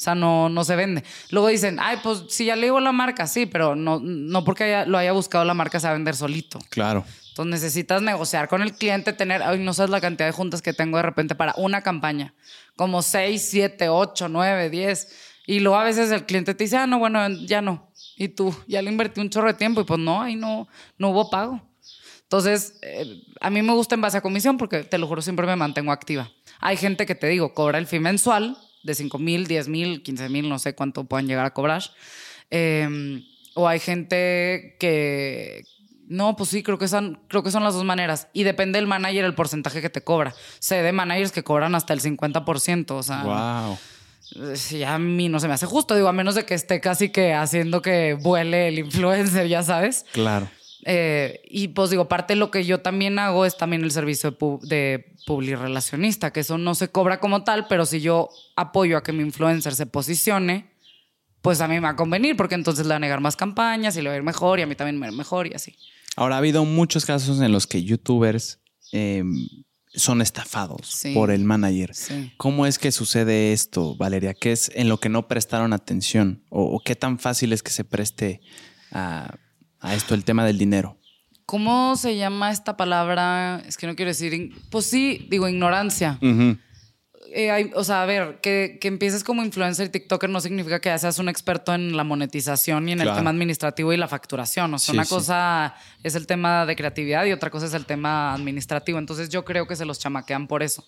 O 0.00 0.02
sea, 0.02 0.14
no, 0.14 0.48
no 0.48 0.64
se 0.64 0.76
vende. 0.76 1.04
Luego 1.28 1.48
dicen, 1.48 1.76
ay, 1.78 1.98
pues 2.02 2.24
si 2.30 2.46
ya 2.46 2.56
le 2.56 2.68
digo 2.68 2.80
la 2.80 2.90
marca, 2.90 3.26
sí, 3.26 3.44
pero 3.44 3.76
no, 3.76 4.00
no 4.00 4.44
porque 4.44 4.84
lo 4.86 4.96
haya 4.96 5.12
buscado 5.12 5.44
la 5.44 5.52
marca 5.52 5.78
se 5.78 5.88
va 5.88 5.90
a 5.90 5.92
vender 5.92 6.16
solito. 6.16 6.58
Claro. 6.70 7.04
Entonces 7.28 7.50
necesitas 7.50 8.00
negociar 8.00 8.48
con 8.48 8.62
el 8.62 8.72
cliente, 8.72 9.12
tener, 9.12 9.42
ay, 9.42 9.58
no 9.58 9.74
sabes 9.74 9.90
la 9.90 10.00
cantidad 10.00 10.26
de 10.26 10.32
juntas 10.32 10.62
que 10.62 10.72
tengo 10.72 10.96
de 10.96 11.02
repente 11.02 11.34
para 11.34 11.52
una 11.58 11.82
campaña. 11.82 12.32
Como 12.76 13.02
6, 13.02 13.46
7, 13.50 13.90
8, 13.90 14.30
9, 14.30 14.70
10. 14.70 15.08
Y 15.46 15.60
luego 15.60 15.76
a 15.76 15.84
veces 15.84 16.10
el 16.10 16.24
cliente 16.24 16.54
te 16.54 16.64
dice, 16.64 16.78
ah, 16.78 16.86
no, 16.86 16.98
bueno, 16.98 17.28
ya 17.28 17.60
no. 17.60 17.92
Y 18.16 18.28
tú, 18.28 18.56
ya 18.66 18.80
le 18.80 18.90
invertí 18.90 19.20
un 19.20 19.28
chorro 19.28 19.48
de 19.48 19.54
tiempo 19.54 19.82
y 19.82 19.84
pues 19.84 20.00
no, 20.00 20.22
ahí 20.22 20.34
no, 20.34 20.66
no 20.96 21.10
hubo 21.10 21.28
pago. 21.28 21.60
Entonces, 22.22 22.78
eh, 22.80 23.22
a 23.38 23.50
mí 23.50 23.60
me 23.60 23.74
gusta 23.74 23.96
en 23.96 24.00
base 24.00 24.16
a 24.16 24.22
comisión 24.22 24.56
porque 24.56 24.82
te 24.82 24.96
lo 24.96 25.06
juro, 25.06 25.20
siempre 25.20 25.46
me 25.46 25.56
mantengo 25.56 25.92
activa. 25.92 26.30
Hay 26.58 26.78
gente 26.78 27.04
que 27.04 27.14
te 27.14 27.26
digo, 27.26 27.52
cobra 27.52 27.76
el 27.76 27.86
fee 27.86 28.00
mensual 28.00 28.56
de 28.82 28.94
5 28.94 29.18
mil, 29.18 29.46
10 29.46 29.68
mil, 29.68 30.02
15 30.02 30.28
mil, 30.28 30.48
no 30.48 30.58
sé 30.58 30.74
cuánto 30.74 31.04
puedan 31.04 31.26
llegar 31.26 31.46
a 31.46 31.54
cobrar. 31.54 31.82
Em, 32.50 33.24
o 33.54 33.68
hay 33.68 33.78
gente 33.78 34.76
que... 34.78 35.64
No, 36.08 36.34
pues 36.34 36.48
sí, 36.48 36.64
creo 36.64 36.76
que, 36.76 36.88
son, 36.88 37.20
creo 37.28 37.44
que 37.44 37.52
son 37.52 37.62
las 37.62 37.74
dos 37.74 37.84
maneras. 37.84 38.28
Y 38.32 38.42
depende 38.42 38.78
del 38.78 38.88
manager 38.88 39.24
el 39.24 39.34
porcentaje 39.34 39.80
que 39.80 39.90
te 39.90 40.02
cobra. 40.02 40.34
Sé 40.58 40.82
de 40.82 40.90
managers 40.90 41.30
que 41.30 41.44
cobran 41.44 41.74
hasta 41.76 41.92
el 41.92 42.00
50%. 42.00 42.90
O 42.90 43.02
sea... 43.02 43.22
Wow. 43.22 43.78
Sí, 44.54 44.84
a 44.84 44.98
mí 44.98 45.28
no 45.28 45.40
se 45.40 45.48
me 45.48 45.54
hace 45.54 45.66
justo, 45.66 45.96
digo, 45.96 46.06
a 46.06 46.12
menos 46.12 46.36
de 46.36 46.44
que 46.44 46.54
esté 46.54 46.80
casi 46.80 47.08
que 47.08 47.34
haciendo 47.34 47.82
que 47.82 48.14
vuele 48.14 48.68
el 48.68 48.78
influencer, 48.78 49.48
ya 49.48 49.62
sabes. 49.62 50.06
Claro. 50.12 50.48
Eh, 50.84 51.42
y 51.44 51.68
pues 51.68 51.90
digo, 51.90 52.08
parte 52.08 52.32
de 52.32 52.38
lo 52.38 52.50
que 52.50 52.64
yo 52.64 52.80
también 52.80 53.18
hago 53.18 53.44
es 53.44 53.56
también 53.56 53.82
el 53.82 53.90
servicio 53.90 54.36
de, 54.62 55.14
de 55.26 55.56
relacionista 55.56 56.32
que 56.32 56.40
eso 56.40 56.58
no 56.58 56.74
se 56.74 56.88
cobra 56.88 57.20
como 57.20 57.44
tal, 57.44 57.66
pero 57.68 57.84
si 57.86 58.00
yo 58.00 58.30
apoyo 58.56 58.96
a 58.96 59.02
que 59.02 59.12
mi 59.12 59.22
influencer 59.22 59.74
se 59.74 59.86
posicione, 59.86 60.70
pues 61.42 61.60
a 61.60 61.68
mí 61.68 61.74
me 61.74 61.80
va 61.80 61.90
a 61.90 61.96
convenir, 61.96 62.36
porque 62.36 62.54
entonces 62.54 62.86
le 62.86 62.90
va 62.90 62.96
a 62.96 63.00
negar 63.00 63.20
más 63.20 63.36
campañas 63.36 63.96
y 63.96 64.02
le 64.02 64.08
va 64.08 64.14
a 64.14 64.18
ir 64.18 64.22
mejor 64.22 64.58
y 64.58 64.62
a 64.62 64.66
mí 64.66 64.74
también 64.74 64.96
me 64.96 65.02
va 65.02 65.06
a 65.08 65.12
ir 65.12 65.18
mejor 65.18 65.46
y 65.46 65.54
así. 65.54 65.74
Ahora, 66.16 66.36
ha 66.36 66.38
habido 66.38 66.64
muchos 66.64 67.04
casos 67.04 67.40
en 67.40 67.52
los 67.52 67.66
que 67.66 67.82
youtubers 67.84 68.60
em, 68.92 69.48
son 69.94 70.22
estafados 70.22 71.02
por 71.14 71.30
el 71.30 71.44
manager. 71.44 71.92
¿Cómo 72.36 72.66
es 72.66 72.78
que 72.78 72.90
sucede 72.90 73.52
esto, 73.52 73.96
Valeria? 73.96 74.34
¿Qué 74.34 74.52
es 74.52 74.70
en 74.74 74.88
lo 74.88 74.98
que 74.98 75.08
no 75.08 75.28
prestaron 75.28 75.72
atención? 75.72 76.42
o 76.50 76.80
qué 76.84 76.96
tan 76.96 77.18
fácil 77.18 77.52
es 77.52 77.62
que 77.62 77.70
se 77.70 77.84
preste 77.84 78.40
a 78.92 79.34
a 79.80 79.94
esto, 79.94 80.14
el 80.14 80.24
tema 80.24 80.44
del 80.44 80.58
dinero. 80.58 80.96
¿Cómo 81.46 81.96
se 81.96 82.16
llama 82.16 82.52
esta 82.52 82.76
palabra? 82.76 83.62
Es 83.66 83.76
que 83.76 83.86
no 83.86 83.96
quiero 83.96 84.10
decir, 84.10 84.52
pues 84.70 84.86
sí, 84.86 85.26
digo 85.30 85.48
ignorancia. 85.48 86.18
Eh, 87.32 87.70
o 87.74 87.84
sea, 87.84 88.02
a 88.02 88.06
ver, 88.06 88.40
que, 88.40 88.78
que, 88.80 88.88
empieces 88.88 89.22
como 89.22 89.44
influencer 89.44 89.86
y 89.86 89.90
TikToker 89.90 90.28
no 90.28 90.40
significa 90.40 90.80
que 90.80 90.88
ya 90.88 90.98
seas 90.98 91.18
un 91.20 91.28
experto 91.28 91.72
en 91.74 91.96
la 91.96 92.02
monetización 92.02 92.88
y 92.88 92.92
en 92.92 93.00
el 93.00 93.14
tema 93.14 93.30
administrativo 93.30 93.92
y 93.92 93.96
la 93.96 94.08
facturación. 94.08 94.72
O 94.74 94.78
sea, 94.78 94.94
una 94.94 95.04
cosa 95.04 95.74
es 96.02 96.16
el 96.16 96.26
tema 96.26 96.66
de 96.66 96.74
creatividad 96.74 97.24
y 97.26 97.32
otra 97.32 97.50
cosa 97.50 97.66
es 97.66 97.74
el 97.74 97.86
tema 97.86 98.34
administrativo. 98.34 98.98
Entonces 98.98 99.28
yo 99.28 99.44
creo 99.44 99.66
que 99.66 99.76
se 99.76 99.84
los 99.84 99.98
chamaquean 99.98 100.48
por 100.48 100.62
eso 100.62 100.84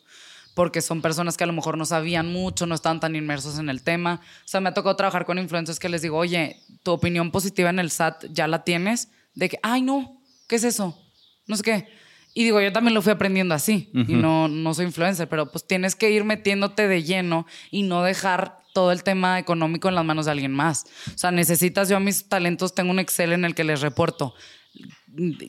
porque 0.54 0.82
son 0.82 1.02
personas 1.02 1.36
que 1.36 1.44
a 1.44 1.46
lo 1.46 1.52
mejor 1.52 1.78
no 1.78 1.84
sabían 1.84 2.30
mucho, 2.30 2.66
no 2.66 2.74
estaban 2.74 3.00
tan 3.00 3.16
inmersos 3.16 3.58
en 3.58 3.68
el 3.68 3.82
tema. 3.82 4.20
O 4.44 4.48
sea, 4.48 4.60
me 4.60 4.68
ha 4.68 4.74
tocado 4.74 4.96
trabajar 4.96 5.24
con 5.24 5.38
influencers 5.38 5.78
que 5.78 5.88
les 5.88 6.02
digo, 6.02 6.18
oye, 6.18 6.60
tu 6.82 6.92
opinión 6.92 7.30
positiva 7.30 7.70
en 7.70 7.78
el 7.78 7.90
SAT 7.90 8.26
ya 8.30 8.46
la 8.46 8.64
tienes, 8.64 9.08
de 9.34 9.48
que, 9.48 9.58
ay, 9.62 9.82
no, 9.82 10.20
¿qué 10.48 10.56
es 10.56 10.64
eso? 10.64 10.98
No 11.46 11.56
sé 11.56 11.62
qué. 11.62 11.88
Y 12.34 12.44
digo, 12.44 12.60
yo 12.60 12.72
también 12.72 12.94
lo 12.94 13.02
fui 13.02 13.12
aprendiendo 13.12 13.54
así, 13.54 13.90
y 13.92 14.14
no, 14.14 14.48
no 14.48 14.72
soy 14.72 14.86
influencer, 14.86 15.28
pero 15.28 15.50
pues 15.50 15.66
tienes 15.66 15.94
que 15.94 16.10
ir 16.10 16.24
metiéndote 16.24 16.88
de 16.88 17.02
lleno 17.02 17.46
y 17.70 17.82
no 17.82 18.02
dejar 18.02 18.62
todo 18.72 18.90
el 18.90 19.02
tema 19.02 19.38
económico 19.38 19.90
en 19.90 19.94
las 19.94 20.04
manos 20.04 20.24
de 20.24 20.32
alguien 20.32 20.52
más. 20.52 20.86
O 21.14 21.18
sea, 21.18 21.30
necesitas, 21.30 21.90
yo 21.90 21.98
a 21.98 22.00
mis 22.00 22.30
talentos 22.30 22.74
tengo 22.74 22.90
un 22.90 22.98
Excel 22.98 23.32
en 23.32 23.44
el 23.44 23.54
que 23.54 23.64
les 23.64 23.82
reporto 23.82 24.34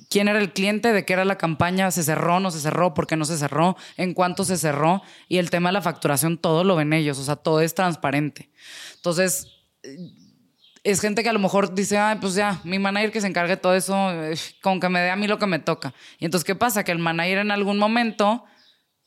quién 0.10 0.28
era 0.28 0.40
el 0.40 0.54
cliente, 0.54 0.92
de 0.94 1.06
qué 1.06 1.14
era 1.14 1.26
la 1.26 1.38
campaña, 1.38 1.92
se 1.92 2.04
cerró, 2.04 2.40
no 2.40 2.52
se 2.52 2.60
cerró, 2.60 2.94
por 2.94 3.08
qué 3.08 3.16
no 3.16 3.26
se 3.26 3.38
cerró, 3.38 3.78
en 3.98 4.14
cuánto 4.14 4.44
se 4.44 4.58
cerró 4.58 5.02
y 5.28 5.38
el 5.38 5.50
tema 5.50 5.70
de 5.70 5.74
la 5.74 5.82
facturación, 5.82 6.38
todo 6.38 6.64
lo 6.64 6.76
ven 6.76 6.94
ellos, 6.94 7.18
o 7.20 7.24
sea, 7.24 7.36
todo 7.36 7.62
es 7.62 7.74
transparente. 7.74 8.50
Entonces, 8.96 9.48
es 10.84 11.00
gente 11.00 11.24
que 11.24 11.30
a 11.30 11.34
lo 11.34 11.40
mejor 11.40 11.74
dice, 11.74 11.98
ay, 11.98 12.18
pues 12.20 12.36
ya, 12.36 12.60
mi 12.64 12.78
manager 12.78 13.12
que 13.12 13.22
se 13.22 13.28
encargue 13.28 13.56
de 13.56 13.62
todo 13.62 13.74
eso, 13.74 13.96
eh, 14.24 14.36
con 14.62 14.80
que 14.80 14.90
me 14.90 15.00
dé 15.00 15.10
a 15.10 15.16
mí 15.16 15.28
lo 15.28 15.40
que 15.40 15.48
me 15.48 15.60
toca. 15.60 15.94
Y 16.20 16.26
entonces, 16.26 16.46
¿qué 16.46 16.56
pasa? 16.56 16.84
Que 16.84 16.92
el 16.92 17.00
manager 17.00 17.40
en 17.40 17.52
algún 17.52 17.78
momento 17.78 18.44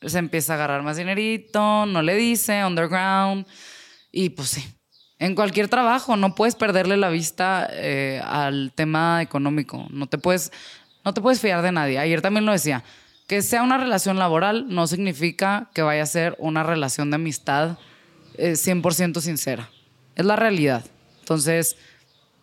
se 0.01 0.17
empieza 0.17 0.53
a 0.53 0.55
agarrar 0.55 0.83
más 0.83 0.97
dinerito, 0.97 1.85
no 1.85 2.01
le 2.01 2.15
dice, 2.15 2.65
underground, 2.65 3.45
y 4.11 4.29
pues 4.29 4.49
sí, 4.49 4.76
en 5.19 5.35
cualquier 5.35 5.67
trabajo, 5.67 6.15
no 6.15 6.35
puedes 6.35 6.55
perderle 6.55 6.97
la 6.97 7.09
vista 7.09 7.67
eh, 7.71 8.21
al 8.23 8.71
tema 8.75 9.21
económico. 9.21 9.87
No 9.89 10.07
te, 10.07 10.17
puedes, 10.17 10.51
no 11.03 11.13
te 11.13 11.21
puedes 11.21 11.39
fiar 11.39 11.61
de 11.63 11.71
nadie. 11.71 11.97
Ayer 11.97 12.21
también 12.21 12.45
lo 12.45 12.51
decía. 12.51 12.83
Que 13.27 13.41
sea 13.41 13.63
una 13.63 13.77
relación 13.77 14.17
laboral 14.17 14.67
no 14.69 14.87
significa 14.87 15.69
que 15.73 15.81
vaya 15.81 16.03
a 16.03 16.05
ser 16.05 16.35
una 16.39 16.63
relación 16.63 17.09
de 17.09 17.15
amistad 17.15 17.77
100% 18.37 19.17
eh, 19.17 19.21
sincera. 19.21 19.69
Es 20.15 20.25
la 20.25 20.35
realidad. 20.35 20.85
Entonces, 21.19 21.75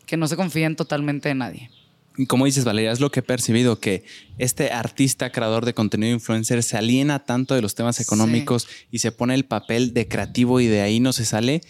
que 0.05 0.17
no 0.17 0.27
se 0.29 0.37
confíen 0.37 0.77
totalmente 0.77 1.31
en 1.31 1.39
nadie. 1.39 1.71
Y 2.17 2.27
como 2.27 2.45
dices, 2.45 2.65
Valeria, 2.65 2.93
es 2.93 3.01
lo 3.01 3.11
que 3.11 3.21
he 3.21 3.23
percibido, 3.25 3.81
que 3.81 4.05
este 4.39 4.71
artista, 4.71 5.31
creador 5.31 5.65
de 5.65 5.75
contenido 5.75 6.13
influencer, 6.13 6.63
se 6.63 6.77
aliena 6.77 7.25
tanto 7.25 7.55
de 7.55 7.63
los 7.63 7.75
temas 7.75 7.99
económicos 7.99 8.69
y 8.91 8.99
se 9.01 9.11
pone 9.11 9.35
el 9.35 9.47
papel 9.47 9.95
de 9.95 10.07
creativo 10.07 10.61
y 10.61 10.67
de 10.67 10.83
ahí 10.83 11.01
no 11.01 11.13
se 11.13 11.25
sale, 11.25 11.63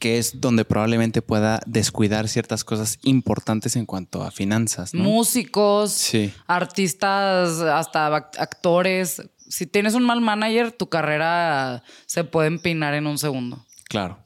que 0.00 0.18
es 0.18 0.40
donde 0.40 0.64
probablemente 0.64 1.22
pueda 1.22 1.60
descuidar 1.66 2.26
ciertas 2.26 2.64
cosas 2.64 2.98
importantes 3.02 3.76
en 3.76 3.86
cuanto 3.86 4.24
a 4.24 4.30
finanzas. 4.30 4.94
Músicos, 4.94 6.10
artistas, 6.46 7.60
hasta 7.60 8.06
actores. 8.16 9.22
Si 9.48 9.66
tienes 9.66 9.94
un 9.94 10.04
mal 10.04 10.22
manager, 10.22 10.72
tu 10.72 10.88
carrera 10.88 11.84
se 12.06 12.24
puede 12.24 12.48
empinar 12.48 12.94
en 12.94 13.06
un 13.06 13.18
segundo. 13.18 13.64
Claro. 13.84 14.18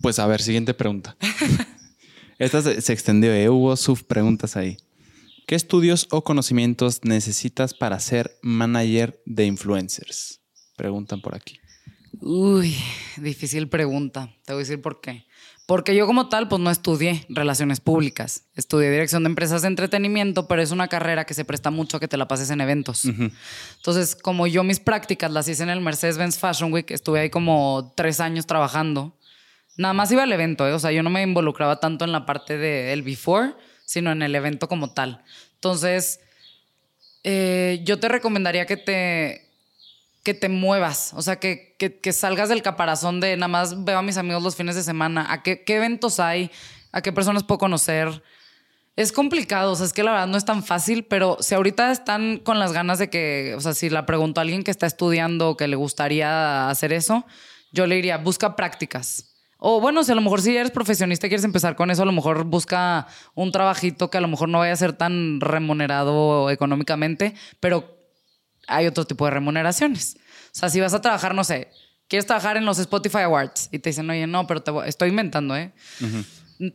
Pues 0.00 0.18
a 0.18 0.26
ver, 0.26 0.42
siguiente 0.42 0.74
pregunta. 0.74 1.16
Esta 2.38 2.60
se, 2.60 2.92
extendió, 2.92 3.32
¿eh? 3.32 3.48
hubo 3.48 3.74
preguntas 4.08 4.56
ahí. 4.56 4.76
¿Qué 5.46 5.54
estudios 5.54 6.08
o 6.10 6.24
conocimientos 6.24 7.00
necesitas 7.04 7.74
para 7.74 8.00
ser 8.00 8.36
manager 8.42 9.22
de 9.24 9.46
influencers? 9.46 10.40
Preguntan 10.76 11.20
por 11.20 11.36
aquí. 11.36 11.61
Uy, 12.24 12.76
difícil 13.16 13.68
pregunta. 13.68 14.32
Te 14.44 14.52
voy 14.52 14.60
a 14.60 14.64
decir 14.64 14.80
por 14.80 15.00
qué. 15.00 15.26
Porque 15.66 15.96
yo 15.96 16.06
como 16.06 16.28
tal, 16.28 16.46
pues 16.46 16.60
no 16.60 16.70
estudié 16.70 17.26
relaciones 17.28 17.80
públicas. 17.80 18.44
Estudié 18.54 18.92
dirección 18.92 19.24
de 19.24 19.30
empresas 19.30 19.62
de 19.62 19.68
entretenimiento, 19.68 20.46
pero 20.46 20.62
es 20.62 20.70
una 20.70 20.86
carrera 20.86 21.24
que 21.24 21.34
se 21.34 21.44
presta 21.44 21.72
mucho 21.72 21.96
a 21.96 22.00
que 22.00 22.06
te 22.06 22.16
la 22.16 22.28
pases 22.28 22.50
en 22.50 22.60
eventos. 22.60 23.04
Entonces, 23.06 24.14
como 24.14 24.46
yo 24.46 24.62
mis 24.62 24.78
prácticas 24.78 25.32
las 25.32 25.48
hice 25.48 25.64
en 25.64 25.70
el 25.70 25.80
Mercedes-Benz 25.80 26.38
Fashion 26.38 26.72
Week, 26.72 26.88
estuve 26.92 27.20
ahí 27.20 27.30
como 27.30 27.92
tres 27.96 28.20
años 28.20 28.46
trabajando. 28.46 29.18
Nada 29.76 29.94
más 29.94 30.12
iba 30.12 30.22
al 30.22 30.32
evento, 30.32 30.68
¿eh? 30.68 30.74
o 30.74 30.78
sea, 30.78 30.92
yo 30.92 31.02
no 31.02 31.10
me 31.10 31.22
involucraba 31.22 31.80
tanto 31.80 32.04
en 32.04 32.12
la 32.12 32.24
parte 32.24 32.56
del 32.56 33.02
before, 33.02 33.54
sino 33.84 34.12
en 34.12 34.22
el 34.22 34.34
evento 34.36 34.68
como 34.68 34.92
tal. 34.92 35.24
Entonces, 35.54 36.20
eh, 37.24 37.80
yo 37.84 37.98
te 37.98 38.08
recomendaría 38.08 38.66
que 38.66 38.76
te 38.76 39.51
que 40.22 40.34
te 40.34 40.48
muevas, 40.48 41.12
o 41.14 41.22
sea, 41.22 41.40
que, 41.40 41.74
que, 41.78 42.12
salgas 42.12 42.48
del 42.48 42.62
caparazón 42.62 43.20
de 43.20 43.36
nada 43.36 43.48
más 43.48 43.84
veo 43.84 43.98
a 43.98 44.02
mis 44.02 44.16
amigos 44.16 44.42
los 44.42 44.54
fines 44.54 44.76
de 44.76 44.84
semana, 44.84 45.26
a 45.32 45.42
qué, 45.42 45.64
qué 45.64 45.76
eventos 45.76 46.20
hay, 46.20 46.50
a 46.92 47.02
qué 47.02 47.12
personas 47.12 47.42
puedo 47.42 47.58
conocer. 47.58 48.22
Es 48.94 49.10
complicado, 49.10 49.72
o 49.72 49.74
sea, 49.76 49.86
es 49.86 49.92
que 49.92 50.04
la 50.04 50.12
verdad 50.12 50.26
no 50.28 50.36
es 50.36 50.44
tan 50.44 50.62
fácil, 50.62 51.04
pero 51.04 51.38
si 51.40 51.54
ahorita 51.54 51.90
están 51.90 52.38
con 52.38 52.58
las 52.60 52.72
ganas 52.72 52.98
de 52.98 53.10
que, 53.10 53.54
o 53.56 53.60
sea, 53.60 53.74
si 53.74 53.90
la 53.90 54.06
pregunto 54.06 54.40
a 54.40 54.42
alguien 54.42 54.62
que 54.62 54.70
está 54.70 54.86
estudiando 54.86 55.50
o 55.50 55.56
que 55.56 55.66
le 55.66 55.76
gustaría 55.76 56.68
hacer 56.68 56.92
eso, 56.92 57.24
yo 57.72 57.86
le 57.86 57.96
diría, 57.96 58.18
busca 58.18 58.54
prácticas. 58.54 59.30
O 59.58 59.80
bueno, 59.80 60.04
si 60.04 60.12
a 60.12 60.14
lo 60.14 60.20
mejor 60.20 60.40
si 60.42 60.56
eres 60.56 60.70
profesionista 60.70 61.26
y 61.26 61.30
quieres 61.30 61.44
empezar 61.44 61.74
con 61.74 61.90
eso, 61.90 62.02
a 62.02 62.06
lo 62.06 62.12
mejor 62.12 62.44
busca 62.44 63.06
un 63.34 63.50
trabajito 63.50 64.10
que 64.10 64.18
a 64.18 64.20
lo 64.20 64.28
mejor 64.28 64.48
no 64.48 64.58
vaya 64.58 64.72
a 64.72 64.76
ser 64.76 64.92
tan 64.92 65.40
remunerado 65.40 66.50
económicamente, 66.50 67.34
pero 67.60 68.01
hay 68.66 68.86
otro 68.86 69.04
tipo 69.04 69.24
de 69.24 69.32
remuneraciones. 69.32 70.16
O 70.46 70.54
sea, 70.54 70.68
si 70.68 70.80
vas 70.80 70.94
a 70.94 71.00
trabajar, 71.00 71.34
no 71.34 71.44
sé, 71.44 71.70
quieres 72.08 72.26
trabajar 72.26 72.56
en 72.56 72.64
los 72.64 72.78
Spotify 72.78 73.20
Awards 73.20 73.68
y 73.72 73.78
te 73.78 73.90
dicen, 73.90 74.08
oye, 74.10 74.26
no, 74.26 74.46
pero 74.46 74.62
te 74.62 74.72
estoy 74.86 75.08
inventando, 75.10 75.56
¿eh? 75.56 75.72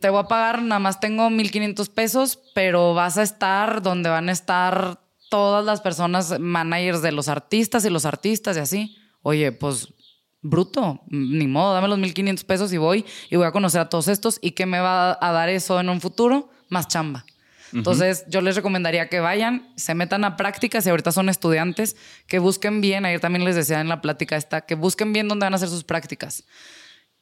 Te 0.00 0.10
voy 0.10 0.20
a 0.20 0.24
pagar, 0.24 0.62
nada 0.62 0.80
más 0.80 1.00
tengo 1.00 1.30
1500 1.30 1.88
pesos, 1.88 2.38
pero 2.54 2.92
vas 2.94 3.16
a 3.18 3.22
estar 3.22 3.80
donde 3.80 4.10
van 4.10 4.28
a 4.28 4.32
estar 4.32 5.00
todas 5.30 5.64
las 5.64 5.80
personas, 5.80 6.38
managers 6.40 7.02
de 7.02 7.12
los 7.12 7.28
artistas 7.28 7.84
y 7.84 7.90
los 7.90 8.04
artistas 8.04 8.56
y 8.56 8.60
así. 8.60 8.96
Oye, 9.22 9.52
pues 9.52 9.94
bruto, 10.42 11.02
ni 11.08 11.46
modo, 11.46 11.74
dame 11.74 11.88
los 11.88 11.98
1500 11.98 12.44
pesos 12.44 12.72
y 12.72 12.78
voy 12.78 13.04
y 13.30 13.36
voy 13.36 13.46
a 13.46 13.52
conocer 13.52 13.80
a 13.80 13.88
todos 13.88 14.08
estos. 14.08 14.38
¿Y 14.40 14.52
qué 14.52 14.66
me 14.66 14.80
va 14.80 15.18
a 15.20 15.32
dar 15.32 15.48
eso 15.48 15.80
en 15.80 15.88
un 15.88 16.00
futuro? 16.00 16.50
Más 16.68 16.88
chamba. 16.88 17.24
Entonces, 17.72 18.24
yo 18.28 18.40
les 18.40 18.56
recomendaría 18.56 19.08
que 19.08 19.20
vayan, 19.20 19.72
se 19.76 19.94
metan 19.94 20.24
a 20.24 20.36
prácticas 20.36 20.86
y 20.86 20.90
ahorita 20.90 21.12
son 21.12 21.28
estudiantes, 21.28 21.96
que 22.26 22.38
busquen 22.38 22.80
bien, 22.80 23.04
ayer 23.04 23.20
también 23.20 23.44
les 23.44 23.56
decía 23.56 23.80
en 23.80 23.88
la 23.88 24.00
plática 24.00 24.36
esta, 24.36 24.62
que 24.62 24.74
busquen 24.74 25.12
bien 25.12 25.28
dónde 25.28 25.46
van 25.46 25.52
a 25.52 25.56
hacer 25.56 25.68
sus 25.68 25.84
prácticas. 25.84 26.44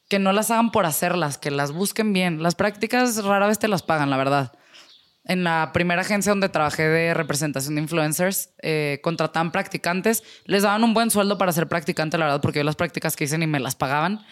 Que 0.09 0.19
no 0.19 0.31
las 0.31 0.51
hagan 0.51 0.71
por 0.71 0.85
hacerlas, 0.85 1.37
que 1.37 1.51
las 1.51 1.71
busquen 1.71 2.13
bien. 2.13 2.41
Las 2.41 2.55
prácticas 2.55 3.23
rara 3.23 3.47
vez 3.47 3.59
te 3.59 3.67
las 3.67 3.83
pagan, 3.83 4.09
la 4.09 4.17
verdad. 4.17 4.53
En 5.25 5.43
la 5.43 5.71
primera 5.73 6.01
agencia 6.01 6.31
donde 6.31 6.47
trabajé 6.47 6.87
de 6.87 7.13
representación 7.13 7.75
de 7.75 7.81
influencers, 7.81 8.51
eh, 8.61 9.01
contrataban 9.03 9.51
practicantes, 9.51 10.23
les 10.45 10.63
daban 10.63 10.85
un 10.85 10.93
buen 10.93 11.11
sueldo 11.11 11.37
para 11.37 11.51
ser 11.51 11.67
practicante, 11.67 12.17
la 12.17 12.25
verdad, 12.25 12.41
porque 12.41 12.59
yo 12.59 12.63
las 12.63 12.77
prácticas 12.77 13.17
que 13.17 13.25
hice 13.25 13.37
ni 13.37 13.47
me 13.47 13.59
las 13.59 13.75
pagaban 13.75 14.25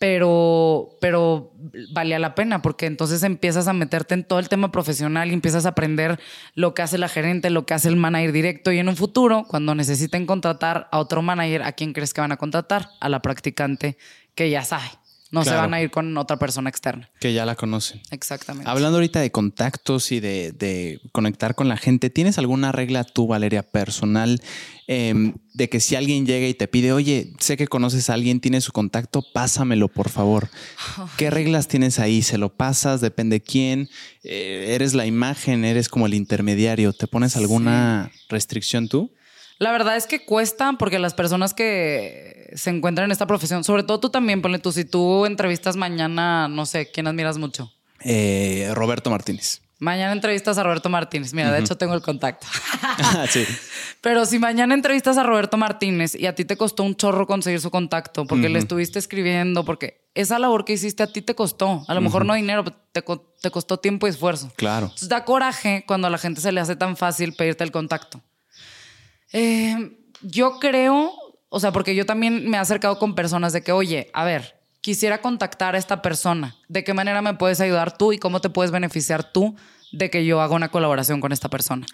pero, 0.00 0.96
pero 0.98 1.52
valía 1.92 2.18
la 2.18 2.34
pena 2.34 2.62
porque 2.62 2.86
entonces 2.86 3.22
empiezas 3.22 3.68
a 3.68 3.74
meterte 3.74 4.14
en 4.14 4.24
todo 4.24 4.38
el 4.38 4.48
tema 4.48 4.72
profesional 4.72 5.28
y 5.28 5.34
empiezas 5.34 5.66
a 5.66 5.70
aprender 5.70 6.18
lo 6.54 6.72
que 6.72 6.80
hace 6.80 6.96
la 6.96 7.06
gerente, 7.06 7.50
lo 7.50 7.66
que 7.66 7.74
hace 7.74 7.88
el 7.88 7.96
manager 7.96 8.32
directo 8.32 8.72
y 8.72 8.78
en 8.78 8.88
un 8.88 8.96
futuro, 8.96 9.44
cuando 9.46 9.74
necesiten 9.74 10.24
contratar 10.24 10.88
a 10.90 10.98
otro 10.98 11.20
manager, 11.20 11.62
¿a 11.64 11.72
quién 11.72 11.92
crees 11.92 12.14
que 12.14 12.22
van 12.22 12.32
a 12.32 12.38
contratar? 12.38 12.88
A 12.98 13.10
la 13.10 13.20
practicante 13.20 13.98
que 14.34 14.48
ya 14.48 14.64
sabe. 14.64 14.88
No 15.30 15.44
se 15.44 15.54
van 15.54 15.72
a 15.74 15.80
ir 15.80 15.90
con 15.90 16.16
otra 16.16 16.38
persona 16.38 16.68
externa. 16.68 17.08
Que 17.20 17.32
ya 17.32 17.46
la 17.46 17.54
conocen. 17.54 18.00
Exactamente. 18.10 18.68
Hablando 18.68 18.96
ahorita 18.96 19.20
de 19.20 19.30
contactos 19.30 20.10
y 20.10 20.18
de, 20.18 21.00
conectar 21.12 21.54
con 21.54 21.68
la 21.68 21.76
gente, 21.76 22.10
¿tienes 22.10 22.38
alguna 22.38 22.72
regla 22.72 23.04
tú, 23.04 23.28
Valeria, 23.28 23.62
personal, 23.62 24.42
em, 24.88 25.34
de 25.54 25.68
que 25.68 25.78
si 25.78 25.94
alguien 25.94 26.26
llega 26.26 26.48
y 26.48 26.54
te 26.54 26.66
pide, 26.66 26.92
oye, 26.92 27.32
sé 27.38 27.56
que 27.56 27.68
conoces 27.68 28.10
a 28.10 28.14
alguien, 28.14 28.40
tiene 28.40 28.60
su 28.60 28.72
contacto, 28.72 29.22
pásamelo, 29.32 29.86
por 29.86 30.08
favor? 30.08 30.48
¿Qué 31.16 31.30
reglas 31.30 31.68
tienes 31.68 32.00
ahí? 32.00 32.22
¿Se 32.22 32.36
lo 32.36 32.48
pasas? 32.56 33.00
¿Depende 33.00 33.40
quién? 33.40 33.88
Eh, 34.24 34.72
¿Eres 34.74 34.94
la 34.94 35.06
imagen? 35.06 35.64
¿Eres 35.64 35.88
como 35.88 36.06
el 36.06 36.14
intermediario? 36.14 36.92
¿Te 36.92 37.06
pones 37.06 37.36
alguna 37.36 38.10
restricción 38.28 38.88
tú? 38.88 39.12
La 39.60 39.72
verdad 39.72 39.96
es 39.96 40.06
que 40.06 40.24
cuesta 40.24 40.72
porque 40.78 40.98
las 40.98 41.12
personas 41.12 41.52
que 41.52 42.39
se 42.54 42.70
encuentran 42.70 43.06
en 43.06 43.12
esta 43.12 43.26
profesión, 43.26 43.64
sobre 43.64 43.82
todo 43.82 44.00
tú 44.00 44.10
también, 44.10 44.42
ponle 44.42 44.58
tú, 44.58 44.72
si 44.72 44.84
tú 44.84 45.26
entrevistas 45.26 45.76
mañana, 45.76 46.48
no 46.48 46.66
sé, 46.66 46.90
¿quién 46.90 47.06
admiras 47.06 47.38
mucho? 47.38 47.72
Eh, 48.02 48.70
Roberto 48.74 49.10
Martínez. 49.10 49.60
Mañana 49.80 50.12
entrevistas 50.12 50.58
a 50.58 50.62
Roberto 50.62 50.90
Martínez. 50.90 51.32
Mira, 51.32 51.50
de 51.50 51.60
hecho 51.60 51.76
tengo 51.76 51.94
el 51.94 52.02
contacto. 52.02 52.46
Ah, 52.82 53.26
sí. 53.28 53.46
Pero 54.02 54.26
si 54.26 54.38
mañana 54.38 54.74
entrevistas 54.74 55.16
a 55.16 55.22
Roberto 55.22 55.56
Martínez 55.56 56.14
y 56.14 56.26
a 56.26 56.34
ti 56.34 56.44
te 56.44 56.56
costó 56.56 56.82
un 56.82 56.96
chorro 56.96 57.26
conseguir 57.26 57.60
su 57.60 57.70
contacto 57.70 58.26
porque 58.26 58.50
le 58.50 58.58
estuviste 58.58 58.98
escribiendo, 58.98 59.64
porque 59.64 60.06
esa 60.14 60.38
labor 60.38 60.66
que 60.66 60.74
hiciste 60.74 61.02
a 61.02 61.06
ti 61.06 61.22
te 61.22 61.34
costó. 61.34 61.82
A 61.88 61.94
lo 61.94 62.02
mejor 62.02 62.26
no 62.26 62.34
dinero, 62.34 62.62
pero 62.64 62.76
te, 62.92 63.02
te, 63.40 63.50
costó 63.50 63.78
tiempo 63.78 64.06
y 64.06 64.10
esfuerzo. 64.10 64.52
Claro. 64.56 64.86
Entonces 64.86 65.08
da 65.08 65.24
coraje 65.24 65.84
cuando 65.86 66.08
a 66.08 66.10
la 66.10 66.18
gente 66.18 66.42
se 66.42 66.52
le 66.52 66.60
hace 66.60 66.76
tan 66.76 66.96
fácil 66.96 67.34
pedirte 67.34 67.64
el 67.64 67.72
contacto. 67.72 68.22
Eh, 69.32 69.96
yo 70.22 70.58
creo, 70.58 71.12
o 71.50 71.60
sea, 71.60 71.72
porque 71.72 71.94
yo 71.94 72.06
también 72.06 72.48
me 72.48 72.56
he 72.56 72.60
acercado 72.60 72.98
con 72.98 73.14
personas 73.14 73.52
de 73.52 73.62
que, 73.62 73.72
oye, 73.72 74.08
a 74.14 74.24
ver, 74.24 74.60
quisiera 74.80 75.20
contactar 75.20 75.74
a 75.74 75.78
esta 75.78 76.00
persona. 76.00 76.56
¿De 76.68 76.84
qué 76.84 76.94
manera 76.94 77.20
me 77.22 77.34
puedes 77.34 77.60
ayudar 77.60 77.98
tú 77.98 78.12
y 78.12 78.18
cómo 78.18 78.40
te 78.40 78.50
puedes 78.50 78.70
beneficiar 78.70 79.32
tú 79.32 79.56
de 79.92 80.10
que 80.10 80.24
yo 80.24 80.40
haga 80.40 80.54
una 80.54 80.68
colaboración 80.68 81.20
con 81.20 81.32
esta 81.32 81.48
persona? 81.48 81.86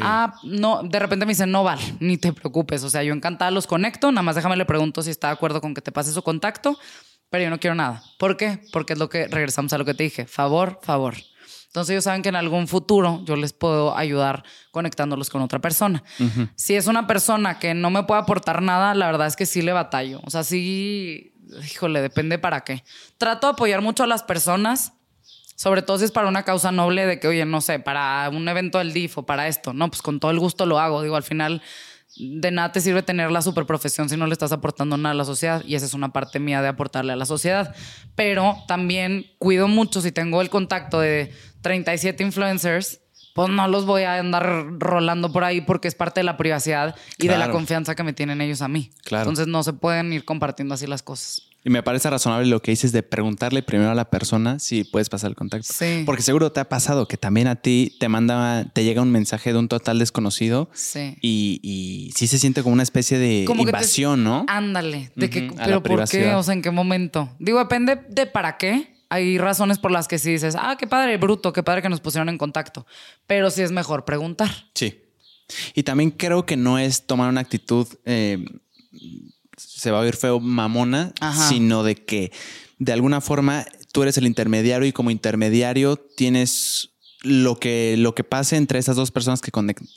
Ah, 0.00 0.34
no, 0.42 0.82
de 0.82 0.98
repente 0.98 1.26
me 1.26 1.32
dicen, 1.32 1.50
no 1.50 1.62
vale, 1.62 1.82
ni 2.00 2.16
te 2.16 2.32
preocupes. 2.32 2.82
O 2.84 2.90
sea, 2.90 3.02
yo 3.02 3.12
encantada 3.12 3.50
los 3.50 3.66
conecto, 3.66 4.10
nada 4.10 4.22
más 4.22 4.34
déjame 4.34 4.56
le 4.56 4.64
pregunto 4.64 5.02
si 5.02 5.10
está 5.10 5.28
de 5.28 5.34
acuerdo 5.34 5.60
con 5.60 5.74
que 5.74 5.82
te 5.82 5.92
pase 5.92 6.10
su 6.10 6.22
contacto, 6.22 6.78
pero 7.28 7.44
yo 7.44 7.50
no 7.50 7.60
quiero 7.60 7.74
nada. 7.74 8.02
¿Por 8.18 8.38
qué? 8.38 8.60
Porque 8.72 8.94
es 8.94 8.98
lo 8.98 9.10
que 9.10 9.28
regresamos 9.28 9.74
a 9.74 9.78
lo 9.78 9.84
que 9.84 9.94
te 9.94 10.04
dije. 10.04 10.26
Favor, 10.26 10.80
favor. 10.82 11.16
Entonces 11.72 11.94
ellos 11.94 12.04
saben 12.04 12.20
que 12.20 12.28
en 12.28 12.36
algún 12.36 12.68
futuro 12.68 13.22
yo 13.24 13.34
les 13.34 13.54
puedo 13.54 13.96
ayudar 13.96 14.44
conectándolos 14.72 15.30
con 15.30 15.40
otra 15.40 15.58
persona. 15.58 16.02
Si 16.54 16.74
es 16.74 16.86
una 16.86 17.06
persona 17.06 17.58
que 17.58 17.72
no 17.72 17.88
me 17.88 18.02
puede 18.02 18.20
aportar 18.20 18.60
nada, 18.60 18.94
la 18.94 19.06
verdad 19.06 19.26
es 19.26 19.36
que 19.36 19.46
sí 19.46 19.62
le 19.62 19.72
batallo. 19.72 20.20
O 20.24 20.28
sea, 20.28 20.44
sí, 20.44 21.32
híjole, 21.64 22.02
depende 22.02 22.38
para 22.38 22.60
qué. 22.60 22.84
Trato 23.16 23.46
de 23.46 23.54
apoyar 23.54 23.80
mucho 23.80 24.02
a 24.02 24.06
las 24.06 24.22
personas, 24.22 24.92
sobre 25.56 25.80
todo 25.80 25.96
si 25.96 26.04
es 26.04 26.10
para 26.10 26.28
una 26.28 26.42
causa 26.42 26.72
noble 26.72 27.06
de 27.06 27.18
que, 27.18 27.28
oye, 27.28 27.46
no 27.46 27.62
sé, 27.62 27.78
para 27.78 28.28
un 28.28 28.46
evento 28.46 28.76
del 28.76 28.92
DIF 28.92 29.16
o 29.16 29.22
para 29.22 29.48
esto. 29.48 29.72
No, 29.72 29.88
pues 29.88 30.02
con 30.02 30.20
todo 30.20 30.30
el 30.30 30.38
gusto 30.38 30.66
lo 30.66 30.78
hago. 30.78 31.00
Digo, 31.00 31.16
al 31.16 31.22
final 31.22 31.62
de 32.16 32.50
nada 32.50 32.70
te 32.72 32.82
sirve 32.82 33.02
tener 33.02 33.30
la 33.30 33.40
superprofesión 33.40 34.10
si 34.10 34.18
no 34.18 34.26
le 34.26 34.34
estás 34.34 34.52
aportando 34.52 34.98
nada 34.98 35.12
a 35.12 35.16
la 35.16 35.24
sociedad 35.24 35.62
y 35.66 35.76
esa 35.76 35.86
es 35.86 35.94
una 35.94 36.12
parte 36.12 36.38
mía 36.38 36.60
de 36.60 36.68
aportarle 36.68 37.14
a 37.14 37.16
la 37.16 37.24
sociedad. 37.24 37.74
Pero 38.14 38.62
también 38.68 39.24
cuido 39.38 39.68
mucho 39.68 40.02
si 40.02 40.12
tengo 40.12 40.42
el 40.42 40.50
contacto 40.50 41.00
de 41.00 41.32
37 41.62 42.22
influencers, 42.22 43.00
pues 43.34 43.48
no 43.48 43.66
los 43.68 43.86
voy 43.86 44.02
a 44.02 44.18
andar 44.18 44.78
rolando 44.78 45.32
por 45.32 45.44
ahí 45.44 45.62
porque 45.62 45.88
es 45.88 45.94
parte 45.94 46.20
de 46.20 46.24
la 46.24 46.36
privacidad 46.36 46.94
y 47.18 47.28
de 47.28 47.38
la 47.38 47.50
confianza 47.50 47.94
que 47.94 48.02
me 48.02 48.12
tienen 48.12 48.40
ellos 48.40 48.62
a 48.62 48.68
mí. 48.68 48.90
Claro. 49.04 49.22
Entonces 49.22 49.46
no 49.46 49.62
se 49.62 49.72
pueden 49.72 50.12
ir 50.12 50.24
compartiendo 50.24 50.74
así 50.74 50.86
las 50.86 51.02
cosas. 51.02 51.42
Y 51.64 51.70
me 51.70 51.82
parece 51.82 52.10
razonable 52.10 52.48
lo 52.48 52.60
que 52.60 52.72
dices 52.72 52.90
de 52.90 53.04
preguntarle 53.04 53.62
primero 53.62 53.90
a 53.92 53.94
la 53.94 54.10
persona 54.10 54.58
si 54.58 54.82
puedes 54.82 55.08
pasar 55.08 55.30
el 55.30 55.36
contacto. 55.36 55.72
Sí. 55.72 56.02
Porque 56.04 56.22
seguro 56.22 56.50
te 56.50 56.58
ha 56.58 56.68
pasado 56.68 57.06
que 57.06 57.16
también 57.16 57.46
a 57.46 57.56
ti 57.56 57.96
te 58.00 58.08
manda, 58.08 58.64
te 58.72 58.82
llega 58.82 59.00
un 59.00 59.12
mensaje 59.12 59.52
de 59.52 59.60
un 59.60 59.68
total 59.68 60.00
desconocido. 60.00 60.68
Sí. 60.72 61.16
Y, 61.20 61.60
y 61.62 62.12
sí 62.16 62.26
se 62.26 62.38
siente 62.38 62.64
como 62.64 62.72
una 62.72 62.82
especie 62.82 63.18
de 63.18 63.44
invasión, 63.44 64.24
¿no? 64.24 64.44
Ándale. 64.48 65.12
De 65.14 65.30
que, 65.30 65.52
pero 65.56 65.82
¿por 65.82 66.08
qué? 66.08 66.34
O 66.34 66.42
sea, 66.42 66.54
¿en 66.54 66.62
qué 66.62 66.72
momento? 66.72 67.30
Digo, 67.38 67.60
depende 67.60 68.00
de 68.08 68.26
para 68.26 68.56
qué 68.56 68.91
hay 69.12 69.36
razones 69.36 69.78
por 69.78 69.90
las 69.90 70.08
que 70.08 70.18
sí 70.18 70.30
dices, 70.30 70.56
ah, 70.58 70.76
qué 70.78 70.86
padre, 70.86 71.18
bruto, 71.18 71.52
qué 71.52 71.62
padre 71.62 71.82
que 71.82 71.90
nos 71.90 72.00
pusieron 72.00 72.30
en 72.30 72.38
contacto. 72.38 72.86
Pero 73.26 73.50
sí 73.50 73.60
es 73.60 73.70
mejor 73.70 74.06
preguntar. 74.06 74.50
Sí. 74.72 75.02
Y 75.74 75.82
también 75.82 76.12
creo 76.12 76.46
que 76.46 76.56
no 76.56 76.78
es 76.78 77.06
tomar 77.06 77.28
una 77.28 77.42
actitud, 77.42 77.86
eh, 78.06 78.42
se 79.54 79.90
va 79.90 79.98
a 79.98 80.00
oír 80.00 80.16
feo, 80.16 80.40
mamona, 80.40 81.12
sino 81.50 81.82
de 81.82 81.94
que 81.94 82.32
de 82.78 82.92
alguna 82.94 83.20
forma 83.20 83.66
tú 83.92 84.02
eres 84.02 84.16
el 84.16 84.26
intermediario 84.26 84.88
y 84.88 84.92
como 84.92 85.10
intermediario 85.10 85.98
tienes 85.98 86.94
lo 87.20 87.60
que, 87.60 87.96
lo 87.98 88.14
que 88.14 88.24
pase 88.24 88.56
entre 88.56 88.78
esas 88.78 88.96
dos 88.96 89.10
personas 89.10 89.42
que 89.42 89.52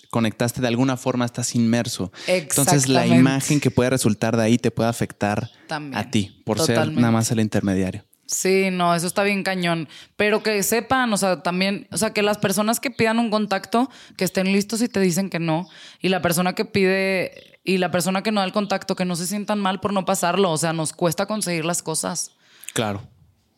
conectaste, 0.10 0.60
de 0.60 0.68
alguna 0.68 0.98
forma 0.98 1.24
estás 1.24 1.56
inmerso. 1.56 2.12
Entonces 2.28 2.90
la 2.90 3.08
imagen 3.08 3.62
que 3.62 3.72
puede 3.72 3.92
resultar 3.92 4.36
de 4.36 4.44
ahí 4.44 4.58
te 4.58 4.72
puede 4.72 4.90
afectar 4.90 5.50
a 5.70 6.12
ti 6.12 6.42
por 6.44 6.60
ser 6.60 6.92
nada 6.92 7.12
más 7.12 7.32
el 7.32 7.40
intermediario. 7.40 8.04
Sí, 8.28 8.70
no, 8.72 8.96
eso 8.96 9.08
está 9.08 9.24
bien 9.24 9.44
cañón. 9.44 9.88
Pero 10.16 10.42
que 10.42 10.62
sepan, 10.64 11.14
o 11.14 11.18
sea, 11.18 11.44
también, 11.44 11.88
o 11.92 11.98
sea, 11.98 12.12
que 12.12 12.24
las 12.24 12.38
personas 12.38 12.80
que 12.80 12.92
pidan 12.92 13.20
un 13.20 13.30
contacto, 13.30 13.90
que 14.18 14.26
estén 14.26 14.52
listos 14.52 14.82
y 14.82 14.88
te 14.88 15.00
dicen 15.00 15.30
que 15.30 15.40
no. 15.40 15.70
Y 16.02 16.10
la 16.10 16.22
persona 16.22 16.54
que 16.54 16.66
pide 16.66 17.60
y 17.64 17.78
la 17.78 17.92
persona 17.92 18.24
que 18.24 18.32
no 18.32 18.42
da 18.42 18.46
el 18.46 18.54
contacto, 18.54 18.96
que 18.96 19.06
no 19.06 19.16
se 19.16 19.28
sientan 19.28 19.60
mal 19.60 19.80
por 19.80 19.94
no 19.94 20.06
pasarlo. 20.06 20.52
O 20.52 20.58
sea, 20.58 20.74
nos 20.74 20.94
cuesta 20.94 21.26
conseguir 21.26 21.66
las 21.66 21.84
cosas. 21.84 22.32
Claro. 22.74 23.08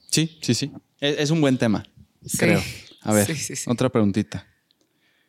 Sí, 0.10 0.38
sí, 0.42 0.54
sí. 0.54 0.72
Es, 1.00 1.32
un 1.32 1.42
buen 1.42 1.58
tema, 1.58 1.86
creo. 2.38 2.62
A 3.04 3.14
ver, 3.14 3.28
otra 3.68 3.90
preguntita 3.90 4.48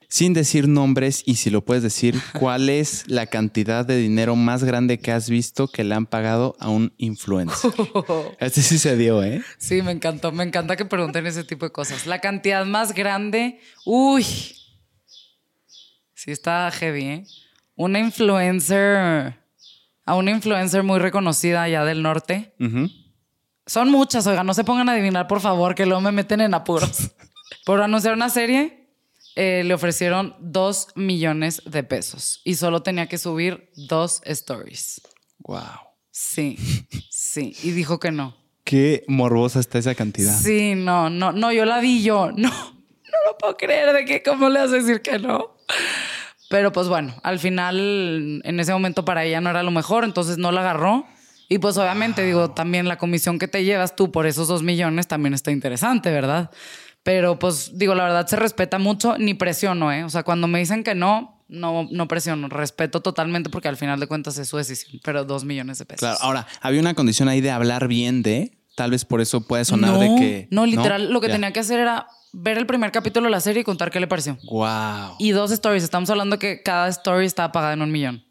sin 0.08 0.32
decir 0.32 0.68
nombres 0.68 1.22
y 1.26 1.36
si 1.36 1.50
lo 1.50 1.64
puedes 1.64 1.82
decir, 1.82 2.18
¿cuál 2.38 2.68
es 2.70 3.04
la 3.08 3.26
cantidad 3.26 3.84
de 3.84 3.96
dinero 3.98 4.36
más 4.36 4.64
grande 4.64 4.98
que 4.98 5.12
has 5.12 5.28
visto 5.28 5.68
que 5.68 5.84
le 5.84 5.94
han 5.94 6.06
pagado 6.06 6.56
a 6.58 6.68
un 6.70 6.92
influencer? 6.96 7.70
Este 8.40 8.62
sí 8.62 8.78
se 8.78 8.96
dio, 8.96 9.22
¿eh? 9.22 9.42
Sí, 9.58 9.82
me 9.82 9.92
encantó. 9.92 10.32
Me 10.32 10.44
encanta 10.44 10.76
que 10.76 10.84
pregunten 10.84 11.26
ese 11.26 11.44
tipo 11.44 11.66
de 11.66 11.72
cosas. 11.72 12.06
La 12.06 12.20
cantidad 12.20 12.64
más 12.64 12.94
grande, 12.94 13.60
uy. 13.84 14.24
Sí 16.14 16.32
está 16.32 16.70
heavy, 16.70 17.04
¿eh? 17.04 17.24
Una 17.76 18.00
influencer. 18.00 19.34
a 20.04 20.14
una 20.14 20.30
influencer 20.30 20.82
muy 20.82 20.98
reconocida 20.98 21.62
allá 21.62 21.84
del 21.84 22.02
norte. 22.02 22.54
Son 23.66 23.90
muchas, 23.90 24.26
oiga, 24.26 24.42
no 24.42 24.54
se 24.54 24.64
pongan 24.64 24.88
a 24.88 24.92
adivinar, 24.92 25.26
por 25.26 25.40
favor, 25.40 25.74
que 25.74 25.84
luego 25.84 26.00
me 26.00 26.10
meten 26.10 26.40
en 26.40 26.54
apuros. 26.54 27.10
por 27.66 27.82
anunciar 27.82 28.14
una 28.14 28.30
serie, 28.30 28.87
eh, 29.40 29.62
le 29.62 29.72
ofrecieron 29.72 30.34
dos 30.40 30.88
millones 30.96 31.62
de 31.64 31.84
pesos 31.84 32.40
y 32.42 32.56
solo 32.56 32.82
tenía 32.82 33.06
que 33.06 33.18
subir 33.18 33.70
dos 33.76 34.20
stories. 34.24 35.00
Wow. 35.38 35.60
Sí, 36.10 36.58
sí. 37.08 37.56
Y 37.62 37.70
dijo 37.70 38.00
que 38.00 38.10
no. 38.10 38.36
Qué 38.64 39.04
morbosa 39.06 39.60
está 39.60 39.78
esa 39.78 39.94
cantidad. 39.94 40.36
Sí, 40.36 40.74
no, 40.74 41.08
no, 41.08 41.30
no, 41.30 41.52
yo 41.52 41.64
la 41.66 41.78
vi 41.78 42.02
yo. 42.02 42.32
No, 42.32 42.48
no 42.50 43.18
lo 43.30 43.38
puedo 43.38 43.56
creer 43.56 43.92
de 43.92 44.04
que 44.04 44.24
cómo 44.24 44.48
le 44.48 44.58
hace 44.58 44.82
decir 44.82 45.02
que 45.02 45.20
no. 45.20 45.56
Pero 46.50 46.72
pues 46.72 46.88
bueno, 46.88 47.14
al 47.22 47.38
final 47.38 48.42
en 48.42 48.58
ese 48.58 48.72
momento 48.72 49.04
para 49.04 49.24
ella 49.24 49.40
no 49.40 49.50
era 49.50 49.62
lo 49.62 49.70
mejor, 49.70 50.02
entonces 50.02 50.36
no 50.36 50.50
la 50.50 50.62
agarró. 50.62 51.06
Y 51.48 51.58
pues 51.58 51.78
obviamente 51.78 52.24
digo, 52.24 52.50
también 52.50 52.88
la 52.88 52.98
comisión 52.98 53.38
que 53.38 53.46
te 53.46 53.62
llevas 53.62 53.94
tú 53.94 54.10
por 54.10 54.26
esos 54.26 54.48
dos 54.48 54.64
millones 54.64 55.06
también 55.06 55.32
está 55.32 55.52
interesante, 55.52 56.10
¿verdad? 56.10 56.50
Pero 57.08 57.38
pues 57.38 57.70
digo, 57.78 57.94
la 57.94 58.04
verdad 58.04 58.26
se 58.26 58.36
respeta 58.36 58.78
mucho, 58.78 59.16
ni 59.16 59.32
presiono, 59.32 59.90
¿eh? 59.90 60.04
O 60.04 60.10
sea, 60.10 60.24
cuando 60.24 60.46
me 60.46 60.58
dicen 60.58 60.84
que 60.84 60.94
no, 60.94 61.42
no, 61.48 61.88
no 61.90 62.06
presiono, 62.06 62.50
respeto 62.50 63.00
totalmente 63.00 63.48
porque 63.48 63.66
al 63.68 63.78
final 63.78 63.98
de 63.98 64.06
cuentas 64.06 64.36
es 64.36 64.46
su 64.46 64.58
decisión, 64.58 65.00
pero 65.02 65.24
dos 65.24 65.42
millones 65.46 65.78
de 65.78 65.86
pesos. 65.86 66.00
Claro, 66.00 66.18
ahora, 66.20 66.46
había 66.60 66.80
una 66.82 66.92
condición 66.92 67.30
ahí 67.30 67.40
de 67.40 67.50
hablar 67.50 67.88
bien 67.88 68.22
de, 68.22 68.58
tal 68.74 68.90
vez 68.90 69.06
por 69.06 69.22
eso 69.22 69.40
puede 69.40 69.64
sonar 69.64 69.98
de 69.98 70.06
que... 70.16 70.48
No, 70.50 70.66
literal, 70.66 71.10
lo 71.10 71.22
que 71.22 71.28
tenía 71.28 71.50
que 71.50 71.60
hacer 71.60 71.80
era 71.80 72.08
ver 72.34 72.58
el 72.58 72.66
primer 72.66 72.92
capítulo 72.92 73.24
de 73.24 73.30
la 73.30 73.40
serie 73.40 73.62
y 73.62 73.64
contar 73.64 73.90
qué 73.90 74.00
le 74.00 74.06
pareció. 74.06 74.36
Wow. 74.50 75.16
Y 75.18 75.30
dos 75.30 75.50
stories. 75.50 75.84
Estamos 75.84 76.10
hablando 76.10 76.38
que 76.38 76.62
cada 76.62 76.88
story 76.88 77.24
está 77.24 77.50
pagada 77.52 77.72
en 77.72 77.80
un 77.80 77.90
millón. 77.90 78.22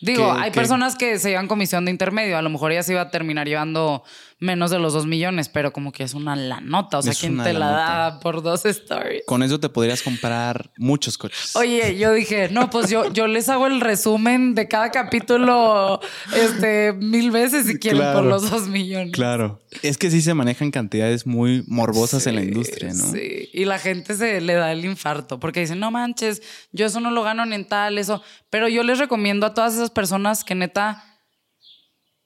Digo, 0.00 0.32
hay 0.32 0.50
personas 0.50 0.96
que 0.96 1.18
se 1.18 1.30
llevan 1.30 1.48
comisión 1.48 1.84
de 1.84 1.90
intermedio. 1.90 2.36
A 2.36 2.42
lo 2.42 2.50
mejor 2.50 2.72
ella 2.72 2.82
se 2.82 2.92
iba 2.92 3.02
a 3.02 3.10
terminar 3.10 3.46
llevando 3.46 4.02
menos 4.38 4.70
de 4.70 4.78
los 4.78 4.92
dos 4.92 5.06
millones, 5.06 5.48
pero 5.48 5.72
como 5.72 5.92
que 5.92 6.02
es 6.02 6.12
una 6.12 6.36
la 6.36 6.60
nota. 6.60 6.98
O 6.98 7.02
sea, 7.02 7.14
¿quién 7.14 7.42
te 7.42 7.52
la 7.54 7.70
da 7.70 8.20
por 8.20 8.42
dos 8.42 8.66
stories? 8.66 9.22
Con 9.26 9.42
eso 9.42 9.58
te 9.58 9.68
podrías 9.68 10.02
comprar 10.02 10.70
muchos 10.76 11.16
coches. 11.16 11.56
Oye, 11.56 11.96
yo 11.96 12.12
dije, 12.12 12.48
no, 12.50 12.68
pues 12.68 12.90
yo, 12.90 13.10
yo 13.12 13.26
les 13.26 13.48
hago 13.48 13.66
el 13.66 13.80
resumen 13.80 14.54
de 14.54 14.68
cada 14.68 14.90
capítulo 14.90 16.00
este, 16.34 16.92
mil 16.92 17.30
veces 17.30 17.66
si 17.66 17.78
quieren 17.78 18.12
por 18.12 18.24
los 18.24 18.50
dos 18.50 18.68
millones. 18.68 19.12
Claro. 19.12 19.60
Es 19.82 19.96
que 19.96 20.10
sí 20.10 20.20
se 20.20 20.34
manejan 20.34 20.70
cantidades 20.70 21.26
muy 21.26 21.64
morbosas 21.66 22.26
en 22.26 22.34
la 22.34 22.42
industria, 22.42 22.92
¿no? 22.92 23.12
Sí. 23.12 23.48
Y 23.52 23.64
la 23.64 23.78
gente 23.78 24.14
se 24.16 24.40
le 24.40 24.54
da 24.54 24.72
el 24.72 24.84
infarto 24.84 25.40
porque 25.40 25.60
dicen, 25.60 25.80
no 25.80 25.90
manches, 25.90 26.42
yo 26.72 26.86
eso 26.86 27.00
no 27.00 27.10
lo 27.10 27.22
gano 27.22 27.46
ni 27.46 27.54
en 27.54 27.66
tal, 27.66 27.96
eso. 27.96 28.22
Pero 28.50 28.68
yo 28.68 28.82
les 28.82 28.98
recomiendo 28.98 29.46
a 29.46 29.54
todas 29.54 29.74
esas 29.74 29.90
personas 29.90 30.44
que 30.44 30.54
neta 30.54 31.15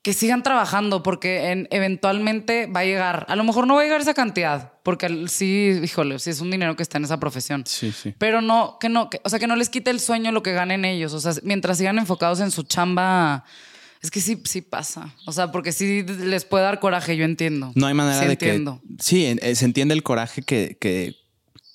que 0.02 0.14
sigan 0.14 0.42
trabajando 0.42 1.02
porque 1.02 1.66
eventualmente 1.70 2.66
va 2.66 2.80
a 2.80 2.84
llegar. 2.84 3.26
A 3.28 3.36
lo 3.36 3.44
mejor 3.44 3.66
no 3.66 3.74
va 3.74 3.82
a 3.82 3.84
llegar 3.84 4.00
esa 4.00 4.14
cantidad, 4.14 4.72
porque 4.82 5.26
sí, 5.28 5.78
híjole, 5.82 6.18
sí 6.18 6.30
es 6.30 6.40
un 6.40 6.50
dinero 6.50 6.74
que 6.74 6.82
está 6.82 6.96
en 6.98 7.04
esa 7.04 7.20
profesión. 7.20 7.64
Sí, 7.66 7.92
sí. 7.92 8.14
Pero 8.16 8.40
no, 8.40 8.78
que 8.80 8.88
no, 8.88 9.10
o 9.22 9.28
sea, 9.28 9.38
que 9.38 9.46
no 9.46 9.56
les 9.56 9.68
quite 9.68 9.90
el 9.90 10.00
sueño 10.00 10.32
lo 10.32 10.42
que 10.42 10.52
ganen 10.52 10.86
ellos. 10.86 11.12
O 11.12 11.20
sea, 11.20 11.34
mientras 11.42 11.76
sigan 11.76 11.98
enfocados 11.98 12.40
en 12.40 12.50
su 12.50 12.62
chamba, 12.62 13.44
es 14.02 14.10
que 14.10 14.22
sí, 14.22 14.40
sí 14.44 14.62
pasa. 14.62 15.14
O 15.26 15.32
sea, 15.32 15.52
porque 15.52 15.70
sí 15.72 16.02
les 16.02 16.46
puede 16.46 16.64
dar 16.64 16.80
coraje, 16.80 17.18
yo 17.18 17.26
entiendo. 17.26 17.70
No 17.74 17.86
hay 17.86 17.94
manera 17.94 18.20
de 18.20 18.32
entiendo. 18.32 18.80
que. 18.80 19.04
Sí, 19.04 19.26
eh, 19.26 19.54
se 19.54 19.66
entiende 19.66 19.92
el 19.92 20.02
coraje 20.02 20.40
que, 20.40 20.78
que, 20.80 21.14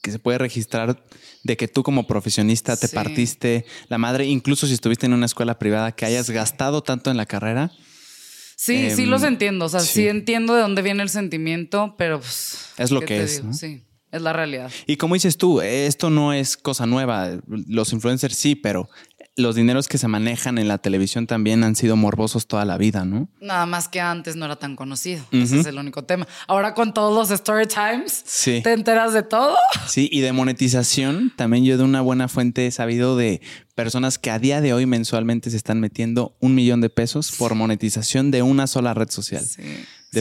que 0.01 0.11
se 0.11 0.17
puede 0.17 0.39
registrar 0.39 1.05
de 1.43 1.57
que 1.57 1.67
tú 1.67 1.83
como 1.83 2.07
profesionista 2.07 2.75
te 2.75 2.89
partiste 2.89 3.65
la 3.87 3.99
madre, 3.99 4.25
incluso 4.25 4.65
si 4.65 4.73
estuviste 4.73 5.05
en 5.05 5.13
una 5.13 5.27
escuela 5.27 5.59
privada, 5.59 5.91
que 5.91 6.07
hayas 6.07 6.31
gastado 6.31 6.81
tanto 6.81 7.11
en 7.11 7.17
la 7.17 7.27
carrera 7.27 7.71
Sí, 8.55 8.91
sí 8.91 9.05
los 9.05 9.23
em, 9.23 9.29
entiendo. 9.29 9.65
O 9.65 9.69
sea, 9.69 9.79
sí. 9.81 10.07
entiendo 10.07 10.53
de 10.53 10.61
dónde 10.61 10.81
viene 10.81 11.03
el 11.03 11.09
sentimiento, 11.09 11.95
pero 11.97 12.19
pues, 12.19 12.71
es 12.77 12.91
lo 12.91 13.01
que 13.01 13.23
es. 13.23 13.43
Sí, 13.51 13.83
es 14.11 14.21
la 14.21 14.33
realidad. 14.33 14.71
Y 14.87 14.97
como 14.97 15.15
dices 15.15 15.37
tú, 15.37 15.61
esto 15.61 16.09
no 16.09 16.33
es 16.33 16.57
cosa 16.57 16.85
nueva. 16.85 17.39
Los 17.47 17.91
influencers 17.93 18.35
sí, 18.35 18.55
pero 18.55 18.89
los 19.37 19.55
dineros 19.55 19.87
que 19.87 19.97
se 19.97 20.07
manejan 20.07 20.57
en 20.57 20.67
la 20.67 20.77
televisión 20.77 21.27
también 21.27 21.63
han 21.63 21.75
sido 21.75 21.95
morbosos 21.97 22.47
toda 22.47 22.63
la 22.63 22.77
vida, 22.77 23.03
¿no? 23.03 23.27
Nada 23.41 23.65
más 23.65 23.89
que 23.89 23.99
antes 23.99 24.35
no 24.37 24.45
era 24.45 24.55
tan 24.55 24.75
conocido. 24.75 25.25
Ese 25.31 25.59
es 25.59 25.65
el 25.65 25.77
único 25.77 26.03
tema. 26.05 26.27
Ahora 26.47 26.73
con 26.73 26.93
todos 26.93 27.13
los 27.13 27.31
story 27.31 27.67
times, 27.67 28.23
te 28.43 28.71
enteras 28.71 29.13
de 29.13 29.23
todo. 29.23 29.55
Sí, 29.87 30.09
y 30.11 30.21
de 30.21 30.31
monetización, 30.31 31.33
también 31.35 31.65
yo 31.65 31.77
de 31.77 31.83
una 31.83 32.01
buena 32.01 32.27
fuente 32.27 32.65
he 32.67 32.71
sabido 32.71 33.17
de 33.17 33.41
personas 33.75 34.17
que 34.17 34.31
a 34.31 34.39
día 34.39 34.61
de 34.61 34.73
hoy 34.73 34.85
mensualmente 34.85 35.49
se 35.49 35.57
están 35.57 35.81
metiendo 35.81 36.35
un 36.39 36.55
millón 36.55 36.79
de 36.79 36.89
pesos 36.89 37.33
por 37.37 37.55
monetización 37.55 38.31
de 38.31 38.41
una 38.41 38.67
sola 38.67 38.93
red 38.93 39.09
social. 39.09 39.43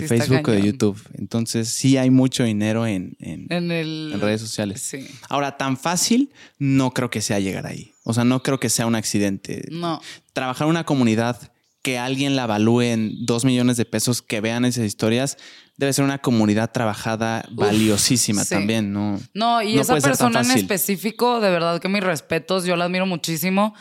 De 0.00 0.06
Facebook 0.06 0.48
o 0.48 0.52
de 0.52 0.62
YouTube. 0.62 1.00
Entonces 1.14 1.68
sí 1.68 1.96
hay 1.96 2.10
mucho 2.10 2.44
dinero 2.44 2.86
en, 2.86 3.16
en 3.20 4.20
redes 4.20 4.40
sociales. 4.40 4.82
Sí. 4.82 5.06
Ahora, 5.28 5.56
tan 5.56 5.76
fácil 5.76 6.32
no 6.58 6.92
creo 6.92 7.10
que 7.10 7.20
sea 7.20 7.40
llegar 7.40 7.66
ahí. 7.66 7.92
O 8.04 8.12
sea, 8.12 8.24
no 8.24 8.42
creo 8.42 8.60
que 8.60 8.68
sea 8.68 8.86
un 8.86 8.94
accidente. 8.94 9.66
No. 9.70 10.00
Trabajar 10.32 10.66
en 10.66 10.70
una 10.70 10.84
comunidad 10.84 11.52
que 11.82 11.98
alguien 11.98 12.34
la 12.34 12.44
evalúe 12.44 12.80
en 12.80 13.26
dos 13.26 13.44
millones 13.44 13.76
de 13.76 13.84
pesos, 13.84 14.22
que 14.22 14.40
vean 14.40 14.64
esas 14.64 14.84
historias, 14.84 15.36
debe 15.76 15.92
ser 15.92 16.04
una 16.04 16.18
comunidad 16.18 16.72
trabajada 16.72 17.44
valiosísima 17.50 18.42
también, 18.46 18.92
¿no? 18.92 19.20
No, 19.34 19.60
y 19.60 19.78
esa 19.78 19.98
persona 19.98 20.40
en 20.40 20.50
específico, 20.52 21.40
de 21.40 21.50
verdad 21.50 21.80
que 21.80 21.88
mis 21.88 22.02
respetos, 22.02 22.64
yo 22.64 22.76
la 22.76 22.86
admiro 22.86 23.04
muchísimo. 23.04 23.74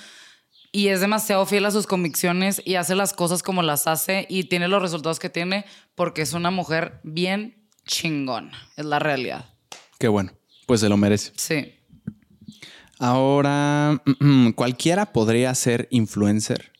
Y 0.76 0.88
es 0.88 1.02
demasiado 1.02 1.46
fiel 1.46 1.66
a 1.68 1.72
sus 1.72 1.86
convicciones 1.86 2.60
y 2.66 2.76
hace 2.76 2.96
las 2.96 3.14
cosas 3.14 3.44
como 3.44 3.62
las 3.62 3.86
hace 3.86 4.26
y 4.28 4.46
tiene 4.46 4.68
los 4.68 4.82
resultados 4.82 5.20
que 5.20 5.30
tiene 5.30 5.66
porque 5.94 6.24
es 6.24 6.34
una 6.34 6.50
mujer 6.50 7.00
bien 7.04 7.64
chingona. 7.86 8.52
Es 8.76 8.86
la 8.86 8.98
realidad. 8.98 9.46
Qué 10.00 10.08
bueno. 10.08 10.34
Pues 10.66 10.82
se 10.82 10.90
lo 10.90 10.98
merece. 10.98 11.32
Sí. 11.36 11.76
Ahora, 12.98 14.02
¿cualquiera 14.56 15.14
podría 15.14 15.54
ser 15.54 15.88
influencer? 15.92 16.72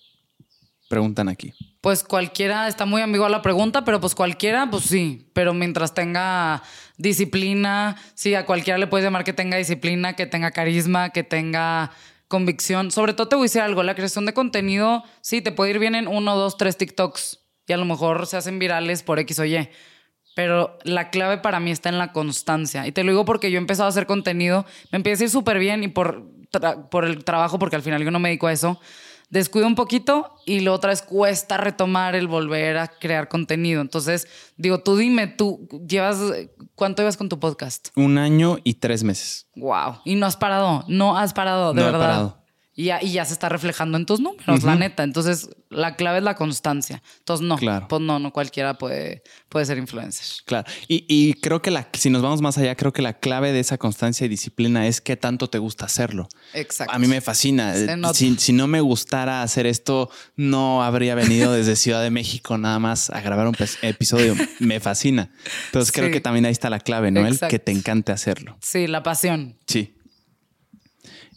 Preguntan 0.90 1.30
aquí. 1.30 1.54
Pues 1.80 2.04
cualquiera, 2.04 2.68
está 2.68 2.86
muy 2.86 3.02
ambigua 3.02 3.30
la 3.30 3.42
pregunta, 3.42 3.84
pero 3.84 4.00
pues 4.00 4.16
cualquiera, 4.16 4.70
pues 4.72 4.86
sí. 4.86 5.30
Pero 5.34 5.54
mientras 5.54 5.94
tenga 5.94 6.64
disciplina, 6.98 7.98
sí, 8.16 8.34
a 8.36 8.46
cualquiera 8.46 8.78
le 8.78 8.88
puedes 8.88 9.04
llamar 9.04 9.24
que 9.24 9.34
tenga 9.34 9.58
disciplina, 9.58 10.14
que 10.14 10.26
tenga 10.26 10.52
carisma, 10.52 11.10
que 11.10 11.24
tenga 11.24 11.92
convicción. 12.34 12.90
Sobre 12.90 13.14
todo 13.14 13.28
te 13.28 13.36
voy 13.36 13.44
a 13.44 13.46
decir 13.46 13.62
algo, 13.62 13.84
la 13.84 13.94
creación 13.94 14.26
de 14.26 14.34
contenido, 14.34 15.04
sí, 15.22 15.44
te 15.44 15.52
puede 15.52 15.70
ir 15.70 15.78
bien 15.78 15.94
en 15.94 16.08
uno, 16.08 16.36
dos, 16.36 16.58
tres 16.58 16.78
TikToks 16.78 17.40
y 17.68 17.74
a 17.74 17.78
lo 17.78 17.86
mejor 17.86 18.26
se 18.26 18.38
hacen 18.38 18.58
virales 18.58 19.04
por 19.04 19.20
X 19.20 19.38
o 19.38 19.46
Y. 19.46 19.70
Pero 20.36 20.80
la 20.84 21.12
clave 21.12 21.38
para 21.38 21.60
mí 21.60 21.70
está 21.70 21.90
en 21.90 22.00
la 22.00 22.12
constancia. 22.12 22.88
Y 22.88 22.92
te 22.92 23.04
lo 23.04 23.12
digo 23.12 23.24
porque 23.24 23.52
yo 23.52 23.60
he 23.60 23.62
empezado 23.62 23.86
a 23.86 23.90
hacer 23.90 24.08
contenido, 24.08 24.66
me 24.92 24.96
empieza 24.96 25.22
a 25.22 25.26
ir 25.26 25.30
súper 25.30 25.60
bien 25.60 25.84
y 25.84 25.90
por, 25.90 26.24
por 26.90 27.06
el 27.06 27.24
trabajo, 27.24 27.60
porque 27.60 27.76
al 27.76 27.84
final 27.84 28.04
yo 28.04 28.10
no 28.10 28.18
me 28.18 28.30
dedico 28.30 28.48
a 28.48 28.52
eso, 28.52 28.82
descuido 29.34 29.68
un 29.68 29.74
poquito 29.74 30.36
y 30.46 30.60
lo 30.60 30.74
otra 30.74 30.92
vez 30.92 31.02
cuesta 31.02 31.58
retomar 31.58 32.16
el 32.16 32.28
volver 32.28 32.78
a 32.78 32.88
crear 32.88 33.28
contenido. 33.28 33.82
Entonces, 33.82 34.28
digo, 34.58 34.82
tú 34.82 34.96
dime, 34.96 35.26
tú 35.26 35.68
llevas, 35.88 36.20
¿cuánto 36.76 37.02
llevas 37.02 37.18
con 37.18 37.30
tu 37.30 37.40
podcast? 37.40 37.88
Un 37.96 38.20
año 38.20 38.60
y 38.64 38.76
tres 38.76 39.04
meses. 39.04 39.48
Wow. 39.56 40.02
Y 40.06 40.16
no 40.16 40.28
has 40.28 40.38
parado, 40.38 40.86
no 40.88 41.18
has 41.18 41.34
parado, 41.34 41.74
de 41.74 41.82
no 41.82 41.86
verdad. 41.88 42.00
He 42.00 42.04
parado. 42.04 42.43
Y 42.76 42.86
ya, 42.86 43.04
y 43.04 43.12
ya 43.12 43.24
se 43.24 43.34
está 43.34 43.50
reflejando 43.50 43.98
en 43.98 44.06
tus 44.08 44.20
números, 44.20 44.64
la 44.64 44.76
neta. 44.76 45.04
Entonces, 45.04 45.50
la 45.70 45.96
clave 45.96 46.18
es 46.18 46.24
la 46.24 46.36
constancia. 46.36 47.04
Entonces, 47.20 47.46
no, 47.46 47.58
claro. 47.58 47.88
pues 47.88 48.02
no, 48.02 48.18
no 48.18 48.34
cualquiera 48.34 48.80
puede, 48.80 49.22
puede 49.48 49.68
ser 49.68 49.78
influencer. 49.78 50.26
Claro. 50.46 50.68
Y, 50.88 51.06
y, 51.08 51.36
creo 51.36 51.62
que 51.62 51.70
la, 51.70 51.88
si 51.94 52.10
nos 52.10 52.24
vamos 52.24 52.42
más 52.42 52.58
allá, 52.58 52.76
creo 52.76 52.92
que 52.92 53.04
la 53.04 53.20
clave 53.20 53.52
de 53.52 53.60
esa 53.60 53.78
constancia 53.78 54.26
y 54.26 54.28
disciplina 54.28 54.88
es 54.88 55.02
qué 55.02 55.16
tanto 55.16 55.52
te 55.52 55.60
gusta 55.60 55.86
hacerlo. 55.86 56.28
Exacto. 56.54 56.92
A 56.92 56.98
mí 56.98 57.06
me 57.06 57.22
fascina. 57.22 57.76
Si, 58.14 58.36
si, 58.38 58.54
no 58.54 58.66
me 58.66 58.82
gustara 58.82 59.44
hacer 59.44 59.68
esto, 59.68 60.10
no 60.36 60.84
habría 60.84 61.14
venido 61.14 61.54
desde 61.54 61.76
Ciudad 61.76 62.02
de 62.02 62.10
México 62.10 62.58
nada 62.58 62.80
más 62.80 63.12
a 63.12 63.22
grabar 63.22 63.48
un 63.48 63.56
episodio. 63.84 64.36
me 64.60 64.80
fascina. 64.80 65.30
Entonces, 65.68 65.92
creo 65.92 66.10
que 66.10 66.22
también 66.22 66.46
ahí 66.46 66.52
está 66.52 66.72
la 66.72 66.80
clave, 66.80 67.12
¿no? 67.12 67.28
El 67.28 67.40
que 67.40 67.60
te 67.60 67.72
encante 67.72 68.12
hacerlo. 68.12 68.58
Sí, 68.62 68.88
la 68.88 69.04
pasión. 69.04 69.58
Sí. 69.68 69.94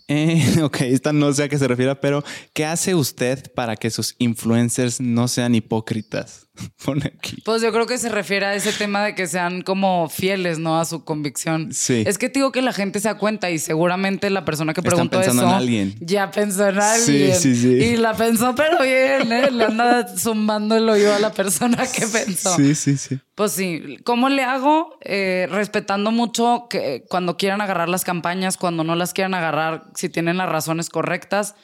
Eh, 0.09 0.61
ok, 0.63 0.83
esta 0.83 1.13
no 1.13 1.33
sé 1.33 1.45
a 1.45 1.49
qué 1.49 1.59
se 1.59 1.69
refiere, 1.69 1.95
pero 1.97 2.23
¿qué 2.53 2.65
hace 2.65 2.95
usted 2.95 3.53
para 3.53 3.77
que 3.77 3.91
sus 3.91 4.15
influencers 4.19 5.01
no 5.01 5.29
sean 5.29 5.55
hipócritas? 5.55 6.46
Pone 6.85 7.13
aquí. 7.17 7.41
Pues 7.45 7.63
yo 7.63 7.73
creo 7.73 7.87
que 7.87 7.99
se 7.99 8.09
refiere 8.09 8.47
a 8.47 8.55
ese 8.55 8.73
tema 8.73 9.05
de 9.05 9.15
que 9.15 9.27
sean 9.27 9.63
como 9.63 10.09
fieles, 10.09 10.59
¿no? 10.59 10.79
A 10.79 10.85
su 10.85 11.05
convicción. 11.05 11.73
Sí. 11.73 12.05
Es 12.07 12.19
que 12.19 12.29
digo 12.29 12.53
que 12.53 12.63
la 12.63 12.73
gente 12.73 13.01
se 13.01 13.09
da 13.09 13.19
cuenta 13.19 13.51
y 13.51 13.59
seguramente 13.59 14.31
la 14.31 14.45
persona 14.45 14.75
que 14.75 14.83
preguntó 14.83 15.21
eso 15.21 15.33
en 15.33 15.41
alguien. 15.41 15.95
ya 16.01 16.31
pensó 16.31 16.69
en 16.69 16.79
alguien. 16.79 17.35
Sí, 17.35 17.55
sí, 17.55 17.57
sí. 17.57 17.69
Y 17.69 17.97
la 17.97 18.15
pensó, 18.15 18.55
pero 18.55 18.83
bien, 18.83 19.33
¿eh? 19.33 19.51
Le 19.51 19.65
anda 19.65 20.07
zumbando 20.17 20.77
el 20.77 20.89
oído 20.89 21.15
a 21.15 21.19
la 21.19 21.33
persona 21.33 21.87
que 21.87 22.07
pensó. 22.07 22.55
Sí, 22.57 22.75
sí, 22.75 22.97
sí. 22.97 23.19
Pues 23.35 23.53
sí. 23.53 23.99
¿Cómo 24.05 24.29
le 24.29 24.43
hago? 24.43 24.99
Eh, 25.03 25.49
respetando 25.51 26.11
mucho 26.11 26.67
que 26.71 27.05
cuando 27.09 27.37
quieran 27.37 27.61
agarrar 27.61 27.89
las 27.89 28.05
campañas, 28.05 28.57
cuando 28.57 28.85
no 28.85 28.95
las 28.97 29.13
quieran 29.13 29.35
agarrar, 29.35 29.85
si 29.95 30.09
tienen 30.09 30.37
las 30.37 30.49
razones 30.49 30.89
correctas, 30.89 31.55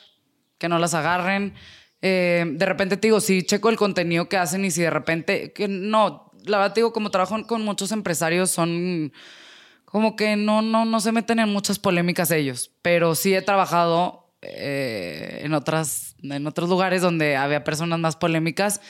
que 0.58 0.68
no 0.68 0.78
las 0.78 0.94
agarren 0.94 1.54
eh, 2.02 2.44
de 2.46 2.66
repente 2.66 2.96
te 2.96 3.06
digo, 3.06 3.20
sí, 3.20 3.44
checo 3.44 3.70
el 3.70 3.76
contenido 3.76 4.28
que 4.28 4.36
hacen 4.36 4.64
y 4.64 4.72
si 4.72 4.82
de 4.82 4.90
repente, 4.90 5.52
que 5.52 5.68
no, 5.68 6.32
la 6.44 6.58
verdad 6.58 6.74
te 6.74 6.80
digo, 6.80 6.92
como 6.92 7.10
trabajo 7.10 7.46
con 7.46 7.62
muchos 7.62 7.92
empresarios, 7.92 8.50
son 8.50 9.12
como 9.84 10.16
que 10.16 10.36
no, 10.36 10.62
no, 10.62 10.84
no 10.84 11.00
se 11.00 11.12
meten 11.12 11.38
en 11.38 11.50
muchas 11.50 11.78
polémicas 11.78 12.30
ellos, 12.32 12.72
pero 12.82 13.14
sí 13.14 13.34
he 13.34 13.42
trabajado 13.42 14.26
eh, 14.42 15.42
en, 15.44 15.54
otras, 15.54 16.16
en 16.22 16.46
otros 16.46 16.68
lugares 16.68 17.02
donde 17.02 17.36
había 17.36 17.62
personas 17.62 18.00
más 18.00 18.16
polémicas. 18.16 18.80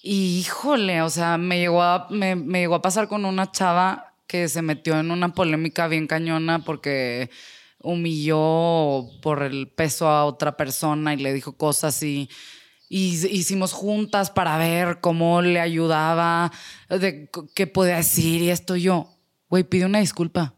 Y 0.00 0.38
híjole, 0.40 1.02
o 1.02 1.10
sea, 1.10 1.38
me 1.38 1.58
llegó, 1.58 1.82
a, 1.82 2.06
me, 2.10 2.36
me 2.36 2.60
llegó 2.60 2.76
a 2.76 2.82
pasar 2.82 3.08
con 3.08 3.24
una 3.24 3.50
chava 3.50 4.14
que 4.28 4.48
se 4.48 4.62
metió 4.62 5.00
en 5.00 5.10
una 5.10 5.30
polémica 5.30 5.88
bien 5.88 6.06
cañona 6.06 6.60
porque 6.60 7.30
humilló 7.84 9.08
por 9.22 9.42
el 9.42 9.68
peso 9.68 10.08
a 10.08 10.24
otra 10.24 10.56
persona 10.56 11.14
y 11.14 11.18
le 11.18 11.32
dijo 11.32 11.56
cosas 11.56 12.02
y, 12.02 12.28
hicimos 12.88 13.72
juntas 13.72 14.30
para 14.30 14.56
ver 14.56 15.00
cómo 15.00 15.42
le 15.42 15.60
ayudaba, 15.60 16.52
de 16.88 17.28
qué 17.54 17.66
podía 17.66 17.96
decir 17.96 18.42
y 18.42 18.50
esto. 18.50 18.76
Yo, 18.76 19.08
güey, 19.48 19.64
pide 19.64 19.86
una 19.86 20.00
disculpa 20.00 20.54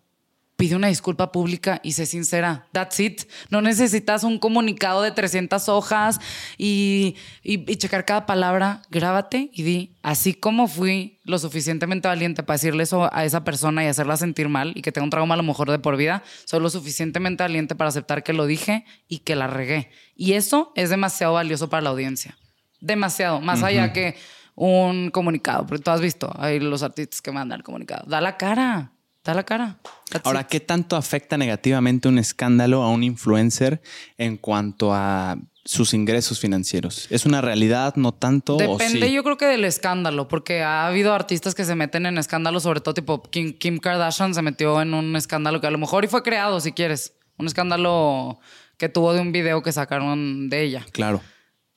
pide 0.56 0.74
una 0.74 0.88
disculpa 0.88 1.32
pública 1.32 1.80
y 1.82 1.92
sé 1.92 2.06
sincera. 2.06 2.66
That's 2.72 2.98
it. 2.98 3.22
No 3.50 3.60
necesitas 3.60 4.24
un 4.24 4.38
comunicado 4.38 5.02
de 5.02 5.10
300 5.10 5.68
hojas 5.68 6.18
y, 6.56 7.16
y, 7.42 7.76
checar 7.76 8.04
cada 8.04 8.26
palabra. 8.26 8.82
Grábate 8.90 9.50
y 9.52 9.62
di, 9.62 9.96
así 10.02 10.34
como 10.34 10.66
fui 10.66 11.20
lo 11.24 11.38
suficientemente 11.38 12.08
valiente 12.08 12.42
para 12.42 12.54
decirle 12.54 12.82
eso 12.82 13.08
a 13.12 13.24
esa 13.24 13.44
persona 13.44 13.84
y 13.84 13.88
hacerla 13.88 14.16
sentir 14.16 14.48
mal 14.48 14.72
y 14.74 14.82
que 14.82 14.92
tenga 14.92 15.04
un 15.04 15.10
trauma 15.10 15.34
a 15.34 15.36
lo 15.36 15.42
mejor 15.42 15.70
de 15.70 15.78
por 15.78 15.96
vida, 15.96 16.22
soy 16.44 16.60
lo 16.60 16.70
suficientemente 16.70 17.42
valiente 17.42 17.74
para 17.74 17.88
aceptar 17.88 18.22
que 18.22 18.32
lo 18.32 18.46
dije 18.46 18.84
y 19.08 19.18
que 19.18 19.36
la 19.36 19.46
regué. 19.46 19.90
Y 20.14 20.32
eso 20.32 20.72
es 20.74 20.88
demasiado 20.88 21.34
valioso 21.34 21.68
para 21.68 21.82
la 21.82 21.90
audiencia. 21.90 22.38
Demasiado. 22.80 23.40
Más 23.40 23.62
allá 23.62 23.92
que 23.92 24.16
un 24.54 25.10
comunicado, 25.10 25.66
porque 25.66 25.82
tú 25.82 25.90
has 25.90 26.00
visto 26.00 26.32
ahí 26.38 26.58
los 26.58 26.82
artistas 26.82 27.20
que 27.20 27.30
mandan 27.30 27.58
el 27.58 27.62
comunicado. 27.62 28.04
Da 28.08 28.22
la 28.22 28.38
cara 28.38 28.95
da 29.26 29.34
la 29.34 29.44
cara. 29.44 29.78
Ahora, 30.24 30.46
¿qué 30.46 30.60
tanto 30.60 30.96
afecta 30.96 31.36
negativamente 31.36 32.08
un 32.08 32.18
escándalo 32.18 32.82
a 32.82 32.90
un 32.90 33.02
influencer 33.02 33.82
en 34.18 34.36
cuanto 34.36 34.94
a 34.94 35.36
sus 35.64 35.94
ingresos 35.94 36.38
financieros? 36.38 37.06
¿Es 37.10 37.26
una 37.26 37.40
realidad, 37.40 37.96
no 37.96 38.12
tanto? 38.12 38.56
Depende, 38.56 39.12
yo 39.12 39.24
creo 39.24 39.36
que 39.36 39.46
del 39.46 39.64
escándalo, 39.64 40.28
porque 40.28 40.62
ha 40.62 40.86
habido 40.86 41.12
artistas 41.12 41.54
que 41.54 41.64
se 41.64 41.74
meten 41.74 42.06
en 42.06 42.18
escándalos, 42.18 42.62
sobre 42.62 42.80
todo 42.80 42.94
tipo 42.94 43.22
Kim, 43.22 43.52
Kim, 43.52 43.78
Kardashian 43.78 44.34
se 44.34 44.42
metió 44.42 44.80
en 44.80 44.94
un 44.94 45.16
escándalo 45.16 45.60
que 45.60 45.66
a 45.66 45.70
lo 45.70 45.78
mejor 45.78 46.04
y 46.04 46.08
fue 46.08 46.22
creado, 46.22 46.60
si 46.60 46.72
quieres. 46.72 47.14
Un 47.38 47.46
escándalo 47.46 48.38
que 48.78 48.88
tuvo 48.88 49.12
de 49.12 49.20
un 49.20 49.32
video 49.32 49.62
que 49.62 49.72
sacaron 49.72 50.48
de 50.48 50.62
ella. 50.62 50.86
Claro. 50.92 51.20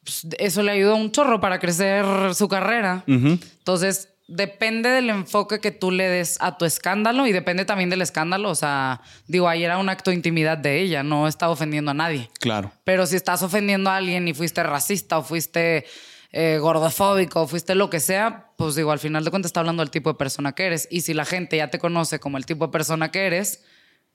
Pues, 0.03 0.27
eso 0.37 0.63
le 0.63 0.71
ayudó 0.71 0.95
un 0.95 1.11
chorro 1.11 1.39
para 1.39 1.59
crecer 1.59 2.05
su 2.33 2.47
carrera. 2.47 3.03
Entonces, 3.07 4.08
depende 4.29 4.89
del 4.89 5.09
enfoque 5.09 5.59
que 5.59 5.71
tú 5.71 5.89
le 5.89 6.07
des 6.07 6.37
a 6.39 6.57
tu 6.57 6.65
escándalo 6.65 7.25
y 7.25 7.31
depende 7.31 7.65
también 7.65 7.89
del 7.89 8.01
escándalo. 8.01 8.51
O 8.51 8.55
sea, 8.55 9.01
digo, 9.27 9.49
ahí 9.49 9.63
era 9.63 9.79
un 9.79 9.89
acto 9.89 10.11
de 10.11 10.15
intimidad 10.15 10.57
de 10.57 10.79
ella, 10.79 11.03
no 11.03 11.27
estaba 11.27 11.51
ofendiendo 11.51 11.91
a 11.91 11.95
nadie. 11.95 12.29
Claro. 12.39 12.71
Pero 12.83 13.05
si 13.07 13.15
estás 13.15 13.41
ofendiendo 13.41 13.89
a 13.89 13.97
alguien 13.97 14.27
y 14.27 14.33
fuiste 14.33 14.61
racista 14.61 15.17
o 15.17 15.23
fuiste 15.23 15.85
eh, 16.31 16.59
gordofóbico 16.61 17.41
o 17.41 17.47
fuiste 17.47 17.73
lo 17.73 17.89
que 17.89 17.99
sea, 17.99 18.51
pues 18.55 18.75
digo, 18.75 18.91
al 18.91 18.99
final 18.99 19.25
de 19.25 19.31
cuentas 19.31 19.49
está 19.49 19.61
hablando 19.61 19.81
del 19.81 19.89
tipo 19.89 20.11
de 20.11 20.17
persona 20.17 20.53
que 20.53 20.67
eres. 20.67 20.87
Y 20.91 21.01
si 21.01 21.15
la 21.15 21.25
gente 21.25 21.57
ya 21.57 21.71
te 21.71 21.79
conoce 21.79 22.19
como 22.19 22.37
el 22.37 22.45
tipo 22.45 22.67
de 22.67 22.71
persona 22.71 23.09
que 23.09 23.25
eres 23.25 23.63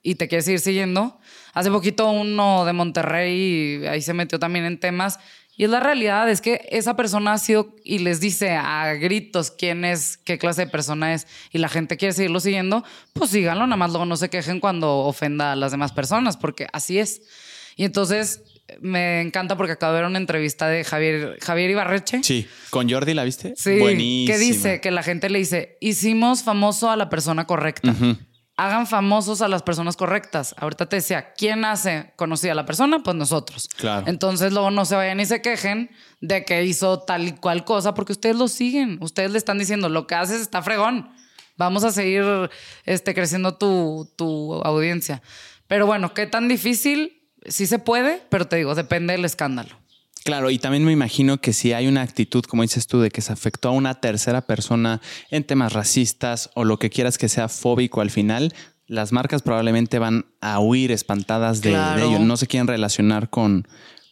y 0.01 0.15
te 0.15 0.29
quieres 0.29 0.45
seguir 0.45 0.61
siguiendo, 0.61 1.19
hace 1.53 1.69
poquito 1.69 2.09
uno 2.09 2.63
de 2.63 2.71
Monterrey, 2.71 3.85
ahí 3.87 4.01
se 4.01 4.13
metió 4.13 4.39
también 4.39 4.63
en 4.63 4.79
temas 4.79 5.19
y 5.57 5.63
es 5.63 5.69
la 5.69 5.79
realidad, 5.79 6.29
es 6.29 6.41
que 6.41 6.67
esa 6.69 6.95
persona 6.95 7.33
ha 7.33 7.37
sido 7.37 7.73
y 7.83 7.99
les 7.99 8.19
dice 8.19 8.51
a 8.51 8.93
gritos 8.93 9.51
quién 9.51 9.85
es, 9.85 10.17
qué 10.17 10.37
clase 10.37 10.65
de 10.65 10.71
persona 10.71 11.13
es, 11.13 11.27
y 11.51 11.59
la 11.59 11.69
gente 11.69 11.97
quiere 11.97 12.13
seguirlo 12.13 12.39
siguiendo, 12.39 12.83
pues 13.13 13.31
síganlo, 13.31 13.65
nada 13.65 13.77
más 13.77 13.91
luego 13.91 14.05
no 14.05 14.17
se 14.17 14.29
quejen 14.29 14.59
cuando 14.59 14.99
ofenda 14.99 15.53
a 15.53 15.55
las 15.55 15.71
demás 15.71 15.93
personas, 15.93 16.37
porque 16.37 16.67
así 16.73 16.99
es. 16.99 17.21
Y 17.77 17.85
entonces 17.85 18.43
me 18.81 19.21
encanta 19.21 19.55
porque 19.55 19.73
acabo 19.73 19.93
de 19.93 19.99
ver 20.01 20.09
una 20.09 20.17
entrevista 20.17 20.67
de 20.67 20.83
Javier, 20.83 21.37
Javier 21.41 21.69
Ibarreche. 21.69 22.23
Sí, 22.23 22.47
con 22.69 22.89
Jordi 22.89 23.13
la 23.13 23.23
viste. 23.23 23.53
Sí, 23.55 23.79
Buenísima. 23.79 24.33
que 24.33 24.39
dice 24.39 24.81
que 24.81 24.91
la 24.91 25.03
gente 25.03 25.29
le 25.29 25.39
dice, 25.39 25.77
hicimos 25.81 26.43
famoso 26.43 26.89
a 26.89 26.97
la 26.97 27.09
persona 27.09 27.45
correcta 27.45 27.93
hagan 28.57 28.87
famosos 28.87 29.41
a 29.41 29.47
las 29.47 29.63
personas 29.63 29.97
correctas. 29.97 30.55
Ahorita 30.57 30.87
te 30.87 30.97
decía, 30.97 31.33
¿quién 31.33 31.65
hace 31.65 32.13
conocida 32.15 32.53
a 32.53 32.55
la 32.55 32.65
persona? 32.65 33.03
Pues 33.03 33.15
nosotros. 33.15 33.67
Claro. 33.75 34.07
Entonces 34.07 34.53
luego 34.53 34.71
no 34.71 34.85
se 34.85 34.95
vayan 34.95 35.19
y 35.19 35.25
se 35.25 35.41
quejen 35.41 35.91
de 36.21 36.45
que 36.45 36.63
hizo 36.63 36.99
tal 36.99 37.27
y 37.27 37.31
cual 37.33 37.65
cosa, 37.65 37.93
porque 37.93 38.13
ustedes 38.13 38.35
lo 38.35 38.47
siguen. 38.47 38.97
Ustedes 39.01 39.31
le 39.31 39.37
están 39.37 39.57
diciendo, 39.57 39.89
lo 39.89 40.07
que 40.07 40.15
haces 40.15 40.41
está 40.41 40.61
fregón. 40.61 41.09
Vamos 41.57 41.83
a 41.83 41.91
seguir 41.91 42.49
este, 42.85 43.13
creciendo 43.13 43.57
tu, 43.57 44.11
tu 44.17 44.55
audiencia. 44.63 45.21
Pero 45.67 45.85
bueno, 45.85 46.13
¿qué 46.13 46.27
tan 46.27 46.47
difícil? 46.47 47.21
Sí 47.47 47.67
se 47.67 47.79
puede, 47.79 48.21
pero 48.29 48.47
te 48.47 48.55
digo, 48.55 48.75
depende 48.75 49.13
del 49.13 49.25
escándalo. 49.25 49.77
Claro, 50.25 50.49
y 50.49 50.57
también 50.57 50.83
me 50.83 50.91
imagino 50.91 51.37
que 51.37 51.53
si 51.53 51.73
hay 51.73 51.85
una 51.85 52.01
actitud, 52.01 52.43
como 52.45 52.63
dices 52.63 52.87
tú, 52.87 52.99
de 52.99 53.11
que 53.11 53.21
se 53.21 53.31
afectó 53.31 53.69
a 53.69 53.73
una 53.73 54.01
tercera 54.01 54.41
persona 54.41 54.99
en 55.29 55.43
temas 55.43 55.73
racistas 55.73 56.49
o 56.55 56.63
lo 56.63 56.79
que 56.79 56.89
quieras 56.89 57.19
que 57.19 57.29
sea 57.29 57.47
fóbico 57.47 58.01
al 58.01 58.09
final, 58.09 58.51
las 58.87 59.11
marcas 59.11 59.43
probablemente 59.43 59.99
van 59.99 60.25
a 60.41 60.59
huir 60.59 60.91
espantadas 60.91 61.61
de, 61.61 61.73
ello. 61.73 62.17
No 62.17 62.37
se 62.37 62.47
quieren 62.47 62.65
relacionar 62.65 63.29
con, 63.29 63.67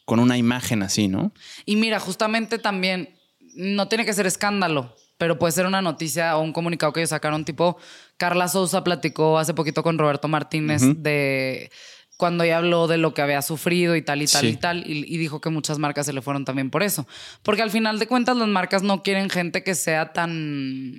con 0.05 0.19
una 0.19 0.37
imagen 0.37 0.83
así, 0.83 1.07
¿no? 1.07 1.33
Y 1.65 1.77
mira, 1.77 1.99
justamente 1.99 2.59
también 2.59 3.17
no 3.55 3.87
tiene 3.87 4.05
que 4.05 4.13
ser 4.13 4.27
escándalo, 4.27 4.95
pero 5.17 5.39
puede 5.39 5.53
ser 5.53 5.65
una 5.65 5.81
noticia 5.81 6.37
o 6.37 6.43
un 6.43 6.53
comunicado 6.53 6.93
que 6.93 6.99
ellos 6.99 7.09
sacaron, 7.09 7.43
tipo, 7.43 7.77
Carla 8.17 8.47
Sousa 8.49 8.83
platicó 8.83 9.39
hace 9.39 9.55
poquito 9.55 9.81
con 9.81 9.97
Roberto 9.97 10.27
Martínez 10.27 10.83
de 10.97 11.71
cuando 12.17 12.43
ella 12.43 12.57
habló 12.57 12.87
de 12.87 12.97
lo 12.97 13.13
que 13.13 13.21
había 13.21 13.41
sufrido 13.41 13.95
y 13.95 14.01
tal 14.01 14.21
y 14.21 14.27
tal 14.27 14.45
y 14.45 14.55
tal, 14.55 14.83
y, 14.85 15.17
dijo 15.17 15.41
que 15.41 15.49
muchas 15.49 15.79
marcas 15.79 16.05
se 16.05 16.13
le 16.13 16.21
fueron 16.21 16.45
también 16.45 16.69
por 16.69 16.83
eso. 16.83 17.07
Porque 17.41 17.61
al 17.61 17.71
final 17.71 17.99
de 17.99 18.07
cuentas 18.07 18.37
las 18.37 18.47
marcas 18.47 18.83
no 18.83 19.03
quieren 19.03 19.29
gente 19.29 19.63
que 19.63 19.75
sea 19.75 20.13
tan, 20.13 20.95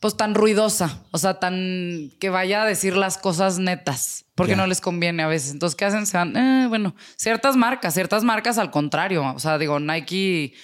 pues 0.00 0.16
tan 0.16 0.34
ruidosa, 0.34 1.02
o 1.10 1.18
sea, 1.18 1.38
tan 1.38 2.10
que 2.18 2.30
vaya 2.30 2.62
a 2.62 2.66
decir 2.66 2.96
las 2.96 3.18
cosas 3.18 3.58
netas, 3.58 4.24
porque 4.34 4.56
no 4.56 4.66
les 4.66 4.80
conviene 4.80 5.22
a 5.22 5.28
veces. 5.28 5.52
Entonces, 5.52 5.76
¿qué 5.76 5.84
hacen? 5.84 6.06
Se 6.06 6.16
van, 6.16 6.36
eh, 6.36 6.66
bueno, 6.68 6.94
ciertas 7.16 7.56
marcas, 7.56 7.94
ciertas 7.94 8.24
marcas 8.24 8.58
al 8.58 8.70
contrario, 8.70 9.32
o 9.34 9.38
sea, 9.38 9.58
digo, 9.58 9.78
Nike 9.80 10.54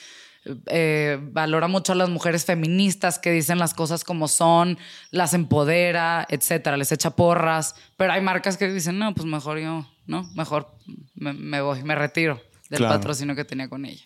eh, 0.67 1.19
valora 1.21 1.69
mucho 1.69 1.93
a 1.93 1.97
las 1.97 2.09
mujeres 2.09 2.45
feministas 2.45 3.19
que 3.19 3.31
dicen 3.31 3.59
las 3.59 3.75
cosas 3.75 4.05
como 4.05 4.29
son, 4.29 4.79
las 5.11 5.35
empodera, 5.35 6.27
etcétera, 6.29 6.77
les 6.77 6.93
echa 6.93 7.11
porras. 7.11 7.75
Pero 7.97 8.13
hay 8.13 8.21
marcas 8.21 8.57
que 8.57 8.69
dicen, 8.69 8.99
no, 8.99 9.15
pues 9.15 9.27
mejor 9.27 9.59
yo, 9.59 9.87
¿no? 10.07 10.25
Mejor 10.35 10.77
me, 11.15 11.61
voy, 11.61 11.83
me 11.83 11.95
retiro 11.95 12.41
del 12.69 12.83
patrocinio 12.83 13.35
que 13.35 13.45
tenía 13.45 13.69
con 13.69 13.85
ella. 13.85 14.05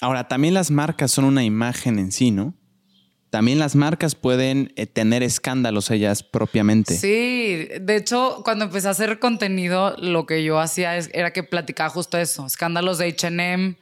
Ahora, 0.00 0.28
también 0.28 0.54
las 0.54 0.70
marcas 0.70 1.10
son 1.10 1.24
una 1.24 1.44
imagen 1.44 1.98
en 1.98 2.12
sí, 2.12 2.30
¿no? 2.30 2.54
También 3.34 3.58
las 3.58 3.74
marcas 3.74 4.14
pueden 4.14 4.72
eh, 4.76 4.86
tener 4.86 5.24
escándalos 5.24 5.90
ellas 5.90 6.22
propiamente. 6.22 6.96
Sí, 6.96 7.66
de 7.80 7.96
hecho, 7.96 8.42
cuando 8.44 8.66
empecé 8.66 8.86
a 8.86 8.92
hacer 8.92 9.18
contenido, 9.18 9.96
lo 9.98 10.24
que 10.24 10.44
yo 10.44 10.60
hacía 10.60 10.96
era 10.96 11.32
que 11.32 11.42
platicaba 11.42 11.90
justo 11.90 12.16
eso, 12.16 12.46
escándalos 12.46 12.98
de 12.98 13.08
HM, 13.08 13.76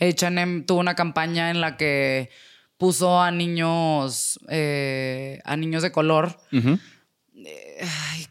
H&M 0.00 0.62
tuvo 0.62 0.80
una 0.80 0.94
campaña 0.94 1.50
en 1.50 1.60
la 1.60 1.76
que 1.76 2.30
puso 2.76 3.20
a 3.20 3.30
niños, 3.30 4.38
eh, 4.48 5.40
a 5.44 5.56
niños 5.56 5.82
de 5.82 5.90
color, 5.92 6.38
eh, 6.52 7.86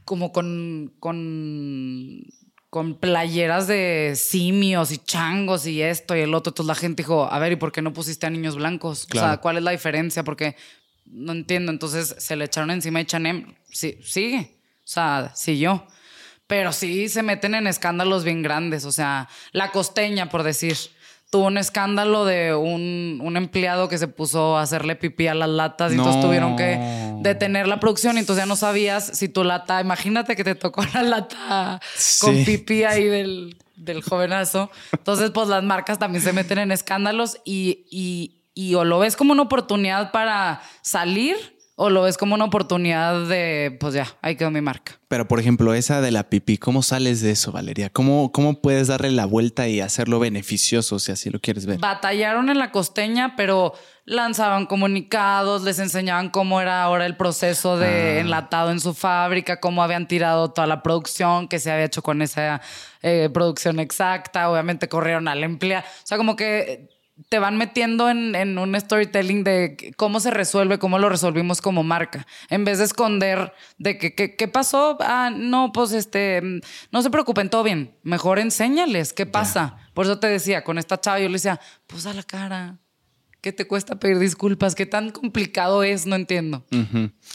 como 0.06 0.32
con, 0.32 0.94
con, 1.00 2.24
con 2.70 2.96
playeras 2.96 3.68
de 3.68 4.14
simios 4.16 4.92
y 4.92 4.98
changos 4.98 5.68
y 5.68 5.82
esto 5.82 6.16
y 6.16 6.22
el 6.22 6.34
otro. 6.34 6.52
Entonces 6.52 6.68
la 6.68 6.76
gente 6.76 7.04
dijo, 7.04 7.32
a 7.32 7.38
ver, 7.40 7.52
¿y 7.52 7.56
por 7.58 7.74
qué 7.74 7.82
no 7.82 7.94
pusiste 7.94 8.26
a 8.26 8.30
niños 8.30 8.56
blancos? 8.56 9.06
O 9.14 9.18
sea, 9.18 9.38
¿cuál 9.38 9.58
es 9.58 9.64
la 9.64 9.72
diferencia? 9.72 10.24
Porque 10.24 10.56
no 11.06 11.34
entiendo. 11.34 11.72
Entonces 11.72 12.16
se 12.18 12.36
le 12.38 12.46
echaron 12.46 12.72
encima 12.72 13.00
a 13.00 13.02
H&M. 13.02 13.54
Sí, 13.70 14.00
sigue. 14.02 14.60
O 14.80 14.88
sea, 14.88 15.34
siguió. 15.36 15.86
Pero 16.48 16.72
sí 16.72 17.10
se 17.10 17.24
meten 17.24 17.56
en 17.56 17.68
escándalos 17.68 18.24
bien 18.24 18.42
grandes. 18.42 18.86
O 18.86 18.94
sea, 18.94 19.28
la 19.52 19.72
costeña, 19.72 20.30
por 20.30 20.44
decir 20.44 20.78
tuvo 21.30 21.48
un 21.48 21.58
escándalo 21.58 22.26
de 22.26 22.56
un, 22.56 23.36
empleado 23.36 23.90
que 23.90 23.98
se 23.98 24.08
puso 24.08 24.58
a 24.58 24.62
hacerle 24.62 24.96
pipí 24.96 25.28
a 25.28 25.36
las 25.36 25.50
latas 25.50 25.92
y 25.92 25.96
entonces 25.96 26.22
tuvieron 26.22 26.56
que 26.56 26.80
detener 27.22 27.68
la 27.68 27.80
producción 27.80 28.16
y 28.16 28.20
entonces 28.20 28.44
ya 28.44 28.48
no 28.48 28.56
sabías 28.56 29.06
si 29.06 29.30
tu 29.30 29.44
lata, 29.44 29.82
imagínate 29.82 30.36
que 30.36 30.44
te 30.44 30.56
tocó 30.56 30.84
la 30.94 31.04
lata 31.04 31.82
con 32.22 32.46
pipí 32.46 32.84
ahí 32.84 33.06
del, 33.06 33.58
del, 33.76 34.02
jovenazo. 34.02 34.72
Entonces, 34.94 35.32
pues 35.32 35.50
las 35.50 35.64
marcas 35.64 36.00
también 36.00 36.24
se 36.24 36.34
meten 36.34 36.60
en 36.60 36.72
escándalos 36.72 37.38
y, 37.44 37.86
y, 37.92 38.42
y 38.54 38.76
o 38.76 38.86
lo 38.86 39.00
ves 39.00 39.16
como 39.16 39.34
una 39.34 39.44
oportunidad 39.44 40.12
para 40.12 40.62
salir 40.82 41.57
o 41.80 41.92
lo 41.92 42.02
ves 42.02 42.18
como 42.18 42.34
una 42.34 42.46
oportunidad 42.46 43.28
de, 43.28 43.78
pues 43.80 43.94
ya, 43.94 44.08
ahí 44.24 44.36
quedó 44.36 44.50
mi 44.50 44.62
marca. 44.62 44.94
Pero, 45.08 45.28
por 45.28 45.40
ejemplo, 45.40 45.76
esa 45.76 46.02
de 46.02 46.10
la 46.10 46.28
pipí, 46.28 46.58
¿cómo 46.58 46.82
sales 46.82 47.22
de 47.22 47.30
eso, 47.30 47.52
Valeria? 47.52 47.92
¿Cómo, 47.92 48.32
¿Cómo 48.32 48.62
puedes 48.62 48.88
darle 48.88 49.12
la 49.12 49.28
vuelta 49.28 49.68
y 49.68 49.80
hacerlo 49.80 50.20
beneficioso, 50.20 50.98
si 50.98 51.12
así 51.12 51.30
lo 51.30 51.40
quieres 51.40 51.68
ver? 51.68 51.78
Batallaron 51.78 52.50
en 52.50 52.58
la 52.58 52.72
costeña, 52.72 53.36
pero 53.36 53.74
lanzaban 54.06 54.66
comunicados, 54.66 55.62
les 55.64 55.78
enseñaban 55.78 56.30
cómo 56.32 56.62
era 56.62 56.82
ahora 56.82 57.06
el 57.06 57.16
proceso 57.16 57.78
de 57.78 57.88
Ah. 57.88 58.20
enlatado 58.22 58.72
en 58.72 58.80
su 58.80 58.96
fábrica, 58.96 59.60
cómo 59.60 59.84
habían 59.84 60.08
tirado 60.08 60.50
toda 60.52 60.66
la 60.66 60.82
producción, 60.82 61.48
que 61.48 61.60
se 61.60 61.72
había 61.72 61.86
hecho 61.86 62.02
con 62.02 62.24
esa 62.24 62.60
eh, 63.04 63.30
producción 63.32 63.80
exacta. 63.80 64.50
Obviamente 64.50 64.90
corrieron 64.90 65.28
al 65.28 65.44
empleado. 65.44 65.86
O 65.86 66.08
sea, 66.08 66.18
como 66.18 66.36
que 66.36 66.90
te 67.30 67.40
van 67.40 67.58
metiendo 67.58 68.10
en, 68.10 68.36
en 68.36 68.58
un 68.58 68.80
storytelling 68.80 69.44
de 69.44 69.94
cómo 69.98 70.20
se 70.20 70.32
resuelve, 70.32 70.78
cómo 70.80 71.00
lo 71.00 71.10
resolvimos 71.10 71.62
como 71.62 71.84
marca. 71.84 72.28
En 72.50 72.64
vez 72.66 72.78
de 72.78 72.86
esconder 72.86 73.54
de 73.78 73.98
que, 73.98 74.14
que- 74.14 74.36
¿qué 74.36 74.48
pasó? 74.48 74.98
Ah, 75.02 75.32
no, 75.36 75.72
pues 75.74 75.92
este, 75.94 76.42
mm, 76.42 76.60
no 76.92 77.02
se 77.02 77.10
preocupen, 77.10 77.50
todo 77.50 77.64
bien. 77.64 77.96
Mejor 78.04 78.40
enséñales 78.40 79.14
qué 79.14 79.26
pasa. 79.26 79.78
Por 79.94 80.06
eso 80.06 80.20
te 80.20 80.28
decía, 80.28 80.64
con 80.64 80.78
esta 80.78 81.00
chava 81.02 81.20
yo 81.20 81.28
le 81.28 81.34
decía, 81.34 81.60
pues 81.88 82.06
a 82.06 82.14
la 82.14 82.24
cara. 82.24 82.78
¿Qué 83.42 83.52
te 83.54 83.66
cuesta 83.68 83.96
pedir 83.98 84.18
disculpas? 84.20 84.74
¿Qué 84.76 84.86
tan 84.86 85.12
complicado 85.12 85.84
es? 85.84 86.06
No 86.08 86.16
entiendo. 86.16 86.66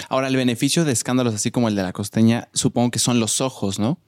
Ahora, 0.09 0.29
el 0.29 0.37
beneficio 0.37 0.85
de 0.85 0.93
escándalos 0.93 1.33
así 1.35 1.51
como 1.51 1.69
el 1.69 1.77
de 1.77 1.83
la 1.85 1.93
costeña, 1.93 2.49
supongo 2.53 2.91
que 2.91 2.99
son 2.99 3.19
los 3.21 3.41
ojos, 3.41 3.79
¿no? 3.79 3.99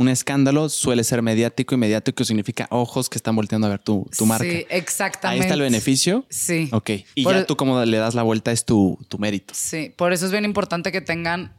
Un 0.00 0.08
escándalo 0.08 0.70
suele 0.70 1.04
ser 1.04 1.20
mediático 1.20 1.74
y 1.74 1.78
mediático 1.78 2.24
significa 2.24 2.66
ojos 2.70 3.10
que 3.10 3.18
están 3.18 3.36
volteando 3.36 3.66
a 3.66 3.70
ver 3.70 3.80
tu, 3.80 4.08
tu 4.16 4.24
marca. 4.24 4.44
Sí, 4.44 4.64
exactamente. 4.70 5.42
Ahí 5.42 5.46
está 5.46 5.52
el 5.52 5.60
beneficio. 5.60 6.24
Sí. 6.30 6.70
Ok. 6.72 6.90
Y 7.14 7.24
Por- 7.24 7.34
ya 7.34 7.44
tú 7.44 7.54
como 7.54 7.84
le 7.84 7.98
das 7.98 8.14
la 8.14 8.22
vuelta 8.22 8.50
es 8.50 8.64
tu, 8.64 8.98
tu 9.08 9.18
mérito. 9.18 9.52
Sí, 9.54 9.92
por 9.94 10.14
eso 10.14 10.24
es 10.24 10.32
bien 10.32 10.46
importante 10.46 10.90
que 10.90 11.02
tengan 11.02 11.54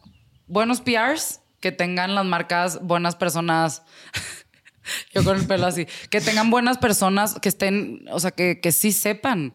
buenos 0.47 0.81
PRs, 0.81 1.41
que 1.59 1.71
tengan 1.71 2.15
las 2.15 2.25
marcas 2.25 2.79
buenas 2.81 3.15
personas. 3.15 3.83
Yo 5.13 5.23
con 5.23 5.37
el 5.37 5.45
pelo 5.45 5.67
así. 5.67 5.87
Que 6.09 6.21
tengan 6.21 6.49
buenas 6.49 6.77
personas 6.77 7.35
que 7.41 7.49
estén, 7.49 8.05
o 8.11 8.19
sea, 8.19 8.31
que, 8.31 8.59
que 8.59 8.71
sí 8.71 8.91
sepan. 8.91 9.51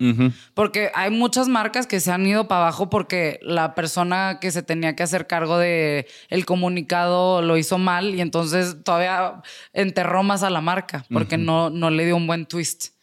Porque 0.54 0.90
hay 0.94 1.10
muchas 1.10 1.48
marcas 1.48 1.86
que 1.86 2.00
se 2.00 2.12
han 2.12 2.26
ido 2.26 2.48
para 2.48 2.62
abajo 2.62 2.90
porque 2.90 3.38
la 3.42 3.74
persona 3.74 4.38
que 4.40 4.50
se 4.50 4.62
tenía 4.62 4.96
que 4.96 5.02
hacer 5.02 5.26
cargo 5.26 5.58
de 5.58 6.06
el 6.28 6.44
comunicado 6.44 7.42
lo 7.42 7.56
hizo 7.56 7.78
mal 7.78 8.14
y 8.14 8.20
entonces 8.20 8.76
todavía 8.84 9.42
enterró 9.72 10.22
más 10.22 10.42
a 10.42 10.50
la 10.50 10.60
marca 10.60 11.04
porque 11.12 11.38
no, 11.38 11.70
no 11.70 11.90
le 11.90 12.04
dio 12.04 12.16
un 12.16 12.26
buen 12.26 12.46
twist. 12.46 12.95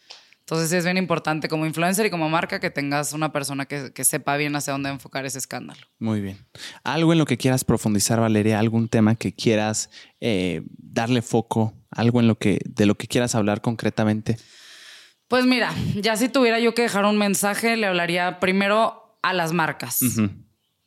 Entonces 0.43 0.69
sí 0.69 0.75
es 0.75 0.83
bien 0.83 0.97
importante 0.97 1.47
como 1.47 1.65
influencer 1.65 2.05
y 2.05 2.09
como 2.09 2.27
marca 2.27 2.59
que 2.59 2.69
tengas 2.69 3.13
una 3.13 3.31
persona 3.31 3.65
que, 3.65 3.93
que 3.93 4.03
sepa 4.03 4.35
bien 4.35 4.53
hacia 4.57 4.73
dónde 4.73 4.89
enfocar 4.89 5.25
ese 5.25 5.37
escándalo. 5.37 5.79
Muy 5.99 6.19
bien. 6.19 6.45
Algo 6.83 7.13
en 7.13 7.19
lo 7.19 7.25
que 7.25 7.37
quieras 7.37 7.63
profundizar, 7.63 8.19
Valeria, 8.19 8.59
algún 8.59 8.89
tema 8.89 9.15
que 9.15 9.33
quieras 9.33 9.89
eh, 10.19 10.63
darle 10.67 11.21
foco, 11.21 11.73
algo 11.89 12.19
en 12.19 12.27
lo 12.27 12.35
que 12.37 12.59
de 12.65 12.85
lo 12.85 12.95
que 12.95 13.07
quieras 13.07 13.35
hablar 13.35 13.61
concretamente. 13.61 14.37
Pues 15.29 15.45
mira, 15.45 15.73
ya 15.95 16.17
si 16.17 16.27
tuviera 16.27 16.59
yo 16.59 16.73
que 16.75 16.81
dejar 16.81 17.05
un 17.05 17.17
mensaje, 17.17 17.77
le 17.77 17.87
hablaría 17.87 18.41
primero 18.41 19.17
a 19.21 19.33
las 19.33 19.53
marcas. 19.53 19.99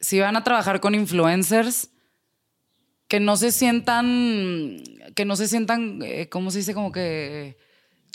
Si 0.00 0.20
van 0.20 0.36
a 0.36 0.44
trabajar 0.44 0.80
con 0.80 0.94
influencers, 0.94 1.90
que 3.08 3.20
no 3.20 3.36
se 3.38 3.52
sientan, 3.52 4.82
que 5.14 5.24
no 5.24 5.34
se 5.36 5.48
sientan, 5.48 6.00
eh, 6.02 6.28
¿cómo 6.28 6.50
se 6.50 6.58
dice? 6.58 6.74
Como 6.74 6.92
que 6.92 7.56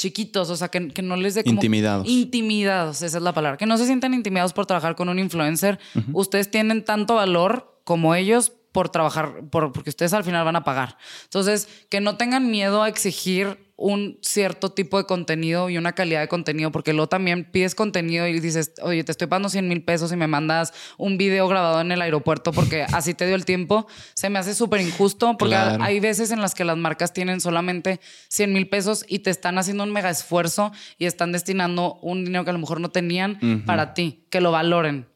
chiquitos, 0.02 0.50
o 0.50 0.58
sea, 0.58 0.70
que, 0.70 0.90
que 0.90 1.02
no 1.02 1.16
les 1.16 1.36
dé 1.36 1.44
como... 1.44 1.54
Intimidados. 1.54 2.08
Intimidados, 2.08 3.02
esa 3.02 3.18
es 3.18 3.24
la 3.24 3.34
palabra. 3.34 3.58
Que 3.58 3.66
no 3.66 3.78
se 3.78 3.86
sientan 3.86 4.14
intimidados 4.14 4.54
por 4.54 4.66
trabajar 4.66 4.96
con 4.96 5.10
un 5.10 5.20
influencer. 5.20 5.80
Ustedes 6.12 6.50
tienen 6.50 6.84
tanto 6.84 7.16
valor 7.16 7.80
como 7.84 8.16
ellos 8.16 8.54
por 8.72 8.90
trabajar, 8.90 9.34
por, 9.50 9.72
porque 9.72 9.90
ustedes 9.90 10.14
al 10.14 10.24
final 10.24 10.46
van 10.46 10.56
a 10.56 10.64
pagar. 10.64 10.98
Entonces, 11.26 11.68
que 11.90 12.00
no 12.02 12.18
tengan 12.18 12.50
miedo 12.50 12.84
a 12.84 12.88
exigir 12.90 13.70
un 13.76 14.20
cierto 14.22 14.70
tipo 14.74 15.00
de 15.00 15.06
contenido 15.06 15.68
y 15.72 15.78
una 15.80 15.94
calidad 15.94 16.22
de 16.22 16.28
contenido, 16.28 16.72
porque 16.72 16.94
luego 16.94 17.10
también 17.10 17.50
pides 17.52 17.74
contenido 17.74 18.28
y 18.28 18.40
dices, 18.40 18.74
oye, 18.84 19.04
te 19.04 19.12
estoy 19.12 19.28
pagando 19.28 19.50
100 19.50 19.68
mil 19.68 19.84
pesos 19.84 20.12
y 20.12 20.16
me 20.16 20.28
mandas 20.28 20.72
un 21.00 21.18
video 21.18 21.48
grabado 21.48 21.82
en 21.82 21.92
el 21.92 22.00
aeropuerto 22.04 22.52
porque 22.52 22.84
así 22.94 23.16
te 23.16 23.26
dio 23.26 23.34
el 23.36 23.44
tiempo. 23.44 23.88
Se 24.14 24.30
me 24.30 24.38
hace 24.38 24.54
súper 24.54 24.82
injusto 24.82 25.36
porque 25.36 25.56
Claro. 25.56 25.84
hay 25.84 26.00
veces 26.00 26.30
en 26.30 26.42
las 26.42 26.54
que 26.54 26.64
las 26.64 26.78
marcas 26.78 27.12
tienen 27.12 27.42
solamente 27.42 28.00
100 28.30 28.54
mil 28.54 28.70
pesos 28.70 29.04
y 29.08 29.20
te 29.20 29.32
están 29.32 29.58
haciendo 29.58 29.84
un 29.84 29.92
mega 29.92 30.12
esfuerzo 30.12 30.72
y 31.00 31.06
están 31.06 31.32
destinando 31.32 31.96
un 32.04 32.24
dinero 32.24 32.44
que 32.44 32.52
a 32.52 32.54
lo 32.54 32.60
mejor 32.60 32.80
no 32.82 32.90
tenían 32.92 33.64
para 33.66 33.96
ti, 33.96 34.26
que 34.30 34.42
lo 34.42 34.52
valoren 34.52 35.08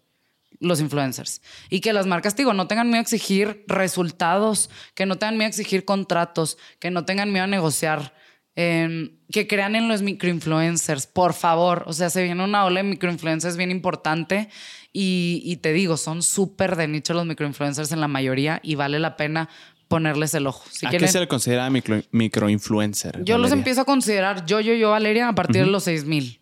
los 0.59 0.79
influencers. 0.79 1.41
Y 1.69 1.79
que 1.81 1.93
las 1.93 2.05
marcas, 2.07 2.35
digo, 2.35 2.53
no 2.53 2.67
tengan 2.67 2.87
miedo 2.87 2.99
a 2.99 3.01
exigir 3.01 3.63
resultados, 3.67 4.69
que 4.93 5.05
no 5.05 5.17
tengan 5.17 5.35
miedo 5.37 5.47
a 5.47 5.49
exigir 5.49 5.85
contratos, 5.85 6.57
que 6.79 6.91
no 6.91 7.05
tengan 7.05 7.31
miedo 7.31 7.43
a 7.43 7.47
negociar, 7.47 8.13
eh, 8.55 9.11
que 9.31 9.47
crean 9.47 9.75
en 9.75 9.87
los 9.87 10.01
microinfluencers, 10.01 11.07
por 11.07 11.33
favor. 11.33 11.83
O 11.87 11.93
sea, 11.93 12.09
se 12.09 12.23
viene 12.23 12.43
una 12.43 12.65
ola 12.65 12.81
de 12.81 12.89
microinfluencers 12.89 13.57
bien 13.57 13.71
importante 13.71 14.49
y, 14.93 15.41
y 15.43 15.57
te 15.57 15.73
digo, 15.73 15.97
son 15.97 16.21
súper 16.23 16.75
de 16.77 16.87
nicho 16.87 17.13
los 17.13 17.25
microinfluencers 17.25 17.91
en 17.91 17.99
la 17.99 18.07
mayoría 18.07 18.59
y 18.63 18.75
vale 18.75 18.99
la 18.99 19.17
pena 19.17 19.49
ponerles 19.89 20.33
el 20.33 20.47
ojo. 20.47 20.63
Si 20.71 20.85
¿A 20.85 20.89
quieren- 20.89 21.05
qué 21.07 21.11
se 21.11 21.19
le 21.19 21.27
considera 21.27 21.69
micro, 21.69 22.01
microinfluencer? 22.11 23.23
yo 23.23 23.37
los 23.37 23.51
empiezo 23.51 23.81
a 23.81 23.85
considerar 23.85 24.45
yo, 24.45 24.59
yo, 24.61 24.73
yo, 24.73 24.91
Valeria, 24.91 25.27
a 25.29 25.35
partir 25.35 25.65
de 25.65 25.71
los 25.71 25.83
6 25.83 26.05
mil. 26.05 26.39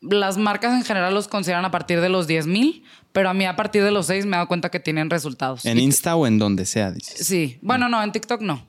Las 0.00 0.36
marcas 0.38 0.72
en 0.74 0.84
general 0.84 1.12
los 1.12 1.26
consideran 1.26 1.64
a 1.64 1.70
partir 1.70 2.00
de 2.00 2.08
los 2.08 2.26
10 2.28 2.46
mil, 2.46 2.84
pero 3.12 3.28
a 3.30 3.34
mí 3.34 3.44
a 3.46 3.56
partir 3.56 3.82
de 3.82 3.90
los 3.90 4.06
6 4.06 4.26
me 4.26 4.32
he 4.32 4.38
dado 4.38 4.46
cuenta 4.48 4.70
que 4.70 4.78
tienen 4.78 5.10
resultados. 5.10 5.64
En 5.64 5.78
Insta 5.78 6.14
o 6.14 6.26
en 6.26 6.38
donde 6.38 6.66
sea, 6.66 6.92
dices. 6.92 7.26
Sí, 7.26 7.58
bueno, 7.62 7.88
no, 7.88 8.02
en 8.02 8.12
TikTok 8.12 8.40
no. 8.42 8.64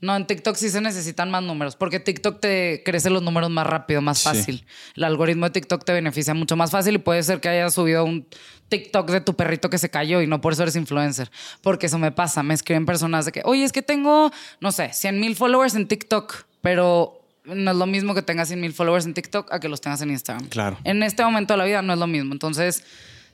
No, 0.00 0.16
en 0.16 0.26
TikTok 0.26 0.56
sí 0.56 0.68
se 0.68 0.80
necesitan 0.80 1.30
más 1.30 1.44
números, 1.44 1.76
porque 1.76 2.00
TikTok 2.00 2.40
te 2.40 2.82
crece 2.84 3.08
los 3.08 3.22
números 3.22 3.50
más 3.50 3.64
rápido, 3.64 4.00
más 4.02 4.18
Sí. 4.18 4.24
fácil. 4.24 4.66
El 4.96 5.04
algoritmo 5.04 5.44
de 5.46 5.52
TikTok 5.52 5.84
te 5.84 5.92
beneficia 5.92 6.34
mucho 6.34 6.56
más 6.56 6.72
fácil 6.72 6.96
y 6.96 6.98
puede 6.98 7.22
ser 7.22 7.38
que 7.40 7.48
hayas 7.48 7.74
subido 7.74 8.04
un 8.04 8.26
TikTok 8.68 9.08
de 9.12 9.20
tu 9.20 9.36
perrito 9.36 9.70
que 9.70 9.78
se 9.78 9.90
cayó 9.90 10.20
y 10.20 10.26
no 10.26 10.40
por 10.40 10.54
eso 10.54 10.64
eres 10.64 10.74
influencer. 10.74 11.30
Porque 11.60 11.86
eso 11.86 11.98
me 12.00 12.10
pasa, 12.10 12.42
me 12.42 12.54
escriben 12.54 12.84
personas 12.84 13.26
de 13.26 13.30
que, 13.30 13.42
oye, 13.44 13.62
es 13.62 13.70
que 13.70 13.82
tengo, 13.82 14.32
no 14.60 14.72
sé, 14.72 14.92
100 14.92 15.20
mil 15.20 15.36
followers 15.36 15.76
en 15.76 15.86
TikTok, 15.86 16.46
pero 16.60 17.21
no 17.44 17.70
es 17.70 17.76
lo 17.76 17.86
mismo 17.86 18.14
que 18.14 18.22
tengas 18.22 18.48
100 18.48 18.60
mil 18.60 18.72
followers 18.72 19.06
en 19.06 19.14
TikTok 19.14 19.52
a 19.52 19.60
que 19.60 19.68
los 19.68 19.80
tengas 19.80 20.00
en 20.02 20.10
Instagram. 20.10 20.48
Claro. 20.48 20.78
En 20.84 21.02
este 21.02 21.24
momento 21.24 21.54
de 21.54 21.58
la 21.58 21.64
vida 21.64 21.82
no 21.82 21.92
es 21.92 21.98
lo 21.98 22.06
mismo. 22.06 22.32
Entonces, 22.32 22.84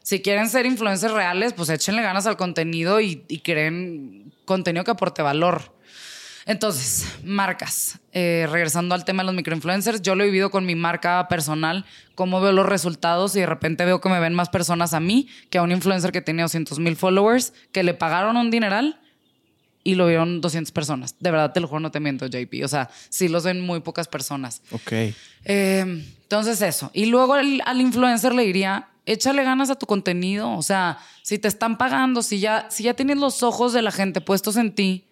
si 0.03 0.21
quieren 0.21 0.49
ser 0.49 0.67
influencers 0.67 1.13
reales, 1.13 1.53
pues 1.53 1.69
échenle 1.69 2.03
ganas 2.03 2.27
al 2.27 2.37
contenido 2.37 3.01
y, 3.01 3.25
y 3.29 3.41
creen 3.41 4.33
contenido 4.45 4.85
que 4.85 4.91
aporte 4.91 5.23
valor. 5.23 5.79
Entonces, 6.49 7.07
marcas. 7.25 8.01
Eh, 8.15 8.49
regresando 8.51 8.95
al 8.95 9.05
tema 9.05 9.23
de 9.23 9.27
los 9.27 9.35
microinfluencers, 9.35 10.01
yo 10.01 10.15
lo 10.15 10.25
he 10.25 10.27
vivido 10.29 10.51
con 10.51 10.65
mi 10.65 10.75
marca 10.75 11.29
personal, 11.29 11.85
cómo 12.15 12.41
veo 12.41 12.53
los 12.53 12.65
resultados 12.65 13.37
y 13.37 13.41
de 13.41 13.47
repente 13.47 13.85
veo 13.85 14.01
que 14.01 14.09
me 14.09 14.19
ven 14.19 14.33
más 14.33 14.49
personas 14.49 14.95
a 14.95 15.01
mí 15.01 15.29
que 15.51 15.59
a 15.59 15.63
un 15.63 15.73
influencer 15.73 16.11
que 16.11 16.23
tenía 16.23 16.45
200 16.45 16.79
mil 16.79 16.97
followers, 16.97 17.53
que 17.71 17.83
le 17.83 17.93
pagaron 17.93 18.39
un 18.39 18.51
dineral 18.51 18.99
y 19.85 19.95
lo 19.95 20.07
vieron 20.07 20.41
200 20.41 20.73
personas. 20.73 21.15
De 21.21 21.31
verdad, 21.31 21.53
te 21.53 21.61
lo 21.61 21.69
juro, 21.69 21.81
no 21.81 21.91
te 21.91 22.01
miento, 22.01 22.27
JP. 22.27 22.65
O 22.65 22.69
sea, 22.69 22.91
sí 23.09 23.29
los 23.29 23.45
ven 23.45 23.61
muy 23.61 23.81
pocas 23.81 24.09
personas. 24.09 24.63
Ok. 24.71 24.93
Eh, 24.93 25.15
entonces 26.23 26.61
eso. 26.63 26.91
Y 26.93 27.07
luego 27.07 27.35
al, 27.35 27.63
al 27.65 27.81
influencer 27.81 28.35
le 28.35 28.45
diría, 28.45 28.89
échale 29.07 29.43
ganas 29.45 29.71
a 29.71 29.77
tu 29.77 29.87
contenido. 29.87 30.53
O 30.53 30.63
sea, 30.63 30.99
si 31.23 31.39
te 31.39 31.49
están 31.49 31.79
pagando, 31.79 32.23
si 32.23 32.41
ya, 32.41 32.69
si 32.71 32.85
ya 32.85 32.95
tienes 32.95 33.17
los 33.19 33.43
ojos 33.43 33.73
de 33.73 33.83
la 33.83 33.91
gente 33.93 34.21
puestos 34.21 34.57
en 34.57 34.75
ti, 34.75 35.05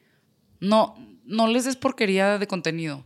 no, 0.60 0.96
no 1.24 1.48
les 1.48 1.64
des 1.64 1.76
porquería 1.76 2.38
de 2.38 2.46
contenido. 2.46 3.04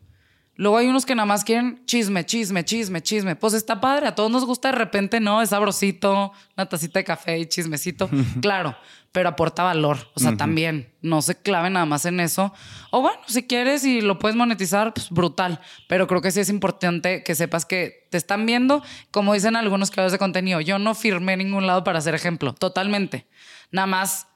Luego 0.60 0.76
hay 0.76 0.88
unos 0.88 1.06
que 1.06 1.14
nada 1.14 1.24
más 1.24 1.42
quieren 1.42 1.80
chisme, 1.86 2.26
chisme, 2.26 2.62
chisme, 2.62 3.00
chisme. 3.00 3.34
Pues 3.34 3.54
está 3.54 3.80
padre, 3.80 4.08
a 4.08 4.14
todos 4.14 4.30
nos 4.30 4.44
gusta 4.44 4.70
de 4.70 4.76
repente, 4.76 5.18
¿no? 5.18 5.40
Es 5.40 5.48
sabrosito, 5.48 6.32
una 6.54 6.68
tacita 6.68 6.98
de 6.98 7.04
café 7.04 7.38
y 7.38 7.46
chismecito. 7.46 8.10
claro, 8.42 8.76
pero 9.10 9.30
aporta 9.30 9.62
valor. 9.62 9.96
O 10.14 10.20
sea, 10.20 10.36
también 10.36 10.92
no 11.00 11.22
se 11.22 11.34
clave 11.34 11.70
nada 11.70 11.86
más 11.86 12.04
en 12.04 12.20
eso. 12.20 12.52
O 12.90 13.00
bueno, 13.00 13.18
si 13.26 13.44
quieres 13.44 13.86
y 13.86 14.02
lo 14.02 14.18
puedes 14.18 14.36
monetizar, 14.36 14.92
pues 14.92 15.08
brutal. 15.08 15.62
Pero 15.88 16.06
creo 16.06 16.20
que 16.20 16.30
sí 16.30 16.40
es 16.40 16.50
importante 16.50 17.22
que 17.24 17.34
sepas 17.34 17.64
que 17.64 18.06
te 18.10 18.18
están 18.18 18.44
viendo, 18.44 18.82
como 19.10 19.32
dicen 19.32 19.56
algunos 19.56 19.90
creadores 19.90 20.12
de 20.12 20.18
contenido. 20.18 20.60
Yo 20.60 20.78
no 20.78 20.94
firmé 20.94 21.32
en 21.32 21.38
ningún 21.38 21.66
lado 21.66 21.84
para 21.84 22.02
ser 22.02 22.14
ejemplo, 22.14 22.52
totalmente. 22.52 23.26
Nada 23.70 23.86
más 23.86 24.26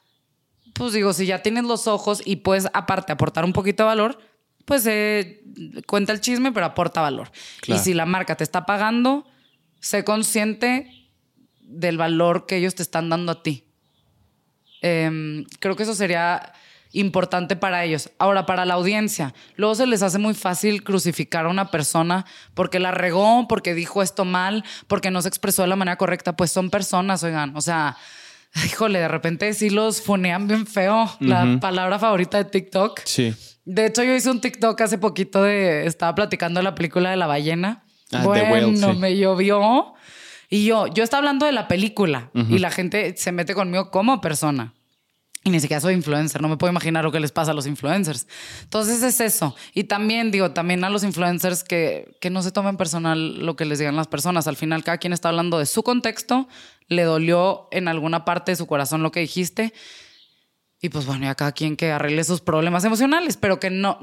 pues 0.73 0.93
digo, 0.93 1.13
si 1.13 1.27
ya 1.27 1.41
tienes 1.41 1.65
los 1.65 1.87
ojos 1.87 2.21
y 2.25 2.37
puedes 2.37 2.67
aparte 2.73 3.13
aportar 3.13 3.45
un 3.45 3.53
poquito 3.53 3.85
de 3.85 3.87
valor, 3.87 4.19
pues 4.65 4.87
eh, 4.87 5.43
cuenta 5.87 6.13
el 6.13 6.21
chisme, 6.21 6.53
pero 6.53 6.67
aporta 6.67 7.01
valor. 7.01 7.31
Claro. 7.61 7.81
Y 7.81 7.85
si 7.85 7.95
la 7.95 8.07
marca 8.07 8.37
te 8.37 8.45
está 8.45 8.67
pagando, 8.67 9.27
sé 9.81 10.05
consciente 10.05 10.89
del 11.61 11.99
valor 11.99 12.47
que 12.47 12.57
ellos 12.57 12.75
te 12.75 12.83
están 12.83 13.09
dando 13.09 13.33
a 13.33 13.43
ti. 13.43 13.65
Em, 14.81 15.45
creo 15.61 15.77
que 15.77 15.83
eso 15.83 15.95
sería 15.95 16.53
importante 16.93 17.57
para 17.57 17.85
ellos. 17.85 18.11
Ahora, 18.19 18.47
para 18.47 18.65
la 18.65 18.75
audiencia, 18.75 19.35
luego 19.57 19.75
se 19.75 19.87
les 19.87 20.03
hace 20.03 20.19
muy 20.19 20.35
fácil 20.35 20.85
crucificar 20.85 21.47
a 21.47 21.49
una 21.49 21.71
persona 21.71 22.25
porque 22.55 22.79
la 22.79 22.91
regó, 22.93 23.47
porque 23.49 23.75
dijo 23.75 24.03
esto 24.03 24.25
mal, 24.25 24.65
porque 24.87 25.11
no 25.11 25.21
se 25.23 25.29
expresó 25.29 25.63
de 25.63 25.69
la 25.69 25.77
manera 25.77 25.97
correcta. 25.97 26.37
Pues 26.37 26.53
son 26.53 26.71
personas, 26.71 27.23
oigan. 27.23 27.57
O 27.57 27.61
sea, 27.61 27.97
híjole, 28.65 29.01
de 29.01 29.09
repente 29.09 29.53
sí 29.55 29.71
los 29.71 30.03
funean 30.03 30.47
bien 30.47 30.67
feo. 30.67 31.11
La 31.21 31.59
palabra 31.61 31.99
favorita 31.99 32.39
de 32.39 32.45
TikTok. 32.45 33.01
Sí. 33.05 33.35
De 33.65 33.87
hecho, 33.87 34.03
yo 34.03 34.15
hice 34.15 34.31
un 34.31 34.41
TikTok 34.41 34.81
hace 34.81 34.99
poquito 34.99 35.43
de. 35.43 35.87
Estaba 35.87 36.15
platicando 36.15 36.61
de 36.61 36.65
la 36.65 36.75
película 36.75 37.11
de 37.11 37.17
la 37.17 37.27
ballena. 37.27 37.85
Ah, 38.13 38.21
The 38.21 38.27
bueno, 38.27 38.53
Whale, 38.53 38.77
sí. 38.77 38.99
me 38.99 39.17
llovió. 39.17 39.95
Y 40.51 40.67
yo, 40.67 40.87
yo 40.89 41.03
estaba 41.03 41.19
hablando 41.19 41.47
de 41.47 41.53
la 41.53 41.67
película 41.67 42.31
y 42.35 42.59
la 42.59 42.71
gente 42.71 43.15
se 43.17 43.33
mete 43.33 43.55
conmigo 43.55 43.91
como 43.91 44.21
persona. 44.21 44.75
Y 45.43 45.51
ni 45.51 45.61
siquiera 45.61 45.81
soy 45.81 45.93
influencer, 45.95 46.41
no 46.41 46.49
me 46.49 46.57
puedo 46.57 46.71
imaginar 46.71 47.05
lo 47.05 47.13
que 47.13 47.21
les 47.21 47.33
pasa 47.33 47.51
a 47.51 47.55
los 47.55 47.67
influencers. 47.67 48.27
Entonces 48.63 49.03
es 49.03 49.21
eso. 49.21 49.55
Y 49.75 49.85
también 49.85 50.31
digo, 50.31 50.53
también 50.53 50.85
a 50.85 50.91
los 50.91 51.05
influencers 51.05 51.65
que, 51.65 52.17
que 52.21 52.31
no 52.31 52.41
se 52.43 52.51
tomen 52.51 52.77
personal 52.79 53.45
lo 53.45 53.55
que 53.57 53.65
les 53.67 53.79
digan 53.79 53.97
las 53.97 54.07
personas. 54.07 54.47
Al 54.47 54.57
final 54.57 54.85
cada 54.85 54.99
quien 54.99 55.13
está 55.13 55.29
hablando 55.29 55.59
de 55.59 55.67
su 55.67 55.83
contexto, 55.83 56.49
le 56.89 57.03
dolió 57.03 57.69
en 57.73 57.89
alguna 57.89 58.25
parte 58.25 58.53
de 58.53 58.57
su 58.57 58.67
corazón 58.67 59.03
lo 59.03 59.13
que 59.13 59.21
dijiste. 59.21 59.75
Y 60.85 60.91
pues 60.91 61.07
bueno, 61.07 61.25
ya 61.25 61.35
cada 61.35 61.53
quien 61.53 61.77
que 61.77 61.93
arregle 61.93 62.23
sus 62.25 62.43
problemas 62.43 62.85
emocionales, 62.85 63.39
pero 63.39 63.59
que 63.59 63.71
no, 63.71 63.99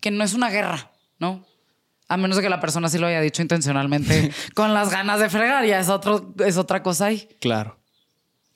que 0.00 0.10
no 0.10 0.24
es 0.24 0.34
una 0.34 0.50
guerra, 0.50 0.90
¿no? 1.20 1.46
A 2.08 2.16
menos 2.16 2.36
de 2.36 2.42
que 2.42 2.48
la 2.48 2.58
persona 2.58 2.88
sí 2.88 2.98
lo 2.98 3.06
haya 3.06 3.20
dicho 3.20 3.40
intencionalmente 3.40 4.32
con 4.56 4.74
las 4.74 4.90
ganas 4.90 5.20
de 5.20 5.30
fregar, 5.30 5.64
ya 5.64 5.78
es, 5.78 5.88
otro, 5.88 6.34
es 6.44 6.56
otra 6.56 6.82
cosa 6.82 7.06
ahí. 7.06 7.28
Claro. 7.40 7.78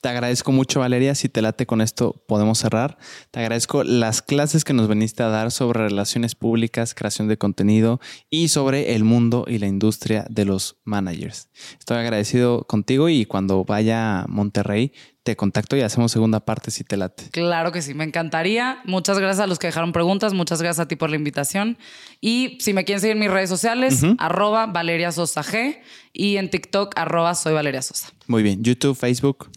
Te 0.01 0.09
agradezco 0.09 0.51
mucho, 0.51 0.81
Valeria. 0.81 1.15
Si 1.15 1.29
te 1.29 1.41
late 1.41 1.65
con 1.65 1.79
esto, 1.79 2.21
podemos 2.27 2.59
cerrar. 2.59 2.97
Te 3.31 3.39
agradezco 3.39 3.85
las 3.85 4.21
clases 4.21 4.65
que 4.65 4.73
nos 4.73 4.89
veniste 4.89 5.23
a 5.23 5.27
dar 5.27 5.51
sobre 5.51 5.79
relaciones 5.79 6.35
públicas, 6.35 6.93
creación 6.93 7.29
de 7.29 7.37
contenido 7.37 8.01
y 8.29 8.49
sobre 8.49 8.95
el 8.95 9.05
mundo 9.05 9.45
y 9.47 9.57
la 9.57 9.67
industria 9.67 10.25
de 10.29 10.43
los 10.43 10.77
managers. 10.83 11.49
Estoy 11.79 11.97
agradecido 11.97 12.65
contigo 12.65 13.07
y 13.07 13.25
cuando 13.25 13.63
vaya 13.63 14.21
a 14.21 14.27
Monterrey, 14.27 14.93
te 15.29 15.35
contacto 15.35 15.77
y 15.77 15.81
hacemos 15.81 16.11
segunda 16.11 16.39
parte 16.39 16.71
si 16.71 16.83
te 16.83 16.97
late. 16.97 17.29
Claro 17.31 17.71
que 17.71 17.81
sí, 17.81 17.93
me 17.93 18.03
encantaría. 18.03 18.79
Muchas 18.85 19.19
gracias 19.19 19.43
a 19.43 19.47
los 19.47 19.59
que 19.59 19.67
dejaron 19.67 19.91
preguntas, 19.91 20.33
muchas 20.33 20.61
gracias 20.61 20.83
a 20.83 20.87
ti 20.87 20.95
por 20.95 21.09
la 21.09 21.15
invitación. 21.17 21.77
Y 22.19 22.57
si 22.61 22.73
me 22.73 22.85
quieren 22.85 22.99
seguir 23.01 23.13
en 23.15 23.19
mis 23.19 23.29
redes 23.29 23.49
sociales, 23.49 24.01
arroba 24.17 24.65
Valeria 24.65 25.11
Sosa 25.11 25.43
G 25.43 25.79
y 26.13 26.37
en 26.37 26.49
TikTok, 26.49 26.93
arroba 26.97 27.35
soy 27.35 27.53
Valeria 27.53 27.81
Sosa. 27.81 28.09
Muy 28.27 28.41
bien. 28.43 28.63
YouTube, 28.63 28.97
Facebook. 28.97 29.49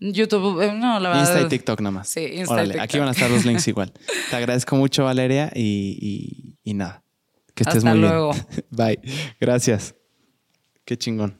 YouTube, 0.00 0.62
eh, 0.62 0.72
no, 0.72 0.98
la 0.98 1.10
verdad. 1.10 1.24
Insta 1.24 1.40
y 1.42 1.48
TikTok 1.48 1.80
nada 1.82 1.90
más. 1.90 2.08
Sí, 2.08 2.20
Insta 2.20 2.38
y 2.40 2.44
Órale, 2.54 2.68
TikTok. 2.68 2.82
aquí 2.84 2.98
van 2.98 3.08
a 3.08 3.10
estar 3.10 3.30
los 3.30 3.44
links 3.44 3.68
igual. 3.68 3.92
Te 4.30 4.36
agradezco 4.36 4.74
mucho, 4.76 5.04
Valeria, 5.04 5.52
y, 5.54 5.98
y- 6.00 6.56
y 6.64 6.74
nada. 6.74 7.02
Que 7.54 7.64
estés 7.64 7.78
Hasta 7.78 7.90
muy 7.90 8.00
luego. 8.00 8.32
bien. 8.32 8.46
Bye. 8.70 9.00
Gracias. 9.38 9.94
Qué 10.86 10.96
chingón. 10.96 11.38